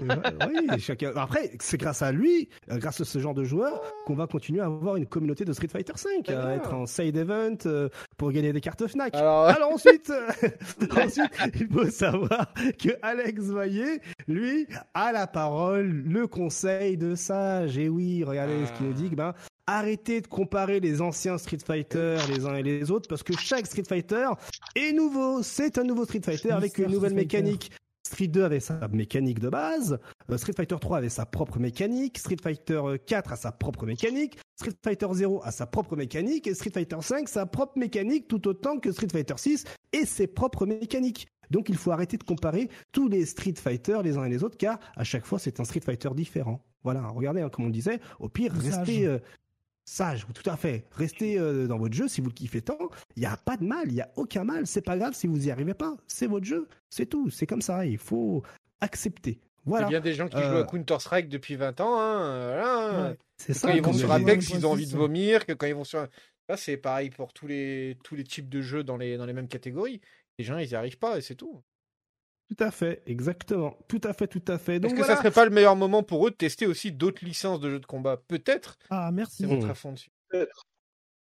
[0.46, 1.12] oui, chacun.
[1.16, 4.60] Après, c'est grâce à lui, euh, grâce à ce genre de joueur, qu'on va continuer
[4.60, 8.30] à avoir une communauté de Street Fighter 5, à être en side event euh, pour
[8.30, 9.14] gagner des cartes Fnac.
[9.14, 10.12] Alors, Alors ensuite,
[10.96, 17.78] ensuite, il faut savoir que Alex Vaillé, lui, a la parole, le conseil de sage.
[17.78, 19.08] Et oui, regardez ce qu'il nous dit.
[19.14, 19.34] Ben,
[19.66, 23.66] arrêtez de comparer les anciens Street Fighter les uns et les autres parce que chaque
[23.66, 24.28] Street Fighter
[24.74, 25.42] est nouveau.
[25.42, 27.70] C'est un nouveau Street Fighter avec une nouvelle mécanique.
[28.08, 29.98] Street 2 avait sa mécanique de base,
[30.30, 34.38] euh, Street Fighter 3 avait sa propre mécanique, Street Fighter 4 a sa propre mécanique,
[34.56, 38.48] Street Fighter 0 a sa propre mécanique et Street Fighter 5 sa propre mécanique tout
[38.48, 41.28] autant que Street Fighter 6 et ses propres mécaniques.
[41.50, 44.56] Donc il faut arrêter de comparer tous les Street Fighter les uns et les autres
[44.56, 46.64] car à chaque fois c'est un Street Fighter différent.
[46.84, 49.18] Voilà, regardez hein, comme on disait, au pire restez euh,
[49.88, 50.84] sage, tout à fait.
[50.92, 52.78] Restez euh, dans votre jeu si vous le kiffez tant.
[53.16, 54.66] Il n'y a pas de mal, il n'y a aucun mal.
[54.66, 55.96] C'est pas grave si vous n'y arrivez pas.
[56.06, 57.30] C'est votre jeu, c'est tout.
[57.30, 57.86] C'est comme ça.
[57.86, 58.42] Il faut
[58.80, 59.40] accepter.
[59.64, 59.88] Voilà.
[59.88, 61.98] Il y a bien des gens qui jouent à euh, Counter-Strike depuis 20 ans.
[61.98, 63.14] Hein, voilà.
[63.36, 63.68] C'est ça.
[63.68, 65.46] Quand ils vont sur Apex, ils ont envie de vomir.
[65.46, 66.06] Que quand ils vont sur.
[66.48, 69.34] Là, c'est pareil pour tous les, tous les types de jeux dans les, dans les
[69.34, 70.00] mêmes catégories.
[70.38, 71.62] Les gens, ils n'y arrivent pas et c'est tout.
[72.48, 73.76] Tout à fait, exactement.
[73.88, 74.82] Tout à fait, tout à fait.
[74.82, 77.60] Est-ce que ça serait pas le meilleur moment pour eux de tester aussi d'autres licences
[77.60, 78.16] de jeux de combat?
[78.16, 78.78] Peut-être.
[78.90, 79.42] Ah, merci.
[79.42, 80.10] C'est votre fond dessus.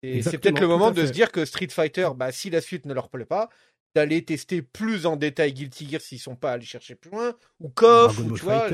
[0.03, 2.85] Et c'est peut-être le moment de se dire que Street Fighter, bah, si la suite
[2.85, 3.49] ne leur plaît pas,
[3.95, 7.69] d'aller tester plus en détail Guilty Gear s'ils sont pas allés chercher plus loin, ou
[7.69, 8.67] KOF, ou tu vois.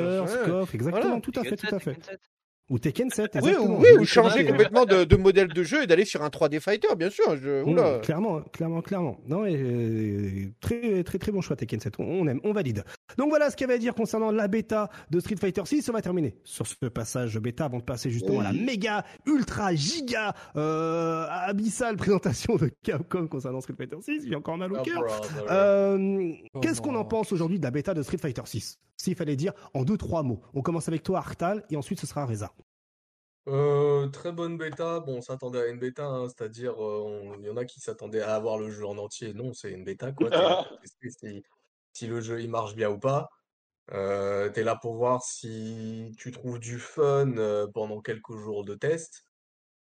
[0.73, 1.98] exactement, tout à fait, tout à fait.
[2.72, 3.38] Ou Tekken 7.
[3.43, 6.61] Oui, oui, ou changer complètement de, de, modèle de jeu et d'aller sur un 3D
[6.61, 7.35] fighter, bien sûr.
[7.35, 7.64] Je...
[7.64, 9.18] Mmh, clairement, clairement, clairement.
[9.27, 11.95] Non, et, euh, très, très, très bon choix Tekken 7.
[11.99, 12.85] On, aime, on valide.
[13.18, 15.89] Donc voilà ce qu'il y avait à dire concernant la bêta de Street Fighter 6.
[15.89, 19.76] On va terminer sur ce passage bêta avant de passer justement à la méga, ultra,
[19.76, 24.30] giga, euh, abyssale présentation de Capcom concernant Street Fighter 6.
[24.30, 25.03] J'ai encore mal au cœur.
[25.49, 26.31] Euh,
[26.61, 29.53] qu'est-ce qu'on en pense aujourd'hui de la bêta de Street Fighter 6 S'il fallait dire
[29.73, 30.41] en deux, trois mots.
[30.53, 32.53] On commence avec toi, Artal, et ensuite ce sera Reza.
[33.48, 34.99] Euh, très bonne bêta.
[34.99, 38.22] Bon, on s'attendait à une bêta, hein, c'est-à-dire, euh, il y en a qui s'attendaient
[38.22, 39.34] à avoir le jeu en entier.
[39.34, 40.30] Non, c'est une bêta, quoi.
[41.02, 41.44] si,
[41.94, 43.28] si le jeu il marche bien ou pas.
[43.91, 47.34] Euh, t'es là pour voir si tu trouves du fun
[47.73, 49.26] pendant quelques jours de test.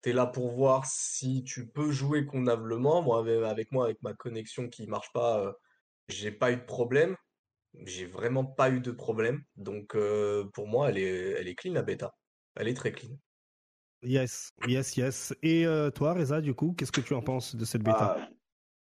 [0.01, 3.02] T'es là pour voir si tu peux jouer convenablement.
[3.02, 5.55] Moi, avec, moi, avec ma connexion qui marche pas,
[6.09, 7.14] j'ai pas eu de problème.
[7.84, 9.42] J'ai vraiment pas eu de problème.
[9.56, 9.97] Donc,
[10.52, 12.14] pour moi, elle est, elle est clean la bêta.
[12.56, 13.16] Elle est très clean.
[14.02, 15.34] Yes, yes, yes.
[15.42, 18.16] Et euh, toi, Reza, du coup, qu'est-ce que tu en penses de cette bêta?
[18.18, 18.28] Ah,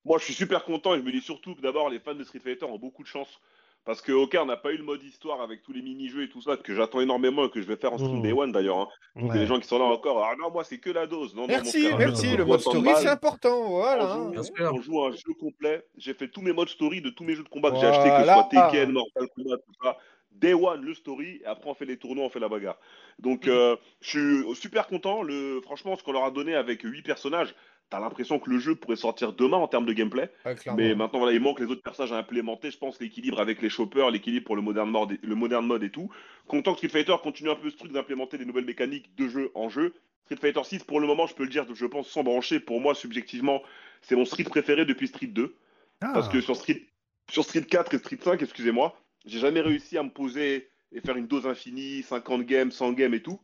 [0.04, 2.22] Moi, je suis super content et je me dis surtout que d'abord, les fans de
[2.24, 3.40] Street Fighter ont beaucoup de chance.
[3.88, 6.28] Parce que OK, on n'a pas eu le mode histoire avec tous les mini-jeux et
[6.28, 8.22] tout ça, que j'attends énormément et que je vais faire en stream mmh.
[8.22, 8.80] Day One d'ailleurs.
[8.80, 8.88] Hein.
[9.16, 10.22] Il y a des gens qui sont là encore.
[10.22, 11.34] Ah non, moi, c'est que la dose.
[11.34, 12.36] Non, merci, merci.
[12.36, 13.66] Le mode story, c'est important.
[13.70, 14.18] Voilà.
[14.18, 15.86] On joue, on joue, un jeu complet.
[15.96, 18.10] J'ai fait tous mes modes story de tous mes jeux de combat que j'ai achetés,
[18.10, 19.96] que ce soit Tekken, Mortal Kombat, tout ça.
[20.32, 22.76] Day One, le story, et après on fait les tournois, on fait la bagarre.
[23.18, 25.22] Donc euh, je suis super content.
[25.22, 27.54] Le, franchement, ce qu'on leur a donné avec 8 personnages,
[27.90, 30.30] t'as l'impression que le jeu pourrait sortir demain en termes de gameplay.
[30.76, 32.70] mais maintenant, voilà, il manque les autres personnages à implémenter.
[32.70, 35.90] Je pense l'équilibre avec les choppers, l'équilibre pour le modern, mode, le modern mode et
[35.90, 36.10] tout.
[36.46, 39.50] Content que Street Fighter continue un peu ce truc d'implémenter des nouvelles mécaniques de jeu
[39.54, 39.94] en jeu.
[40.24, 42.60] Street Fighter 6, pour le moment, je peux le dire, je pense sans brancher.
[42.60, 43.62] Pour moi, subjectivement,
[44.02, 45.56] c'est mon Street préféré depuis Street 2.
[46.00, 46.82] Parce que sur Street,
[47.30, 48.94] sur Street 4 et Street 5, excusez-moi,
[49.24, 53.14] j'ai jamais réussi à me poser et faire une dose infinie, 50 games, 100 games
[53.14, 53.40] et tout.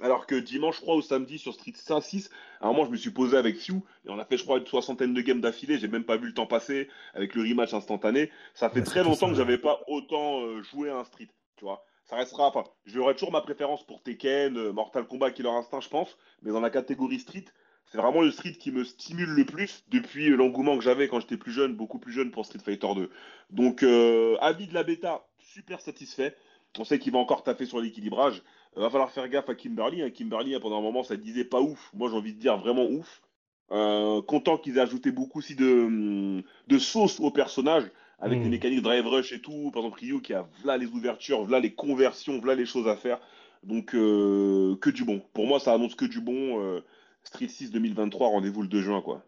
[0.00, 2.90] Alors que dimanche, je crois, ou samedi, sur Street 5, 6, à un moment, je
[2.90, 5.40] me suis posé avec Few et on a fait, je crois, une soixantaine de games
[5.40, 5.78] d'affilée.
[5.78, 8.30] J'ai même pas vu le temps passer avec le rematch instantané.
[8.54, 11.84] Ça fait très longtemps que j'avais pas autant euh, joué à un Street, tu vois.
[12.04, 15.88] Ça restera, enfin, j'aurai toujours ma préférence pour Tekken, euh, Mortal Kombat, Killer Instinct, je
[15.88, 17.44] pense, mais dans la catégorie Street,
[17.86, 21.36] c'est vraiment le street qui me stimule le plus depuis l'engouement que j'avais quand j'étais
[21.36, 23.10] plus jeune, beaucoup plus jeune pour Street Fighter 2.
[23.50, 26.34] Donc, euh, avis de la bêta, super satisfait.
[26.78, 28.42] On sait qu'il va encore taper sur l'équilibrage.
[28.74, 30.02] Il euh, va falloir faire gaffe à Kimberly.
[30.02, 30.10] Hein.
[30.10, 31.90] Kimberly, pendant un moment, ça disait pas ouf.
[31.94, 33.22] Moi, j'ai envie de dire vraiment ouf.
[33.70, 37.84] Euh, content qu'ils aient ajouté beaucoup aussi de, de sauce au personnage
[38.18, 38.50] avec des hmm.
[38.50, 39.70] mécaniques drive rush et tout.
[39.72, 42.96] Par exemple, Ryu qui a là les ouvertures, là les conversions, là les choses à
[42.96, 43.20] faire.
[43.62, 45.22] Donc, que du bon.
[45.32, 46.82] Pour moi, ça annonce que du bon.
[47.22, 49.24] Street 6 2023, rendez-vous le 2 juin, quoi.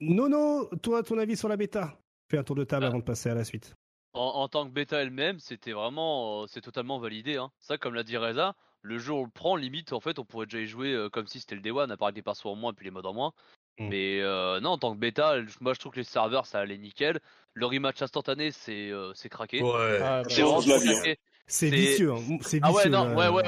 [0.00, 1.98] Nono, toi, ton avis sur la bêta?
[2.28, 2.88] Fais un tour de table ah.
[2.88, 3.74] avant de passer à la suite.
[4.16, 7.36] En, tant que bêta elle-même, c'était vraiment, euh, c'est totalement validé.
[7.36, 7.50] Hein.
[7.58, 10.24] Ça, comme l'a dit Reza, le jour où on le prend, limite, en fait, on
[10.24, 12.22] pourrait déjà y jouer euh, comme si c'était le Day One, à part avec des
[12.22, 13.32] persos en moins et puis les modes en moins.
[13.78, 13.88] Mm.
[13.88, 16.78] Mais euh, non, en tant que bêta, moi je trouve que les serveurs ça allait
[16.78, 17.20] nickel.
[17.52, 19.62] Le rematch instantané, c'est c'est craqué.
[19.62, 21.18] Ouais, c'est craqué.
[21.48, 22.38] C'est vicieux, hein.
[22.40, 22.60] c'est vicieux.
[22.62, 23.44] Ah ouais, non, ouais, ouais,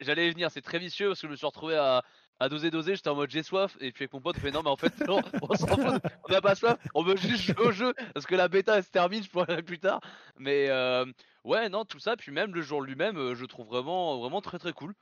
[0.00, 2.02] j'allais y venir, c'est très vicieux parce que je me suis retrouvé à,
[2.40, 4.50] à doser doser, j'étais en mode j'ai soif, et puis avec mon pote, on fait
[4.50, 7.44] non, mais en fait, non, on s'en fout, on a pas soif, on veut juste
[7.44, 10.00] jouer au jeu, parce que la bêta elle se termine, je pourrais plus tard.
[10.38, 11.04] Mais euh,
[11.44, 14.58] ouais, non, tout ça, puis même le jour lui-même, euh, je trouve vraiment, vraiment très
[14.58, 14.94] très cool.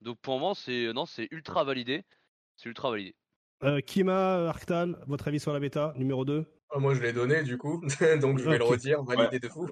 [0.00, 2.04] Donc pour moi, c'est non, c'est ultra validé.
[2.56, 3.14] C'est ultra validé.
[3.64, 7.42] Euh, Kima, Arctal, votre avis sur la bêta numéro 2 ah, Moi, je l'ai donné
[7.42, 7.80] du coup,
[8.20, 9.68] donc je vais le redire, validé de fou.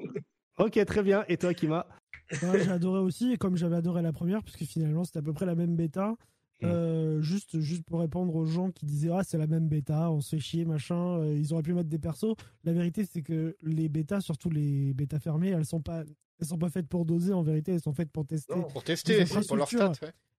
[0.59, 1.25] ok, très bien.
[1.29, 1.87] Et toi, Kima?
[2.31, 5.47] J'ai adoré aussi, et comme j'avais adoré la première, puisque finalement c'était à peu près
[5.47, 6.15] la même bêta.
[6.61, 6.67] Mm.
[6.67, 10.21] Euh, juste, juste pour répondre aux gens qui disaient ah c'est la même bêta, on
[10.21, 12.35] se fait chier machin, euh, ils auraient pu mettre des persos.
[12.65, 16.05] La vérité c'est que les bêtas, surtout les bêtas fermées, elles sont pas,
[16.41, 17.33] elles sont pas faites pour doser.
[17.33, 18.55] En vérité, elles sont faites pour tester.
[18.73, 19.93] pour tester, pour leur stats.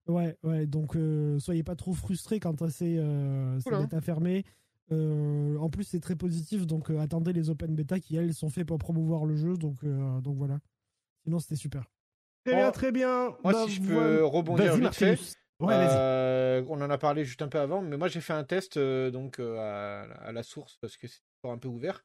[0.08, 0.68] Ouais, ouais.
[0.68, 4.46] Donc euh, soyez pas trop frustrés quand c'est euh, bêta fermée.
[4.92, 8.78] en plus c'est très positif, donc attendez les open bêta qui elles sont faites pour
[8.78, 9.58] promouvoir le jeu.
[9.58, 10.60] Donc, donc voilà.
[11.24, 11.92] Sinon c'était super.
[12.46, 13.36] Très bien, très bien.
[13.44, 15.18] Moi, bah, si je peux rebondir vite fait,
[15.62, 18.78] euh, on en a parlé juste un peu avant, mais moi j'ai fait un test
[18.78, 22.04] euh, donc euh, à, la source parce que c'est un peu ouvert.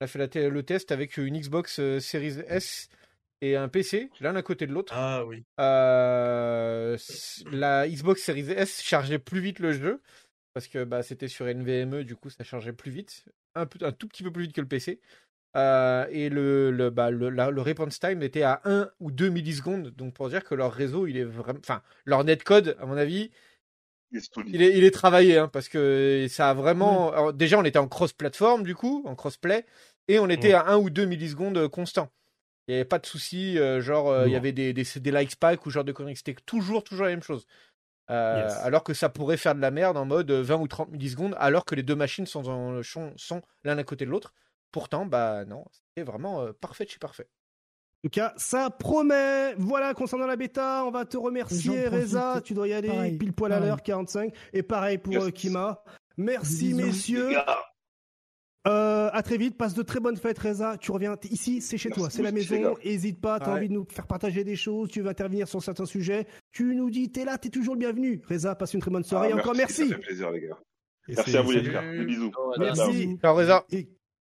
[0.00, 0.18] On a fait
[0.48, 2.88] le test avec une Xbox Series S
[3.40, 4.92] et un PC, l'un à côté de l'autre.
[4.96, 5.44] Ah oui.
[5.58, 6.18] la
[7.88, 10.00] Xbox Series S chargeait plus vite le jeu
[10.54, 13.92] parce que bah, c'était sur NVMe, du coup ça chargeait plus vite, un, peu, un
[13.92, 15.00] tout petit peu plus vite que le PC.
[15.56, 19.90] Euh, et le, le, bah, le, le, response time était à 1 ou 2 millisecondes.
[19.90, 21.58] Donc pour dire que leur réseau, il est vraiment.
[21.60, 23.30] Enfin, leur netcode, à mon avis,
[24.46, 25.38] il est, il est travaillé.
[25.38, 27.32] Hein, parce que ça a vraiment.
[27.32, 29.64] déjà, on était en cross-platform, du coup, en cross-play.
[30.06, 32.10] Et on était à 1 ou 2 millisecondes constant.
[32.66, 33.58] Il n'y avait pas de souci.
[33.58, 36.16] Euh, genre, euh, il y avait des, des, des like spikes ou genre de conneries.
[36.16, 37.46] C'était toujours, toujours la même chose.
[38.08, 41.66] Alors que ça pourrait faire de la merde en mode 20 ou 30 millisecondes, alors
[41.66, 44.32] que les deux machines sont, en, sont l'un à côté de l'autre.
[44.70, 45.64] Pourtant, bah non,
[45.96, 47.28] c'est vraiment euh, parfait chez parfait.
[47.98, 49.54] En tout cas, ça promet.
[49.56, 52.40] Voilà, concernant la bêta, on va te remercier, Reza.
[52.44, 54.32] Tu dois y aller pile poil à l'heure, 45.
[54.52, 55.82] Et pareil pour euh, Kima.
[56.16, 57.36] Merci, messieurs.
[58.66, 60.76] Euh, à très vite, passe de très bonnes fêtes, Reza.
[60.78, 62.76] Tu reviens ici, c'est chez toi, c'est la maison.
[62.84, 65.62] N'hésite pas, tu as envie de nous faire partager des choses, tu veux intervenir sur
[65.62, 66.26] certains sujets.
[66.52, 68.20] Tu nous dis, t'es là, t'es toujours le bienvenu.
[68.28, 69.30] Reza, passe une très bonne soirée.
[69.32, 69.88] Ah, encore merci.
[69.88, 70.58] Ça fait plaisir, les gars.
[71.08, 71.82] merci à vous, les gars.
[72.04, 72.30] bisous.
[72.58, 73.18] Merci.
[73.20, 73.64] Ciao, Reza.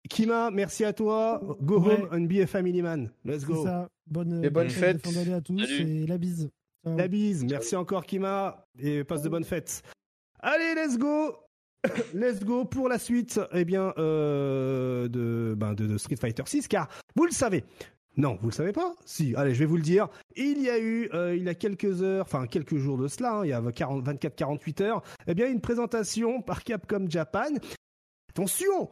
[0.08, 1.40] Kima, merci à toi.
[1.60, 3.10] Go home and be a family man.
[3.24, 3.64] Let's go.
[3.64, 3.88] Ça.
[4.06, 5.04] Bonne, et bonne fête.
[5.06, 6.50] à tous et la bise.
[6.84, 7.44] La bise.
[7.44, 9.82] Merci encore Kima et passe de bonnes fêtes.
[10.40, 11.34] Allez, let's go.
[12.14, 15.08] let's go pour la suite eh bien, euh,
[15.56, 17.64] ben, de, de, Street Fighter 6 car vous le savez.
[18.16, 18.94] Non, vous le savez pas?
[19.04, 20.08] Si, allez, je vais vous le dire.
[20.36, 23.34] Il y a eu, euh, il y a quelques heures, enfin quelques jours de cela,
[23.34, 27.50] hein, il y a 24-48 heures, eh bien une présentation par Capcom Japan.
[28.30, 28.88] Attention,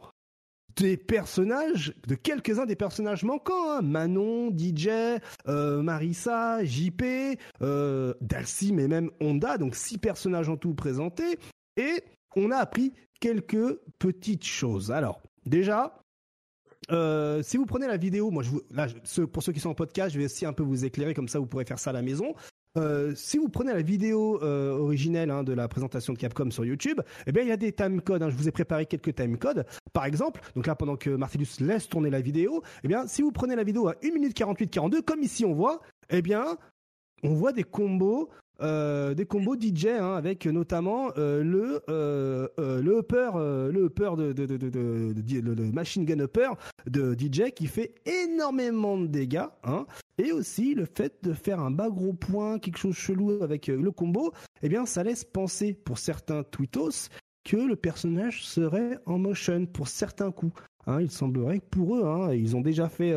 [0.77, 3.71] des personnages, de quelques-uns des personnages manquants.
[3.71, 3.81] Hein.
[3.81, 7.03] Manon, DJ, euh, Marissa, JP,
[7.61, 9.57] euh, Dalcy, mais même Honda.
[9.57, 11.39] Donc six personnages en tout présentés.
[11.77, 12.03] Et
[12.35, 14.91] on a appris quelques petites choses.
[14.91, 16.01] Alors, déjà,
[16.91, 18.87] euh, si vous prenez la vidéo, moi, je vous, là,
[19.31, 21.39] pour ceux qui sont en podcast, je vais aussi un peu vous éclairer, comme ça
[21.39, 22.35] vous pourrez faire ça à la maison.
[22.77, 26.65] Euh, si vous prenez la vidéo euh, originelle hein, de la présentation de Capcom sur
[26.65, 28.21] YouTube, eh bien il y a des timecodes.
[28.21, 28.29] Hein.
[28.29, 29.65] Je vous ai préparé quelques timecodes.
[29.93, 33.31] Par exemple, donc là pendant que Marcellus laisse tourner la vidéo, eh bien si vous
[33.31, 36.57] prenez la vidéo à 1 minute 48 42 comme ici on voit, eh bien
[37.23, 38.29] on voit des combos
[38.61, 44.45] euh, des combos DJ hein, avec notamment euh, le euh, le upper le de, de,
[45.53, 46.51] de, machine gun upper
[46.87, 49.85] de DJ qui fait énormément de dégâts hein,
[50.17, 53.91] et aussi le fait de faire un bas gros point quelque chose chelou avec le
[53.91, 57.09] combo eh bien ça laisse penser pour certains tweetos
[57.43, 62.33] que le personnage serait en motion pour certains coups hein, il semblerait que pour eux
[62.33, 63.13] ils ont déjà fait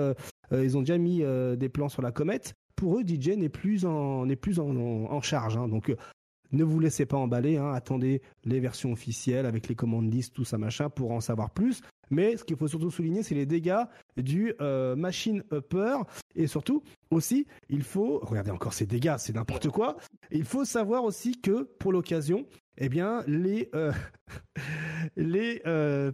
[0.51, 1.23] ils ont déjà mis
[1.57, 5.57] des plans sur la comète pour eux, DJ n'est plus en, n'est plus en, charge.
[5.57, 5.67] Hein.
[5.67, 5.97] donc, euh,
[6.53, 7.57] ne vous laissez pas emballer.
[7.57, 7.73] Hein.
[7.73, 11.83] attendez les versions officielles avec les commandes listes, tout ça machin, pour en savoir plus.
[12.11, 13.83] Mais ce qu'il faut surtout souligner, c'est les dégâts
[14.17, 15.97] du euh, machine upper.
[16.37, 19.97] Et surtout, aussi, il faut, regardez encore ces dégâts, c'est n'importe quoi.
[20.31, 22.47] Il faut savoir aussi que, pour l'occasion,
[22.77, 23.93] eh bien, les, euh,
[25.17, 25.61] les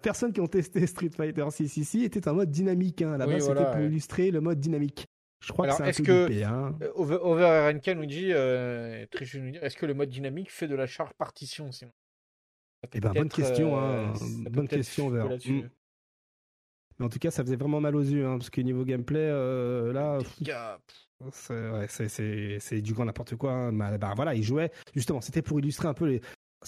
[0.03, 3.03] personnes qui ont testé Street Fighter 6 ici étaient en mode dynamique.
[3.03, 3.19] Hein.
[3.19, 5.07] Là-bas, c'était pour illustrer le mode dynamique.
[5.45, 6.75] Je crois que c'est est-ce que hein.
[6.81, 9.05] euh, Over, Over nous dit, euh,
[9.35, 11.93] nous dit, est-ce que le mode dynamique fait de la charge partition sinon
[12.93, 14.15] Eh ben bonne question, hein.
[14.15, 15.37] Euh, bonne question Over.
[15.45, 15.69] Mm.
[16.99, 19.19] Mais en tout cas, ça faisait vraiment mal aux yeux, hein, parce que niveau gameplay,
[19.19, 20.19] euh, là,
[21.31, 23.53] c'est du grand n'importe quoi.
[23.53, 23.73] Hein.
[23.73, 26.21] Bah, voilà, il jouait justement, c'était pour illustrer un peu les,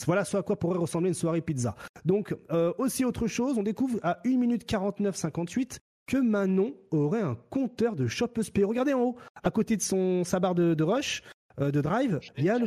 [0.04, 1.76] voilà ce à quoi pourrait ressembler une soirée pizza.
[2.04, 2.36] Donc,
[2.76, 7.96] aussi autre chose, on découvre à 1 minute 49 58 que Manon aurait un compteur
[7.96, 8.62] de shop SP.
[8.64, 11.22] Regardez en haut, à côté de son, sa barre de, rush,
[11.60, 12.66] euh, de drive, il y, a le,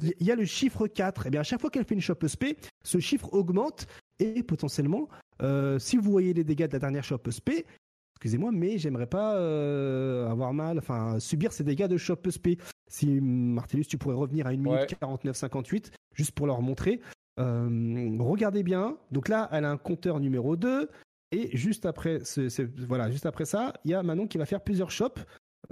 [0.00, 1.26] il y a le chiffre 4.
[1.26, 2.54] Et eh bien, à chaque fois qu'elle fait une shop SP,
[2.84, 3.86] ce chiffre augmente
[4.18, 5.08] et potentiellement,
[5.42, 7.66] euh, si vous voyez les dégâts de la dernière shop SP,
[8.14, 12.60] excusez-moi, mais j'aimerais pas euh, avoir mal, enfin subir ces dégâts de shop SP.
[12.88, 17.00] Si Martellus, tu pourrais revenir à 1 minute 49-58, juste pour leur montrer.
[17.36, 18.96] regardez bien.
[19.10, 20.88] Donc là, elle a un compteur numéro 2.
[21.32, 22.20] Et juste après,
[22.86, 25.20] voilà, juste après ça, il y a Manon qui va faire plusieurs shops.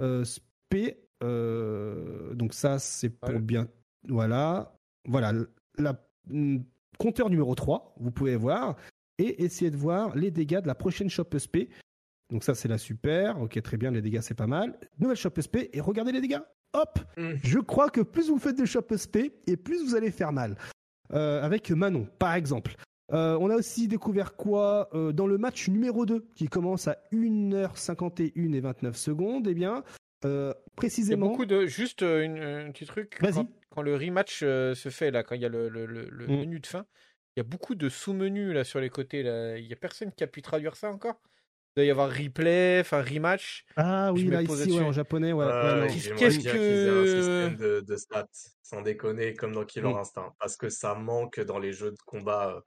[0.01, 3.67] Euh, SP, euh, donc ça, c'est pour bien.
[4.07, 4.75] Voilà.
[5.07, 5.33] Voilà.
[5.77, 6.57] La, mm,
[6.97, 8.75] compteur numéro 3, vous pouvez voir.
[9.17, 11.71] Et essayer de voir les dégâts de la prochaine shop SP.
[12.29, 13.39] Donc ça, c'est la super.
[13.41, 14.77] Ok, très bien, les dégâts, c'est pas mal.
[14.99, 16.41] Nouvelle shop SP, et regardez les dégâts.
[16.73, 17.35] Hop mm.
[17.43, 20.57] Je crois que plus vous faites de shop SP, et plus vous allez faire mal.
[21.13, 22.75] Euh, avec Manon, par exemple.
[23.11, 26.97] Euh, on a aussi découvert quoi euh, dans le match numéro 2 qui commence à
[27.11, 29.83] 1h51 et 29 secondes, eh bien,
[30.25, 31.27] euh, précisément.
[31.27, 31.65] Il y a beaucoup de.
[31.67, 33.17] Juste un petit truc.
[33.19, 36.25] Quand, quand, le rematch se fait, là, quand il y a le, mm.
[36.27, 36.85] menu de fin,
[37.35, 39.21] il y a beaucoup de sous-menus là sur les côtés.
[39.21, 39.57] Là.
[39.57, 41.21] Il n'y a personne qui a pu traduire ça encore
[41.75, 43.65] il doit y avoir replay, enfin rematch.
[43.75, 45.45] Ah oui, là ici, en japonais, ouais.
[45.89, 48.29] Qu'est-ce que un système de, de, stats,
[48.63, 49.97] sans déconner, comme dans Killer mm.
[49.97, 52.63] Instinct, parce que ça manque dans les jeux de combat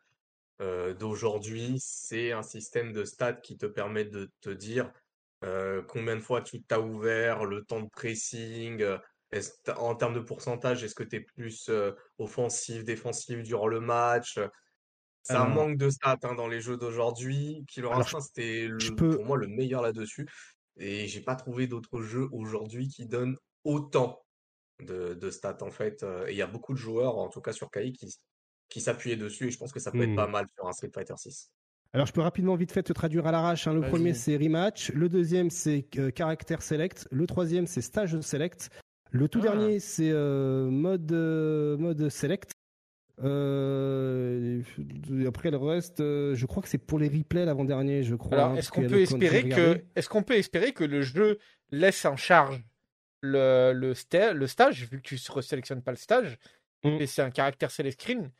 [0.61, 4.91] euh, d'aujourd'hui, c'est un système de stats qui te permet de te dire
[5.45, 8.99] euh, combien de fois tu t'as ouvert, le temps de pressing, euh,
[9.77, 11.71] en termes de pourcentage, est-ce que tu es plus
[12.17, 14.41] offensif, défensif durant le match?
[15.23, 17.63] Ça manque de stats hein, dans les jeux d'aujourd'hui.
[17.69, 20.27] Killer Instinct, c'était pour moi le meilleur là-dessus.
[20.79, 24.25] Et j'ai pas trouvé d'autres jeux aujourd'hui qui donnent autant
[24.81, 26.03] de, de stats en fait.
[26.27, 28.09] Et il y a beaucoup de joueurs, en tout cas sur KI, qui,
[28.69, 30.33] qui s'appuyait dessus et je pense que ça peut être pas mmh.
[30.33, 31.51] mal sur un Street Fighter 6.
[31.95, 33.67] Alors je peux rapidement vite fait te traduire à l'arrache.
[33.67, 33.73] Hein.
[33.73, 38.69] Le premier c'est rematch, le deuxième c'est euh, caractère select, le troisième c'est stage select,
[39.11, 39.45] le tout ah.
[39.45, 42.51] dernier c'est euh, mode euh, mode select.
[43.19, 43.25] après
[45.51, 48.37] le reste, je crois que c'est pour les replays l'avant-dernier, je crois.
[48.37, 51.39] Alors hein, est-ce qu'on peut espérer que est-ce qu'on peut espérer que le jeu
[51.71, 52.63] laisse en charge
[53.23, 53.95] le le,
[54.35, 56.37] le stage vu que tu ne resélectionnes pas le stage
[56.85, 56.89] mmh.
[57.01, 58.31] et c'est un caractère select screen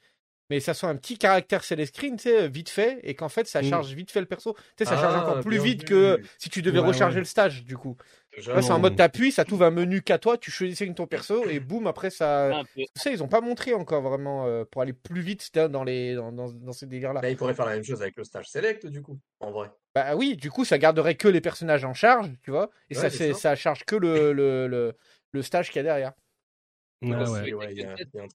[0.51, 3.47] mais ça soit un petit caractère select screen, tu sais, vite fait, et qu'en fait,
[3.47, 3.65] ça mm.
[3.65, 4.55] charge vite fait le perso.
[4.55, 7.65] Tu sais, ça charge ah, encore plus vite que si tu devais recharger le stage,
[7.65, 7.97] du coup.
[8.47, 11.45] Là, c'est en mode t'appuies, ça t'ouvre un menu qu'à toi, tu choisis ton perso,
[11.49, 12.63] et boum, après, ça.
[12.75, 16.15] Tu sais, ils ont pas montré encore vraiment euh, pour aller plus vite dans, les,
[16.15, 17.21] dans, dans, ces délires-là.
[17.21, 19.71] Bah, ils pourraient faire la même chose avec le stage select, du coup, en vrai.
[19.95, 23.11] Bah oui, du coup, ça garderait que les personnages en charge, tu vois, et ça,
[23.11, 23.35] ça.
[23.35, 24.95] ça charge que le, le, le,
[25.33, 26.13] le stage qu'il y a derrière.
[27.03, 28.27] Ouais, ouais.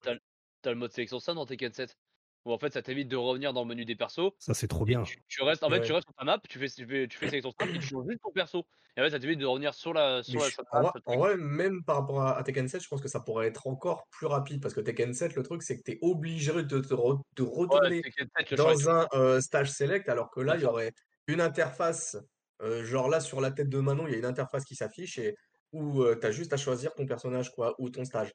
[0.64, 1.98] T'as le mode sélection ça dans Tekken 7
[2.46, 4.32] où en fait ça t'évite de revenir dans le menu des persos.
[4.40, 5.04] Ça c'est trop bien.
[5.28, 7.30] Tu, restes, en fait, tu restes sur ta map, tu fais, tu fais, tu fais
[7.30, 8.66] sélection snap et tu changes juste ton perso.
[8.96, 10.24] Et en fait ça t'évite de revenir sur la.
[10.24, 13.48] Sur la en, vrai, même par rapport à, Tekken 7, je pense que ça pourrait
[13.48, 16.80] être encore plus rapide parce que Tekken 7, le truc c'est que t'es obligé de,
[16.80, 16.94] te
[17.44, 18.02] retourner
[18.58, 20.94] dans un euh, stage select alors que là il y aurait
[21.28, 22.18] une interface.
[22.62, 25.18] Euh, genre là sur la tête de Manon, il y a une interface qui s'affiche
[25.18, 25.36] et
[25.74, 28.32] où euh, tu as juste à choisir ton personnage quoi ou ton stage.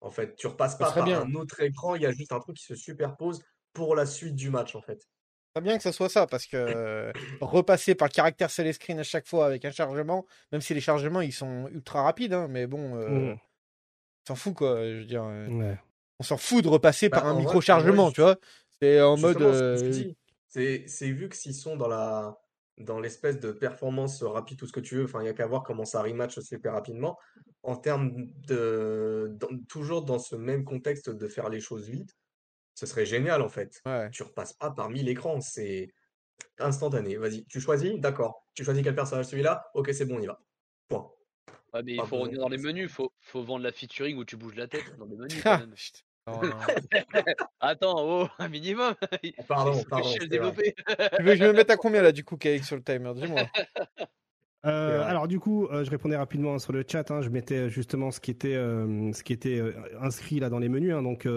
[0.00, 1.22] En fait, tu repasses pas par bien.
[1.22, 3.42] un autre écran, il y a juste un truc qui se superpose
[3.72, 5.08] pour la suite du match, en fait.
[5.54, 9.02] Très bien que ça soit ça, parce que repasser par le caractère select screen à
[9.02, 12.66] chaque fois avec un chargement, même si les chargements ils sont ultra rapides, hein, mais
[12.66, 13.30] bon, euh, mmh.
[13.32, 13.38] on
[14.28, 14.84] s'en fout quoi.
[14.84, 15.74] Je veux dire, euh,
[16.20, 18.36] on s'en fout de repasser bah, par un micro chargement, tu vois.
[18.80, 19.40] C'est en mode.
[19.42, 20.12] Euh,
[20.48, 22.38] c'est vu que s'ils sont dans la
[22.78, 25.04] dans l'espèce de performance rapide, tout ce que tu veux.
[25.04, 27.18] Enfin, il n'y a qu'à voir comment ça rematch super rapidement.
[27.68, 29.36] En termes de.
[29.68, 32.16] toujours dans ce même contexte de faire les choses vite,
[32.74, 33.82] ce serait génial en fait.
[33.84, 34.10] Ouais.
[34.10, 35.92] Tu repasses pas parmi l'écran, c'est
[36.58, 37.16] instantané.
[37.16, 38.46] Vas-y, tu choisis D'accord.
[38.54, 40.40] Tu choisis quel personnage Celui-là Ok, c'est bon, on y va.
[40.88, 41.10] Point.
[41.74, 44.24] Ouais, mais il faut revenir dans les menus, il faut, faut vendre la featuring où
[44.24, 45.42] tu bouges la tête dans les menus.
[45.42, 45.74] Quand même.
[47.60, 48.94] Attends, oh, un minimum.
[49.02, 50.08] Ah, pardon, pardon.
[50.08, 52.82] Je, tu veux que je me mette à combien là du coup, Kaik, sur le
[52.82, 53.12] timer?
[53.14, 53.42] Dis-moi.
[54.66, 57.10] Euh, alors du coup, euh, je répondais rapidement sur le chat.
[57.10, 59.62] Hein, je mettais justement ce qui était, euh, ce qui était
[60.00, 60.94] inscrit là dans les menus.
[60.94, 61.28] Hein, donc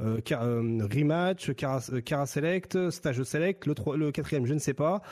[0.00, 3.66] rematch, cara, select, stage select.
[3.66, 5.02] Le, le quatrième, je ne sais pas.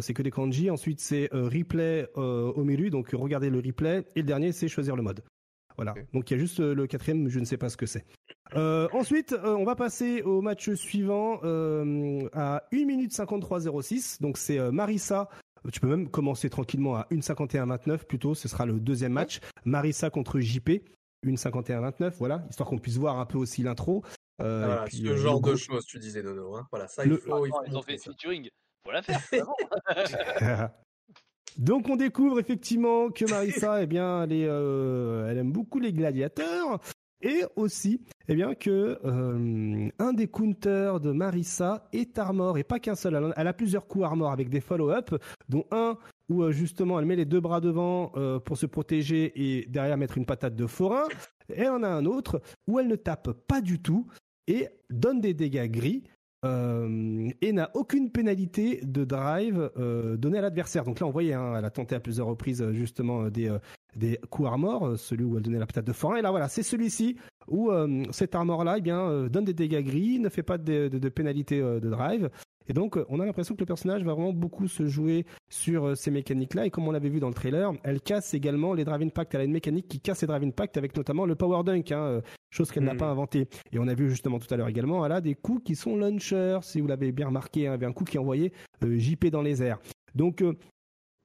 [0.00, 0.70] c'est que des kanji.
[0.70, 2.90] Ensuite, c'est replay au milieu.
[2.90, 4.04] Donc regardez le replay.
[4.14, 5.22] Et le dernier, c'est choisir le mode.
[5.76, 5.94] Voilà.
[6.12, 8.04] Donc il y a juste le quatrième, je ne sais pas ce que c'est.
[8.54, 11.40] ensuite, on va passer au match suivant
[12.32, 14.20] à 1 minute 53 06.
[14.20, 15.28] Donc c'est Marissa
[15.70, 18.34] tu peux même commencer tranquillement à 1,51-29 plutôt.
[18.34, 19.40] Ce sera le deuxième match.
[19.64, 20.70] Marissa contre JP.
[21.24, 24.02] 1,51-29, voilà, histoire qu'on puisse voir un peu aussi l'intro.
[24.40, 26.56] Euh, voilà, ce euh, genre de choses, tu disais, Nono.
[26.56, 26.66] Hein.
[26.72, 27.46] Voilà, ça, il faut.
[27.46, 28.48] ils ont fait featuring.
[28.84, 29.22] Faut la faire.
[31.58, 36.80] Donc on découvre effectivement que Marissa, eh bien, elle, euh, elle aime beaucoup les gladiateurs
[37.22, 42.78] et aussi eh bien que euh, un des counters de Marissa est armor et pas
[42.78, 43.32] qu'un seul.
[43.36, 45.14] Elle a plusieurs coups armor avec des follow-up,
[45.48, 45.96] dont un
[46.28, 48.12] où euh, justement elle met les deux bras devant
[48.44, 51.04] pour se protéger et derrière mettre une patate de forain.
[51.54, 54.06] Et on a un autre où elle ne tape pas du tout
[54.46, 56.04] et donne des dégâts gris
[56.44, 60.84] euh, et n'a aucune pénalité de drive euh, donnée à l'adversaire.
[60.84, 63.56] Donc là, on voyait, hein, elle a tenté à plusieurs reprises euh, justement des,
[63.94, 66.16] des coups armor, celui où elle donnait la patate de forain.
[66.16, 67.16] Et là, voilà, c'est celui-ci
[67.48, 67.70] où
[68.12, 72.30] cet armor-là, eh bien, donne des dégâts gris, ne fait pas de pénalité de drive.
[72.68, 76.10] Et donc, on a l'impression que le personnage va vraiment beaucoup se jouer sur ces
[76.10, 76.66] mécaniques-là.
[76.66, 79.34] Et comme on l'avait vu dans le trailer, elle casse également les drive impact.
[79.34, 82.20] Elle a une mécanique qui casse les drive impact avec notamment le power dunk, hein,
[82.52, 82.98] chose qu'elle n'a hmm.
[82.98, 83.48] pas inventé.
[83.72, 85.96] Et on a vu justement tout à l'heure également, elle a des coups qui sont
[85.96, 88.52] launchers, si vous l'avez bien remarqué, hein, avait un coup qui envoyait
[88.84, 89.80] euh, JP dans les airs.
[90.14, 90.56] Donc euh,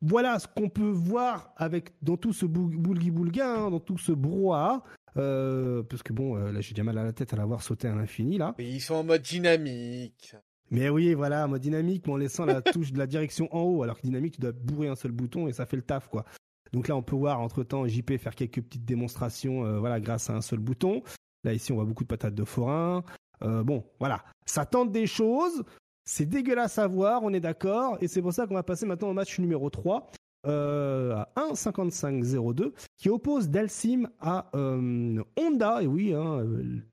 [0.02, 4.12] voilà ce qu'on peut voir avec dans tout ce boulgui boulga, hein, dans tout ce
[4.12, 4.84] brouhaha.
[5.18, 7.96] Euh, parce que bon, là j'ai déjà mal à la tête à l'avoir sauté à
[7.96, 8.56] l'infini là.
[8.58, 10.36] Mais ils sont en mode dynamique.
[10.72, 13.84] Mais oui, voilà, mode dynamique, mais en laissant la touche de la direction en haut,
[13.84, 16.26] alors que dynamique, tu dois bourrer un seul bouton et ça fait le taf, quoi.
[16.74, 20.34] Donc là, on peut voir entre temps JP faire quelques petites démonstrations, voilà, grâce à
[20.34, 21.02] un seul bouton.
[21.44, 23.04] Là, ici, on voit beaucoup de patates de forain.
[23.44, 24.24] Euh, bon, voilà.
[24.46, 25.64] Ça tente des choses.
[26.06, 27.98] C'est dégueulasse à voir, on est d'accord.
[28.02, 30.10] Et c'est pour ça qu'on va passer maintenant au match numéro 3.
[30.46, 36.46] Euh, à 1,55-02 qui oppose Dalsim à euh, Honda et oui hein,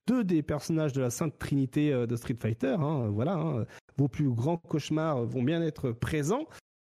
[0.06, 3.66] deux des personnages de la Sainte Trinité de Street Fighter hein, voilà hein.
[3.98, 6.46] vos plus grands cauchemars vont bien être présents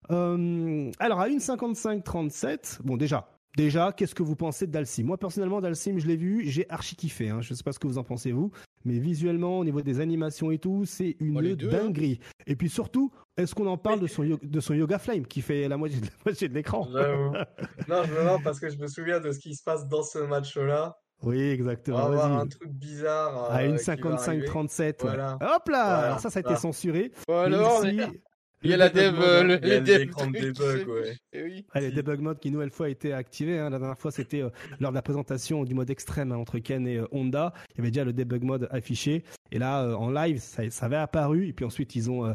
[0.08, 5.98] alors à 1,55-37 bon déjà Déjà, qu'est-ce que vous pensez de Dalsim Moi, personnellement, Dalsim,
[5.98, 7.30] je l'ai vu, j'ai archi kiffé.
[7.30, 7.40] Hein.
[7.40, 8.50] Je ne sais pas ce que vous en pensez, vous.
[8.84, 11.54] Mais visuellement, au niveau des animations et tout, c'est une hein.
[11.70, 12.18] dinguerie.
[12.46, 15.68] Et puis surtout, est-ce qu'on en parle de, son, de son Yoga Flame qui fait
[15.68, 16.88] la moitié de, l'écran?
[17.88, 20.18] Non, je me parce que je me souviens de ce qui se passe dans ce
[20.18, 20.98] match-là.
[21.22, 21.98] Oui, exactement.
[21.98, 23.50] On va avoir un truc bizarre.
[23.50, 24.96] à une 55-37.
[25.00, 25.38] Voilà.
[25.40, 27.12] Hop là Alors ça, ça a été censuré.
[27.28, 27.84] alors,
[28.64, 31.16] il y a la dev, euh, le, les dev debug, ouais.
[31.34, 31.66] Oui.
[31.74, 33.58] les debug mode qui nouvelle fois a été activé.
[33.58, 33.68] Hein.
[33.68, 34.48] La dernière fois, c'était euh,
[34.80, 37.52] lors de la présentation du mode extrême hein, entre Ken et euh, Honda.
[37.72, 39.22] Il y avait déjà le debug mode affiché.
[39.52, 41.48] Et là, en live, ça, ça, avait apparu.
[41.48, 42.34] Et puis ensuite, ils ont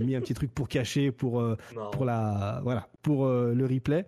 [0.00, 1.44] mis un petit truc pour cacher, pour
[1.92, 4.06] pour la voilà, pour le replay.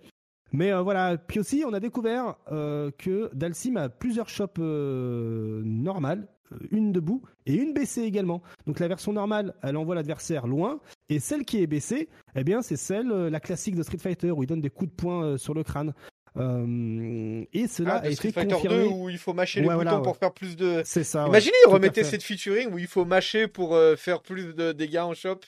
[0.52, 6.26] Mais voilà, puis aussi on a découvert que Dalsim a plusieurs shops normales
[6.70, 8.42] une debout et une baissée également.
[8.66, 12.62] Donc la version normale, elle envoie l'adversaire loin, et celle qui est baissée, eh bien
[12.62, 15.24] c'est celle, euh, la classique de Street Fighter, où il donne des coups de poing
[15.24, 15.92] euh, sur le crâne.
[16.36, 20.16] et cela ah, a été Street Fighter 2 où il faut mâcher les boutons pour
[20.16, 20.82] faire plus de.
[20.84, 21.26] C'est ça.
[21.26, 25.40] Imaginez, remettez cette featuring où il faut mâcher pour faire plus de dégâts en shop.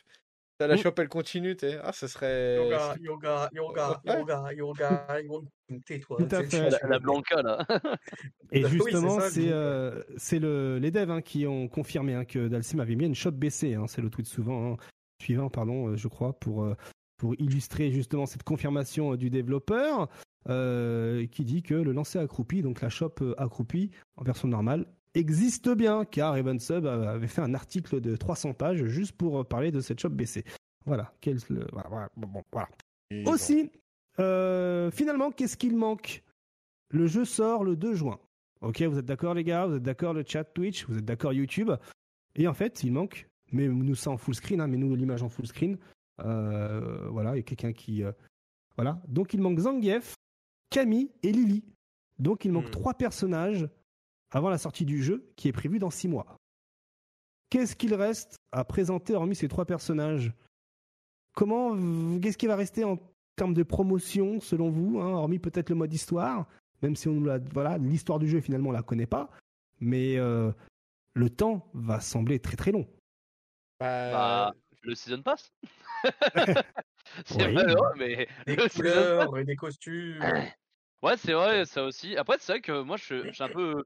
[0.66, 1.78] La shop elle continue, t'es.
[1.82, 2.56] Ah, ce serait.
[2.56, 5.48] Yoga, yoga, yoga, yoga, yoga, yoga.
[5.80, 6.18] Tais-toi.
[6.18, 6.70] Tout à fait.
[6.70, 7.66] La, la Blanca, là.
[8.52, 12.80] Et justement, c'est euh, c'est le, les devs hein, qui ont confirmé hein, que Dalsim
[12.80, 13.74] avait mis une shop baissée.
[13.74, 14.76] Hein, c'est le tweet souvent, hein,
[15.20, 16.74] suivant, pardon, euh, je crois, pour, euh,
[17.16, 20.08] pour illustrer justement cette confirmation du développeur.
[20.46, 26.04] qui dit que le lancer accroupi, donc la shop accroupie en version normale, existe bien,
[26.04, 30.00] car Evan Sub avait fait un article de 300 pages juste pour parler de cette
[30.00, 30.44] shop BC.
[30.84, 31.14] Voilà.
[31.20, 31.38] Quel,
[31.72, 32.68] voilà, bon, voilà.
[33.26, 33.70] Aussi,
[34.18, 36.22] euh, finalement, qu'est-ce qu'il manque?
[36.90, 38.18] Le jeu sort le 2 juin.
[38.60, 39.66] Ok, vous êtes d'accord les gars?
[39.66, 40.86] Vous êtes d'accord le chat Twitch?
[40.86, 41.70] Vous êtes d'accord YouTube?
[42.36, 45.22] Et en fait, il manque, mais nous ça en full screen, hein, mais nous l'image
[45.22, 45.78] en full screen.
[46.20, 48.04] Euh, voilà, il y a quelqu'un qui...
[48.04, 48.12] Euh,
[48.76, 49.02] voilà.
[49.08, 50.14] Donc il manque Zangief,
[50.70, 51.64] Camille et Lily.
[52.18, 52.72] Donc il manque hmm.
[52.72, 53.68] trois personnages
[54.30, 56.36] avant la sortie du jeu qui est prévu dans six mois.
[57.50, 60.32] Qu'est-ce qu'il reste à présenter hormis ces trois personnages?
[61.34, 61.76] Comment,
[62.20, 62.98] qu'est-ce qui va rester en
[63.36, 66.46] termes de promotion selon vous, hein, hormis peut-être le mode histoire,
[66.82, 69.30] même si on la, voilà, l'histoire du jeu finalement on la connaît pas,
[69.80, 70.52] mais euh,
[71.14, 72.86] le temps va sembler très très long.
[73.80, 75.52] Bah, bah le season pass.
[77.24, 80.20] c'est vrai, mais des couleurs et des costumes.
[81.02, 82.16] Ouais, c'est vrai, ça aussi.
[82.16, 83.84] Après, c'est vrai que moi, je, suis un peu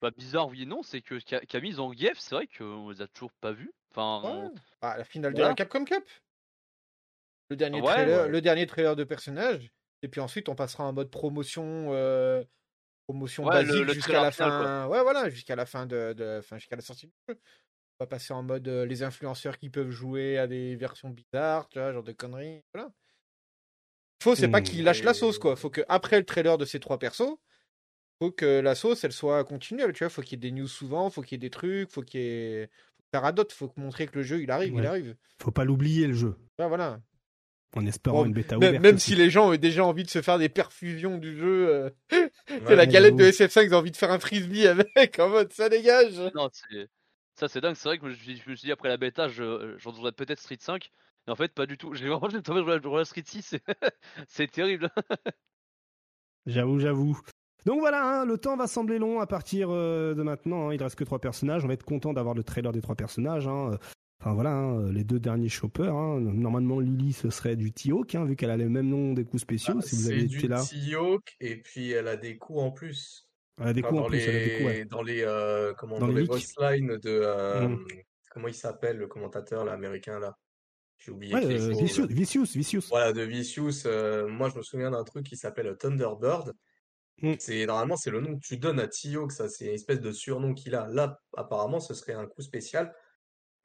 [0.00, 3.32] pas bizarre, oui et non, c'est que Camille Zangief, c'est vrai qu'on les a toujours
[3.42, 3.70] pas vus.
[3.90, 4.50] Enfin,
[4.80, 6.02] ah, la finale de la Capcom Cup.
[7.50, 9.70] Le dernier, trailer, le dernier trailer de personnage.
[10.02, 12.42] Et puis ensuite, on passera en mode promotion, euh,
[13.06, 14.86] promotion basique jusqu'à la fin.
[14.88, 17.38] ouais, voilà, jusqu'à la fin de, de jusqu'à la sortie du jeu.
[18.00, 21.68] On va passer en mode euh, les influenceurs qui peuvent jouer à des versions bizarres,
[21.68, 22.62] tu vois, genre de conneries.
[22.74, 22.90] Voilà.
[24.22, 25.54] Faut, c'est pas qu'ils lâchent la sauce, quoi.
[25.54, 27.36] Faut que après le trailer de ces trois persos,
[28.20, 30.68] faut que la sauce elle soit continuelle tu vois faut qu'il y ait des news
[30.68, 32.70] souvent faut qu'il y ait des trucs faut qu'il y ait
[33.12, 36.36] faut faut montrer que le jeu il arrive il arrive faut pas l'oublier le jeu
[36.58, 37.00] voilà
[37.76, 38.80] En espérant une bêta ouverte.
[38.80, 41.90] Même si les gens ont déjà envie de se faire des perfusions du jeu.
[42.12, 42.28] Euh...
[42.68, 45.68] la galette de SF5, ils ont envie de faire un frisbee avec, en mode ça
[45.68, 46.20] dégage.
[46.34, 46.48] Non,
[47.34, 47.74] ça c'est dingue.
[47.74, 50.90] C'est vrai que je, me suis dit après la bêta, j'en je, peut-être Street 5.
[51.26, 51.94] Mais en fait, pas du tout.
[51.94, 53.56] J'ai vraiment tombé sur la Street 6.
[54.28, 54.90] c'est terrible.
[56.46, 57.18] j'avoue, j'avoue.
[57.66, 60.68] Donc voilà, hein, le temps va sembler long à partir euh, de maintenant.
[60.68, 60.74] Hein.
[60.74, 61.64] il reste que trois personnages.
[61.64, 63.48] On va être content d'avoir le trailer des trois personnages.
[63.48, 63.78] Hein.
[64.20, 65.94] Enfin voilà, hein, les deux derniers choppers.
[65.94, 66.20] Hein.
[66.20, 69.42] Normalement, Lily, ce serait du T-Hawk, hein, vu qu'elle a le même nom des coups
[69.42, 69.74] spéciaux.
[69.78, 70.64] Ah, si vous avez été là.
[70.64, 73.28] T-Hawk, et puis elle a des coups en plus.
[73.60, 74.18] Elle a des coups en plus.
[74.18, 77.10] Elle a des coups, Dans les, euh, comment, dans, les, boss lines de.
[77.10, 77.86] Euh, mm.
[78.30, 80.36] Comment il s'appelle, le commentateur là, américain là
[80.98, 81.34] J'ai oublié.
[81.34, 83.86] Ouais, euh, Vicious, Vicious, Vicious, Voilà, de Vicious.
[83.86, 86.52] Euh, moi, je me souviens d'un truc qui s'appelle Thunderbird.
[87.22, 87.34] Mm.
[87.38, 90.10] C'est normalement c'est le nom que tu donnes à T-Hawk, ça c'est une espèce de
[90.10, 90.88] surnom qu'il a.
[90.88, 92.92] Là, apparemment, ce serait un coup spécial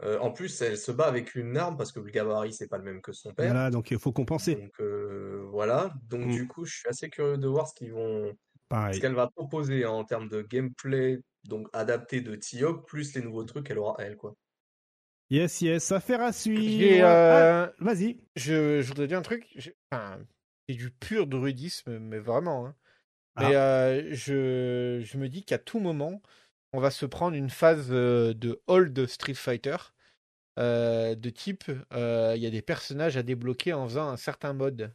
[0.04, 2.78] euh, en plus, elle se bat avec une arme parce que le gabarit c'est pas
[2.78, 3.52] le même que son père.
[3.52, 4.56] Voilà, donc il faut compenser.
[4.56, 6.32] Donc euh, voilà, donc mmh.
[6.32, 8.34] du coup, je suis assez curieux de voir ce qu'ils vont,
[8.72, 13.44] ce qu'elle va proposer en termes de gameplay, donc adapté de Tiok, plus les nouveaux
[13.44, 14.36] trucs qu'elle aura elle quoi.
[15.30, 17.06] Yes, yes, affaire à suivre.
[17.06, 18.18] Euh, ah, vas-y.
[18.36, 19.46] Je, voudrais dire un truc.
[19.56, 22.66] c'est du pur druidisme, mais vraiment.
[22.66, 22.76] Hein.
[23.38, 24.02] Mais ah.
[24.10, 26.22] je, je me dis qu'à tout moment,
[26.74, 29.78] on va se prendre une phase euh, de old Street Fighter.
[30.58, 34.52] Euh, de type, euh, il y a des personnages à débloquer en faisant un certain
[34.52, 34.94] mode.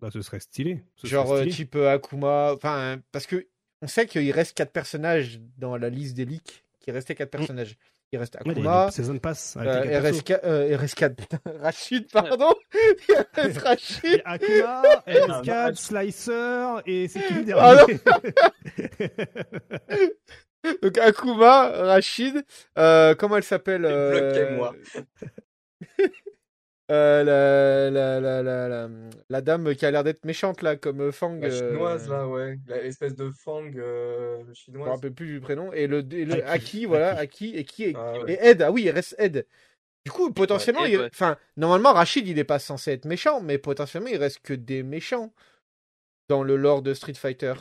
[0.00, 0.82] Bah, ce serait stylé.
[1.02, 2.54] Genre type Akuma.
[2.54, 3.46] Enfin, parce que
[3.82, 6.64] on sait qu'il reste quatre personnages dans la liste des leaks.
[6.80, 7.38] Qu'il restait quatre mm.
[7.38, 7.76] personnages.
[8.12, 8.86] Il reste Akuma.
[8.86, 9.58] Ouais, Season Pass.
[9.58, 11.14] RSK, RS4,
[11.60, 12.54] Rachid, pardon.
[13.08, 14.22] il reste Rachid.
[14.24, 18.00] Akuma, RS4, Slicer, et c'est qui le dernier
[20.82, 22.44] Donc Akuma, Rachid,
[22.78, 24.56] euh, comment elle s'appelle euh...
[24.56, 24.74] moi.
[26.90, 28.88] euh, la, la, la, la,
[29.28, 31.38] la, dame qui a l'air d'être méchante là, comme Fang.
[31.40, 32.58] La chinoise là, ouais.
[32.66, 34.84] L'espèce de Fang euh, chinoise.
[34.84, 35.72] Je me rappelle plus du prénom.
[35.72, 36.86] Et le, le Aki.
[36.86, 37.56] voilà, Aki.
[37.56, 39.46] Et qui ah, Et Ed, ah oui, il reste Ed.
[40.04, 40.98] Du coup, potentiellement, il...
[41.00, 44.82] enfin, normalement, Rachid, il est pas censé être méchant, mais potentiellement, il reste que des
[44.82, 45.32] méchants
[46.28, 47.54] dans le lore de Street Fighter.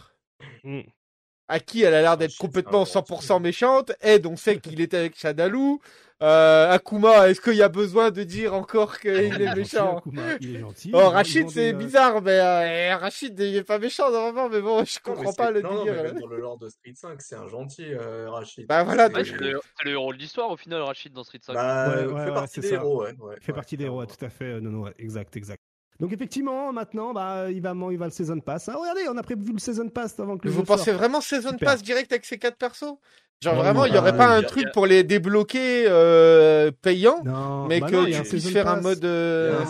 [1.50, 1.54] Mm.
[1.54, 3.92] Aki, elle a l'air d'être complètement 100% méchante.
[4.02, 5.82] Ed, on sait qu'il était avec Shadaloo.
[6.22, 10.04] Euh, Akuma, est-ce qu'il y a besoin de dire encore qu'il est méchant
[10.42, 10.92] il est gentil.
[10.94, 15.00] Oh, Rachid, c'est bizarre, mais euh, Rachid, il est pas méchant normalement, mais bon, je
[15.00, 16.14] comprends pas le non, délire.
[16.14, 18.68] dans le lore de Street 5, c'est un gentil, euh, Rachid.
[18.68, 19.10] Bah voilà.
[19.14, 21.54] c'est le, héros de l'histoire au final, Rachid, dans Street 5.
[21.54, 23.16] Bah, ouais, ouais, fait partie des héros, ouais.
[23.40, 24.60] fait partie des héros, tout à fait.
[24.60, 25.64] Non, non, exact, exact.
[26.00, 28.70] Donc effectivement, maintenant, bah, il va, il va le season pass.
[28.70, 31.58] Ah, regardez, on a prévu le season pass avant que le Vous pensez vraiment season
[31.58, 32.96] pass direct avec ces quatre persos?
[33.42, 37.24] Genre vraiment, il n'y aurait pas un truc pour les débloquer euh, payants,
[37.70, 39.06] mais bah que tu puisses faire un mode.
[39.06, 39.64] Euh...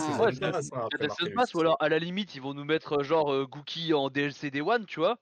[1.36, 4.50] pass, ou alors à la limite, ils vont nous mettre genre euh, Gookie en DLC
[4.50, 5.18] Day One, tu vois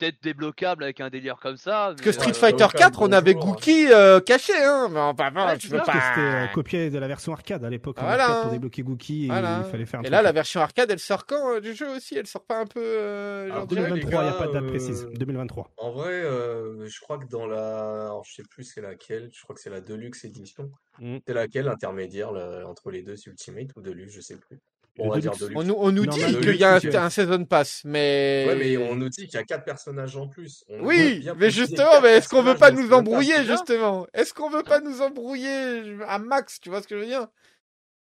[0.00, 1.88] peut-être débloquable avec un délire comme ça.
[1.90, 4.88] Parce que Street Fighter 4, on avait Gookie euh, caché, hein.
[4.90, 5.92] Mais enfin, ouais, tu peux pas.
[5.92, 7.98] C'était euh, copié de la version arcade à l'époque.
[8.00, 8.42] Voilà.
[8.42, 9.30] Pour débloquer Gookie, il
[9.70, 10.00] fallait faire.
[10.00, 12.16] Un et là, la version arcade, elle sort quand euh, du jeu aussi?
[12.16, 12.80] Elle sort pas un peu.
[12.80, 15.06] Euh, genre 2023, il n'y a pas de date précise.
[15.14, 15.70] 2023.
[15.76, 19.30] En vrai, je crois que dans la, Alors, je sais plus c'est laquelle.
[19.32, 20.70] Je crois que c'est la Deluxe Edition.
[20.98, 21.18] Mm.
[21.26, 22.30] C'est laquelle intermédiaire
[22.66, 24.60] entre les deux, Ultimate ou Deluxe, je sais plus.
[25.00, 28.44] On, nous, on nous dit qu'il y a un, un, season pass, mais.
[28.48, 30.64] Ouais, mais on nous dit qu'il y a quatre personnages en plus.
[30.82, 34.06] oui, mais justement, mais est-ce qu'on veut pas nous embrouiller, justement?
[34.12, 37.26] Est-ce qu'on veut pas nous embrouiller à max, tu vois ce que je veux dire?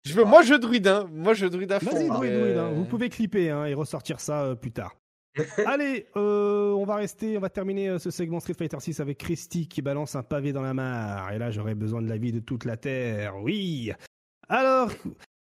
[0.06, 1.08] Je veux, moi je druide, hein.
[1.12, 1.90] Moi je druide à fond.
[1.90, 2.56] Vas-y, druide, druide.
[2.56, 2.70] Hein.
[2.70, 4.94] Vous pouvez clipper hein, et ressortir ça euh, plus tard.
[5.66, 9.18] Allez, euh, on va rester, on va terminer euh, ce segment Street Fighter 6 avec
[9.18, 11.32] Christy qui balance un pavé dans la mare.
[11.32, 13.34] Et là, j'aurais besoin de l'avis de toute la terre.
[13.42, 13.90] Oui.
[14.48, 14.92] Alors,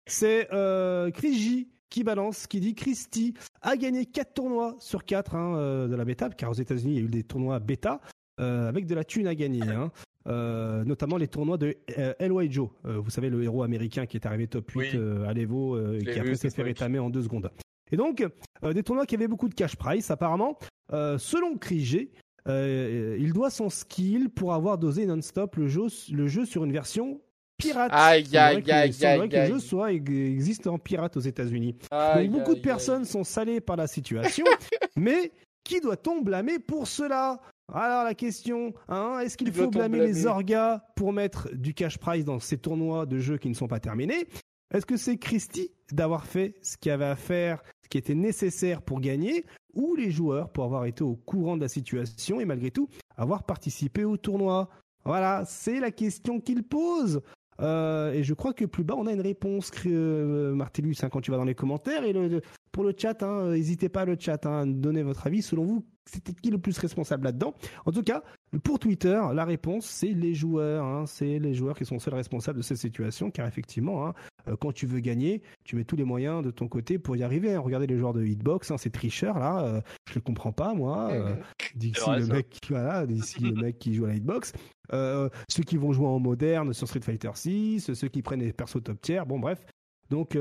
[0.09, 5.35] c'est euh, Chris J qui balance, qui dit Christy a gagné 4 tournois sur 4
[5.35, 7.99] hein, euh, de la bêta, car aux États-Unis, il y a eu des tournois bêta
[8.39, 9.63] euh, avec de la thune à gagner.
[9.63, 9.91] Hein.
[10.27, 12.51] Euh, notamment les tournois de L.Y.
[12.51, 16.11] Joe, vous savez, le héros américain qui est arrivé top 8 à l'Evo et qui
[16.11, 17.49] a après s'est fait rétamer en deux secondes.
[17.91, 18.23] Et donc,
[18.61, 20.59] des tournois qui avaient beaucoup de cash price, apparemment.
[20.91, 22.11] selon Chris G,
[22.47, 27.21] il doit son skill pour avoir dosé non-stop le jeu, le jeu sur une version
[27.59, 27.91] pirate.
[27.93, 31.75] Aïe, aïe, aïe, aïe, que le jeu soit existe en pirate aux États-Unis.
[31.91, 34.45] Donc beaucoup de personnes sont salées par la situation,
[34.97, 35.31] mais
[35.63, 37.39] qui doit-on blâmer pour cela?
[37.71, 42.25] Alors la question, hein, est-ce qu'il faut blâmer, les orgas pour mettre du cash prize
[42.25, 44.27] dans ces tournois de jeux qui ne sont pas terminés?
[44.73, 48.81] Est-ce que c'est Christie d'avoir fait ce qu'il avait à faire, ce qui était nécessaire
[48.81, 52.71] pour gagner, ou les joueurs pour avoir été au courant de la situation et malgré
[52.71, 54.69] tout avoir participé au tournoi?
[55.05, 57.21] Voilà, c'est la question qu'il pose.
[57.59, 61.37] Et je crois que plus bas, on a une réponse, Martellus, hein, quand tu vas
[61.37, 62.03] dans les commentaires.
[62.03, 62.13] Et
[62.71, 65.41] pour le chat, n'hésitez pas le chat à donner votre avis.
[65.41, 67.53] Selon vous, c'était qui le plus responsable là-dedans?
[67.85, 68.23] En tout cas,
[68.63, 70.85] pour Twitter, la réponse, c'est les joueurs.
[70.85, 71.05] Hein.
[71.05, 74.13] c'est les joueurs qui sont seuls responsables de cette situation, car effectivement, hein,
[74.47, 77.23] euh, quand tu veux gagner, tu mets tous les moyens de ton côté pour y
[77.23, 77.53] arriver.
[77.53, 77.59] Hein.
[77.59, 81.09] Regardez les joueurs de Hitbox, ces tricheurs là, euh, je les comprends pas moi.
[81.11, 81.35] Euh,
[81.75, 84.53] d'ici le mec, voilà, d'ici le mec qui joue à la Hitbox.
[84.91, 88.83] ceux qui vont jouer en moderne sur Street Fighter 6, ceux qui prennent les persos
[88.83, 89.63] top tier, bon bref.
[90.09, 90.37] Donc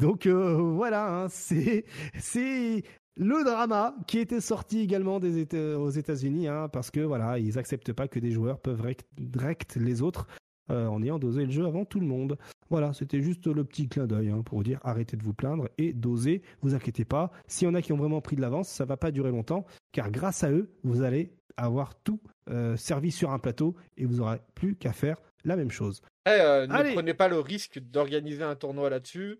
[0.00, 1.84] donc voilà, c'est
[2.18, 2.82] c'est
[3.16, 7.92] le drama qui était sorti également des aux États-Unis, hein, parce que voilà, ils acceptent
[7.92, 8.82] pas que des joueurs peuvent
[9.18, 10.26] direct les autres
[10.70, 12.38] euh, en ayant dosé le jeu avant tout le monde.
[12.70, 15.68] Voilà, c'était juste le petit clin d'œil hein, pour vous dire arrêtez de vous plaindre
[15.78, 16.42] et dosez.
[16.62, 18.96] Vous inquiétez pas, s'il y en a qui ont vraiment pris de l'avance, ça va
[18.96, 22.20] pas durer longtemps, car grâce à eux, vous allez avoir tout
[22.50, 26.02] euh, servi sur un plateau et vous aurez plus qu'à faire la même chose.
[26.26, 29.38] Eh, euh, ne prenez pas le risque d'organiser un tournoi là-dessus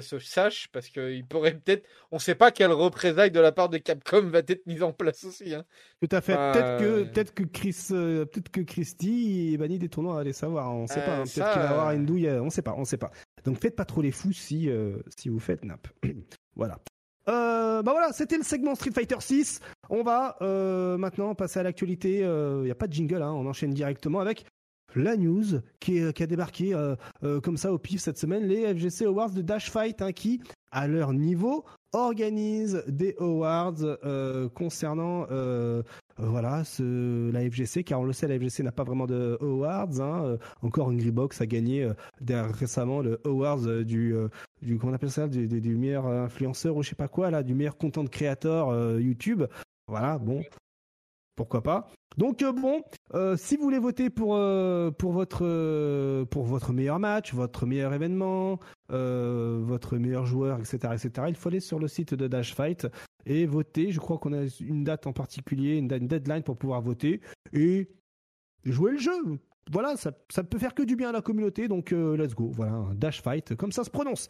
[0.00, 3.68] se sache, parce qu'il pourrait peut-être, on ne sait pas quelle représailles de la part
[3.68, 5.54] de Capcom va être mise en place aussi.
[5.54, 5.64] Hein.
[6.00, 6.34] Tout à fait.
[6.34, 10.72] Peut-être que, peut-être que Chris, euh, peut-être que Christy est banni des tournois, allez savoir.
[10.74, 11.18] On ne sait pas.
[11.18, 11.24] Hein.
[11.24, 12.26] Peut-être qu'il va avoir une douille.
[12.26, 12.74] Euh, on ne sait pas.
[12.76, 13.10] On sait pas.
[13.44, 15.88] Donc faites pas trop les fous si euh, si vous faites nap.
[16.56, 16.78] voilà.
[17.26, 19.60] bah voilà, c'était le segment Street Fighter 6.
[19.88, 20.36] On va
[20.98, 22.20] maintenant passer à l'actualité.
[22.20, 23.32] Il n'y a pas de jingle, hein.
[23.32, 24.44] on enchaîne directement avec
[24.94, 29.04] la news qui, a débarqué euh, euh, comme ça au pif cette semaine, les FGC
[29.06, 30.40] Awards de Dash Fight, hein, qui,
[30.70, 35.26] à leur niveau, organisent des awards euh, concernant
[36.18, 40.00] voilà ce, la FGC, car on le sait, la FGC n'a pas vraiment de awards.
[40.00, 41.90] Hein, encore une Box a gagné
[42.28, 44.14] récemment le awards du,
[44.60, 47.54] du comment on appelle ça, du, meilleur influenceur ou je sais pas quoi là, du
[47.54, 49.44] meilleur content créateur YouTube.
[49.88, 50.44] Voilà, bon,
[51.36, 51.90] pourquoi pas.
[52.16, 52.82] Donc euh, bon,
[53.14, 57.94] euh, si vous voulez voter pour euh, pour votre pour votre meilleur match, votre meilleur
[57.94, 58.58] événement,
[58.88, 62.86] votre meilleur joueur, etc., etc., il faut aller sur le site de Dash Fight
[63.26, 63.92] et voter.
[63.92, 67.20] Je crois qu'on a une date en particulier, une, deadline pour pouvoir voter
[67.52, 67.88] et
[68.64, 69.38] jouer le jeu.
[69.70, 72.50] Voilà, ça, ça peut faire que du bien à la communauté, donc let's go.
[72.52, 74.28] Voilà, Dash Fight, comme ça se prononce.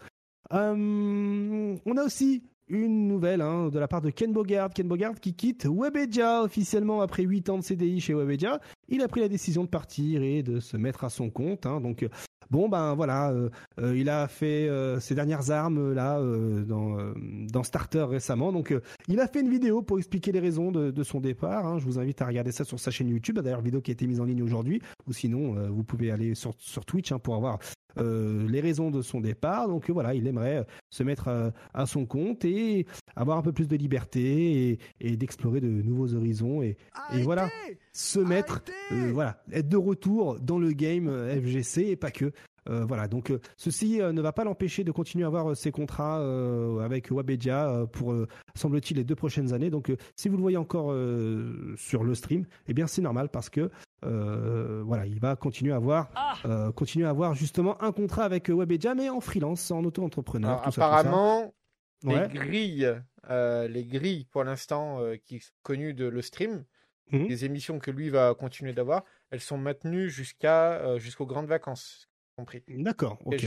[0.51, 4.71] on a aussi une nouvelle hein, de la part de Ken Bogard.
[4.71, 8.61] Ken Bogard qui quitte Webedia officiellement après 8 ans de CDI chez Webedia.
[8.89, 11.67] Il a pris la décision de partir et de se mettre à son compte.
[11.67, 11.81] Hein,
[12.51, 13.49] bon ben voilà, euh,
[13.81, 16.21] euh, il a fait euh, ses dernières armes là
[16.67, 16.99] dans,
[17.51, 18.53] dans Starter récemment.
[18.53, 18.75] Donc
[19.09, 21.67] il a fait une vidéo pour expliquer les raisons de, son départ.
[21.67, 21.79] Hein.
[21.79, 23.39] Je vous invite à regarder ça sur sa chaîne YouTube.
[23.39, 24.81] D'ailleurs vidéo qui a été mise en ligne aujourd'hui.
[25.07, 27.59] Ou sinon vous pouvez aller sur, sur Twitch pour avoir
[27.99, 29.69] euh, les raisons de son départ.
[29.69, 32.87] Donc voilà, il aimerait se mettre à, son compte et
[33.17, 36.77] avoir un peu plus de liberté et, d'explorer de nouveaux horizons et,
[37.23, 37.49] voilà,
[37.93, 42.33] se mettre, voilà, être de retour dans le game FGC et pas que.
[42.67, 46.21] voilà, donc ceci ne va pas l'empêcher de continuer à avoir ses contrats
[46.85, 48.15] avec Wabedia pour,
[48.55, 49.71] semble-t-il, les deux prochaines années.
[49.71, 50.95] Donc si vous le voyez encore
[51.77, 53.71] sur le stream, eh bien c'est normal parce que
[54.05, 58.25] euh, voilà, il va continuer à avoir, ah euh, continuer à avoir justement un contrat
[58.25, 60.67] avec Webedia, mais en freelance, en auto-entrepreneur.
[60.67, 61.55] Apparemment,
[62.03, 62.97] les grilles,
[63.29, 66.65] euh, les grilles pour l'instant qui sont connues de le stream,
[67.13, 72.09] les émissions que lui va continuer d'avoir, elles sont maintenues jusqu'à jusqu'aux grandes vacances.
[72.37, 72.63] Compris.
[72.69, 73.19] D'accord.
[73.25, 73.43] Ok.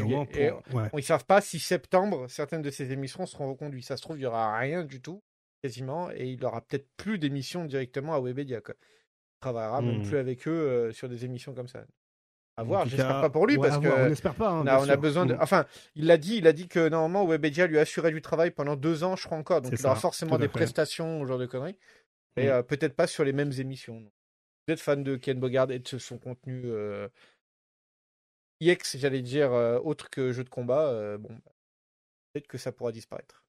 [0.98, 3.86] Ils savent pas si septembre certaines de ces émissions seront reconduites.
[3.86, 5.24] Ça se trouve, il y aura rien du tout
[5.64, 8.60] quasiment, et il aura peut-être plus d'émissions directement à Webedia.
[8.60, 8.76] Quoi
[9.44, 10.04] travaillera même mmh.
[10.04, 11.84] plus avec eux euh, sur des émissions comme ça.
[12.56, 14.50] À voir, j'espère pas pour lui parce que on pas.
[14.50, 15.34] Hein, on, a, besoin de.
[15.34, 15.40] Mmh.
[15.42, 15.66] Enfin,
[15.96, 19.04] il l'a dit, il a dit que normalement Webedia lui assurait du travail pendant deux
[19.04, 19.62] ans, je crois encore.
[19.62, 21.78] Donc il aura forcément des prestations, ce genre de conneries.
[22.36, 22.64] Mais mmh.
[22.64, 24.00] peut-être pas sur les mêmes émissions.
[24.68, 26.72] Vous êtes fan de Ken Bogard et de son contenu.
[28.60, 29.52] IX, j'allais dire,
[29.84, 31.52] autre que jeu de combat, bon, bah,
[32.34, 33.44] peut-être que ça pourra disparaître.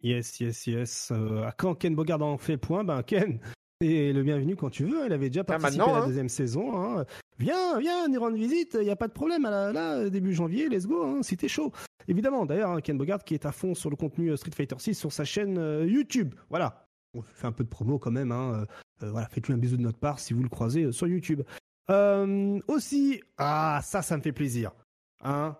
[0.00, 1.12] Yes, yes, yes.
[1.56, 3.40] quand Ken Bogard en fait point, ben Ken,
[3.80, 5.06] et le bienvenu quand tu veux.
[5.06, 6.06] Il avait déjà ah, participé à la hein.
[6.06, 6.76] deuxième saison.
[6.76, 7.04] Hein.
[7.38, 8.76] Viens, viens, nous rendre visite.
[8.80, 9.44] Il n'y a pas de problème.
[9.44, 11.04] Là, début janvier, let's go.
[11.04, 11.70] Hein, si t'es chaud.
[12.08, 12.44] Évidemment.
[12.44, 15.12] D'ailleurs, hein, Ken Bogart qui est à fond sur le contenu Street Fighter 6 sur
[15.12, 16.34] sa chaîne YouTube.
[16.50, 16.87] Voilà.
[17.18, 18.32] On fait un peu de promo quand même.
[18.32, 18.66] Hein.
[19.02, 21.42] Euh, voilà, faites-lui un bisou de notre part si vous le croisez sur YouTube.
[21.88, 24.72] aussi, ah, ça, ça me fait plaisir.
[25.22, 25.56] Hein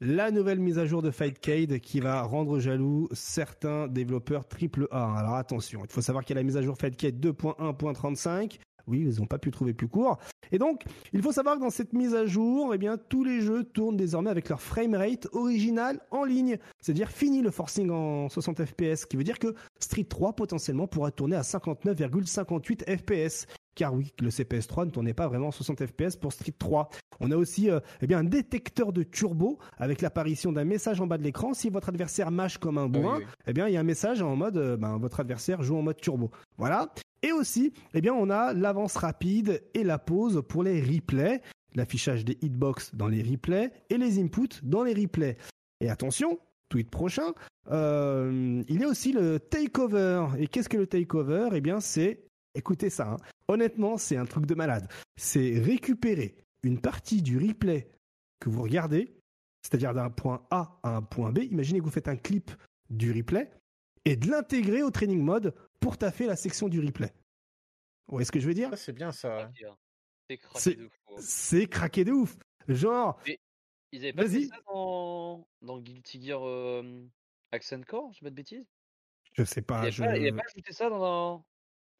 [0.00, 5.18] la nouvelle mise à jour de Fightcade qui va rendre jaloux certains développeurs AAA.
[5.18, 8.58] Alors attention, il faut savoir qu'il y a la mise à jour Fightcade 2.1.35.
[8.88, 10.18] Oui, ils n'ont pas pu trouver plus court.
[10.50, 10.82] Et donc,
[11.12, 13.96] il faut savoir que dans cette mise à jour, eh bien, tous les jeux tournent
[13.96, 16.58] désormais avec leur framerate original en ligne.
[16.80, 21.10] C'est-à-dire fini le forcing en 60 FPS, qui veut dire que Street 3 potentiellement pourra
[21.10, 23.46] tourner à 59,58 FPS
[23.78, 26.88] car oui, le CPS3 ne tournait pas vraiment 60 FPS pour Street 3.
[27.20, 31.06] On a aussi euh, eh bien, un détecteur de turbo avec l'apparition d'un message en
[31.06, 31.54] bas de l'écran.
[31.54, 34.34] Si votre adversaire mâche comme un bourrin, eh bien, il y a un message en
[34.34, 36.32] mode euh, ben, votre adversaire joue en mode turbo.
[36.56, 36.92] Voilà.
[37.22, 41.42] Et aussi, eh bien, on a l'avance rapide et la pause pour les replays,
[41.74, 45.36] l'affichage des hitbox dans les replays et les inputs dans les replays.
[45.80, 46.38] Et attention,
[46.68, 47.34] tweet prochain,
[47.70, 50.26] euh, il y a aussi le takeover.
[50.38, 51.50] Et qu'est-ce que le takeover?
[51.52, 52.24] Eh bien, c'est
[52.54, 53.16] écoutez ça, hein.
[53.46, 54.88] honnêtement, c'est un truc de malade.
[55.16, 57.88] C'est récupérer une partie du replay
[58.40, 59.14] que vous regardez,
[59.62, 61.38] c'est-à-dire d'un point A à un point B.
[61.50, 62.50] Imaginez que vous faites un clip
[62.90, 63.50] du replay
[64.04, 67.12] et de l'intégrer au training mode pour taffer la section du replay.
[68.06, 68.76] Vous voyez ce que je veux dire?
[68.76, 69.50] C'est bien ça.
[70.28, 70.92] C'est craqué de ouf.
[71.18, 72.36] C'est craqué de ouf.
[72.68, 73.20] Genre.
[73.92, 77.06] ils avaient pas fait ça dans, dans Guilty Gear euh,
[77.52, 78.66] Accent Core, je pas de bêtises?
[79.32, 79.86] Je sais pas.
[79.86, 80.02] Il je...
[80.02, 81.44] pas ajouté ça dans,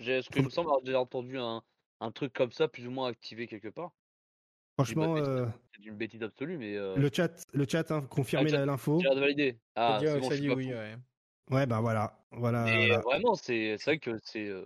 [0.00, 1.62] est-ce que je me semble avoir déjà entendu un,
[2.00, 3.92] un, truc comme ça, plus ou moins activé quelque part.
[4.74, 6.76] Franchement, euh, c'est une bêtise absolue, mais.
[6.76, 6.94] Euh...
[6.96, 9.00] Le chat, le chat, hein, confirmez ah, l'info.
[9.74, 10.96] Ah, c'est bon, oui, ouais.
[11.50, 12.64] Ouais, bah voilà, voilà.
[12.64, 13.02] Mais voilà.
[13.02, 14.64] vraiment, c'est vrai que c'est euh,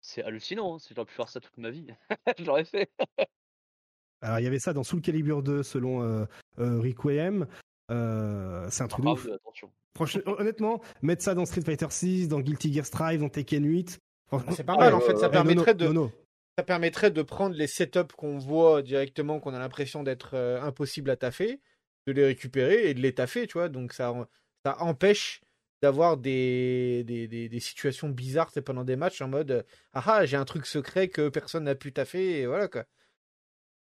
[0.00, 0.76] c'est hallucinant.
[0.76, 0.78] Hein.
[0.78, 1.88] Si j'aurais pu faire ça toute ma vie,
[2.38, 2.90] j'aurais fait.
[4.22, 6.24] Alors il y avait ça dans Soul Calibur 2 selon euh,
[6.58, 7.46] euh, Requiem.
[7.90, 9.40] Euh, c'est un truc ah, de
[9.96, 13.98] Franchement, honnêtement, mettre ça dans Street Fighter 6, dans Guilty Gear Strive, dans Tekken 8,
[14.50, 15.92] c'est pas mal en fait, ça euh, permettrait de
[16.58, 21.10] ça permettrait de prendre les setups qu'on voit directement, qu'on a l'impression d'être euh, impossible
[21.10, 21.60] à taffer,
[22.06, 23.68] de les récupérer et de les taffer, tu vois.
[23.68, 24.12] Donc ça,
[24.64, 25.40] ça empêche
[25.82, 30.44] d'avoir des, des, des, situations bizarres pendant des matchs en mode ah ah j'ai un
[30.44, 32.84] truc secret que personne n'a pu taffer et voilà quoi.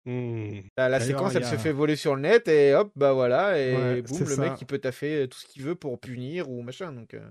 [0.05, 0.61] Mmh.
[0.77, 4.29] La, séquence elle se fait voler sur le net et hop bah voilà et boum
[4.29, 7.15] le mec il peut taffer tout ce qu'il veut pour punir ou machin donc.
[7.15, 7.29] Euh.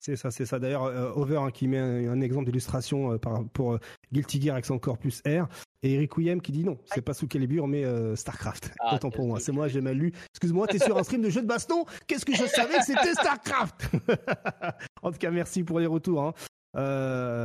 [0.00, 0.58] C'est ça, c'est ça.
[0.58, 3.18] D'ailleurs, euh, Over hein, qui met un, exemple d'illustration euh,
[3.52, 3.80] pour euh,
[4.12, 5.48] Guilty Gear avec encore plus R.
[5.82, 7.84] Et Eric William qui dit non, c'est pas sous Calibur, mais
[8.16, 8.72] Starcraft.
[8.80, 10.12] Ah, Autant pour moi, c'est moi, j'ai mal lu.
[10.30, 11.84] Excuse-moi, t'es sur un stream de jeu de baston?
[12.08, 13.90] Qu'est-ce que je savais que c'était Starcraft?
[15.02, 16.20] En tout cas, merci pour les retours.
[16.20, 16.34] Hein.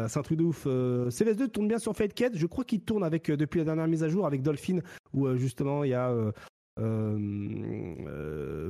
[0.09, 0.65] c'est un truc de ouf.
[0.65, 4.09] CVS2 tourne bien sur Fate Je crois qu'il tourne avec depuis la dernière mise à
[4.09, 4.79] jour avec Dolphin,
[5.13, 6.31] où justement il y a euh, euh,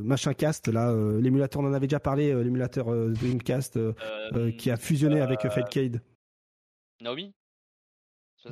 [0.03, 3.79] machin cast là euh, l'émulateur on en avait déjà parlé l'émulateur Dreamcast
[4.57, 6.01] qui a fusionné avec Fadecade
[7.01, 7.33] Naomi?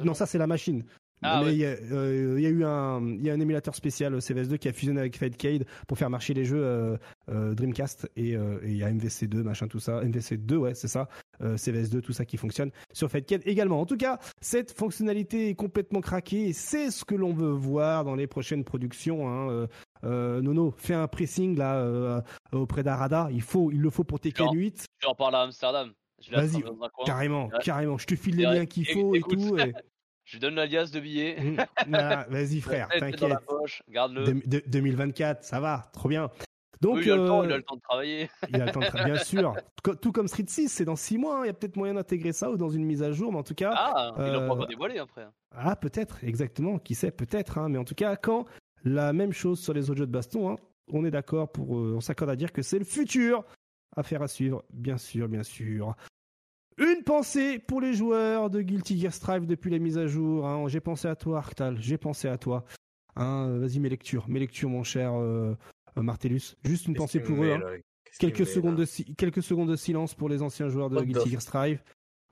[0.04, 0.86] Non ça c'est la machine
[1.22, 4.68] ah, mais il y, a eu un, il y a un émulateur spécial CVS2 qui
[4.68, 9.44] a fusionné avec Fadecade pour faire marcher les jeux Dreamcast et il y a MVC2
[9.44, 11.08] machin tout ça MVC2 ouais c'est ça
[11.44, 13.82] euh, CVS2, tout ça qui fonctionne sur FedCat également.
[13.82, 18.04] En tout cas, cette fonctionnalité est complètement craquée et c'est ce que l'on veut voir
[18.04, 19.28] dans les prochaines productions.
[19.28, 19.50] Hein.
[19.50, 19.68] Euh,
[20.04, 23.30] euh, Nono, fais un pressing là auprès d'Arada.
[23.32, 24.86] Il faut, il le faut pour Tekken 8.
[25.00, 25.92] Je en parle à Amsterdam.
[26.32, 26.64] Vas-y,
[27.06, 27.98] carrément, carrément.
[27.98, 29.58] Je te file les liens qu'il faut et tout.
[30.32, 31.36] Je donne l'alias de billets.
[31.42, 31.58] Mmh.
[32.30, 33.34] Vas-y frère, t'inquiète.
[33.90, 34.42] Garde-le.
[34.66, 36.30] 2024, ça va, trop bien.
[36.80, 38.30] Donc, il, a le temps, il a le temps de travailler.
[38.48, 39.54] il a le temps de travailler, bien sûr.
[40.02, 41.40] Tout comme Street 6, c'est dans 6 mois.
[41.40, 41.44] Hein.
[41.44, 43.44] Il y a peut-être moyen d'intégrer ça ou dans une mise à jour, mais en
[43.44, 43.74] tout cas.
[43.76, 45.28] Ah, il n'ont pas dévoilé après.
[45.54, 46.80] Ah, peut-être, exactement.
[46.80, 47.58] Qui sait, peut-être.
[47.58, 47.68] Hein.
[47.68, 48.46] Mais en tout cas, quand
[48.86, 50.56] la même chose sur les autres jeux de baston, hein,
[50.94, 51.78] on est d'accord pour.
[51.78, 53.44] Euh, on s'accorde à dire que c'est le futur.
[53.98, 55.94] Affaire à suivre, bien sûr, bien sûr.
[56.78, 60.68] Une pensée pour les joueurs de Guilty Gear Strive depuis la mise à jour.
[60.70, 61.78] J'ai pensé à toi, Arctal.
[61.80, 62.64] J'ai pensé à toi.
[63.16, 64.26] Vas-y, mes lectures.
[64.28, 65.56] Mes lectures, mon cher euh,
[65.98, 66.56] euh, Martellus.
[66.64, 67.52] Juste une pensée pour eux.
[67.52, 67.62] Hein.
[68.20, 68.86] Quelques, secondes de
[69.16, 71.82] quelques secondes de silence pour les anciens joueurs de Guilty Gear Strive.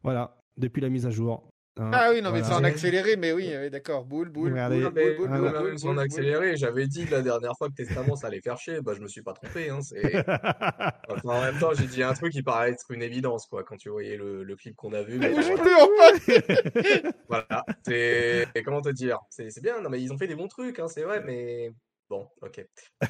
[0.03, 1.49] Voilà, depuis la mise à jour.
[1.77, 1.91] Hein.
[1.93, 4.05] ah oui, non, mais c'est en accéléré, mais oui, d'accord.
[4.05, 6.57] Boule, boule, boule, boule, boule, boule, en accéléré.
[6.57, 8.81] J'avais dit la dernière fois que Testament ça allait faire chier.
[8.81, 9.69] Bah, je me suis pas trompé.
[9.69, 9.79] Hein,
[11.23, 13.89] en même temps, j'ai dit un truc qui paraît être une évidence, quoi, quand tu
[13.89, 15.19] voyais le, le clip qu'on a vu.
[15.19, 15.31] Mais
[17.29, 17.65] voilà.
[17.85, 19.81] C'est comment te dire C'est bien.
[19.81, 21.71] Non, mais ils ont fait des bons trucs, hein, c'est vrai, mais
[22.09, 22.65] Bon, ok.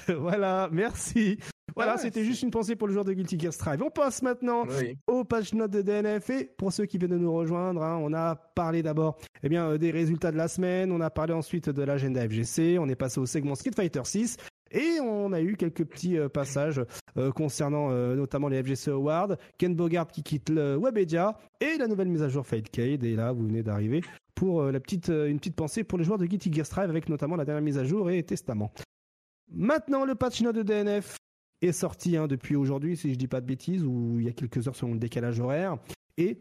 [0.10, 1.40] voilà, merci.
[1.80, 3.82] Voilà, c'était juste une pensée pour le joueur de Guilty Gear Strive.
[3.82, 4.66] On passe maintenant
[5.08, 6.30] aux page notes de DNF.
[6.30, 9.70] Et pour ceux qui viennent de nous rejoindre, hein, on a parlé d'abord eh bien,
[9.70, 10.92] euh, des résultats de la semaine.
[10.92, 12.78] On a parlé ensuite de l'agenda FGC.
[12.80, 14.36] On est passé au segment Street Fighter 6.
[14.72, 16.82] Et on a eu quelques petits euh, passages
[17.18, 22.10] euh, concernant notamment les FGC Awards, Ken Bogart qui quitte le Webedia et la nouvelle
[22.10, 23.06] mise à jour Fadecade.
[23.06, 24.02] Et là, vous venez d'arriver
[24.36, 27.38] pour la petite, une petite pensée pour les joueurs de Guilty Gear Strive avec notamment
[27.38, 28.72] la dernière mise à jour et Testament.
[29.52, 31.18] Maintenant, le patch note de DNF
[31.62, 34.34] est sorti hein, depuis aujourd'hui, si je dis pas de bêtises, ou il y a
[34.34, 35.78] quelques heures selon le décalage horaire.
[36.18, 36.38] Et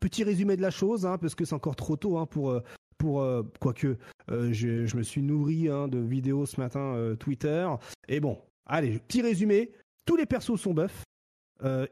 [0.00, 2.60] petit résumé de la chose, hein, parce que c'est encore trop tôt hein, pour, euh,
[2.98, 3.96] pour euh, quoique
[4.30, 7.68] euh, je, me suis nourri de vidéos ce matin Twitter.
[8.08, 9.72] Et bon, allez, petit résumé.
[10.04, 11.02] Tous les persos sont buffs.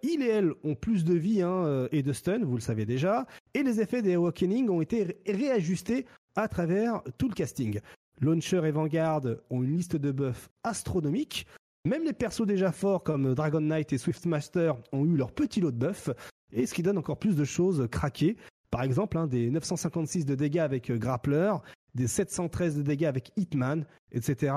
[0.02, 1.42] il et elle ont plus de vie
[1.90, 6.06] et de stun, vous le savez déjà, et les effets des Awakening ont été réajustés
[6.36, 7.80] à travers tout le casting.
[8.20, 11.46] Launcher et Vanguard ont une liste de buffs astronomiques.
[11.86, 15.70] Même les persos déjà forts comme Dragon Knight et Swiftmaster ont eu leur petit lot
[15.70, 16.08] de buffs,
[16.50, 18.36] et ce qui donne encore plus de choses craquées.
[18.70, 21.52] Par exemple, hein, des 956 de dégâts avec euh, Grappler,
[21.94, 24.54] des 713 de dégâts avec Hitman, etc.,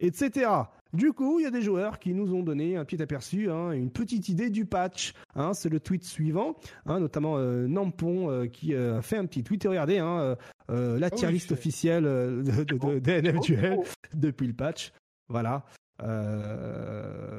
[0.00, 0.50] etc.
[0.92, 3.70] Du coup, il y a des joueurs qui nous ont donné un petit aperçu, hein,
[3.70, 5.14] une petite idée du patch.
[5.36, 6.56] Hein, c'est le tweet suivant,
[6.86, 9.64] hein, notamment euh, Nampon euh, qui a fait un petit tweet.
[9.64, 10.36] regardez, hein,
[10.68, 13.78] la ah tier list officielle de, de, de, DNF Duel
[14.12, 14.92] depuis le patch.
[15.28, 15.64] Voilà
[16.02, 17.38] euh,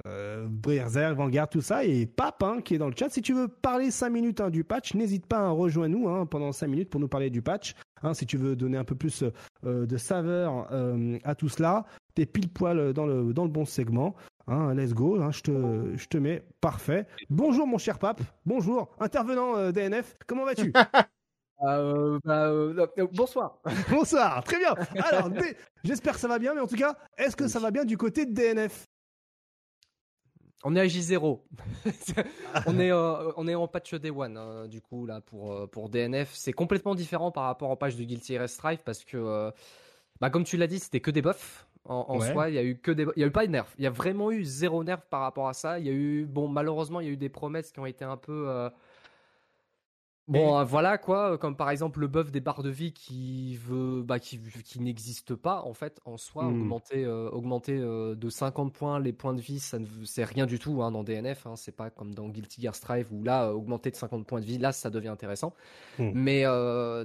[1.15, 3.09] Vanguard, tout ça, et Pape hein, qui est dans le chat.
[3.09, 6.25] Si tu veux parler 5 minutes hein, du patch, n'hésite pas à rejoindre nous hein,
[6.25, 7.75] pendant 5 minutes pour nous parler du patch.
[8.03, 9.23] Hein, si tu veux donner un peu plus
[9.65, 13.65] euh, de saveur euh, à tout cela, t'es pile poil dans le, dans le bon
[13.65, 14.15] segment.
[14.47, 17.07] Let's go, je, te, je te mets parfait.
[17.31, 20.71] Bonjour mon cher Pape, bonjour, intervenant euh, DNF, comment vas-tu?
[21.63, 23.59] Euh, bah, euh, euh, bonsoir.
[23.89, 24.73] bonsoir, très bien.
[25.03, 25.29] Alors,
[25.83, 27.97] j'espère que ça va bien, mais en tout cas, est-ce que ça va bien du
[27.97, 28.85] côté de DNF
[30.67, 31.41] on est à J0.
[32.65, 36.31] on, est, on est en patch Day 1, hein, du coup, là, pour, pour DNF.
[36.33, 39.51] C'est complètement différent par rapport au patch de Guilty Rest parce que,
[40.19, 41.67] bah, comme tu l'as dit, c'était que des buffs.
[41.83, 43.71] En, soi, il y a eu que des, il y a eu pas de nerfs.
[43.77, 45.77] Il y a vraiment eu zéro nerf par rapport à ça.
[45.77, 48.03] Il y a eu, bon, malheureusement, il y a eu des promesses qui ont été
[48.03, 48.71] un peu,
[50.27, 53.57] Bon, euh, voilà quoi, euh, comme par exemple le buff des barres de vie qui
[53.57, 56.45] veut, bah, qui, qui n'existe pas en fait en soi.
[56.45, 56.61] Hmm.
[56.61, 60.57] Augmenter, euh, augmenter de 50 points les points de vie, ça ne c'est rien du
[60.57, 61.45] tout hein, dans DNF.
[61.45, 64.45] Hein, c'est pas comme dans Guilty Gear Strive où là augmenter de 50 points de
[64.45, 65.53] vie, là ça devient intéressant.
[65.99, 66.11] Hmm.
[66.13, 66.43] Mais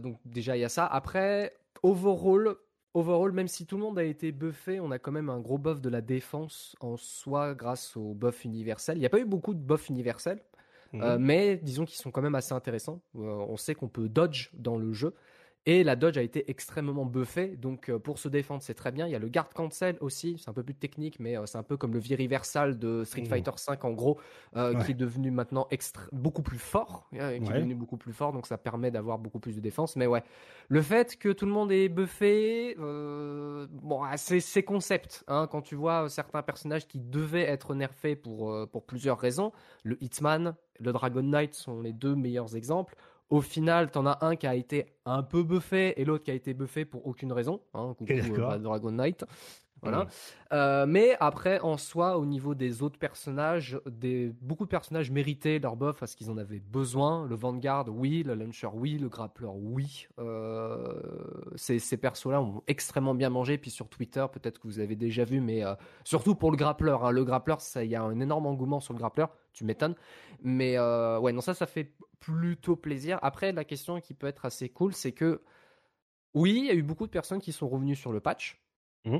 [0.01, 0.87] donc déjà il y a ça.
[0.87, 1.53] Après
[1.83, 2.57] overall,
[2.95, 5.59] overall, même si tout le monde a été buffé, on a quand même un gros
[5.59, 8.97] buff de la défense en soi grâce au buff universel.
[8.97, 10.41] Il n'y a pas eu beaucoup de buffs universels.
[10.95, 11.25] Euh, mhm.
[11.25, 13.01] mais disons qu'ils sont quand même assez intéressants.
[13.17, 15.15] Euh, on sait qu'on peut dodge dans le jeu.
[15.67, 19.07] Et la dodge a été extrêmement buffée, donc euh, pour se défendre c'est très bien.
[19.07, 21.63] Il y a le guard cancel aussi, c'est un peu plus technique, mais c'est un
[21.63, 23.27] peu comme le viriversal de Street mhm.
[23.27, 24.19] Fighter V en gros,
[24.55, 25.69] qui est devenu maintenant
[26.13, 29.55] beaucoup plus fort, qui est devenu beaucoup plus fort, donc ça permet d'avoir beaucoup plus
[29.55, 29.97] de défense.
[29.97, 30.25] Mais ouais,
[30.69, 35.25] le fait que tout le monde est buffé, bon, ah, c'est concept.
[35.29, 39.53] Hein, quand tu vois certains personnages qui devaient être nerfés pour pour plusieurs raisons,
[39.85, 42.97] le Hitman, le Dragon Knight sont les deux meilleurs exemples.
[43.29, 46.35] Au final, t'en as un qui a été un peu buffé et l'autre qui a
[46.35, 47.61] été buffé pour aucune raison.
[47.75, 49.25] Hein, coucou, euh, Dragon Knight.
[49.83, 50.07] Voilà.
[50.53, 55.59] Euh, mais après, en soi, au niveau des autres personnages, des, beaucoup de personnages méritaient
[55.59, 57.27] leur buff parce qu'ils en avaient besoin.
[57.27, 58.23] Le Vanguard, oui.
[58.23, 58.99] Le Launcher, oui.
[58.99, 60.07] Le Grappler, oui.
[60.19, 61.01] Euh,
[61.57, 63.59] ces, ces persos-là ont extrêmement bien mangé.
[63.59, 65.75] Puis sur Twitter, peut-être que vous avez déjà vu, mais euh,
[66.05, 66.97] surtout pour le Grappler.
[67.01, 67.11] Hein.
[67.11, 69.27] Le Grappler, il y a un énorme engouement sur le Grappler.
[69.53, 69.95] Tu m'étonnes.
[70.43, 73.19] Mais ouais, non, ça, ça fait plutôt plaisir.
[73.23, 75.43] Après, la question qui peut être assez cool, c'est que
[76.35, 78.63] oui, il y a eu beaucoup de personnes qui sont revenues sur le patch.
[79.05, 79.17] Mmh.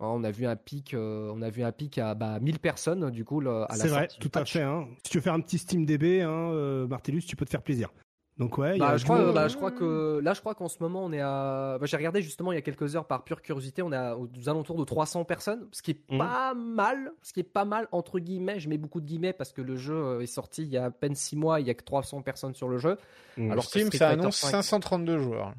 [0.00, 2.60] Hein, on a vu un pic, euh, on a vu un pic à bah, 1000
[2.60, 4.62] personnes du coup à la C'est vrai, tout à fait.
[4.62, 4.88] Hein.
[5.04, 7.62] Si tu veux faire un petit Steam DB, hein, euh, Martellus, tu peux te faire
[7.62, 7.92] plaisir.
[8.38, 11.04] Donc ouais, bah, je, crois, bah, je crois que là, je crois qu'en ce moment,
[11.04, 11.76] on est à.
[11.80, 14.16] Bah, j'ai regardé justement il y a quelques heures par pure curiosité, on est à,
[14.16, 16.18] aux alentours de 300 personnes, ce qui est mmh.
[16.18, 18.60] pas mal, ce qui est pas mal entre guillemets.
[18.60, 20.84] Je mets beaucoup de guillemets parce que le jeu euh, est sorti il y a
[20.84, 22.96] à peine 6 mois, il y a que 300 personnes sur le jeu.
[23.36, 23.50] Mmh.
[23.50, 25.52] Alors Steam, ça annonce 532 joueurs.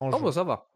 [0.00, 0.66] oh, bah, ça va.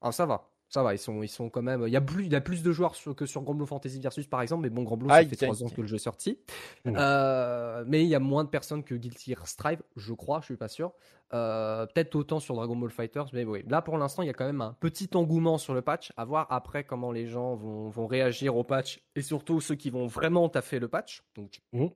[0.00, 0.48] Ah, ça va.
[0.68, 1.84] Ça va, ils sont, ils sont quand même.
[1.86, 4.00] Il y a plus, il y a plus de joueurs que sur Grand Blue Fantasy
[4.00, 6.00] Versus par exemple, mais bon, Grand Blue, ça fait trois ans que le jeu est
[6.00, 6.40] sorti.
[6.86, 10.46] Euh, mais il y a moins de personnes que Guilty Gear Strive, je crois, je
[10.46, 10.92] suis pas sûr.
[11.34, 13.64] Euh, peut-être autant sur Dragon Ball Fighters, mais oui.
[13.68, 16.12] Là, pour l'instant, il y a quand même un petit engouement sur le patch.
[16.16, 19.90] À voir après comment les gens vont, vont réagir au patch et surtout ceux qui
[19.90, 21.24] vont vraiment taffer le patch.
[21.36, 21.86] Donc, mmh.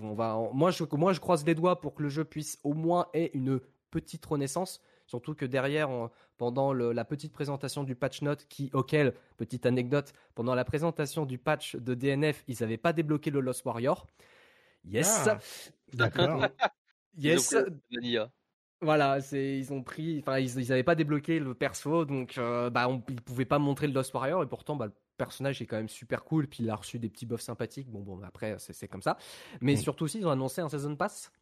[0.00, 2.74] on va, moi, je, moi, je croise les doigts pour que le jeu puisse au
[2.74, 3.60] moins ait une
[3.90, 4.82] petite renaissance.
[5.08, 5.88] Surtout que derrière,
[6.36, 11.38] pendant la petite présentation du patch note, qui, auquel, petite anecdote, pendant la présentation du
[11.38, 14.06] patch de DNF, ils n'avaient pas débloqué le Lost Warrior.
[14.84, 15.26] Yes.
[15.26, 15.38] Ah,
[15.94, 16.44] d'accord.
[17.16, 17.54] yes.
[18.82, 22.88] Voilà, c'est ils ont pris, enfin ils n'avaient pas débloqué le perso, donc euh, bah
[22.88, 25.78] on, ils pouvaient pas montrer le Lost Warrior et pourtant bah, le personnage est quand
[25.78, 27.90] même super cool, puis il a reçu des petits buffs sympathiques.
[27.90, 29.16] Bon bon après c'est comme ça,
[29.60, 29.78] mais mm.
[29.78, 31.32] surtout aussi ils ont annoncé un season pass.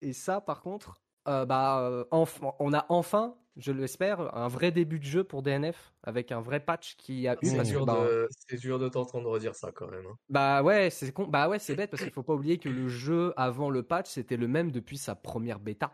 [0.00, 0.98] Et ça par contre,
[1.28, 5.92] euh, bah, euh, on a enfin, je l'espère, un vrai début de jeu pour DNF
[6.02, 7.46] avec un vrai patch qui a eu.
[7.46, 8.56] C'est dur, bah, de...
[8.56, 10.06] dur de t'entendre redire ça quand même.
[10.06, 10.16] Hein.
[10.28, 13.32] Bah ouais, c'est bah ouais, c'est bête parce qu'il faut pas oublier que le jeu
[13.36, 15.92] avant le patch c'était le même depuis sa première bêta.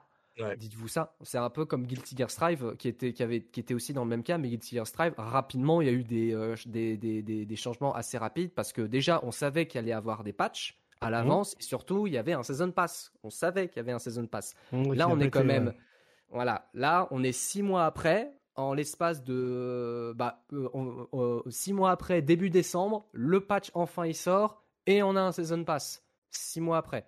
[0.58, 1.16] Dites-vous ça.
[1.22, 4.04] C'est un peu comme Guilty Gear Strive qui était, qui, avait, qui était aussi dans
[4.04, 6.98] le même cas, mais Guilty Gear Strive, rapidement, il y a eu des, euh, des,
[6.98, 10.34] des, des, changements assez rapides parce que déjà, on savait qu'il allait y avoir des
[10.34, 11.54] patchs à l'avance.
[11.58, 13.12] Et surtout, il y avait un season pass.
[13.22, 14.54] On savait qu'il y avait un season pass.
[14.72, 15.72] là, on est quand même.
[16.30, 18.32] Voilà, là, on est six mois après.
[18.56, 24.62] En l'espace de bah, euh, six mois après, début décembre, le patch enfin il sort
[24.86, 26.02] et on a un season pass.
[26.30, 27.06] Six mois après.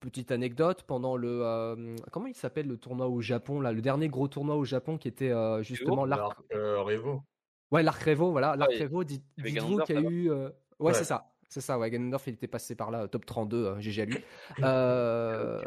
[0.00, 4.08] Petite anecdote, pendant le euh, comment il s'appelle le tournoi au Japon là, le dernier
[4.08, 7.22] gros tournoi au Japon qui était euh, justement l'arc Revo.
[7.70, 9.04] Ouais, l'arc Revo, voilà, l'arc Revo.
[9.04, 10.32] Dites-vous qu'il y a eu,
[10.80, 10.94] ouais.
[10.94, 11.88] c'est ça, c'est ça, ouais.
[11.88, 14.18] Ganondorf, il était passé par là, top 32, GG à lui.
[14.64, 15.62] Euh,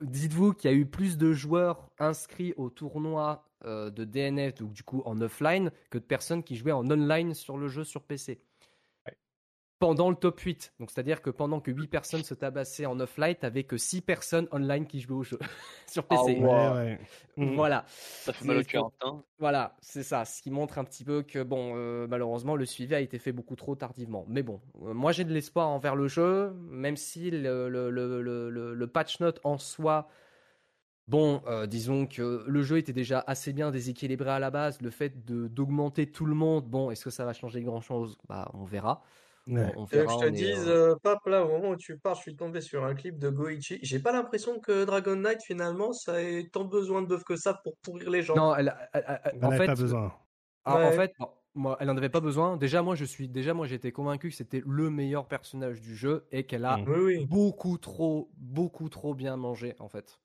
[0.00, 4.72] dites-vous qu'il y a eu plus de joueurs inscrits au tournoi euh, de DNF, donc
[4.72, 8.02] du coup en offline, que de personnes qui jouaient en online sur le jeu sur
[8.02, 8.42] PC
[9.82, 10.74] pendant le top 8.
[10.78, 14.46] Donc c'est-à-dire que pendant que 8 personnes se tabassaient en offline, t'avais que 6 personnes
[14.52, 15.40] online qui jouaient au jeu
[15.88, 16.40] sur PC.
[16.48, 17.00] Ah ouais,
[17.36, 17.56] mm.
[17.56, 17.84] Voilà.
[17.88, 18.92] Ça fait mal au cœur.
[19.00, 19.24] Hein.
[19.40, 20.24] Voilà, c'est ça.
[20.24, 23.32] Ce qui montre un petit peu que bon, euh, malheureusement, le suivi a été fait
[23.32, 24.24] beaucoup trop tardivement.
[24.28, 28.50] Mais bon, euh, moi j'ai de l'espoir envers le jeu, même si le, le, le,
[28.52, 30.06] le patch note en soi.
[31.08, 34.80] Bon, euh, disons que le jeu était déjà assez bien déséquilibré à la base.
[34.80, 38.16] Le fait d'augmenter tout le monde, bon, est-ce que ça va changer grand-chose?
[38.28, 39.02] Bah, on verra.
[39.48, 42.60] On, je te dise, euh, Pape, là, au moment où tu pars, je suis tombé
[42.60, 43.78] sur un clip de Goichi.
[43.82, 47.54] J'ai pas l'impression que Dragon Knight, finalement, ça ait tant besoin de buff que ça
[47.64, 48.36] pour pourrir les gens.
[48.36, 48.74] Non, elle,
[49.42, 50.12] en fait, pas besoin.
[50.64, 51.12] En fait,
[51.54, 52.56] moi, elle en avait pas besoin.
[52.56, 56.26] Déjà, moi, je suis, déjà, moi, j'étais convaincu que c'était le meilleur personnage du jeu
[56.30, 57.26] et qu'elle a mmh.
[57.26, 60.20] beaucoup trop, beaucoup trop bien mangé, en fait.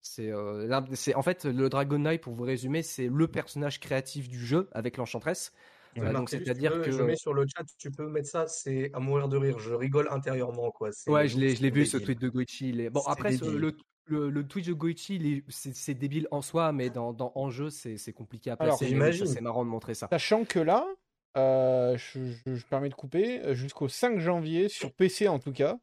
[0.00, 4.28] C'est, euh, c'est, en fait, le Dragon Knight, pour vous résumer, c'est le personnage créatif
[4.28, 5.52] du jeu avec l'enchantresse.
[5.98, 9.00] Euh, donc c'est-à-dire que je mets sur le chat, tu peux mettre ça, c'est à
[9.00, 9.58] mourir de rire.
[9.58, 10.90] Je rigole intérieurement quoi.
[11.06, 12.88] Ouais, je l'ai, je l'ai vu ce tweet de Goichi.
[12.90, 13.74] Bon après le,
[14.06, 18.12] le, le, tweet de Goichi, c'est, débile en soi, mais dans, dans en jeu, c'est,
[18.12, 18.86] compliqué à placer.
[18.86, 19.26] j'imagine.
[19.26, 20.08] C'est marrant de montrer ça.
[20.10, 20.86] Sachant que là,
[21.36, 25.78] euh, je, je, permets de couper euh, jusqu'au 5 janvier sur PC en tout cas.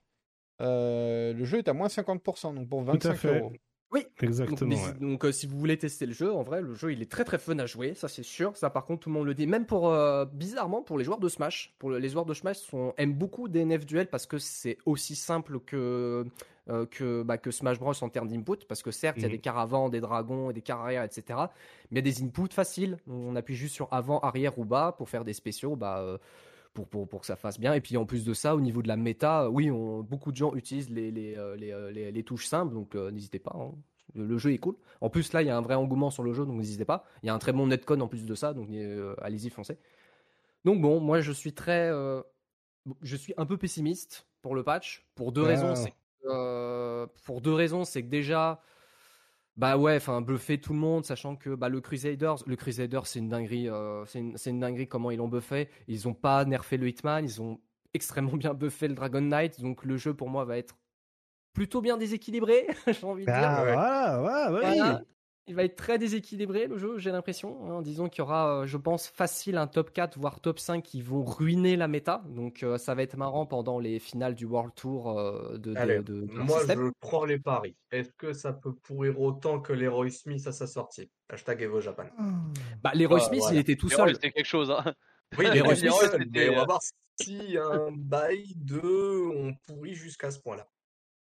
[0.60, 3.54] le jeu est à moins 50%, donc pour 25 euros.
[3.92, 4.76] Oui, exactement.
[5.00, 7.24] Donc, euh, si vous voulez tester le jeu, en vrai, le jeu il est très
[7.24, 8.56] très fun à jouer, ça c'est sûr.
[8.58, 9.48] Ça par contre tout le monde le dit.
[9.48, 12.94] Même pour euh, bizarrement pour les joueurs de Smash, pour les joueurs de Smash sont,
[12.98, 16.26] aiment beaucoup DNF Duel parce que c'est aussi simple que
[16.70, 18.66] euh, que, bah, que Smash Bros en termes d'input.
[18.68, 19.36] Parce que certes il y a mhm.
[19.36, 21.40] des caravans, des dragons, des carrières, etc.
[21.90, 22.98] Mais il y a des inputs faciles.
[23.08, 25.78] On appuie juste sur avant, arrière ou bas pour faire des spéciaux.
[25.78, 26.20] Bah
[26.78, 27.74] pour, pour, pour, que ça fasse bien.
[27.74, 30.38] Et puis en plus de ça, au niveau de la méta, oui, on, beaucoup de
[30.38, 33.56] gens utilisent les, les, euh, euh, les, les, touches simples, donc euh, n'hésitez pas.
[33.56, 33.72] Hein.
[34.14, 34.76] Le, jeu est cool.
[35.02, 37.04] En plus, là, il y a un vrai engouement sur le jeu, donc n'hésitez pas.
[37.24, 38.70] Il y a un très bon netcode en plus de ça, donc
[39.22, 39.80] allez-y, foncez.
[40.66, 41.90] Donc bon, moi je suis très.
[43.02, 45.74] je suis un peu pessimiste pour le patch, pour deux raisons.
[47.26, 48.62] pour deux raisons, c'est que déjà,
[49.58, 53.20] bah ouais, enfin buffer tout le monde, sachant que bah, le Crusaders, le Crusaders c'est
[53.20, 55.70] une dinguerie, euh, c'est une, une, dinguerie comment ils l'ont buffé.
[55.88, 57.60] Ils ont pas nerfé le Hitman, ils ont
[57.94, 60.78] extrêmement bien buffé le Dragon Knight, donc le jeu pour moi va être
[61.54, 63.36] plutôt bien déséquilibré, j'ai envie de dire.
[63.36, 64.98] Ah, ouais, ouais, ouais
[65.48, 67.72] il va être très déséquilibré le jeu, j'ai l'impression.
[67.72, 67.82] Hein.
[67.82, 71.02] Disons qu'il y aura, euh, je pense, facile un top 4 voire top 5 qui
[71.02, 72.24] vont ruiner la méta.
[72.28, 76.28] Donc euh, ça va être marrant pendant les finales du World Tour euh, de, de,
[76.34, 77.76] Moi, je prends les paris.
[77.92, 81.10] Est-ce que ça peut pourrir autant que l'Heroic Smith à sa sortie?
[81.30, 82.06] Hashtag Evo Japan.
[82.84, 84.14] Bah, l'Heroic Smith, il était tout seul.
[84.16, 84.72] C'était quelque chose.
[84.72, 84.94] Hein.
[85.38, 86.82] Oui, l'Heroic Smith, on va voir
[87.20, 88.82] si un bail de
[89.36, 90.68] on pourrit jusqu'à ce point-là.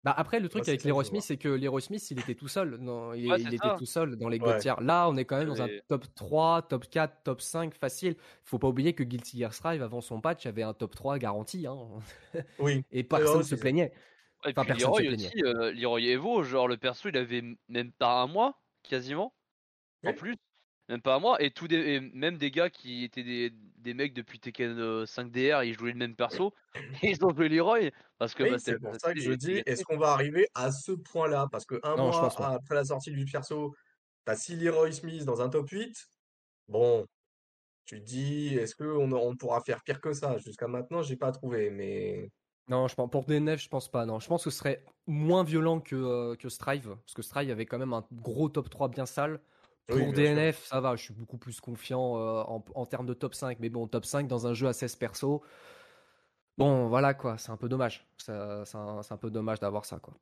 [0.04, 2.78] Bah après le truc avec Leroy Smith c'est que Leroy Smith il était tout seul
[2.78, 4.58] non il, était tout seul dans les ouais.
[4.80, 8.16] Là on est quand même dans un top 3, top 4, top 5 facile.
[8.44, 11.68] Faut pas oublier que Guilty Gear Strive avant son patch avait un top 3 garanti
[11.68, 11.78] hein.
[12.60, 12.84] Oui.
[12.92, 13.94] Et personne se plaignait.
[14.46, 18.22] Et enfin, puis Leroy aussi euh, Leroy Evo genre le perso il avait même pas
[18.24, 19.36] un mois quasiment
[20.04, 20.36] en plus
[20.92, 24.14] même pas à moi, et, tout des, même des gars qui étaient des, des mecs
[24.14, 26.80] depuis Tekken 5DR, euh, ils jouaient le même perso, et
[27.18, 27.92] ils ont joué Leroy.
[28.18, 30.92] Parce que bah, c'est pour ça que je dis, est-ce qu'on va arriver à ce
[30.92, 31.48] point-là?
[31.50, 33.74] Parce que un mois après la sortie du perso,
[34.26, 35.96] t'as 6 Leroy Smith dans un top 8.
[36.68, 37.06] Bon,
[37.86, 40.38] tu te dis, est-ce qu'on on pourra faire pire que ça?
[40.40, 42.30] Jusqu'à maintenant, j'ai pas trouvé, mais.
[42.68, 44.06] Non, je pense, pour DNF, je pense pas.
[44.06, 47.50] Non, je pense que ce serait moins violent que, euh, que Strive, parce que Strive
[47.50, 49.40] avait quand même un gros top 3 bien sale.
[49.92, 52.44] Pour DNF, ça va, je suis beaucoup plus confiant euh,
[52.76, 53.60] en, termes de top 5.
[53.60, 55.44] Mais bon, top 5 dans un jeu à 16 perso,
[56.58, 58.06] bon, voilà quoi, c'est un peu dommage.
[58.18, 60.14] C'est un, peu dommage d'avoir ça quoi.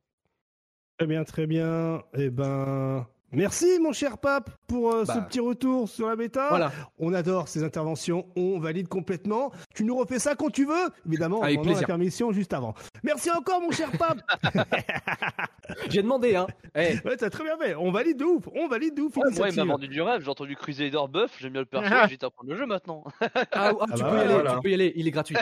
[0.98, 2.02] Très bien, très bien.
[2.14, 5.20] Eh ben, Merci mon cher Pape pour euh, ce Bah.
[5.28, 6.48] petit retour sur la bêta.
[6.48, 6.72] Voilà.
[6.98, 9.52] On adore ces interventions, on valide complètement.
[9.72, 11.86] Tu nous refais ça quand tu veux, évidemment, en Avec demandant la plaisir.
[11.86, 12.74] permission juste avant.
[13.04, 14.18] Merci encore mon cher Pape.
[15.90, 16.48] J'ai demandé, hein.
[16.74, 17.76] Eh, ouais, t'as très bien fait.
[17.76, 19.16] On valide de ouf, on valide de ouf.
[19.16, 20.22] Ouais, moi, il m'a vendu du rêve.
[20.24, 22.06] J'ai entendu Crusader Buff, j'aime bien le perso, Ah.
[22.08, 23.04] j'ai été apprendre le jeu maintenant.
[23.20, 24.54] ah, ah, tu bah peux y aller, voilà.
[24.54, 25.36] tu peux y aller, il est gratuit.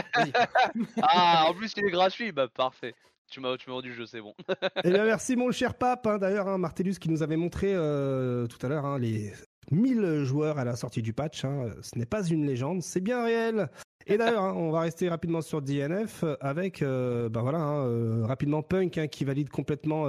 [1.01, 2.33] Ah, en plus, il est gratuit.
[2.33, 2.95] Bah, parfait.
[3.31, 4.35] Tu m'as tu m'as vendu le jeu, c'est bon.
[4.85, 6.07] Eh bien, merci mon cher Pape.
[6.07, 6.19] hein.
[6.19, 9.33] D'ailleurs, hein, Martellus qui nous avait montré euh, tout à l'heure hein, les
[9.71, 11.45] 1000 joueurs à la sortie du patch.
[11.45, 11.67] hein.
[11.83, 13.69] Ce n'est pas une légende, c'est bien réel.
[14.11, 19.07] Et d'ailleurs, on va rester rapidement sur DNF avec, euh, ben voilà, euh, rapidement Punk
[19.11, 20.07] qui valide complètement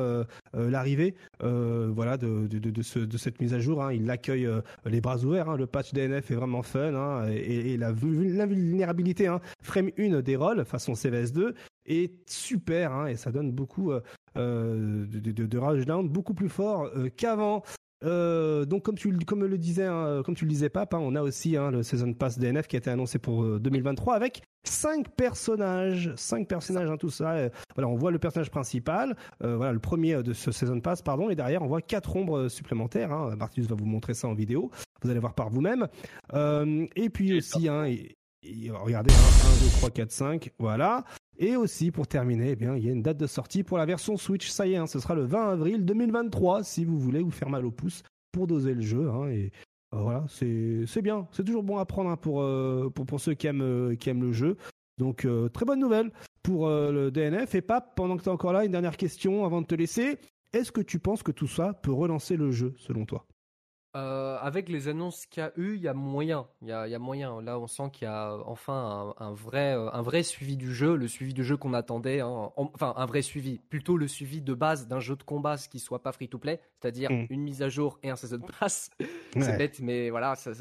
[0.54, 3.92] l'arrivée, voilà, de, de, de, ce- de cette mise à jour.
[3.92, 4.48] Il l'accueille
[4.86, 5.58] les bras ouverts.
[5.58, 9.30] Le patch DNF est vraiment fun et, et la, vul- la vulnérabilité
[9.62, 11.54] frame 1 des rôles façon CVS2
[11.90, 14.02] est super hein, et ça donne beaucoup euh,
[14.38, 17.64] euh, de, de, de rage down beaucoup plus fort euh, qu'avant.
[18.06, 21.00] Euh, donc comme tu le- comme le disais hein, comme tu le disais Pape, hein,
[21.02, 24.16] on a aussi hein, le season pass DNF qui a été annoncé pour euh, 2023
[24.16, 27.32] avec cinq personnages, cinq personnages tout ça.
[27.34, 31.30] Euh, voilà, on voit le personnage principal, voilà le premier de ce season pass pardon
[31.30, 33.12] et derrière on voit quatre ombres supplémentaires.
[33.12, 33.36] Hein.
[33.36, 34.72] Martinus va vous montrer ça en vidéo,
[35.02, 35.88] vous allez voir par vous-même.
[36.96, 41.04] Et puis aussi hein, et- et regardez hein, 1 2 3 4 5 voilà.
[41.42, 43.86] Et aussi, pour terminer, eh bien, il y a une date de sortie pour la
[43.86, 44.50] version Switch.
[44.50, 47.50] Ça y est, hein, ce sera le 20 avril 2023, si vous voulez vous faire
[47.50, 48.04] mal au pouce
[48.34, 49.10] pour doser le jeu.
[49.10, 49.52] hein, et
[49.94, 51.28] euh, voilà, c'est bien.
[51.32, 54.10] C'est toujours bon à prendre hein, pour, euh, pour, pour ceux qui aiment, euh, qui
[54.10, 54.58] aiment le jeu.
[54.98, 56.12] Donc, très bonne nouvelle
[56.44, 57.56] pour le DNF.
[57.56, 60.18] Et Pape, pendant que tu es encore là, une dernière question avant de te laisser.
[60.52, 63.26] Est-ce que tu penses que tout ça peut relancer le jeu, selon toi?
[63.96, 66.46] Euh, avec les annonces qu'il y a eu, il y a moyen.
[66.62, 67.42] Il y a, il y a moyen.
[67.42, 70.72] Là, on sent qu'il y a enfin un, un vrai, euh, un vrai suivi du
[70.76, 72.20] jeu, le suivi du jeu qu'on attendait.
[72.20, 72.28] hein.
[72.56, 73.58] En- Enfin, un vrai suivi.
[73.58, 77.10] Plutôt le suivi de base d'un jeu de combat, ce qui soit pas free-to-play, c'est-à-dire
[77.12, 77.26] Mm.
[77.32, 78.92] une mise à jour et un season pass.
[79.34, 79.58] C'est Ouais.
[79.58, 80.52] bête, mais voilà, ça,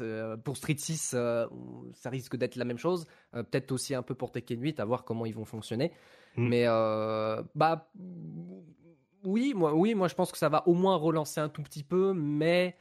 [0.43, 1.45] pour Street 6, euh,
[1.93, 3.05] ça risque d'être la même chose.
[3.35, 5.91] Euh, Peut-être aussi un peu pour Tekken 8, à voir comment ils vont fonctionner.
[6.35, 6.47] Mm.
[6.47, 6.65] Mais
[7.53, 7.91] bah
[9.23, 11.83] oui, moi, oui, moi je pense que ça va au moins relancer un tout petit
[11.83, 12.75] peu, mais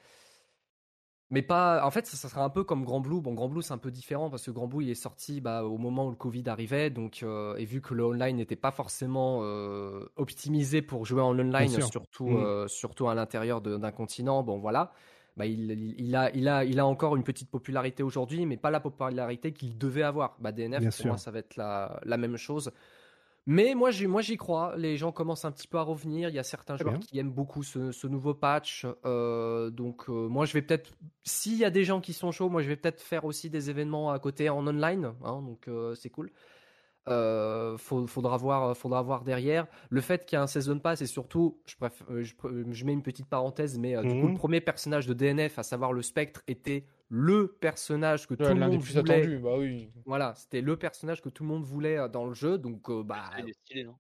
[1.31, 1.85] mais pas.
[1.85, 3.21] En fait, ça, ça sera un peu comme Grand Blue.
[3.21, 5.65] Bon, Grand Blue c'est un peu différent parce que Grand Blue il est sorti bah,
[5.65, 8.71] au moment où le Covid arrivait, donc euh, et vu que le online n'était pas
[8.71, 12.37] forcément euh, optimisé pour jouer en online, surtout Mm.
[12.37, 14.43] euh, surtout à l'intérieur d'un continent.
[14.43, 14.93] Bon, voilà.
[15.37, 18.57] Bah, il, il- il a, il, a, il a encore une petite popularité aujourd'hui, mais
[18.57, 20.37] pas la popularité qu'il devait avoir.
[20.41, 21.07] Bah, DNF, Bien pour sûr.
[21.07, 22.73] moi, ça va être la, la même chose.
[23.51, 24.75] Mais moi, j'y, moi, j'y crois.
[24.77, 26.29] Les gens commencent un petit peu à revenir.
[26.29, 27.07] Il y a certains Très joueurs bien.
[27.07, 28.87] qui aiment beaucoup ce, ce nouveau patch.
[29.07, 30.91] Euh, donc, euh, moi, je vais peut-être.
[31.23, 33.71] S'il y a des gens qui sont chauds, moi, je vais peut-être faire aussi des
[33.71, 35.15] événements à côté en online.
[35.25, 36.31] hein, donc, euh, c'est cool.
[37.07, 39.67] Faut- faudra voir, faudra voir derrière.
[39.89, 43.79] Le fait qu'il y a un season pass et surtout, je, mets une petite parenthèse,
[43.79, 48.27] mais du coup, le premier personnage de DNF, à savoir le Spectre, était le personnage
[48.27, 49.15] que tout Ouais, le L'un monde des plus voulait.
[49.21, 49.91] attendus, bah oui.
[50.05, 53.03] Voilà, c'était le personnage que tout le monde voulait euh, dans le jeu, donc euh,
[53.03, 53.97] bah Il est stylé, non?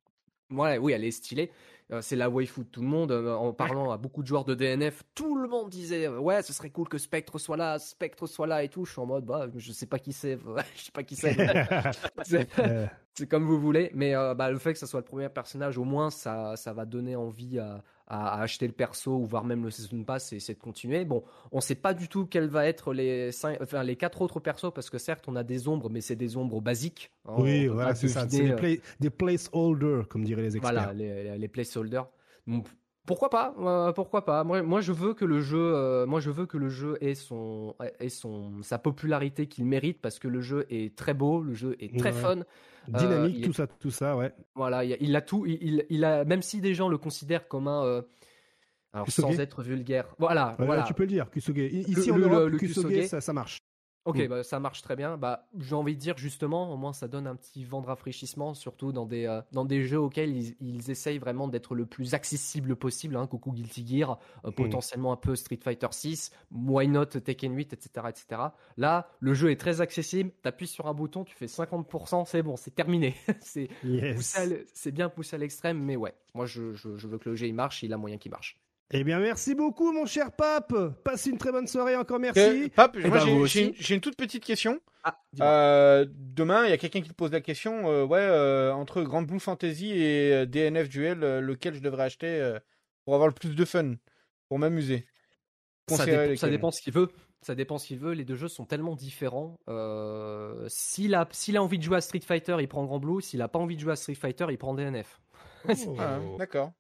[0.50, 1.50] Ouais, oui, elle est stylée.
[1.90, 3.12] Euh, c'est la waifu de tout le monde.
[3.12, 6.70] En parlant à beaucoup de joueurs de DNF, tout le monde disait ouais, ce serait
[6.70, 8.84] cool que Spectre soit là, Spectre soit là et tout.
[8.86, 10.38] Je suis en mode bah, je sais pas qui c'est,
[10.76, 11.36] je sais pas qui c'est.
[12.22, 12.48] c'est
[13.14, 15.76] c'est comme vous voulez, mais euh, bah, le fait que ça soit le premier personnage,
[15.76, 19.44] au moins ça, ça va donner envie à, à- à acheter le perso ou voir
[19.44, 21.04] même le season pass et c'est de continuer.
[21.04, 21.22] Bon,
[21.52, 24.72] on sait pas du tout quels va être les cinq, enfin les quatre autres persos
[24.74, 27.12] parce que certes on a des ombres, mais c'est des ombres basiques.
[27.26, 28.26] hein, oui, voilà, c'est ça.
[28.28, 30.72] C'est des, euh, play- des placeholders, comme diraient les experts.
[30.72, 32.08] voilà, les, les, les placeholders.
[32.46, 32.66] Donc,
[33.06, 36.30] pourquoi pas euh, Pourquoi pas moi, moi, je veux que le jeu, euh, moi, je
[36.30, 40.40] veux que le jeu ait son, ait son, sa popularité qu'il mérite parce que le
[40.42, 42.14] jeu est très beau, le jeu est très Ouais.
[42.20, 42.40] fun.
[42.88, 44.32] Dynamique, il tout ça, tout ça, ouais.
[44.54, 45.44] Voilà, il, il a tout.
[45.46, 48.02] Il, a, même si des gens le considèrent comme un, euh,
[48.92, 50.14] alors sans être vulgaire.
[50.18, 50.76] Voilà, voilà.
[50.76, 51.58] là, tu peux le dire, Kusoge.
[51.58, 53.06] Ici Le- en le- le Kusoge, Kusoge.
[53.06, 53.58] ça, ça marche.
[54.08, 54.26] Ok, Mm.
[54.28, 55.16] bah, ça marche très bien.
[55.18, 58.54] Bah, j'ai envie de dire justement, au moins ça donne un petit vent de rafraîchissement,
[58.54, 62.14] surtout dans des, euh, dans des jeux auxquels ils, ils essayent vraiment d'être le plus
[62.14, 63.16] accessible possible.
[63.16, 64.12] Hein, coucou Guilty Gear,
[64.44, 64.48] Mm.
[64.48, 68.40] euh, potentiellement un peu Street Fighter 6, Why Not Tekken 8, etc., etc.
[68.78, 70.30] Là, le jeu est très accessible.
[70.42, 73.14] T'appuies sur un bouton, tu fais 50%, c'est bon, c'est terminé.
[73.42, 74.36] c'est Yes.
[74.92, 77.54] bien poussé à l'extrême, mais ouais, moi je, je, je veux que le jeu il
[77.54, 78.58] marche, il a moyen qu'il marche.
[78.90, 80.74] Eh bien, merci beaucoup, mon cher Pape.
[81.04, 82.40] Passe une très bonne soirée, encore merci.
[82.40, 84.80] Euh, Pape, Eh moi ben, j'ai- une- toute petite question.
[85.04, 85.18] Ah.
[85.40, 87.90] Euh, demain, il y a quelqu'un qui te pose la question.
[87.90, 92.04] euh, ouais, euh, entre Grand Blue Fantasy et euh, DNF Duel, euh, lequel je devrais
[92.04, 92.58] acheter euh,
[93.04, 93.94] pour avoir le plus de fun,
[94.48, 95.06] pour m'amuser
[95.88, 97.08] ça, dépend, ça lesquels dépend ce qu'il veut.
[97.42, 98.12] Ça dépend ce qu'il veut.
[98.12, 99.58] Les deux jeux sont tellement différents.
[99.68, 101.28] Euh, s'il a,
[101.58, 103.20] envie de jouer à Street Fighter, il prend Grand Blue.
[103.22, 105.20] S'il a pas envie de jouer à Street Fighter, il prend DNF.
[105.68, 105.96] Oh.
[105.98, 106.72] Ah, D'accord.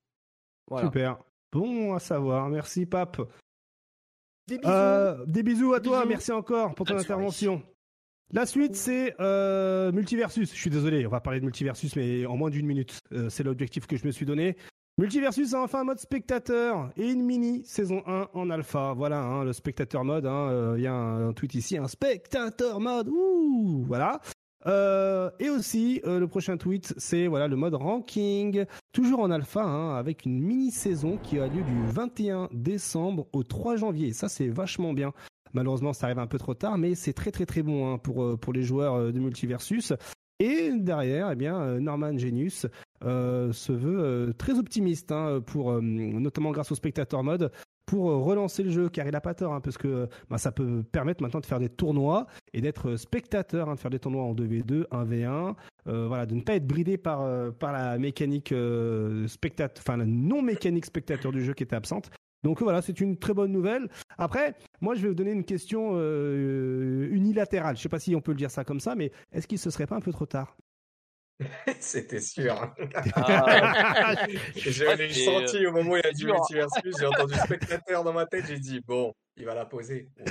[0.66, 0.86] Voilà.
[0.86, 1.18] Super.
[1.52, 2.48] Bon à savoir.
[2.48, 3.20] Merci, Pape.
[4.46, 5.26] Des bisous.
[5.26, 6.04] des bisous à toi.
[6.06, 7.62] Merci encore pour ton intervention.
[8.30, 10.52] La suite, c'est euh, Multiversus.
[10.52, 12.98] Je suis désolé, on va parler de Multiversus, mais en moins d'une minute.
[13.12, 14.56] Euh, c'est l'objectif que je me suis donné.
[14.98, 18.92] Multiversus a enfin un mode spectateur et une mini saison 1 en alpha.
[18.92, 20.26] Voilà, hein, le spectateur mode.
[20.26, 23.08] Hein, euh, il y a un, tweet ici, un spectateur mode.
[23.08, 24.20] Ouh, voilà.
[24.66, 30.24] Et aussi, le prochain tweet, c'est voilà le mode ranking, toujours en alpha, hein, avec
[30.24, 34.12] une mini saison qui a lieu du 21 décembre au 3 janvier.
[34.12, 35.12] Ça, c'est vachement bien.
[35.54, 38.22] Malheureusement, ça arrive un peu trop tard, mais c'est très très très bon hein, pour,
[38.22, 39.92] euh, pour les joueurs euh, de Multiversus.
[40.40, 42.66] Et derrière, eh bien, euh, Norman Genius
[43.02, 47.52] se veut très optimiste, hein, pour, notamment grâce au spectateur mode,
[47.88, 50.82] pour relancer le jeu, car il n'a pas tort, hein, parce que bah, ça peut
[50.82, 54.86] permettre maintenant de faire des tournois et d'être spectateur, de faire des tournois en 2v2,
[54.88, 55.54] 1v1,
[55.86, 58.54] voilà, de ne pas être bridé par, par la mécanique
[59.26, 62.10] spectateur, enfin la non mécanique spectateur du jeu qui était absente.
[62.44, 63.88] Donc voilà, c'est une très bonne nouvelle.
[64.16, 67.76] Après, moi, je vais vous donner une question euh, unilatérale.
[67.76, 69.58] Je ne sais pas si on peut le dire ça comme ça, mais est-ce qu'il
[69.58, 70.56] se serait pas un peu trop tard?
[71.80, 72.74] C'était sûr.
[73.14, 74.26] Ah.
[74.56, 76.96] je l'ai senti au moment où il a dit Multiversus.
[76.98, 78.46] J'ai entendu spectateur dans ma tête.
[78.46, 80.08] J'ai dit bon, il va la poser.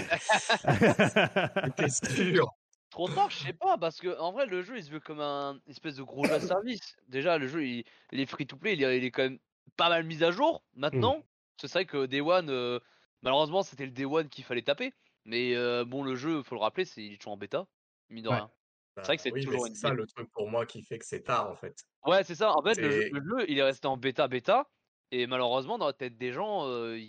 [0.66, 2.50] C'était sûr.
[2.90, 5.20] Trop tard, je sais pas, parce que en vrai, le jeu il se veut comme
[5.20, 6.96] un espèce de gros jeu de service.
[7.08, 9.40] Déjà, le jeu il, est free to play, il est, quand même
[9.76, 11.24] pas mal mis à jour maintenant.
[11.58, 12.80] C'est vrai que Day One, euh,
[13.24, 14.94] malheureusement, c'était le Day One qu'il fallait taper.
[15.26, 17.68] Mais euh, bon, le jeu, faut le rappeler, c'est il est toujours en bêta,
[18.10, 18.50] mine de rien.
[18.98, 21.50] C'est vrai que c'est toujours ça le truc pour moi qui fait que c'est tard
[21.50, 21.76] en fait.
[22.06, 22.52] Ouais, c'est ça.
[22.56, 24.68] En fait, le jeu, il est resté en bêta, bêta.
[25.12, 27.00] Et malheureusement, dans la tête des gens, euh,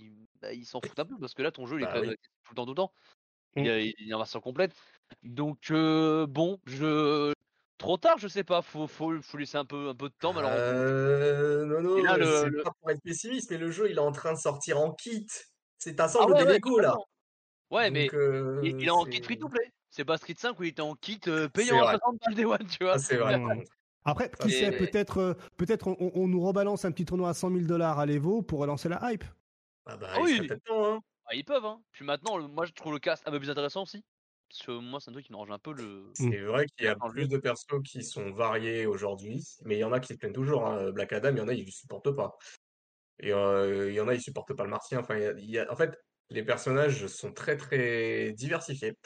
[0.41, 2.01] bah, ils s'en foutent un peu parce que là, ton jeu, il est bah quand
[2.01, 2.93] même tout le temps, tout le temps.
[3.57, 3.93] Il, mmh.
[3.99, 4.73] il est en version complète.
[5.25, 7.33] Donc, bon, je,
[7.79, 8.61] Trop tard, je sais pas.
[8.61, 10.65] Faut, faut, faut laisser un peu, un peu de temps, malheureusement.
[10.65, 14.33] Euh, non, non, c'est pas pour être pessimiste, mais le jeu, il est en train
[14.33, 15.27] de sortir en kit.
[15.79, 16.97] C'est un sort ah de Lego, là.
[17.71, 19.73] Ouais, mais euh, il, est en kit free to play.
[19.91, 22.45] C'est pas Street 5 où il était en kit euh, payant à 60 balles des
[22.45, 22.95] One, tu vois.
[22.95, 23.41] Ah, c'est vrai.
[24.05, 27.99] Après, qui sait, peut-être peut-être on, nous rebalance un petit tournoi à 100 000 dollars
[27.99, 29.25] à l'Evo pour relancer la hype.
[29.85, 30.49] Ah bah, ah oui.
[30.71, 31.01] hein.
[31.27, 31.83] Ah, ils peuvent, hein.
[31.93, 34.03] Puis maintenant, moi, je trouve le cast un peu plus intéressant aussi.
[34.49, 36.11] Parce que moi, c'est un truc qui me range un peu le.
[36.15, 39.85] C'est vrai qu'il y a plus de persos qui sont variés aujourd'hui, mais il y
[39.85, 40.67] en a qui se plaignent toujours.
[40.67, 40.91] Hein.
[40.91, 42.35] Black Adam, il y en a, ils ne supportent pas.
[43.21, 45.01] Et il y en a, ils supportent pas le martien.
[45.01, 45.99] Enfin, il y a, en fait,
[46.31, 48.97] les personnages sont très très diversifiés.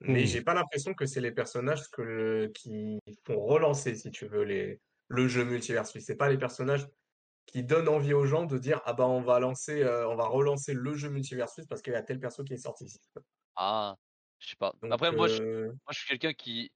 [0.00, 4.44] Mais j'ai pas l'impression que c'est les personnages que qui font relancer, si tu veux,
[4.44, 6.02] les, le jeu multiversus.
[6.02, 6.86] C'est pas les personnages
[7.46, 10.72] qui donnent envie aux gens de dire ah bah on va lancer, on va relancer
[10.72, 12.86] le jeu multiversus parce qu'il y a tel perso qui est sorti.
[13.56, 13.96] Ah,
[14.38, 14.74] je sais pas.
[14.90, 16.72] Après, moi, je, moi, je suis quelqu'un qui,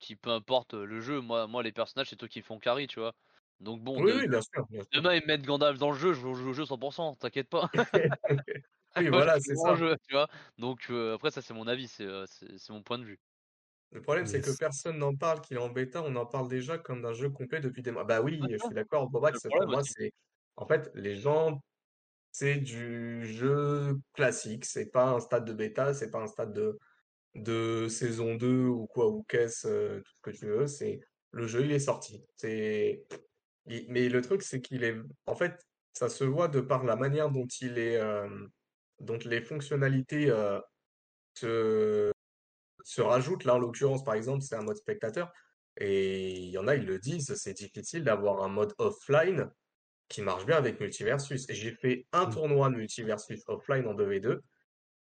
[0.00, 2.98] qui, peu importe le jeu, moi, moi les personnages, c'est eux qui font carry, tu
[2.98, 3.14] vois.
[3.60, 6.52] Donc bon, oui, bien sûr, demain ils mettent Gandalf dans le jeu, je joue au
[6.52, 7.70] jeu 100%, t'inquiète pas.
[8.98, 9.74] oui, voilà, c'est ça.
[9.74, 10.28] Jeu, tu vois?
[10.58, 13.18] Donc après, ça, c'est mon avis, c'est mon point de vue.
[13.92, 16.78] Le problème, c'est que personne n'en parle qu'il est en bêta, on en parle déjà
[16.78, 18.04] comme d'un jeu complet depuis des mois.
[18.04, 20.12] Bah oui, je suis d'accord, Bobax, pour moi, c'est.
[20.56, 21.60] En fait, les gens
[22.34, 26.76] c'est du jeu classique, c'est pas un stade de bêta, c'est pas un stade de,
[27.36, 30.98] de saison 2 ou quoi, ou qu'est-ce, euh, tout ce que tu veux, c'est
[31.30, 32.24] le jeu, il est sorti.
[32.36, 33.04] C'est...
[33.66, 34.96] Mais le truc, c'est qu'il est.
[35.26, 37.98] En fait, ça se voit de par la manière dont il est.
[37.98, 38.28] Euh,
[39.00, 40.60] dont les fonctionnalités euh,
[41.34, 42.12] se...
[42.84, 43.44] se rajoutent.
[43.44, 45.32] Là, en l'occurrence, par exemple, c'est un mode spectateur.
[45.78, 49.50] Et il y en a, ils le disent, c'est difficile d'avoir un mode offline
[50.08, 51.48] qui marche bien avec Multiversus.
[51.48, 52.32] Et j'ai fait un mmh.
[52.32, 54.40] tournoi de Multiversus offline en 2v2.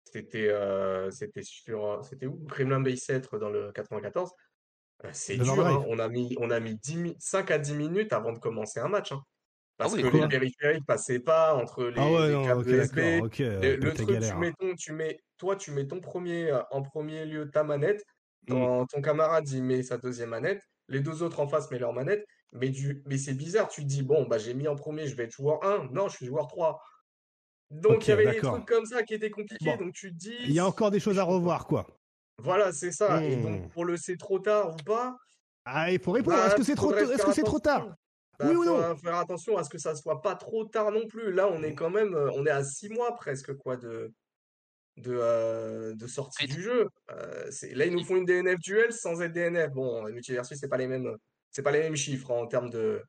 [0.05, 2.45] C'était euh, c'était sur c'était où?
[2.47, 4.31] Kremlin Bicêtre dans le 94.
[5.05, 5.85] Euh, c'est dur, hein.
[5.89, 8.89] on a mis on a mis 10, 5 à 10 minutes avant de commencer un
[8.89, 9.13] match.
[9.13, 9.23] Hein.
[9.79, 12.97] Ah Parce que les périphériques passaient pas entre les, ah câbles USB.
[12.99, 17.25] le, truc, tu mets, ton, tu mets, toi, tu mets ton premier, euh, en premier
[17.25, 18.05] lieu ta manette.
[18.49, 18.87] Mmh.
[18.93, 20.63] Ton, camarade, il met sa deuxième manette.
[20.89, 22.25] Les deux autres en face mettent leur manette.
[22.53, 25.17] Mais, du, mais c'est bizarre, tu te dis, bon, bah, j'ai mis en premier, je
[25.17, 25.89] vais être joueur 1.
[25.93, 26.81] Non, je suis joueur 3.
[27.73, 29.77] Donc il y avait des trucs comme ça qui étaient compliqués.
[29.79, 30.37] Donc tu te dis.
[30.45, 31.87] Il y a encore des choses à revoir, quoi.
[32.39, 33.25] Voilà, c'est ça.
[33.25, 33.69] Et donc hmm.
[33.71, 35.17] pour le c'est trop tard ou pas.
[35.65, 36.37] Ah, il faut répondre.
[36.37, 37.95] Bah, est-ce que c'est trop, est-ce que c'est trop tard?
[38.43, 38.97] Bah, Oui ou non?
[38.97, 41.33] Faire attention à ce que ça soit pas trop tard non plus.
[41.33, 44.13] Là, on est quand même, on est à six mois presque quoi de
[44.99, 46.89] de, euh, de sortie du jeu.
[47.11, 49.71] Euh, là, ils nous font une DNF duel sans être DNF.
[49.73, 51.17] Bon, Multiversus, c'est pas les mêmes,
[51.51, 53.03] c'est pas les mêmes chiffres en termes de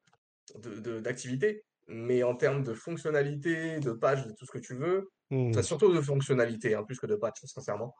[1.01, 1.64] d'activité.
[1.88, 5.61] Mais en termes de fonctionnalité, de page, de tout ce que tu veux, mmh.
[5.61, 7.93] surtout de fonctionnalité, hein, plus que de patch, sincèrement.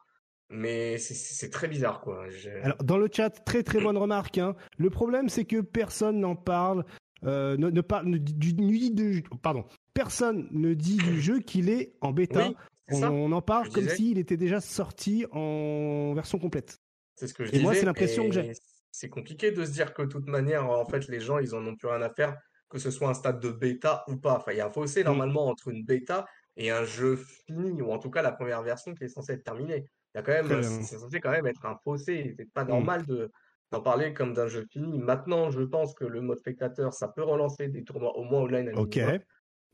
[0.50, 2.26] Mais c'est très bizarre, quoi.
[2.62, 4.38] Alors, dans le chat, très très bonne remarque.
[4.38, 4.54] Hein.
[4.78, 6.84] Le problème, c'est que personne n'en parle.
[7.26, 9.64] Euh, ne, parle du, pardon,
[9.94, 12.50] personne ne dit du jeu qu'il est en bêta.
[12.90, 16.78] on, en parle comme s'il était déjà sorti en version complète.
[17.14, 18.52] C'est ce que je et moi, c'est l'impression que j'ai.
[18.90, 21.66] C'est compliqué de se dire que de toute manière, en fait, les gens, ils en
[21.66, 22.36] ont plus rien à faire,
[22.68, 24.36] que ce soit un stade de bêta ou pas.
[24.36, 25.06] Enfin, il y a un fossé mm.
[25.06, 26.26] normalement entre une bêta
[26.56, 29.44] et un jeu fini, ou en tout cas la première version qui est censée être
[29.44, 29.86] terminée.
[30.14, 32.34] Il y a quand même, c'est censé quand même être un fossé.
[32.38, 32.68] C'est pas mm.
[32.68, 33.32] normal de
[33.74, 34.98] d'en parler comme d'un jeu fini.
[34.98, 38.72] Maintenant, je pense que le mode spectateur, ça peut relancer des tournois au moins online.
[38.76, 39.00] ok.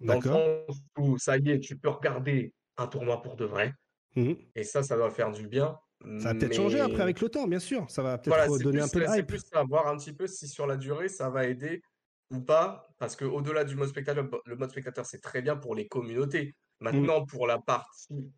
[0.01, 3.75] Dans le sens où ça y est, tu peux regarder un tournoi pour de vrai.
[4.17, 4.33] Mm.
[4.55, 5.79] Et ça, ça va faire du bien.
[6.19, 7.85] Ça va peut-être changer après avec le temps, bien sûr.
[7.91, 9.13] Ça va peut-être donner un peu de hype.
[9.15, 11.83] C'est plus à voir un petit peu si sur la durée ça va aider
[12.31, 12.89] ou pas.
[12.99, 16.55] Parce que au-delà du mode spectateur, le mode spectateur c'est très bien pour les communautés.
[16.81, 16.85] Mmh.
[16.85, 18.33] Maintenant, pour la partie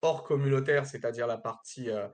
[0.00, 2.08] hors communautaire, c'est-à-dire la partie euh,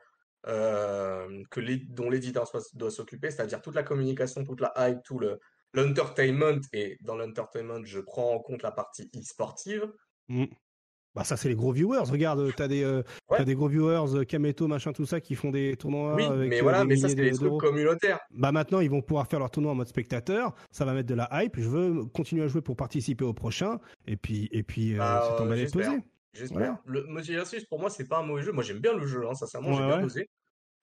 [0.47, 1.61] euh, que
[1.93, 5.41] dont l'éditeur doit s'occuper, c'est-à-dire toute la communication, toute la hype, tout le
[5.73, 6.61] l'entertainment.
[6.73, 9.93] Et dans l'entertainment, je prends en compte la partie e-sportive.
[10.29, 10.47] Mmh.
[11.15, 12.11] Bah ça c'est les gros viewers.
[12.11, 15.51] Regarde, t'as des euh, as des gros viewers, euh, Kameto, machin, tout ça, qui font
[15.51, 16.51] des tournois oui, avec.
[16.51, 18.19] mais voilà, euh, mais ça c'est des trucs communautaires.
[18.33, 20.55] Bah maintenant ils vont pouvoir faire leur tournoi en mode spectateur.
[20.73, 21.57] Ça va mettre de la hype.
[21.57, 23.79] Je veux continuer à jouer pour participer au prochain.
[24.09, 25.99] Et puis et puis bah, c'est euh,
[26.35, 26.79] J'espère.
[26.85, 28.53] Le Multiversus pour moi c'est pas un mauvais jeu.
[28.53, 29.27] Moi j'aime bien le jeu.
[29.27, 30.31] Hein, sincèrement j'ai bien dosé.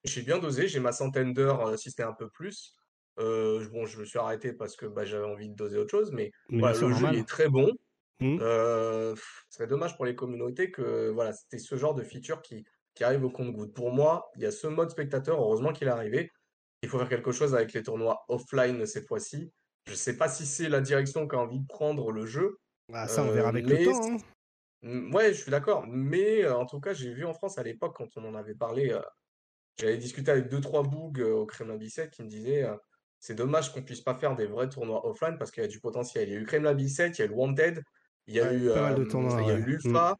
[0.04, 0.68] J'ai bien dosé.
[0.68, 2.74] J'ai ma centaine d'heures si c'était un peu plus.
[3.16, 6.10] bon je me suis arrêté parce que bah, j'avais envie de doser autre chose.
[6.12, 7.70] Mais, le jeu est très bon.
[8.20, 8.38] Mmh.
[8.38, 9.16] ce
[9.50, 12.64] serait dommage pour les communautés que voilà, c'était ce genre de feature qui,
[12.94, 13.74] qui arrive au compte-goutte.
[13.74, 16.30] Pour moi, il y a ce mode spectateur, heureusement qu'il est arrivé.
[16.82, 19.52] Il faut faire quelque chose avec les tournois offline cette fois-ci.
[19.86, 22.58] Je ne sais pas si c'est la direction qu'a envie de prendre le jeu.
[22.92, 24.12] Ah, ça, on verra avec le temps.
[24.12, 24.16] Hein.
[24.82, 25.86] Mmh, ouais, je suis d'accord.
[25.86, 28.96] Mais en tout cas, j'ai vu en France à l'époque, quand on en avait parlé,
[29.78, 32.68] j'avais discuté avec deux, trois bougs au Kremlin 17 qui me disaient
[33.20, 35.80] c'est dommage qu'on puisse pas faire des vrais tournois offline parce qu'il y a du
[35.80, 36.28] potentiel.
[36.28, 37.82] Il y a eu Kremlin 17, il y a eu Wanted,
[38.26, 39.04] il y a eu, pas mal de
[39.42, 40.16] il y a eu l'UFA.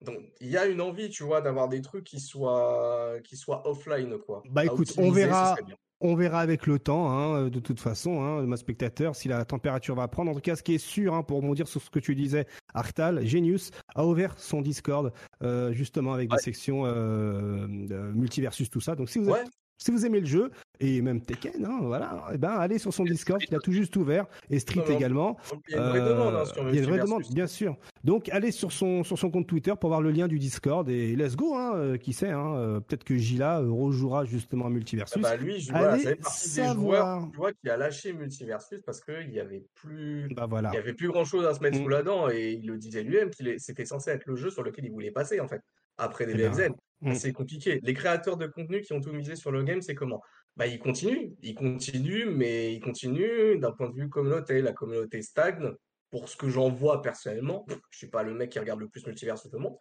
[0.00, 3.66] Donc, il y a une envie, tu vois, d'avoir des trucs qui soient, qui soient
[3.68, 4.42] offline, quoi.
[4.50, 5.56] Bah écoute, on verra,
[6.04, 9.94] on verra avec le temps, hein, de toute façon, hein, ma spectateur, si la température
[9.94, 10.30] va prendre.
[10.30, 12.46] En tout cas, ce qui est sûr, hein, pour rebondir sur ce que tu disais,
[12.74, 15.12] Arctal, Genius a ouvert son Discord,
[15.42, 17.66] euh, justement avec des sections euh,
[18.12, 18.94] multiversus, tout ça.
[18.96, 19.48] Donc, si vous êtes
[19.84, 20.50] si vous aimez le jeu,
[20.80, 23.72] et même Tekken, hein, voilà, et eh ben, allez sur son Discord, il a tout
[23.72, 25.36] juste ouvert, et Street également.
[25.68, 27.46] Il y a une vraie demande hein, sur Il y a une vraie demande, bien
[27.46, 27.76] sûr.
[28.02, 31.14] Donc, allez sur son, sur son compte Twitter pour voir le lien du Discord, et
[31.14, 34.70] let's go, hein, euh, qui sait, hein, euh, peut-être que Gila euh, rejouera justement à
[34.70, 35.22] Multiversus.
[35.22, 39.32] Ah bah lui, je vois, des joueurs tu vois, qui a lâché Multiversus parce qu'il
[39.32, 40.70] y avait plus, bah voilà.
[40.72, 41.82] il y avait plus grand chose à se mettre mm.
[41.82, 44.62] sous la dent, et il le disait lui-même qu'il c'était censé être le jeu sur
[44.62, 45.60] lequel il voulait passer, en fait,
[45.98, 46.70] après des eh BFZ.
[47.00, 47.14] Mm.
[47.14, 47.80] C'est compliqué.
[47.82, 50.22] Les créateurs de contenu qui ont tout misé sur le game, c'est comment?
[50.56, 54.62] Bah, ils continuent, ils continuent, mais ils continuent d'un point de vue communauté.
[54.62, 55.72] La communauté stagne.
[56.10, 59.04] Pour ce que j'en vois personnellement, je suis pas le mec qui regarde le plus
[59.04, 59.76] multivers de tout le monde.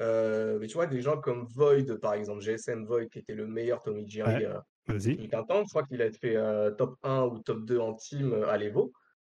[0.00, 3.46] Euh, mais tu vois, des gens comme Void, par exemple, GSM Void, qui était le
[3.46, 4.58] meilleur Tommy Jerry euh,
[4.88, 7.64] il y a un temps, je crois qu'il a fait euh, top 1 ou top
[7.64, 8.92] 2 en team à l'Evo.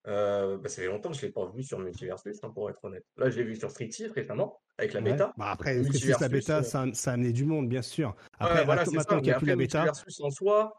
[0.07, 2.70] Euh, bah, ça fait longtemps que je ne l'ai pas vu sur Multiversus, hein, pour
[2.70, 3.05] être honnête.
[3.16, 5.33] Là, je l'ai vu sur Street Fighter récemment, avec la bêta.
[5.37, 8.15] Bah après, est-ce que c'est la bêta, ça, ça, a amené du monde, bien sûr.
[8.39, 9.83] Après, voilà, maintenant qu'il n'y a plus la bêta.
[9.83, 10.78] Multiversus en soi,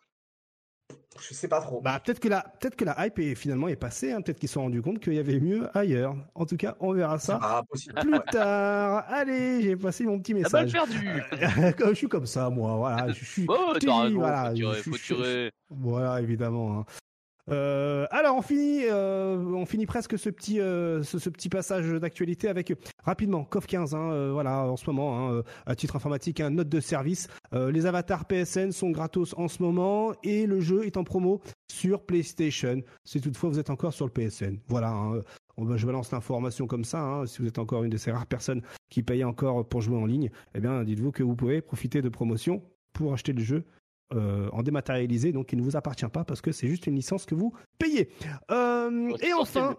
[1.20, 1.82] je sais pas trop.
[1.82, 4.12] Bah peut-être que la peut-être que la hype est finalement est passée.
[4.12, 4.22] Hein.
[4.22, 6.16] Peut-être qu'ils se sont rendus compte qu'il y avait mieux ailleurs.
[6.36, 7.64] En tout cas, on verra ça
[8.00, 9.04] plus tard.
[9.08, 10.72] Allez, j'ai passé mon petit message.
[10.72, 11.24] perdu.
[11.90, 12.76] je suis comme ça, moi.
[12.76, 13.48] Voilà, je suis.
[13.60, 13.74] Oh,
[14.14, 16.80] voilà, faut tirer, Voilà, évidemment.
[16.80, 16.86] Hein.
[17.50, 22.50] Euh, alors on finit, euh, on finit presque ce petit, euh, ce, petit passage d'actualité
[22.50, 23.96] avec rapidement CoF 15.
[23.96, 27.28] Hein, voilà, en ce moment, hein, à titre informatique, un note de service.
[27.54, 32.06] les avatars PSN sont gratos en ce moment et le jeu est en promo sur
[32.06, 32.82] PlayStation.
[33.04, 34.58] Si toutefois vous êtes encore sur le PSN.
[34.68, 34.92] Voilà.
[34.92, 35.22] Hein,
[35.76, 37.24] je balance l'information comme ça.
[37.26, 40.06] si vous êtes encore une de ces rares personnes qui payent encore pour jouer en
[40.06, 42.62] ligne, eh bien, dites-vous que vous pouvez profiter de promotions
[42.94, 43.64] pour acheter le jeu
[44.14, 47.26] euh, en dématérialisé, donc il ne vous appartient pas parce que c'est juste une licence
[47.26, 48.10] que vous payez.
[48.52, 49.76] Euh, et enfin,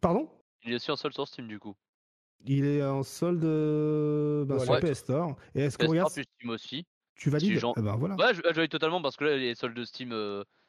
[0.00, 0.30] pardon?
[0.64, 1.74] Il est aussi en solde sur Steam du coup.
[2.46, 5.34] Il est en solde euh, bah, sur PS Store.
[5.56, 6.86] Et est-ce qu'on regarde Steam aussi.
[7.16, 8.14] Tu valides si eh ben, voilà.
[8.14, 10.14] Ouais, je, valide totalement parce que là, il est solde de Steam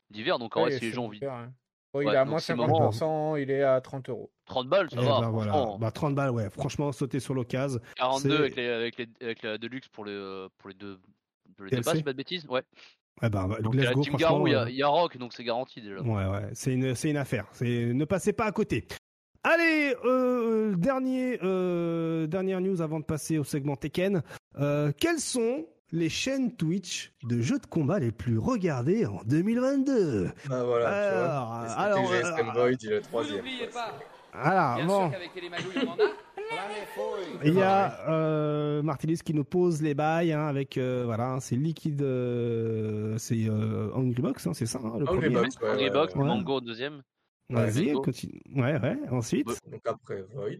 [0.09, 1.23] d'hiver, donc en vrai, si les gens ont envie.
[1.23, 1.53] Hein.
[1.93, 4.31] il est à moins 50%, il est à 30 euros.
[4.45, 5.21] 30 balles, ça eh va.
[5.21, 5.77] Ben, voilà.
[5.79, 6.49] bah, 30 balles, ouais.
[6.49, 7.79] Franchement, sauter sur l'occasion.
[7.97, 10.99] 42 avec, les, avec, les, avec la Deluxe pour les, pour les deux
[11.69, 12.63] je le pas, pas de bêtises, ouais.
[13.29, 15.81] Donc, il y a Team Garou, il y, a, y a Rock, donc c'est garanti
[15.81, 16.01] déjà.
[16.01, 17.45] Ouais, ouais, c'est une, c'est une affaire.
[17.51, 18.87] C'est ne passez pas à côté.
[19.43, 24.21] Allez, euh, dernier, euh, dernière news avant de passer au segment Tekken.
[24.59, 30.29] Euh, quelles sont les chaînes Twitch de jeux de combat les plus regardées en 2022
[30.47, 30.89] Bah voilà.
[30.89, 33.37] Alors, alors, alors GSM Void, il est le troisième.
[33.37, 33.97] N'oubliez pas.
[34.33, 35.01] Alors, bon.
[35.03, 36.09] Sûr qu'avec les magouilles, on en a.
[37.43, 41.55] Il y a euh, Martinis qui nous pose les bails hein, avec euh, voilà, c'est
[41.55, 45.29] liquide, euh, c'est euh, Angry Box, hein, c'est ça hein, le Angry premier.
[45.29, 46.23] Box, ouais, Angry ouais, Box, ouais.
[46.25, 47.01] Mango deuxième.
[47.49, 48.01] Vas-y, Mango.
[48.01, 48.41] continue.
[48.55, 48.97] Ouais, ouais.
[49.11, 50.43] Ensuite, Donc après Void.
[50.43, 50.59] Ouais.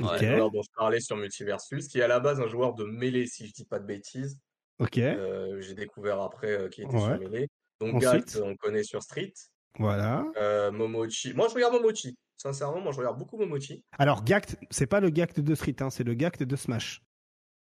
[0.00, 2.84] ok, Alors dont je parlais sur Multiversus, qui est à la base un joueur de
[2.84, 4.38] mêlée, si je dis pas de bêtises.
[4.78, 7.00] ok, Euh, J'ai découvert après euh, qu'il était Ouais.
[7.18, 7.48] sur mêlée.
[7.80, 9.32] Donc Ensuite on connaît sur Street.
[9.78, 10.24] voilà.
[10.36, 11.34] Euh, Momochi.
[11.34, 12.16] Moi, je regarde Momochi.
[12.42, 13.84] Sincèrement, moi, je regarde beaucoup Momochi.
[13.98, 17.00] Alors Gact, c'est pas le Gact de Street, hein, c'est le Gact de Smash.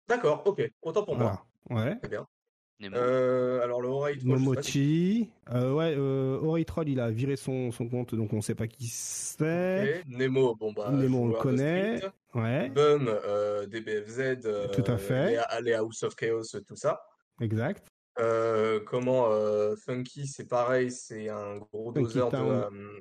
[0.08, 0.61] D'accord, ok.
[0.82, 1.45] Autant pour moi.
[1.69, 1.98] Ouais.
[2.00, 2.25] Très bien.
[2.80, 2.95] Nemo.
[2.98, 7.00] Euh, alors, le Horai Troll, je sais pas si- Momochi, euh, ouais, euh, Oritroll, il
[7.01, 10.03] a viré son, son compte, donc on sait pas qui c'est.
[10.08, 10.90] Nemo, bon bah.
[10.90, 12.01] Nemo, on le connaît.
[12.33, 14.45] Ouais, Bum, euh, DBFZ.
[14.45, 15.32] euh, Tout à fait.
[15.32, 17.01] Les, les House of Chaos, tout ça.
[17.41, 17.85] exact.
[18.19, 22.38] Euh, comment euh, Funky, c'est pareil, c'est un gros Funky doseur de.
[22.38, 22.50] Town.
[22.74, 23.00] euh,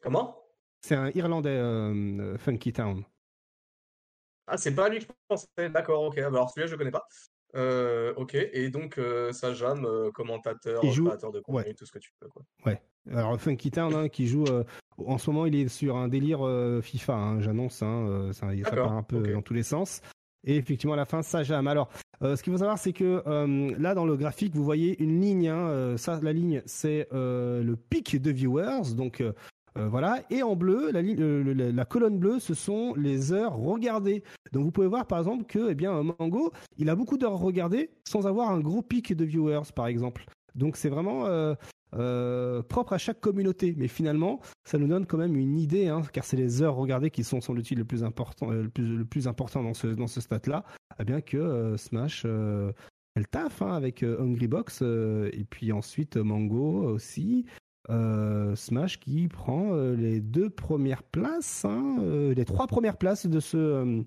[0.00, 0.41] Comment?
[0.84, 3.04] C'est un Irlandais, euh, Funky Town.
[4.46, 5.70] Ah, c'est pas lui que je pensais.
[5.70, 6.16] D'accord, ok.
[6.16, 7.06] Bah, Alors celui-là, je le connais pas.
[7.54, 8.34] Euh, ok.
[8.34, 11.74] Et donc, euh, Sajam, euh, commentateur, joue- créateur de contenu, ouais.
[11.74, 12.42] tout ce que tu veux, quoi.
[13.10, 14.62] Alors Funky Town, hein, qui joue euh,
[14.96, 17.14] en ce moment, il est sur un délire euh, FIFA.
[17.14, 20.00] hein, J'annonce, hein, euh, ça, part un peu dans tous les sens.
[20.44, 21.66] Et effectivement, à la fin, ça jam.
[21.68, 21.88] Alors,
[22.22, 25.20] euh, ce qu'il faut savoir, c'est que euh, là, dans le graphique, vous voyez une
[25.20, 25.48] ligne.
[25.48, 28.94] euh, ça, la ligne, c'est euh, le pic de viewers.
[28.96, 29.20] Donc
[29.78, 30.22] euh, voilà.
[30.30, 34.22] Et en bleu, euh, la, colonne bleue, ce sont les heures regardées.
[34.52, 37.90] Donc vous pouvez voir, par exemple, que eh bien, Mango, il a beaucoup d'heures regardées
[38.06, 40.24] sans avoir un gros pic de viewers, par exemple.
[40.54, 41.26] Donc c'est vraiment
[41.94, 43.74] euh, propre à chaque communauté.
[43.76, 47.10] Mais finalement, ça nous donne quand même une idée, hein, car c'est les heures regardées
[47.10, 48.68] qui sont sans doute le plus important, le
[49.04, 50.64] plus, important dans ce, dans ce stat-là.
[51.00, 52.26] Eh bien que Smash,
[53.14, 57.44] elle taffe hein, avec euh, Hungry Box, euh, et puis ensuite Mango aussi.
[57.90, 63.26] Euh, Smash qui prend euh, les deux premières places, hein, euh, les trois premières places
[63.26, 64.04] de ce,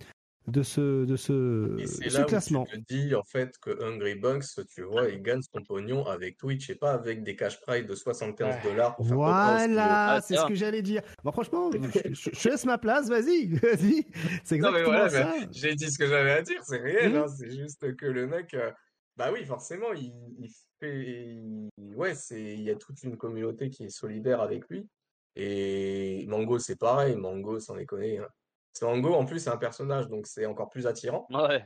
[0.47, 2.65] de ce, de ce, Et c'est ce là où classement.
[2.71, 6.37] tu te dis, en fait, que Hungry Bucks, tu vois, il gagne son pognon avec
[6.37, 10.81] Twitch et pas avec des cash prize de 75 dollars Voilà, c'est ce que j'allais
[10.81, 11.01] dire.
[11.25, 14.05] Bon, franchement, je, je- laisse ma place, vas-y, vas-y.
[14.45, 15.33] C'est Non, mais exactement voilà, ça.
[15.37, 17.17] mais j'ai dit ce que j'avais à dire, c'est réel, Mhm.
[17.17, 18.71] hein, c'est juste que le mec, euh,
[19.17, 23.69] bah oui, forcément, il, il fait, il- ouais, c'est, il y a toute une communauté
[23.69, 24.87] qui est solidaire avec lui.
[25.35, 28.19] Et Mango, c'est pareil, Mango, sans déconner.
[28.19, 28.27] hein.
[28.73, 31.27] C'est Mango, en plus, c'est un personnage, donc c'est encore plus attirant.
[31.29, 31.65] Ouais.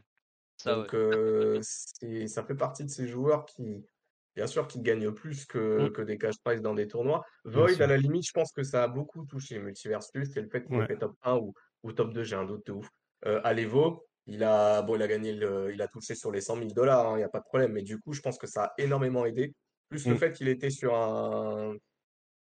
[0.58, 1.00] Ça, Donc, ouais.
[1.00, 3.84] euh, c'est, ça fait partie de ces joueurs qui,
[4.36, 5.92] bien sûr, qui gagnent plus que, Mm.
[5.92, 7.24] que des cash prizes dans des tournois.
[7.46, 7.84] Bien Void, sûr.
[7.84, 10.66] à la limite, je pense que ça a beaucoup touché Multiverse Plus, c'est le fait
[10.70, 10.88] ait Ouais.
[10.88, 11.54] fait top 1 ou,
[11.84, 12.90] ou top 2, j'ai un doute de ouf.
[13.26, 16.42] Euh, à l'Evo, il a, bon, il a gagné le, il a touché sur les
[16.42, 18.48] 100 000 dollars, il n'y a pas de problème, mais du coup, je pense que
[18.48, 19.54] ça a énormément aidé.
[19.90, 20.18] Plus le Mm.
[20.18, 21.76] fait qu'il était sur un,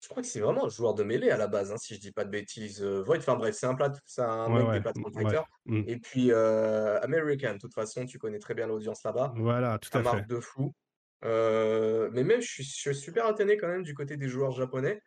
[0.03, 2.01] je crois que c'est vraiment un joueur de mêlée à la base, hein, si je
[2.01, 2.83] dis pas de bêtises.
[2.83, 5.23] Euh, Void, enfin bref, c'est un plat, c'est un Ouais, mec ouais, des plateformes ouais.
[5.25, 5.41] Twitter.
[5.67, 5.83] Mm.
[5.87, 9.33] Et puis euh, American, de toute façon, tu connais très bien l'audience là-bas.
[9.37, 10.03] Voilà, tout à fait.
[10.03, 10.73] marque de fou.
[11.25, 14.53] Euh, mais même, je suis, je suis super étonné quand même du côté des joueurs
[14.53, 15.01] japonais.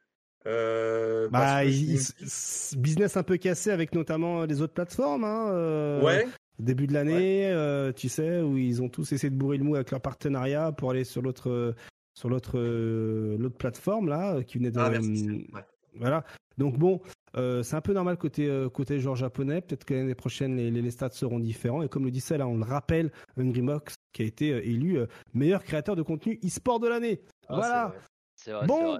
[0.45, 5.23] Euh, Bah, je business un peu cassé avec notamment les autres plateformes.
[5.23, 6.27] Hein, euh, Ouais,
[6.59, 9.75] Début de l'année, euh, tu sais, où ils ont tous essayé de bourrer le mou
[9.75, 11.73] avec leur partenariat pour aller sur l'autre, euh,
[12.13, 14.79] sur l'autre, euh, l'autre plateforme là, qui venait de.
[14.79, 15.47] ah, merci.
[15.51, 15.61] Ouais.
[15.95, 16.23] Voilà.
[16.59, 17.01] Donc bon,
[17.35, 19.61] euh, c'est un peu normal côté côté joueur japonais.
[19.61, 21.81] Peut-être que l'année prochaine les, stats seront différents.
[21.81, 24.99] Et comme le dit ça là, on le rappelle, Hungry Mox qui a été élu
[25.33, 27.21] meilleur créateur de contenu e-sport de l'année.
[27.47, 27.87] Ah, voilà.
[28.45, 28.53] vrai.
[28.53, 28.99] Vrai, Bon,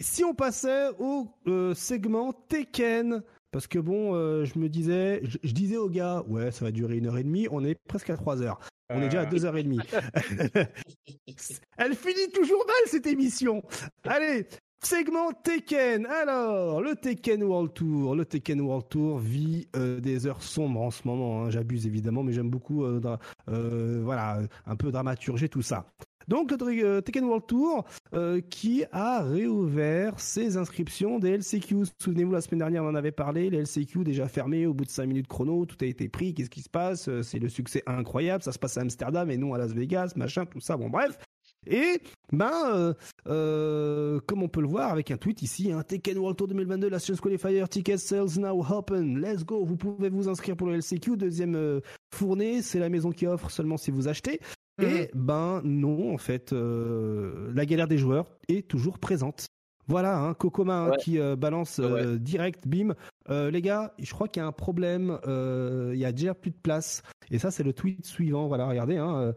[0.00, 1.28] si on passait au
[1.74, 6.64] segment Tekken, parce que bon, euh, je me disais, je, disais aux gars, ouais, ça
[6.64, 8.58] va durer une heure et demie, on est presque à trois heures.
[8.90, 9.78] On est déjà à deux heures et demie.
[11.76, 13.62] Elle finit toujours mal cette émission.
[14.04, 14.46] Allez,
[14.82, 16.06] segment Tekken.
[16.06, 18.16] Alors, le Tekken World Tour.
[18.16, 21.44] Le Tekken World Tour vit euh, des heures sombres en ce moment.
[21.44, 21.50] hein.
[21.50, 25.86] J'abuse évidemment, mais j'aime beaucoup, euh, voilà, un peu dramaturger tout ça.
[26.28, 27.84] Donc le euh, Tekken World Tour
[28.14, 31.84] euh, qui a réouvert ses inscriptions des LCQ.
[31.98, 33.48] Souvenez-vous, la semaine dernière, on en avait parlé.
[33.48, 36.34] Les LCQ déjà fermés au bout de 5 minutes chrono, tout a été pris.
[36.34, 38.44] Qu'est-ce qui se passe Euh, C'est le succès incroyable.
[38.44, 40.76] Ça se passe à Amsterdam et non à Las Vegas, machin, tout ça.
[40.76, 41.18] Bon, bref.
[41.66, 42.00] Et
[42.32, 46.88] ben, comme on peut le voir avec un tweet ici, hein, Tekken World Tour 2022,
[46.88, 49.20] la Science Qualifier Ticket Sales now open.
[49.20, 49.64] Let's go.
[49.64, 51.16] Vous pouvez vous inscrire pour le LCQ.
[51.16, 51.80] Deuxième
[52.14, 54.40] fournée, c'est la maison qui offre seulement si vous achetez.
[54.80, 59.46] Et ben non, en fait, euh, la galère des joueurs est toujours présente.
[59.88, 60.96] Voilà, hein, Kokoma hein, Ouais.
[60.98, 62.94] qui euh, balance euh, direct, bim.
[63.30, 65.18] Euh, les gars, je crois qu'il y a un problème.
[65.26, 67.02] euh, Il y a déjà plus de place.
[67.30, 68.48] Et ça, c'est le tweet suivant.
[68.48, 68.98] Voilà, regardez.
[68.98, 69.34] Hein,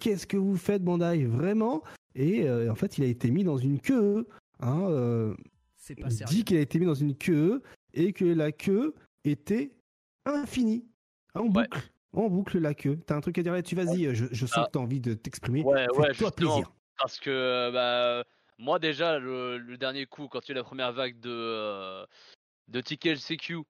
[0.00, 1.82] Qu'est-ce que vous faites, Bandai Vraiment?
[2.14, 4.26] Et euh, en fait, il a été mis dans une queue.
[4.60, 5.34] Hein, euh,
[5.76, 6.36] C'est pas il sérieux.
[6.36, 7.62] dit qu'il a été mis dans une queue
[7.94, 9.72] et que la queue était
[10.26, 10.84] infinie.
[11.34, 11.80] En boucle.
[12.16, 12.98] On boucle la queue.
[13.06, 13.74] T'as un truc à dire là-dessus?
[13.74, 14.66] Vas-y, je, je, sens ah.
[14.66, 15.62] que t'as envie de t'exprimer.
[15.62, 16.70] Ouais, ouais, toi plaisir.
[16.98, 18.24] Parce que bah,
[18.58, 22.06] moi, déjà, le, dernier coup, quand il y a eu la première vague de, euh,
[22.68, 23.62] de tickets LCQ,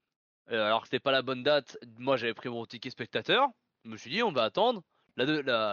[0.51, 3.49] euh, alors que c'était pas la bonne date, moi j'avais pris mon ticket spectateur.
[3.85, 4.83] Je me suis dit, on va attendre
[5.17, 5.25] la,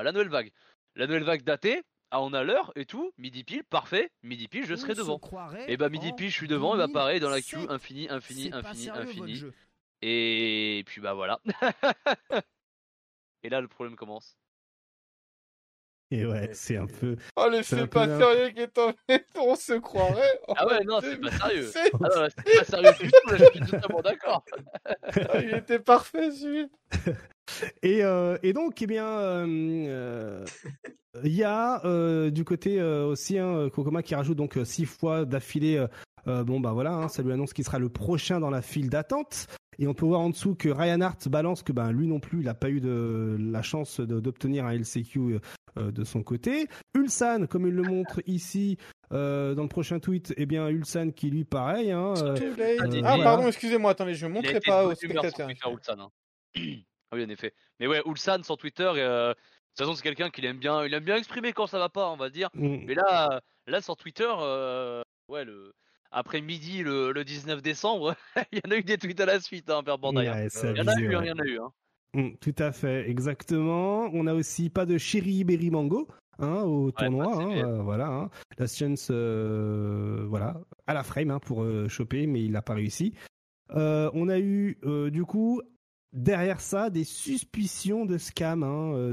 [0.02, 0.52] la, nouvelle vague.
[0.96, 4.66] La nouvelle vague datée, ah, on a l'heure et tout, midi pile, parfait, midi pile,
[4.66, 5.20] je serai devant.
[5.68, 8.50] Et bah, midi pile, je suis devant, et bah, pareil, dans la queue, infini, infini,
[8.54, 9.44] infini, infini.
[10.02, 11.40] Et puis, bah, voilà.
[13.44, 14.38] et là, le problème commence.
[16.14, 17.16] Et ouais, c'est un peu.
[17.38, 18.96] Oh, le c'est pas sérieux qui est tombé,
[19.38, 20.40] on se croirait.
[20.58, 21.72] ah ouais, non, c'est pas sérieux.
[21.76, 24.46] Ah non, c'est pas sérieux du tout, là, je suis totalement d'accord.
[25.34, 26.68] Ah, il était parfait, celui.
[27.84, 29.46] Et, euh, et donc, eh bien, euh,
[29.88, 30.46] euh
[31.24, 35.26] il y a euh, du côté euh, aussi hein, Kokoma qui rajoute donc six fois
[35.26, 35.86] d'affilée.
[36.26, 39.48] bon bah voilà, hein, ça lui annonce qu'il sera le prochain dans la file d'attente.
[39.82, 42.42] Et on peut voir en dessous que Ryan Hart balance que ben lui non plus,
[42.42, 45.40] il n'a pas eu de la chance d'obtenir un LCQ
[45.78, 46.68] euh, de son côté.
[46.94, 48.78] Ulsan, comme il le montre ici
[49.12, 51.92] euh, dans le prochain tweet, eh bien Ulsan qui lui pareil.
[51.92, 55.50] Hein, euh, ah pardon, excusez-moi, attendez, je ne montrerai pas aux spectateurs.
[55.50, 56.12] Ulsan, hein.
[56.56, 57.52] ah oui, en effet.
[57.80, 58.84] Mais ouais, Ulsan sur Twitter.
[58.84, 61.90] de toute façon, c'est quelqu'un qui aime bien, il aime bien exprimer quand ça va
[61.90, 62.50] pas, on va dire.
[62.54, 62.86] Mm.
[62.86, 64.30] Mais là, là sur Twitter,
[65.28, 65.74] ouais, le,
[66.12, 68.16] après midi le, 19 décembre,
[68.52, 70.88] il y en a eu des tweets à la suite, hein, Père il y en
[70.88, 71.60] a eu, hein, il y en a eu.
[71.60, 71.72] Hein.
[72.14, 74.10] Mm, tout à fait, exactement.
[74.14, 76.08] On a aussi pas de Cherry Berry Mango
[76.40, 77.42] hein, au tournoi.
[77.42, 78.30] Hein, euh, voilà, hein.
[78.58, 83.14] la chance, euh, voilà, à la frame pour euh, choper, mais il n'a pas réussi.
[83.70, 84.78] on a eu
[85.12, 85.62] du coup
[86.14, 88.62] derrière ça des suspicions de scam,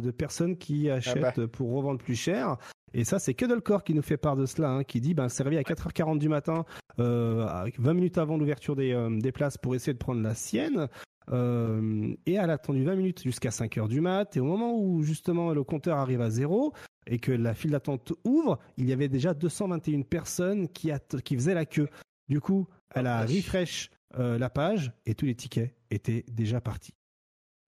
[0.00, 1.48] de personnes qui ah achètent bah.
[1.48, 2.56] pour revendre plus cher.
[2.94, 5.62] Et ça, c'est Cuddlecore qui nous fait part de cela, qui dit ben, servi à
[5.62, 6.64] 4h40 du matin,
[6.96, 10.88] 20 minutes avant l'ouverture des, des places pour essayer de prendre la sienne.
[11.30, 14.36] Euh, et elle a attendu 20 minutes jusqu'à 5 heures du mat.
[14.36, 16.72] Et au moment où justement le compteur arrive à zéro
[17.06, 20.90] et que la file d'attente ouvre, il y avait déjà 221 personnes qui,
[21.24, 21.88] qui faisaient la queue.
[22.28, 26.94] Du coup, elle a refresh euh, la page et tous les tickets étaient déjà partis.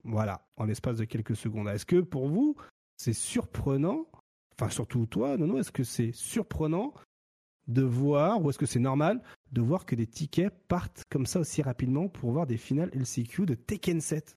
[0.05, 1.69] Voilà, en l'espace de quelques secondes.
[1.69, 2.57] Est-ce que pour vous,
[2.97, 4.07] c'est surprenant
[4.61, 6.93] Enfin, surtout toi, Nono, est-ce que c'est surprenant
[7.67, 11.41] de voir, ou est-ce que c'est normal de voir que des tickets partent comme ça
[11.41, 14.37] aussi rapidement pour voir des finales LCQ de Tekken 7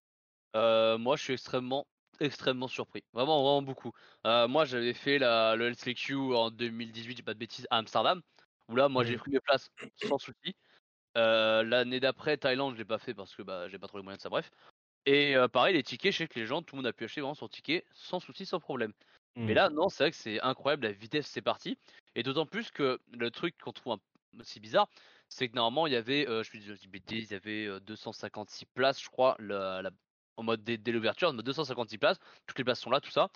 [0.56, 1.86] euh, Moi, je suis extrêmement,
[2.22, 3.04] extrêmement surpris.
[3.12, 3.92] Vraiment, vraiment beaucoup.
[4.26, 8.22] Euh, moi, j'avais fait la, le LCQ en 2018, j'ai pas de bêtises, à Amsterdam,
[8.70, 9.70] où là, moi, j'ai pris mes places
[10.08, 10.56] sans souci.
[11.18, 14.04] Euh, l'année d'après, Thaïlande, je l'ai pas fait parce que bah, j'ai pas trop les
[14.04, 14.52] moyens de ça, bref.
[15.06, 17.20] Et pareil, les tickets, je sais que les gens, tout le monde a pu acheter
[17.20, 18.94] vraiment son ticket sans souci, sans problème.
[19.36, 19.56] Mais mmh.
[19.56, 21.78] là, non, c'est vrai que c'est incroyable, la vitesse c'est parti.
[22.16, 23.98] Et d'autant plus que le truc qu'on trouve
[24.40, 24.88] aussi bizarre,
[25.28, 29.10] c'est que normalement, il y avait, euh, je suis il y avait 256 places, je
[29.10, 29.38] crois,
[30.38, 33.30] en mode dès, l'ouverture, en mode 256 places, toutes les places sont là, tout ça.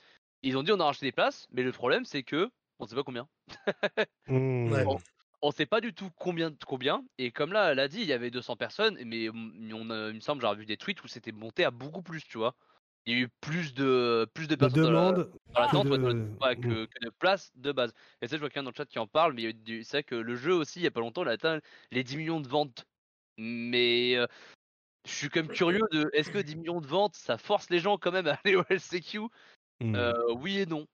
[0.44, 2.50] Ils ont dit on a racheté des places, mais le problème c'est que
[2.80, 3.28] on sait pas combien.
[4.28, 4.74] Mmh.
[4.86, 4.98] on,
[5.52, 7.04] sait pas du tout combien, combien.
[7.18, 10.20] Et comme là, elle a dit, il y avait 200 personnes, mais on, il me
[10.20, 12.56] semble, j'avais vu des tweets où c'était monté à beaucoup plus, tu vois
[13.08, 17.52] il y a eu plus de plus de personnes de dans l'attente que, de places
[17.56, 17.94] de base.
[18.22, 20.16] Et ça, je vois quelqu'un dans le chat qui en parle, mais c'est vrai que
[20.16, 21.60] le jeu aussi, il y a pas longtemps, il a atteint
[21.92, 22.86] les 10 millions de ventes.
[23.38, 24.28] Mais euh,
[25.06, 27.80] je suis quand même curieux de est-ce que 10 millions de ventes, ça force les
[27.80, 29.20] gens quand même à aller au LCQ
[29.80, 29.96] mmh.
[29.96, 30.86] euh, Oui et non.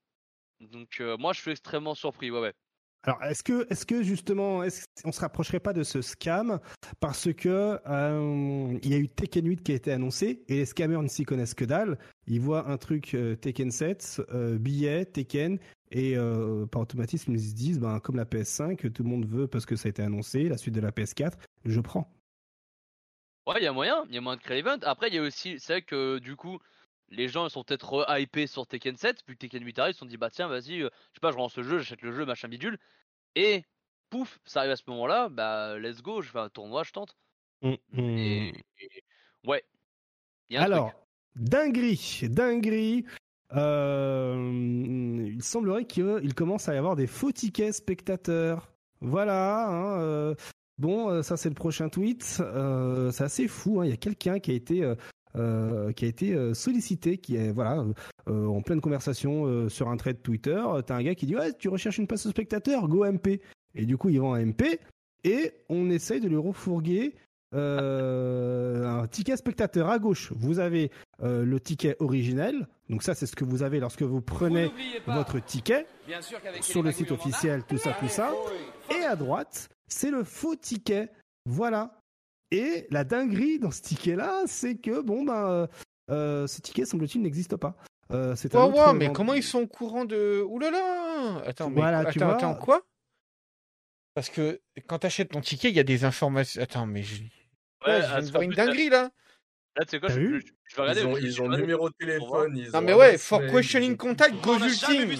[0.60, 2.30] Donc euh, moi, je suis extrêmement surpris.
[2.30, 2.54] Ouais, ouais.
[3.06, 6.60] Alors, est-ce que, est-ce que justement, est-ce on se rapprocherait pas de ce scam
[7.02, 10.66] parce que euh, il y a eu Tekken 8 qui a été annoncé et les
[10.66, 11.98] scammers ne s'y connaissent que dalle.
[12.28, 15.60] Ils voient un truc euh, Tekken 7, euh, billet Tekken
[15.92, 16.16] et
[16.72, 19.76] par automatisme ils se disent, ben comme la PS5, tout le monde veut parce que
[19.76, 21.34] ça a été annoncé, la suite de la PS4,
[21.66, 22.10] je prends.
[23.46, 24.78] Ouais, il y a moyen, il y a moyen de créer l'event.
[24.84, 26.58] Après, il y a aussi, c'est vrai que du coup,
[27.10, 30.06] les gens sont peut-être hypés sur Tekken 7, puis Tekken 8 arrive, ils se sont
[30.06, 32.48] dit bah tiens vas-y, je sais pas, je relance le jeu, j'achète le jeu, machin
[32.48, 32.80] bidule.
[33.36, 33.64] Et
[34.10, 37.16] pouf, ça arrive à ce moment-là, bah let's go, je fais un tournoi, je tente.
[37.62, 38.52] Mmh, mmh.
[39.46, 39.64] ouais.
[40.56, 40.92] Alors,
[41.36, 43.06] dinguerie, dinguerie.
[43.56, 48.72] Euh, il semblerait qu'il commence à y avoir des faux tickets spectateurs.
[49.02, 49.68] Voilà.
[49.68, 50.36] Hein, euh,
[50.78, 52.24] bon, euh, ça c'est le prochain tweet.
[52.24, 53.82] c'est assez fou.
[53.82, 53.86] Hein.
[53.86, 54.94] Il y a quelqu'un qui a été
[55.34, 57.84] qui a été sollicité, qui est voilà
[58.28, 60.62] en pleine conversation sur un thread Twitter.
[60.86, 63.42] T'as un gars qui dit ouais, tu recherches une place au spectateur, go MP.
[63.76, 64.80] Et du coup, ils vont à MP
[65.24, 67.16] et on essaye de lui refourguer
[67.54, 70.32] euh, un ticket spectateur à gauche.
[70.36, 72.68] Vous avez euh, le ticket originel.
[72.90, 74.72] Donc ça, c'est ce que vous avez lorsque vous prenez
[75.06, 75.86] votre ticket
[76.62, 78.32] sur le site officiel, tout ça, tout ça.
[78.90, 81.10] Et à droite, c'est le faux ticket.
[81.46, 82.00] Voilà.
[82.54, 85.68] Et la dinguerie dans ce ticket-là, c'est que bon ben,
[86.08, 87.76] ce ticket semble-t-il n'existe pas.
[88.36, 91.82] c'est un autre mais comment ils sont au courant de Ouh là là Attends, mais
[91.82, 92.84] attends, attends, quoi?
[94.14, 96.62] Parce que quand tu achètes ton ticket, il y a des informations.
[96.62, 97.24] Attends, mais je...
[97.88, 99.10] Ouais, je viens de voir une dinguerie là.
[99.76, 101.02] Là, tu sais quoi, je, je, je, vais regarder.
[101.02, 102.56] Ils ont, ils ont le numéro de téléphone.
[102.56, 105.10] Ils non, mais ouais, for questioning contact, Gozulting.
[105.10, 105.16] Ouais,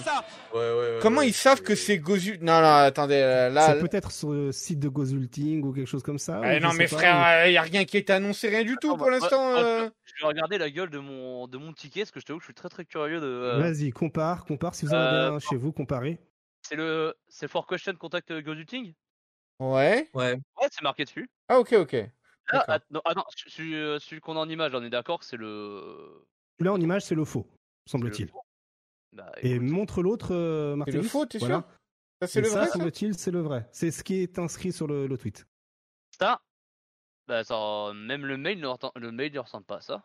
[0.54, 3.20] ouais, ouais, Comment ils savent que c'est Gozulting Non, non, attendez,
[3.52, 3.66] là.
[3.66, 6.40] C'est peut-être sur le site de Gozulting ou quelque chose comme ça.
[6.44, 9.10] Eh non, mais frère, il n'y a rien qui est annoncé, rien du tout pour
[9.10, 9.56] l'instant.
[9.56, 9.88] Euh...
[10.04, 12.44] Je vais regarder la gueule de mon, de mon ticket, parce que je t'avoue que
[12.44, 13.26] je suis très très curieux de.
[13.26, 14.74] Euh, Vas-y, compare, compare.
[14.76, 16.20] Si vous en avez euh, un chez vous, comparez.
[16.62, 18.94] C'est le, c'est for question contact Gozulting
[19.58, 20.08] Ouais.
[20.14, 20.34] Ouais.
[20.34, 21.28] Ouais, c'est marqué dessus.
[21.48, 21.96] Ah, ok, ok.
[22.48, 23.00] Ah, non,
[23.34, 26.24] celui, celui qu'on a en image, on est d'accord, c'est le.
[26.60, 27.46] Là en image, c'est le faux,
[27.86, 28.30] semble-t-il.
[29.12, 31.62] Bah, Et montre l'autre, euh, C'est le faux, t'es sûr?
[32.20, 32.66] Ça, c'est le vrai.
[32.68, 33.68] semble-t-il, c'est le vrai.
[33.72, 35.46] C'est ce qui est inscrit sur le, le tweet.
[36.18, 36.40] Ça?
[37.26, 40.04] Bah, ça, même le mail, le mail ne ressemble pas à ça.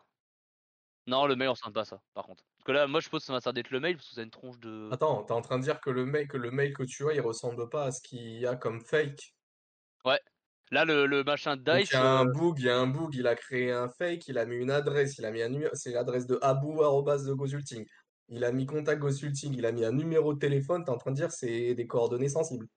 [1.06, 2.44] Non, le mail ne ressemble pas à ça, par contre.
[2.56, 4.20] Parce que là, moi, je pense que ça va être le mail, parce que ça
[4.20, 4.88] a une tronche de.
[4.92, 7.14] Attends, t'es en train de dire que le mail que, le mail que tu as,
[7.14, 9.34] il ressemble pas à ce qu'il y a comme fake?
[10.04, 10.20] Ouais.
[10.70, 11.90] Là, le, le machin Dice.
[11.90, 13.88] Il y a un euh, bug, il y a un bug, il a créé un
[13.88, 16.76] fake, il a mis une adresse, il a mis un numéro, c'est l'adresse de Abou
[16.78, 17.84] de Consulting.
[18.28, 21.10] Il a mis contact Consulting, il a mis un numéro de téléphone, t'es en train
[21.10, 22.68] de dire c'est des coordonnées sensibles.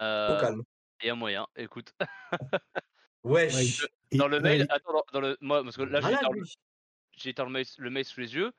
[0.00, 0.36] Euh...
[0.36, 0.62] Au calme.
[1.02, 1.92] Il y a moyen, écoute.
[3.24, 3.86] Wesh.
[4.12, 8.04] Dans le mail, attends, dans le, moi, parce que là, j'ai le, mail, le mail
[8.04, 8.52] sous les yeux.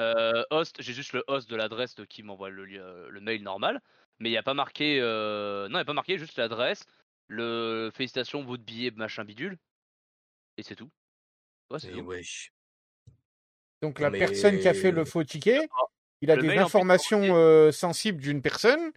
[0.00, 3.80] Euh, host, j'ai juste le host de l'adresse qui m'envoie le, le, mail normal,
[4.18, 6.84] mais il n'y a pas marqué, euh, non, il n'y a pas marqué juste l'adresse,
[7.28, 9.58] le félicitations, votre billet, machin bidule.
[10.56, 10.90] Et c'est tout.
[11.70, 12.52] Ouais, c'est wesh.
[13.82, 15.68] Donc la personne qui a fait le faux ticket,
[16.20, 18.92] il a des informations euh, sensibles d'une personne.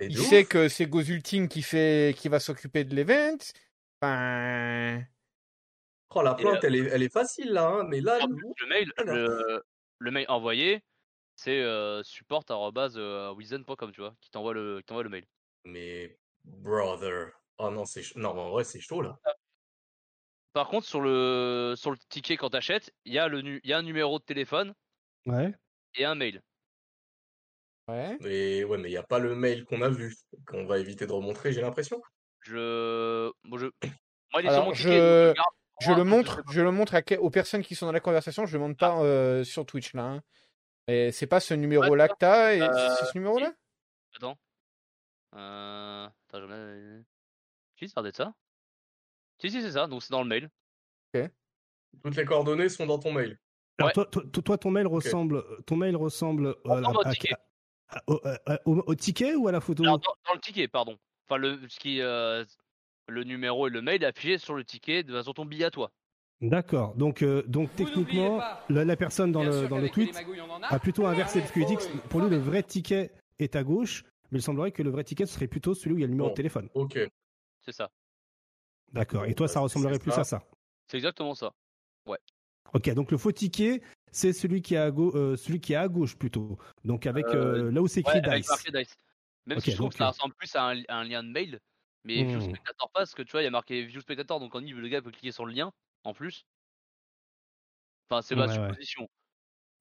[0.00, 3.38] il sait que c'est Gozulting qui fait, qui va s'occuper de l'event.
[4.00, 5.02] Enfin...
[6.12, 8.18] Oh la plainte, elle, est, elle est facile là, hein, mais là.
[8.26, 8.92] Le mail,
[9.98, 10.82] le, mail envoyé,
[11.36, 15.24] c'est euh, support.wizen.com, tu vois, qui t'envoie le, le mail.
[15.64, 17.39] Mais brother.
[17.62, 19.18] Oh non, c'est non, en vrai, c'est chaud là.
[20.54, 23.78] Par contre, sur le, sur le ticket quand t'achètes, il y, a le y a
[23.78, 24.74] un numéro de téléphone
[25.26, 25.54] ouais.
[25.94, 26.42] et un mail.
[27.86, 28.16] Ouais.
[28.20, 30.16] Mais ouais, mais il n'y a pas le mail qu'on a vu,
[30.46, 32.00] qu'on va éviter de remontrer, j'ai l'impression.
[32.40, 33.30] Je...
[33.44, 33.66] Bon, je...
[34.32, 35.34] Moi, il est sur mon ticket, je...
[35.80, 37.02] je, le montre, je le montre à...
[37.20, 39.02] aux personnes qui sont dans la conversation, je le montre pas ah.
[39.02, 40.04] euh, sur Twitch là.
[40.04, 40.22] Hein.
[40.88, 42.96] Et c'est pas ce numéro-là que t'as, et euh...
[42.96, 43.52] c'est ce numéro-là?
[44.16, 44.38] Attends.
[45.34, 46.08] Euh...
[46.28, 47.02] Attends, je
[47.80, 48.34] si, ça d'être ça.
[49.38, 50.50] Si, si, c'est ça, donc c'est dans le mail.
[51.14, 51.30] Ok.
[52.02, 53.38] Toutes les coordonnées sont dans ton mail.
[53.78, 57.04] Alors, toi, toi, ton mail ressemble, ton mail ressemble au,
[58.94, 59.34] ticket.
[59.34, 59.82] ou à la photo?
[59.82, 59.98] Dans,
[60.34, 60.98] le ticket, pardon.
[61.26, 62.44] Enfin, le, ce qui, euh,
[63.08, 65.90] le numéro et le mail affiché sur le ticket de façon ton billet à toi.
[66.42, 66.94] D'accord.
[66.94, 70.14] Donc, euh, donc techniquement, la, personne dans le, dans le tweet
[70.62, 71.40] a, plutôt inversé.
[71.40, 74.72] Parce qu'il dit que pour lui, le vrai ticket est à gauche, mais il semblerait
[74.72, 76.68] que le vrai ticket serait plutôt celui où il y a le numéro de téléphone.
[76.74, 76.98] Ok.
[77.60, 77.90] C'est ça.
[78.92, 79.24] D'accord.
[79.26, 80.42] Et toi, ça ressemblerait plus à ça
[80.88, 81.52] C'est exactement ça.
[82.06, 82.18] Ouais.
[82.72, 83.82] Ok, donc le faux ticket,
[84.12, 86.58] c'est celui qui est à gauche, euh, celui qui est à gauche plutôt.
[86.84, 88.48] Donc avec euh, euh, là où c'est écrit Dice.
[88.72, 88.96] Dice.
[89.46, 91.60] Même si je trouve que ça ressemble plus à un, lien de mail,
[92.04, 92.40] mais View.
[92.40, 94.88] Spectator pas, parce que tu vois, il y a marqué View Spectator, donc en le
[94.88, 95.72] gars peut cliquer sur le lien
[96.04, 96.46] en plus.
[98.08, 99.08] Enfin, c'est ma supposition.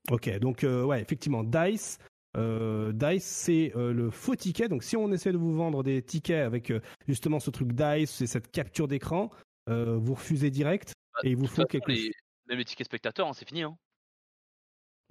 [0.09, 1.99] Ok, donc ouais, effectivement, Dice,
[2.38, 4.67] euh, Dice, c'est euh, le faux ticket.
[4.67, 8.11] Donc, si on essaie de vous vendre des tickets avec euh, justement ce truc Dice,
[8.11, 9.30] c'est cette capture d'écran,
[9.67, 12.09] vous refusez direct bah, et il vous faut quelque chose.
[12.48, 13.61] Même les tickets spectateurs, hein, c'est fini.
[13.61, 13.77] Hein.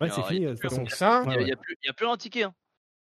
[0.01, 0.47] Ouais, c'est fini.
[0.47, 2.43] Donc ça, il n'y a, plus un ticket.
[2.43, 2.55] Hein.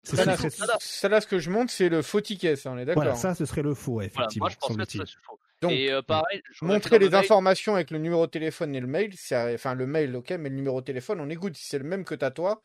[0.03, 3.03] Ça, là, ce que je montre, c'est le faux ticket, ça, on est d'accord.
[3.03, 4.45] Voilà, ça, ce serait le faux, effectivement.
[4.45, 5.41] moi, je pense que c'est le faux.
[5.63, 9.15] Donc, et pareil, montrer les informations avec le numéro de téléphone et le mail,
[9.55, 11.57] enfin le mail, ok, mais le numéro de téléphone, on écoute.
[11.57, 12.63] Si c'est le même que t'as toi,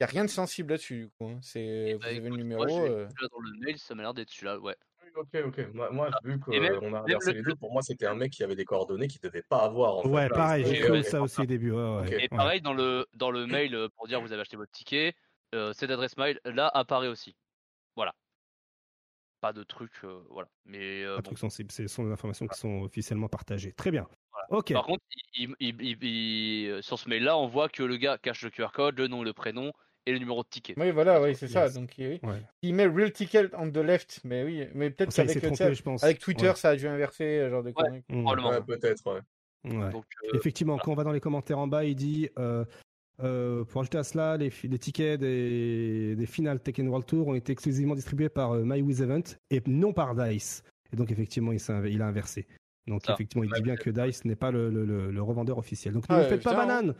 [0.00, 1.28] n'y a rien de sensible là-dessus, du coup.
[1.28, 1.38] Hein.
[1.42, 2.66] C'est, eh vous bah, avez le numéro.
[2.66, 3.06] Moi, euh...
[3.06, 4.76] dans le mail, ça m'a l'air d'être celui-là, ouais.
[5.16, 5.74] Ok, ok.
[5.74, 8.44] Moi, moi ah, vu qu'on a inversé les deux, pour moi, c'était un mec qui
[8.44, 9.98] avait des coordonnées qu'il ne devait pas avoir.
[9.98, 11.72] En ouais, pareil, j'ai cru ça aussi au début.
[11.72, 12.24] Ouais, ouais.
[12.24, 15.14] Et pareil, dans le, dans le mail euh, pour dire vous avez acheté votre ticket,
[15.54, 17.36] euh, cette adresse mail là apparaît aussi.
[17.96, 18.14] Voilà.
[19.40, 20.48] Pas de truc, euh, voilà.
[20.64, 23.72] Mais, pas de truc sensible, ce sont des informations qui sont officiellement partagées.
[23.72, 24.06] Très bien.
[24.50, 24.72] Ok.
[24.72, 25.04] Par contre,
[26.82, 29.22] sur ce mail là, on voit que le gars cache le QR code, le nom,
[29.22, 29.72] le prénom
[30.06, 30.74] et le numéro de ticket.
[30.76, 31.68] Oui, voilà, oui, c'est ça.
[31.68, 32.20] Donc, oui.
[32.62, 35.44] Il met real ticket on the left, mais oui, mais peut-être qu'avec
[36.02, 37.72] avec Twitter, ça a dû inverser, genre de.
[37.76, 39.20] Ouais, peut-être, ouais.
[39.64, 42.64] Donc, euh, Effectivement, quand on va dans les commentaires en bas, il dit euh,
[43.22, 47.34] euh, pour ajouter à cela, les, les tickets des, des finales Tekken World Tour ont
[47.34, 50.62] été exclusivement distribués par MyWizEvent et non par Dice.
[50.92, 52.46] Et donc, effectivement, il, il a inversé.
[52.86, 55.94] Donc effectivement, il dit bien que Dice n'est pas le, revendeur officiel.
[55.94, 56.94] Donc ne faites pas banane.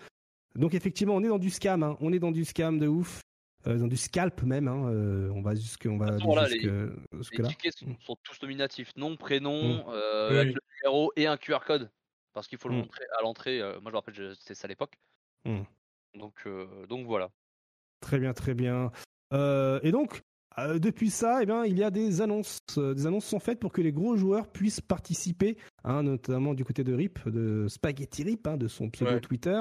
[0.55, 1.83] Donc effectivement, on est dans du scam.
[1.83, 1.97] Hein.
[2.01, 3.21] On est dans du scam de ouf.
[3.67, 4.69] Euh, dans du scalp même.
[4.69, 4.91] Hein.
[4.91, 9.85] Euh, on va jusque, on va jusque, les, tickets sont, tous nominatifs, nom, prénom, mmh.
[9.89, 11.91] euh, le numéro et un QR code,
[12.33, 12.79] parce qu'il faut le mmh.
[12.79, 13.59] montrer à l'entrée.
[13.61, 14.99] moi, je me rappelle, c'était ça à l'époque.
[15.45, 15.61] Mmh.
[16.15, 16.49] Donc,
[16.89, 17.31] donc voilà.
[18.01, 18.93] Très bien, très bien.
[19.33, 20.23] et donc,
[20.57, 22.61] depuis ça, eh bien, il y a des annonces.
[22.77, 26.83] des annonces sont faites pour que les gros joueurs puissent participer, hein, notamment du côté
[26.83, 29.61] de Rip, de Spaghetti Rip, hein, de son pseudo Twitter,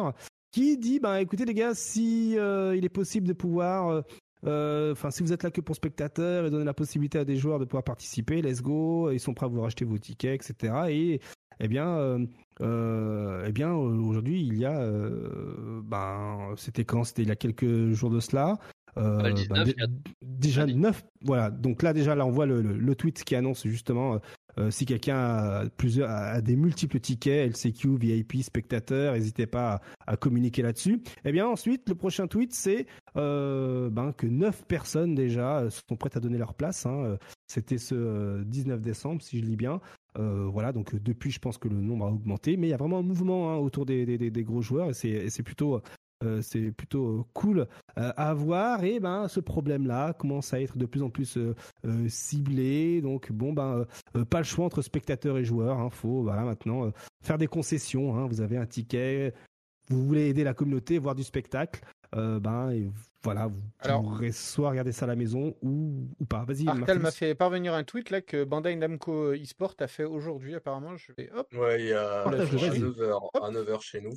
[0.52, 4.02] qui dit bah écoutez les gars, si euh, il est possible de pouvoir euh,
[4.45, 7.36] euh, Enfin, si vous êtes là que pour spectateurs et donner la possibilité à des
[7.36, 9.11] joueurs de pouvoir participer, let's go.
[9.11, 10.74] Ils sont prêts à vous racheter vos tickets, etc.
[10.90, 11.19] Et
[11.60, 12.26] eh bien,
[12.61, 14.80] eh bien, aujourd'hui, il y a,
[15.84, 17.03] ben, c'était quand?
[17.03, 18.58] C'était il y a quelques jours de cela.
[18.95, 19.36] Ben,
[20.22, 21.52] déjà neuf, voilà.
[21.52, 24.19] Donc là, déjà, là, on voit le, le tweet qui annonce justement
[24.60, 25.64] euh, si quelqu'un
[26.04, 30.96] a, des multiples tickets, LCQ, VIP, spectateur, n'hésitez pas à, communiquer là-dessus.
[30.96, 35.70] Et eh bien ensuite, le prochain tweet, c'est euh, ben, que 9 personnes déjà euh,
[35.70, 36.86] sont prêtes à donner leur place.
[36.86, 37.18] Hein.
[37.48, 39.80] C'était ce 19 décembre, si je lis bien.
[40.16, 43.00] voilà, donc depuis, je pense que le nombre a augmenté, mais il y a vraiment
[43.00, 45.82] un mouvement hein, autour des, des, gros joueurs et c'est plutôt
[46.22, 47.67] euh, c'est plutôt euh, cool
[47.98, 48.83] euh, à voir.
[48.83, 51.38] Et ben ce problème là commence à être de plus en plus
[52.07, 53.01] ciblé.
[53.01, 53.85] Donc bon ben
[54.30, 56.91] pas le choix entre spectateurs et joueurs hein, faut voilà maintenant
[57.22, 58.27] faire des concessions hein.
[58.27, 59.33] vous avez un ticket
[59.89, 61.81] vous voulez aider la communauté voir du spectacle
[62.14, 62.89] ben et
[63.23, 63.61] voilà vous
[64.03, 66.43] pourrez soit regarder ça à la maison ou, ou pas.
[66.45, 70.56] Vas-y Artel m'a fait parvenir un tweet là que Bandai Namco eSport a fait aujourd'hui
[70.56, 70.98] apparemment.
[70.98, 71.48] Je vais hop.
[71.53, 74.15] Ouais il y a à 9h à 9h chez nous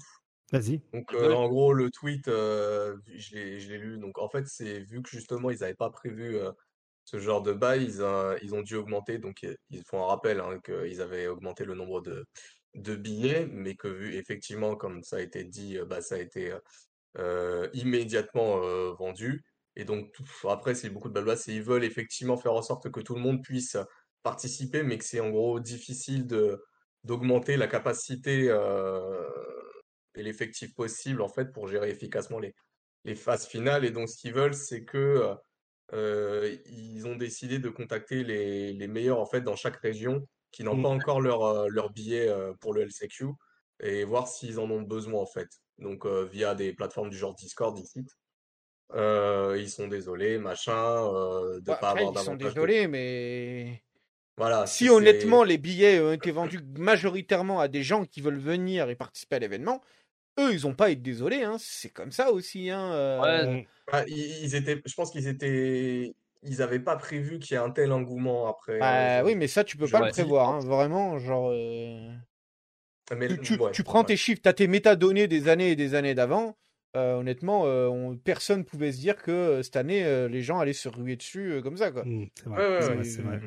[0.53, 0.83] Vas-y.
[0.93, 3.99] Donc, euh, en gros, le tweet, euh, je l'ai lu.
[3.99, 6.53] Donc, en fait, c'est vu que justement, ils n'avaient pas prévu euh,
[7.05, 8.05] ce genre de bail, ils,
[8.43, 9.17] ils, ont dû augmenter.
[9.17, 12.27] Donc, ils font un rappel hein, qu'ils avaient augmenté le nombre de,
[12.75, 16.55] de billets, mais que vu effectivement, comme ça a été dit, bah, ça a été
[17.73, 18.61] immédiatement
[18.93, 19.43] vendu.
[19.75, 20.15] Et donc,
[20.47, 23.23] après, c'est beaucoup de balles c'est ils veulent effectivement faire en sorte que tout le
[23.23, 23.79] monde puisse
[24.23, 26.63] participer, mais que c'est en gros difficile de
[27.05, 28.49] d'augmenter la capacité
[30.15, 32.55] et l'effectif possible en fait pour gérer efficacement les,
[33.05, 33.85] les phases finales.
[33.85, 35.35] Et donc ce qu'ils veulent, c'est que
[35.93, 40.65] euh, ils ont décidé de contacter les, les, meilleurs en fait dans chaque région qui
[40.65, 40.83] n'ont mmh.
[40.83, 43.27] pas encore leur, euh, leur billet euh, pour le LCQ
[43.81, 45.49] et voir s'ils en ont besoin en fait.
[45.79, 48.07] Donc via des plateformes du genre Discord ici.
[48.95, 53.83] ils sont désolés, machin, de bah, pas avoir Ils sont désolés, mais
[54.37, 54.67] voilà.
[54.67, 58.95] Si honnêtement les billets ont été vendus majoritairement à des gens qui veulent venir et
[58.95, 59.83] participer à l'événement,
[60.39, 61.57] eux, ils ont pas été désolés, hein.
[61.59, 62.93] C'est comme ça aussi, hein.
[62.93, 63.61] Euh.
[63.91, 67.71] Bah, ils, étaient, je pense qu'ils étaient, ils avaient pas prévu qu'il y ait un
[67.71, 68.79] tel engouement après.
[68.79, 70.61] Bah, euh, oui, mais ça, tu peux pas le prévoir, hein.
[70.61, 71.51] Vraiment, genre.
[71.51, 72.13] Euh.
[73.11, 73.17] Ah,
[73.73, 76.57] tu, prends tes chiffres, tu as tes métadonnées des années et des années d'avant.
[76.95, 77.67] honnêtement,
[78.25, 81.91] personne pouvait se dire que cette année, les gens allaient se ruer dessus comme ça,
[81.91, 82.05] quoi.
[82.05, 82.27] Mmh,
[83.03, 83.41] c'est vrai.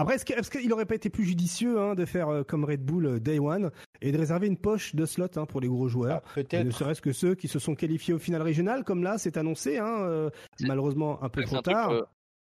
[0.00, 3.04] Après, est-ce qu'il n'aurait pas été plus judicieux hein, de faire euh, comme Red Bull
[3.04, 3.70] euh, Day One
[4.00, 6.22] et de réserver une poche de slot hein, pour les gros joueurs?
[6.24, 6.64] Ah, Peut-être.
[6.64, 9.76] Ne serait-ce que ceux qui se sont qualifiés au final régional, comme là, c'est annoncé,
[9.76, 10.30] hein, euh,
[10.60, 11.92] malheureusement un peu trop tard.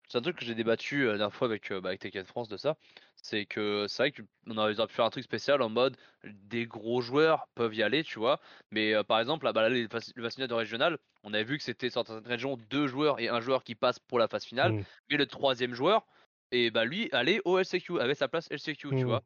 [0.09, 2.57] c'est un truc que j'ai débattu la dernière fois avec, bah, avec Tekken France de
[2.57, 2.77] ça.
[3.23, 7.03] C'est que c'est vrai qu'on aurait pu faire un truc spécial en mode des gros
[7.03, 8.41] joueurs peuvent y aller, tu vois.
[8.73, 11.89] Mais par exemple, là, bah, le phase finale de régional, on avait vu que c'était
[11.89, 14.73] sur certaines régions deux joueurs et un joueur qui passe pour la phase finale.
[14.73, 14.85] Mmh.
[15.11, 16.05] Mais le troisième joueur,
[16.51, 19.05] et bah lui aller au LCQ avec sa place LCQ, tu mmh.
[19.05, 19.23] vois.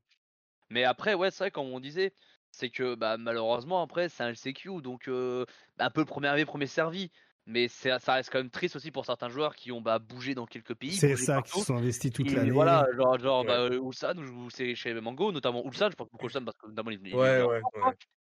[0.70, 2.12] Mais après, ouais, c'est vrai, comme on disait,
[2.50, 7.10] c'est que bah, malheureusement, après, c'est un LCQ, donc un peu premier arrivé, premier servi.
[7.50, 10.44] Mais ça reste quand même triste aussi pour certains joueurs qui ont bah, bougé dans
[10.44, 10.92] quelques pays.
[10.92, 12.50] C'est ça, qui sont investis toute l'année.
[12.50, 14.12] Voilà, genre, genre bah, Ulsan,
[14.50, 17.62] c'est chez Mango, notamment Ulsan, je pense beaucoup Ulsan parce que notamment il, ouais, ouais,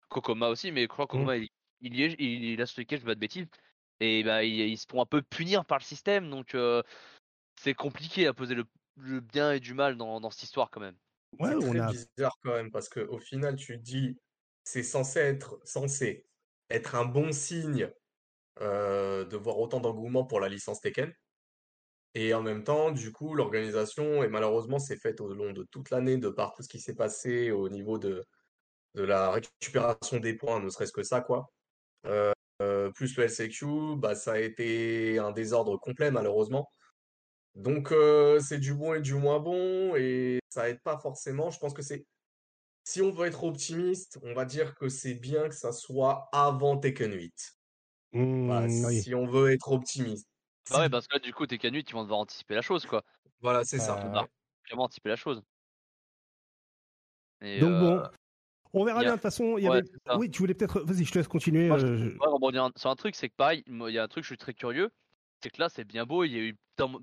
[0.09, 1.47] Kokoma aussi, mais je crois que Kokoma, mmh.
[1.81, 3.49] il, y est, il, a ce je vais de bêtises.
[3.99, 6.57] Et bah, ils, se font un peu punir par le système, donc
[7.61, 8.65] c'est compliqué à poser le,
[8.97, 10.97] le bien et du mal dans, dans cette histoire quand même.
[11.39, 14.17] Ouais, c'est très bizarre quand même parce que au final tu dis
[14.65, 16.27] c'est censé être censé
[16.71, 17.91] être un bon signe
[18.61, 21.13] euh, de voir autant d'engouement pour la licence Tekken.
[22.15, 25.91] Et en même temps, du coup, l'organisation, et malheureusement, c'est faite au long de toute
[25.91, 28.25] l'année, de par tout ce qui s'est passé au niveau de,
[28.95, 31.47] de la récupération des points, ne serait-ce que ça, quoi.
[32.07, 36.69] Euh, euh, plus le LCQ, bah, ça a été un désordre complet, malheureusement.
[37.59, 41.51] Donc, euh, c'est du bon et du moins bon, et ça aide pas forcément.
[41.51, 42.07] Je pense que c'est.
[42.85, 46.79] Si on veut être optimiste, on va dire que c'est bien que ça soit avant
[46.79, 47.59] Tekken 8.
[48.13, 48.69] Mmh,
[49.03, 50.27] si on veut être optimiste.
[50.71, 52.87] Bah ouais, parce que là, du coup, Tekken 8, ils vont devoir anticiper la chose,
[52.87, 53.03] quoi.
[53.41, 53.95] Voilà, c'est ça.
[54.67, 55.43] Vraiment anticiper la chose.
[57.43, 58.03] Donc bon,
[58.73, 59.59] on verra bien de toute façon.
[59.59, 59.83] Il y avait...
[60.17, 60.81] Oui, tu voulais peut-être.
[60.81, 61.69] Vas-y, je te laisse continuer.
[61.69, 62.17] Moi, je...
[62.21, 64.55] rebondir sur un truc, c'est que pareil, il y a un truc, je suis très
[64.55, 64.91] curieux.
[65.43, 66.57] C'est que là, c'est bien beau, il y a eu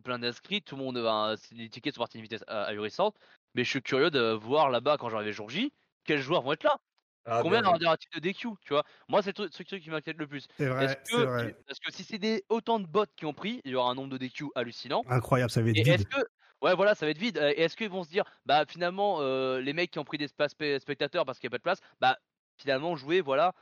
[0.04, 3.16] plein d'inscrits, tout le monde, va les tickets sont partis à une vitesse ahurissante.
[3.54, 5.72] Mais je suis curieux de voir là-bas quand j'arrive jour J,
[6.04, 6.80] quels joueurs vont être là.
[7.28, 8.84] Ah, Combien y un type de DQ, tu vois?
[9.10, 10.48] Moi, c'est ce truc qui m'inquiète le plus.
[10.58, 11.56] C'est vrai, que, vrai.
[11.68, 13.96] Parce que si c'est des, autant de bots qui ont pris, il y aura un
[13.96, 15.04] nombre de DQ hallucinant?
[15.08, 16.08] Incroyable, ça va être vide.
[16.08, 16.20] Que,
[16.62, 17.38] ouais, voilà, ça va être vide.
[17.38, 20.28] Et est-ce qu'ils vont se dire, bah finalement, euh, les mecs qui ont pris des
[20.28, 22.20] spectateurs parce qu'il n'y a pas de place, bah
[22.58, 23.54] finalement, jouer, voilà,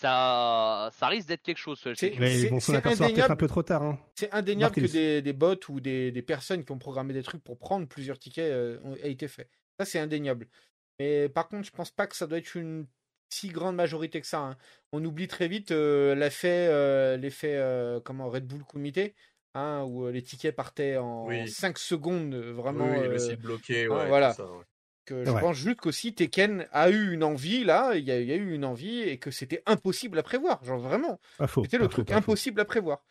[0.00, 1.78] ça, ça risque d'être quelque chose.
[1.94, 3.82] C'est peut-être un peu trop tard.
[3.82, 3.98] Hein.
[4.14, 7.44] C'est indéniable que des, des, bots ou des, des, personnes qui ont programmé des trucs
[7.44, 9.48] pour prendre plusieurs tickets euh, ont été faits.
[9.78, 10.48] Ça, c'est indéniable.
[10.98, 12.86] Mais par contre, je pense pas que ça doit être une
[13.30, 14.38] si grande majorité que ça.
[14.38, 14.56] Hein.
[14.92, 19.14] On oublie très vite euh, l'effet, euh, l'effet euh, comment Red Bull Comité,
[19.54, 22.90] hein, où les tickets partaient en 5 secondes, vraiment.
[22.90, 24.34] Oui, le site bloqué, voilà.
[25.10, 28.54] Que je pense juste qu'aussi Tekken a eu une envie là, il y, a eu
[28.54, 31.20] une envie et que c'était impossible à prévoir, genre vraiment.
[31.62, 33.04] C'était le truc impossible à prévoir.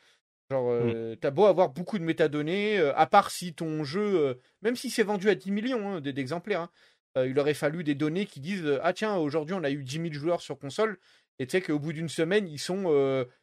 [0.50, 1.18] Genre, mmh.
[1.22, 5.30] t'as beau avoir beaucoup de métadonnées, à part si ton jeu, même si c'est vendu
[5.30, 6.70] à 10 millions d'exemplaires,
[7.18, 9.84] euh, il aurait fallu des données qui disent euh, Ah, tiens, aujourd'hui, on a eu
[9.84, 10.98] 10 000 joueurs sur console.
[11.40, 12.84] Et tu sais qu'au bout d'une semaine, ils sont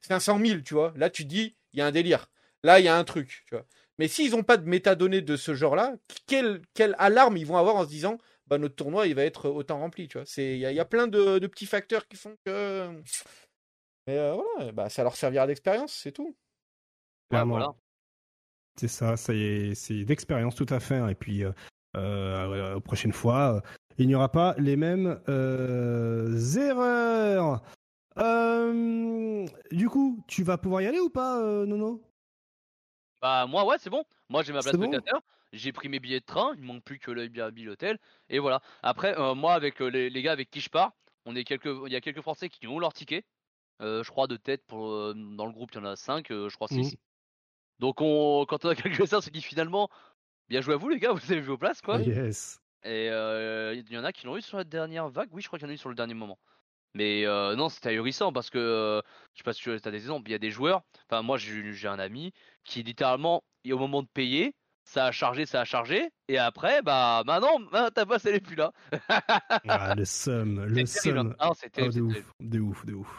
[0.01, 0.93] 500 euh, 000, tu vois.
[0.97, 2.31] Là, tu dis Il y a un délire.
[2.63, 3.67] Là, il y a un truc, tu vois.
[3.99, 5.95] Mais s'ils n'ont pas de métadonnées de ce genre-là,
[6.27, 9.49] quelle, quelle alarme ils vont avoir en se disant bah, notre tournoi, il va être
[9.49, 10.27] autant rempli, tu vois.
[10.37, 13.03] Il y, a plein de, petits facteurs qui font que.
[14.07, 16.37] Mais voilà, bah, ça leur servira d'expérience, c'est tout.
[17.31, 17.75] voilà.
[18.79, 20.97] C'est ça, c'est d'expérience tout à fait.
[20.97, 21.09] Hein.
[21.09, 21.45] Et puis,
[21.97, 23.63] euh, aux prochaines fois,
[23.99, 27.63] il n'y aura pas les mêmes euh, erreurs.
[28.19, 32.03] Euh, du coup, tu vas pouvoir y aller ou pas, Nono?
[33.23, 34.05] Bah moi ouais c'est bon.
[34.29, 35.01] Moi j'ai ma place de
[35.53, 36.55] J'ai pris mes billets de train.
[36.57, 37.99] Il manque plus que l'Airbnb, l'hôtel.
[38.29, 38.61] Et voilà.
[38.83, 40.93] Après moi avec les, gars avec qui je pars,
[41.25, 43.25] on est quelques, il y a quelques Français qui ont leur ticket.
[43.81, 46.69] je crois de tête pour dans le groupe il y en a 5 je crois
[46.69, 46.97] 6 mmh.
[47.79, 48.75] Donc on, quand on a
[49.07, 49.89] ça, on s'est dit finalement
[50.49, 51.99] Bien joué à vous les gars, vous avez vu vos places quoi.
[52.01, 52.61] Yes.
[52.85, 55.29] Et euh, il y en a qui l'ont eu sur la dernière vague.
[55.33, 56.39] Oui, je crois qu'il y en a eu sur le dernier moment.
[56.95, 59.03] Mais euh, non, c'était ahurissant parce que euh,
[59.33, 60.29] je sais pas si tu as des exemples.
[60.29, 60.83] Il y a des joueurs.
[61.11, 62.33] Enfin, moi, j'ai un ami
[62.65, 64.55] qui littéralement, au moment de payer,
[64.87, 68.37] ça a chargé, ça a chargé, et après, bah, bah non, bah, ta bosse elle
[68.37, 68.73] est plus là.
[69.69, 71.35] ah, le seum, le seum.
[71.39, 73.19] Ah, c'était oh, de, ouf, de ouf, de ouf.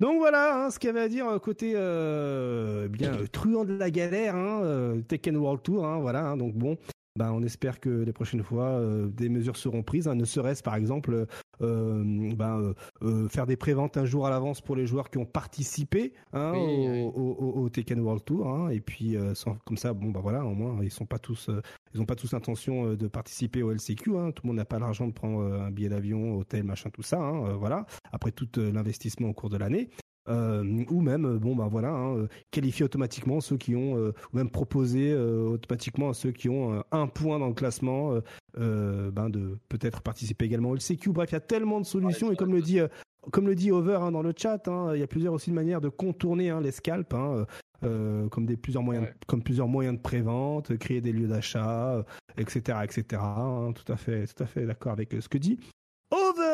[0.00, 3.64] Donc voilà hein, ce qu'il y avait à dire euh, côté euh, eh bien truand
[3.64, 6.24] de la galère, hein, euh, Tekken World Tour, hein, voilà.
[6.24, 6.78] Hein, donc bon,
[7.16, 11.26] ben, on espère que les prochaines fois des mesures seront prises, ne serait-ce par exemple
[11.60, 12.74] ben,
[13.28, 18.00] faire des préventes un jour à l'avance pour les joueurs qui ont participé au, Tekken
[18.00, 19.16] World Tour, et puis
[19.64, 21.50] comme ça, bon ben voilà, au moins ils sont pas tous,
[21.94, 25.06] ils ont pas tous intention de participer au LCQ, tout le monde n'a pas l'argent
[25.06, 27.18] de prendre un billet d'avion, hôtel, machin, tout ça,
[27.58, 27.86] voilà.
[28.12, 29.90] Après tout l'investissement au cours de l'année.
[30.28, 34.12] Euh, ou même euh, bon bah voilà hein, euh, qualifier automatiquement ceux qui ont ou
[34.36, 38.14] même proposer automatiquement à ceux qui ont un point dans le classement
[38.56, 42.36] ben de peut-être participer également au LCQ bref il y a tellement de solutions et
[42.36, 42.80] comme le dit
[43.32, 45.54] comme le dit Over hein, dans le chat, hein, il y a plusieurs aussi de
[45.54, 47.14] manières de contourner les scalps,
[47.80, 52.04] comme des plusieurs moyens, comme plusieurs moyens de prévente, créer des lieux d'achat,
[52.38, 53.22] etc., etc.
[53.74, 55.58] tout à fait, tout à fait d'accord avec ce que dit
[56.10, 56.47] Over.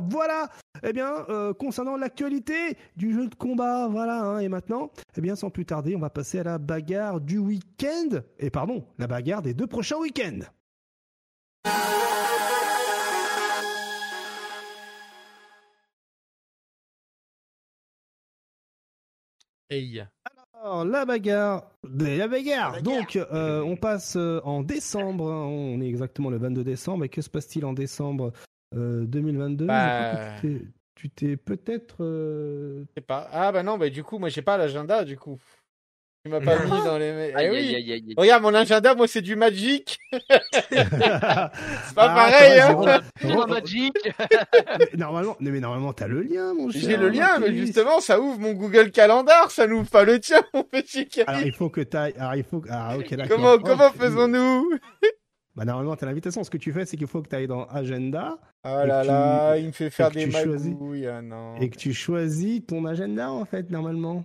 [0.00, 0.48] Voilà.
[0.84, 4.20] Eh bien, euh, concernant l'actualité du jeu de combat, voilà.
[4.20, 7.38] Hein, et maintenant, eh bien, sans plus tarder, on va passer à la bagarre du
[7.38, 8.20] week-end.
[8.38, 10.40] Et pardon, la bagarre des deux prochains week-ends.
[19.70, 20.04] Hey.
[20.62, 22.82] Alors, la bagarre, la bagarre.
[22.82, 25.32] Donc, euh, on passe euh, en décembre.
[25.32, 25.46] Hein.
[25.46, 27.04] on est exactement le 22 décembre.
[27.04, 28.32] Et que se passe-t-il en décembre?
[28.74, 29.64] 2022.
[29.64, 30.18] Euh, bah...
[30.94, 31.96] Tu t'es peut-être.
[32.04, 32.84] Euh...
[32.94, 33.28] sais pas.
[33.32, 35.38] Ah bah non, bah du coup, moi j'ai pas l'agenda du coup.
[36.24, 37.32] Tu m'as pas mis dans les.
[37.36, 38.14] Eh oui.
[38.16, 39.98] Regarde mon agenda, moi c'est du Magic.
[40.12, 41.50] c'est pas
[41.96, 42.60] ah, pareil.
[42.60, 43.46] Hein.
[43.48, 43.92] Magic.
[44.96, 46.82] normalement, mais normalement t'as le lien, mon cher.
[46.82, 50.40] J'ai le lien, mais justement ça ouvre mon Google Calendar, ça n'ouvre pas le tien,
[50.54, 51.08] mon petit.
[51.26, 52.14] Alors il faut que t'ailles.
[52.16, 52.62] Alors il faut.
[52.70, 53.36] Ah ok d'accord.
[53.36, 54.78] Comment comment faisons-nous?
[55.54, 56.42] Bah normalement, t'as l'invitation.
[56.44, 58.38] Ce que tu fais, c'est qu'il faut que tu ailles dans Agenda.
[58.62, 61.06] Ah là là, il me fait faire des magouilles.
[61.06, 61.56] Ah non.
[61.56, 64.24] Et que tu choisis ton agenda, en fait, normalement.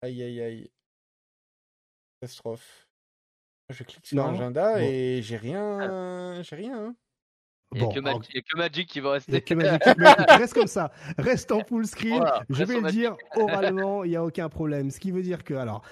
[0.00, 0.70] Aïe, aïe, aïe.
[2.20, 2.88] Catastrophe.
[3.68, 6.42] Je clique sur l'agenda et j'ai rien.
[6.42, 6.86] J'ai rien.
[6.86, 6.94] Hein.
[7.74, 9.40] Il n'y a, que Magic qui va rester.
[9.40, 9.82] Que Magic.
[10.28, 10.92] reste comme ça.
[11.18, 12.22] Reste en full screen.
[12.50, 14.90] je vais le dire oralement, il n'y a aucun problème.
[14.90, 15.82] Ce qui veut dire que, alors,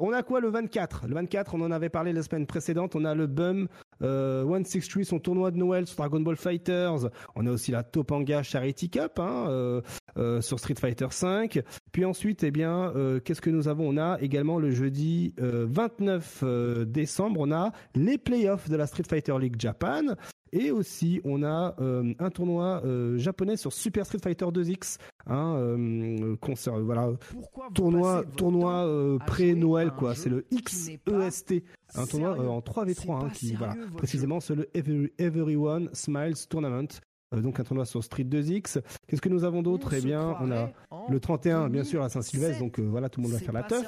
[0.00, 2.94] On a quoi le 24 Le 24, on en avait parlé la semaine précédente.
[2.96, 3.68] On a le BUM
[4.02, 7.08] euh, 163, son tournoi de Noël sur Dragon Ball Fighters.
[7.34, 9.80] On a aussi la Topanga Charity Cup hein, euh,
[10.16, 11.60] euh, sur Street Fighter 5.
[11.92, 13.88] Puis ensuite, eh bien, euh, qu'est-ce que nous avons?
[13.88, 16.44] On a également le jeudi 29
[16.86, 20.14] décembre, on a les playoffs de la Street Fighter League Japan.
[20.52, 25.56] Et aussi, on a euh, un tournoi euh, japonais sur Super Street Fighter 2X, hein,
[25.56, 27.10] euh, concert, voilà,
[27.74, 30.14] tournoi, tournoi pré-Noël quoi.
[30.14, 31.62] C'est le XEST,
[31.94, 34.68] un tournoi en 3v3 hein, qui, voilà, précisément c'est le
[35.18, 36.88] Everyone Smiles Tournament.
[37.34, 38.80] Euh, donc un tournoi sur Street 2X.
[39.06, 39.92] Qu'est-ce que nous avons d'autre?
[39.94, 40.70] Eh bien, on a
[41.08, 43.62] le 31, bien sûr, à Saint-Sylvestre, donc euh, voilà, tout le monde va faire la
[43.62, 43.86] teuf.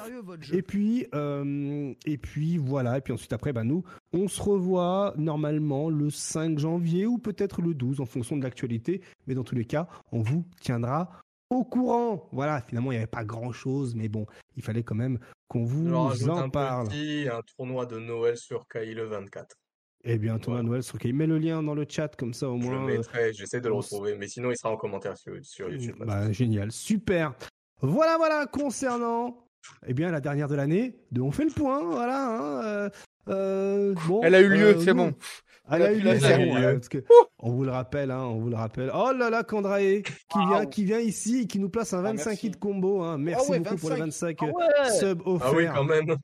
[0.51, 5.13] Et puis, euh, et puis voilà, et puis ensuite après, bah nous, on se revoit
[5.17, 9.55] normalement le 5 janvier ou peut-être le 12 en fonction de l'actualité, mais dans tous
[9.55, 11.09] les cas, on vous tiendra
[11.49, 12.29] au courant.
[12.31, 15.93] Voilà, finalement, il n'y avait pas grand-chose, mais bon, il fallait quand même qu'on vous
[15.93, 16.87] en parle.
[16.91, 19.55] un tournoi de Noël sur KI le 24.
[20.03, 22.85] Eh bien, tournoi Noël sur Mets le lien dans le chat, comme ça au moins.
[22.87, 25.35] Je le mettrai, j'essaie de le retrouver, mais sinon il sera en commentaire sur,
[25.69, 25.95] YouTube.
[25.99, 27.33] Bah, génial, super.
[27.81, 29.47] Voilà, voilà, concernant
[29.85, 32.27] eh bien, la dernière de l'année, de On fait le point, voilà.
[32.27, 32.89] Hein, euh,
[33.29, 35.13] euh, bon, Elle a eu lieu, euh, c'est bon.
[35.69, 37.21] Elle a eu lieu, c'est bon.
[37.39, 38.91] on vous le rappelle, hein, on vous le rappelle.
[38.93, 42.31] Oh là là, Kandrae, qui vient, qui vient ici et qui nous place un 25
[42.31, 43.01] ah, hit combo.
[43.01, 43.17] Hein.
[43.19, 45.47] Merci ah beaucoup pour le 25 ah sub offert.
[45.47, 46.17] Ah oui, quand même.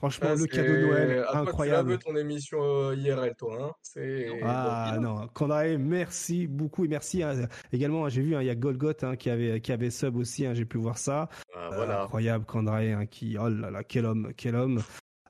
[0.00, 1.98] Franchement, le cadeau de Noël, incroyable.
[1.98, 3.76] Tu ton émission euh, IRL, toi.
[3.98, 4.00] Hein
[4.42, 7.34] ah non, Kandae, merci beaucoup et merci hein.
[7.70, 8.06] également.
[8.06, 10.46] Hein, j'ai vu, il y a Golgot qui avait qui avait sub aussi.
[10.54, 11.28] j'ai pu voir ça.
[11.54, 12.04] Ah, voilà.
[12.04, 14.82] incroyable, Kandae, qui oh là là, quel homme, quel homme.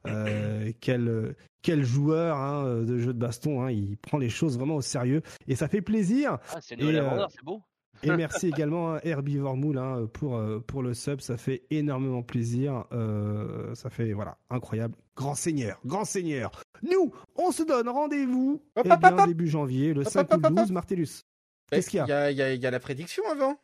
[0.06, 5.22] Euh, quel quel joueur de jeu de baston, il prend les choses vraiment au sérieux
[5.48, 6.38] et ça fait plaisir.
[6.54, 7.60] Ah, c'est euh, c'est beau.
[8.02, 12.22] Et merci également à Herbivore Moule hein, pour, euh, pour le sub, ça fait énormément
[12.22, 12.84] plaisir.
[12.92, 14.94] Euh, ça fait, voilà, incroyable.
[15.16, 16.50] Grand Seigneur, Grand Seigneur.
[16.82, 21.24] Nous, on se donne rendez-vous eh bien, début janvier, le 5 ou le 12, Martellus.
[21.70, 23.58] Qu'est-ce qu'il y a Il y a la prédiction avant.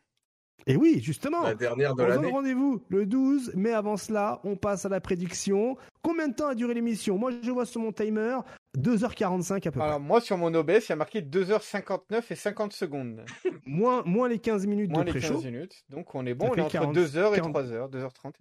[0.65, 1.43] Et oui, justement.
[1.43, 2.31] La dernière de l'année.
[2.31, 5.77] Rendez-vous le 12, mais avant cela, on passe à la prédiction.
[6.01, 7.17] Combien de temps a duré l'émission?
[7.17, 8.37] Moi, je vois sur mon timer
[8.77, 9.87] 2h45 à peu près.
[9.87, 13.23] Alors, moi, sur mon OBS, il y a marqué 2h59 et 50 secondes.
[13.65, 15.35] moins, moins les 15 minutes moins de pré-show.
[15.35, 15.83] les 15 minutes.
[15.89, 18.33] Donc, on est bon, on est entre 2h et 3h, 2h30.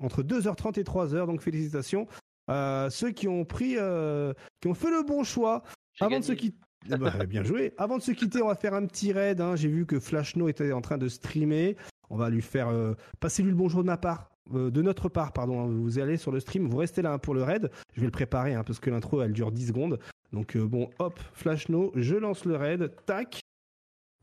[0.00, 2.06] Entre 2h30 et 3h, donc félicitations.
[2.50, 5.62] Euh, ceux qui ont pris, euh, qui ont fait le bon choix.
[6.00, 6.56] Avant de, se quitter,
[6.90, 7.72] eh ben, bien joué.
[7.78, 9.40] Avant de se quitter, on va faire un petit raid.
[9.40, 9.56] Hein.
[9.56, 11.76] J'ai vu que Flashno était en train de streamer.
[12.10, 14.30] On va lui faire euh, passer lui le bonjour de ma part.
[14.54, 15.66] Euh, de notre part, pardon.
[15.66, 17.70] Vous allez sur le stream, vous restez là pour le raid.
[17.94, 19.98] Je vais le préparer hein, parce que l'intro elle dure 10 secondes.
[20.32, 23.40] Donc euh, bon, hop, Flashno, je lance le raid, tac.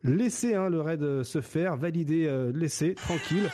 [0.03, 3.49] Laissez hein, le raid se faire, valider, laissez, tranquille.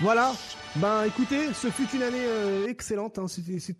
[0.00, 0.32] Voilà.
[0.76, 2.24] Ben écoutez, ce fut une année
[2.68, 3.18] excellente.
[3.18, 3.26] Hein.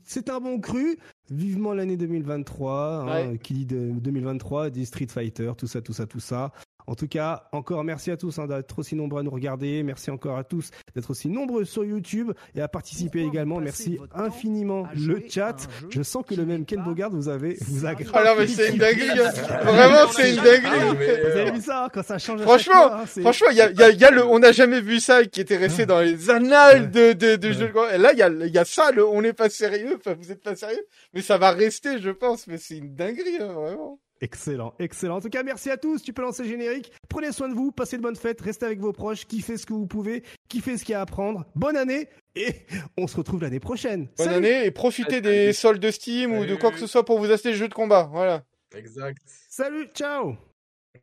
[0.05, 0.99] C'est un bon cru.
[1.31, 6.07] Vivement l'année 2023, hein, qui dit de 2023, dit Street Fighter, tout ça, tout ça,
[6.07, 6.53] tout ça.
[6.89, 9.83] En tout cas, encore merci à tous hein, d'être aussi nombreux à nous regarder.
[9.83, 13.60] Merci encore à tous d'être aussi nombreux sur YouTube et à participer également.
[13.60, 15.68] Merci infiniment le chat.
[15.91, 18.78] Je sens que le même Ken Bogard vous avez vous a Alors mais c'est une
[18.78, 19.20] dinguerie.
[19.20, 19.31] Hein.
[19.65, 20.97] Vraiment c'est une dinguerie.
[20.97, 22.41] Vous avez vu ça hein, quand ça change.
[22.41, 25.26] Franchement, franchement, il y a, y, a, y a le, on n'a jamais vu ça
[25.26, 27.70] qui était resté dans les annales de de, de jeux.
[27.92, 28.92] Et là il y a il y a ça.
[28.92, 29.97] Le, on n'est pas sérieux.
[29.99, 30.86] Enfin vous êtes pas sérieux.
[31.12, 32.47] Mais ça va rester, je pense.
[32.47, 34.00] Mais c'est une dinguerie vraiment.
[34.21, 35.17] Excellent, excellent.
[35.17, 36.03] En tout cas, merci à tous.
[36.03, 36.93] Tu peux lancer le générique.
[37.09, 39.73] Prenez soin de vous, passez de bonnes fêtes, restez avec vos proches, kiffez ce que
[39.73, 41.45] vous pouvez, kiffez ce qu'il y a à apprendre.
[41.55, 42.67] Bonne année et
[42.97, 44.09] on se retrouve l'année prochaine.
[44.19, 47.19] Bonne année et profitez des soldes de Steam ou de quoi que ce soit pour
[47.19, 48.09] vous acheter des jeux de combat.
[48.11, 48.43] Voilà.
[48.75, 49.23] Exact.
[49.49, 50.37] Salut, ciao.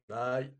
[0.09, 0.51] Bye.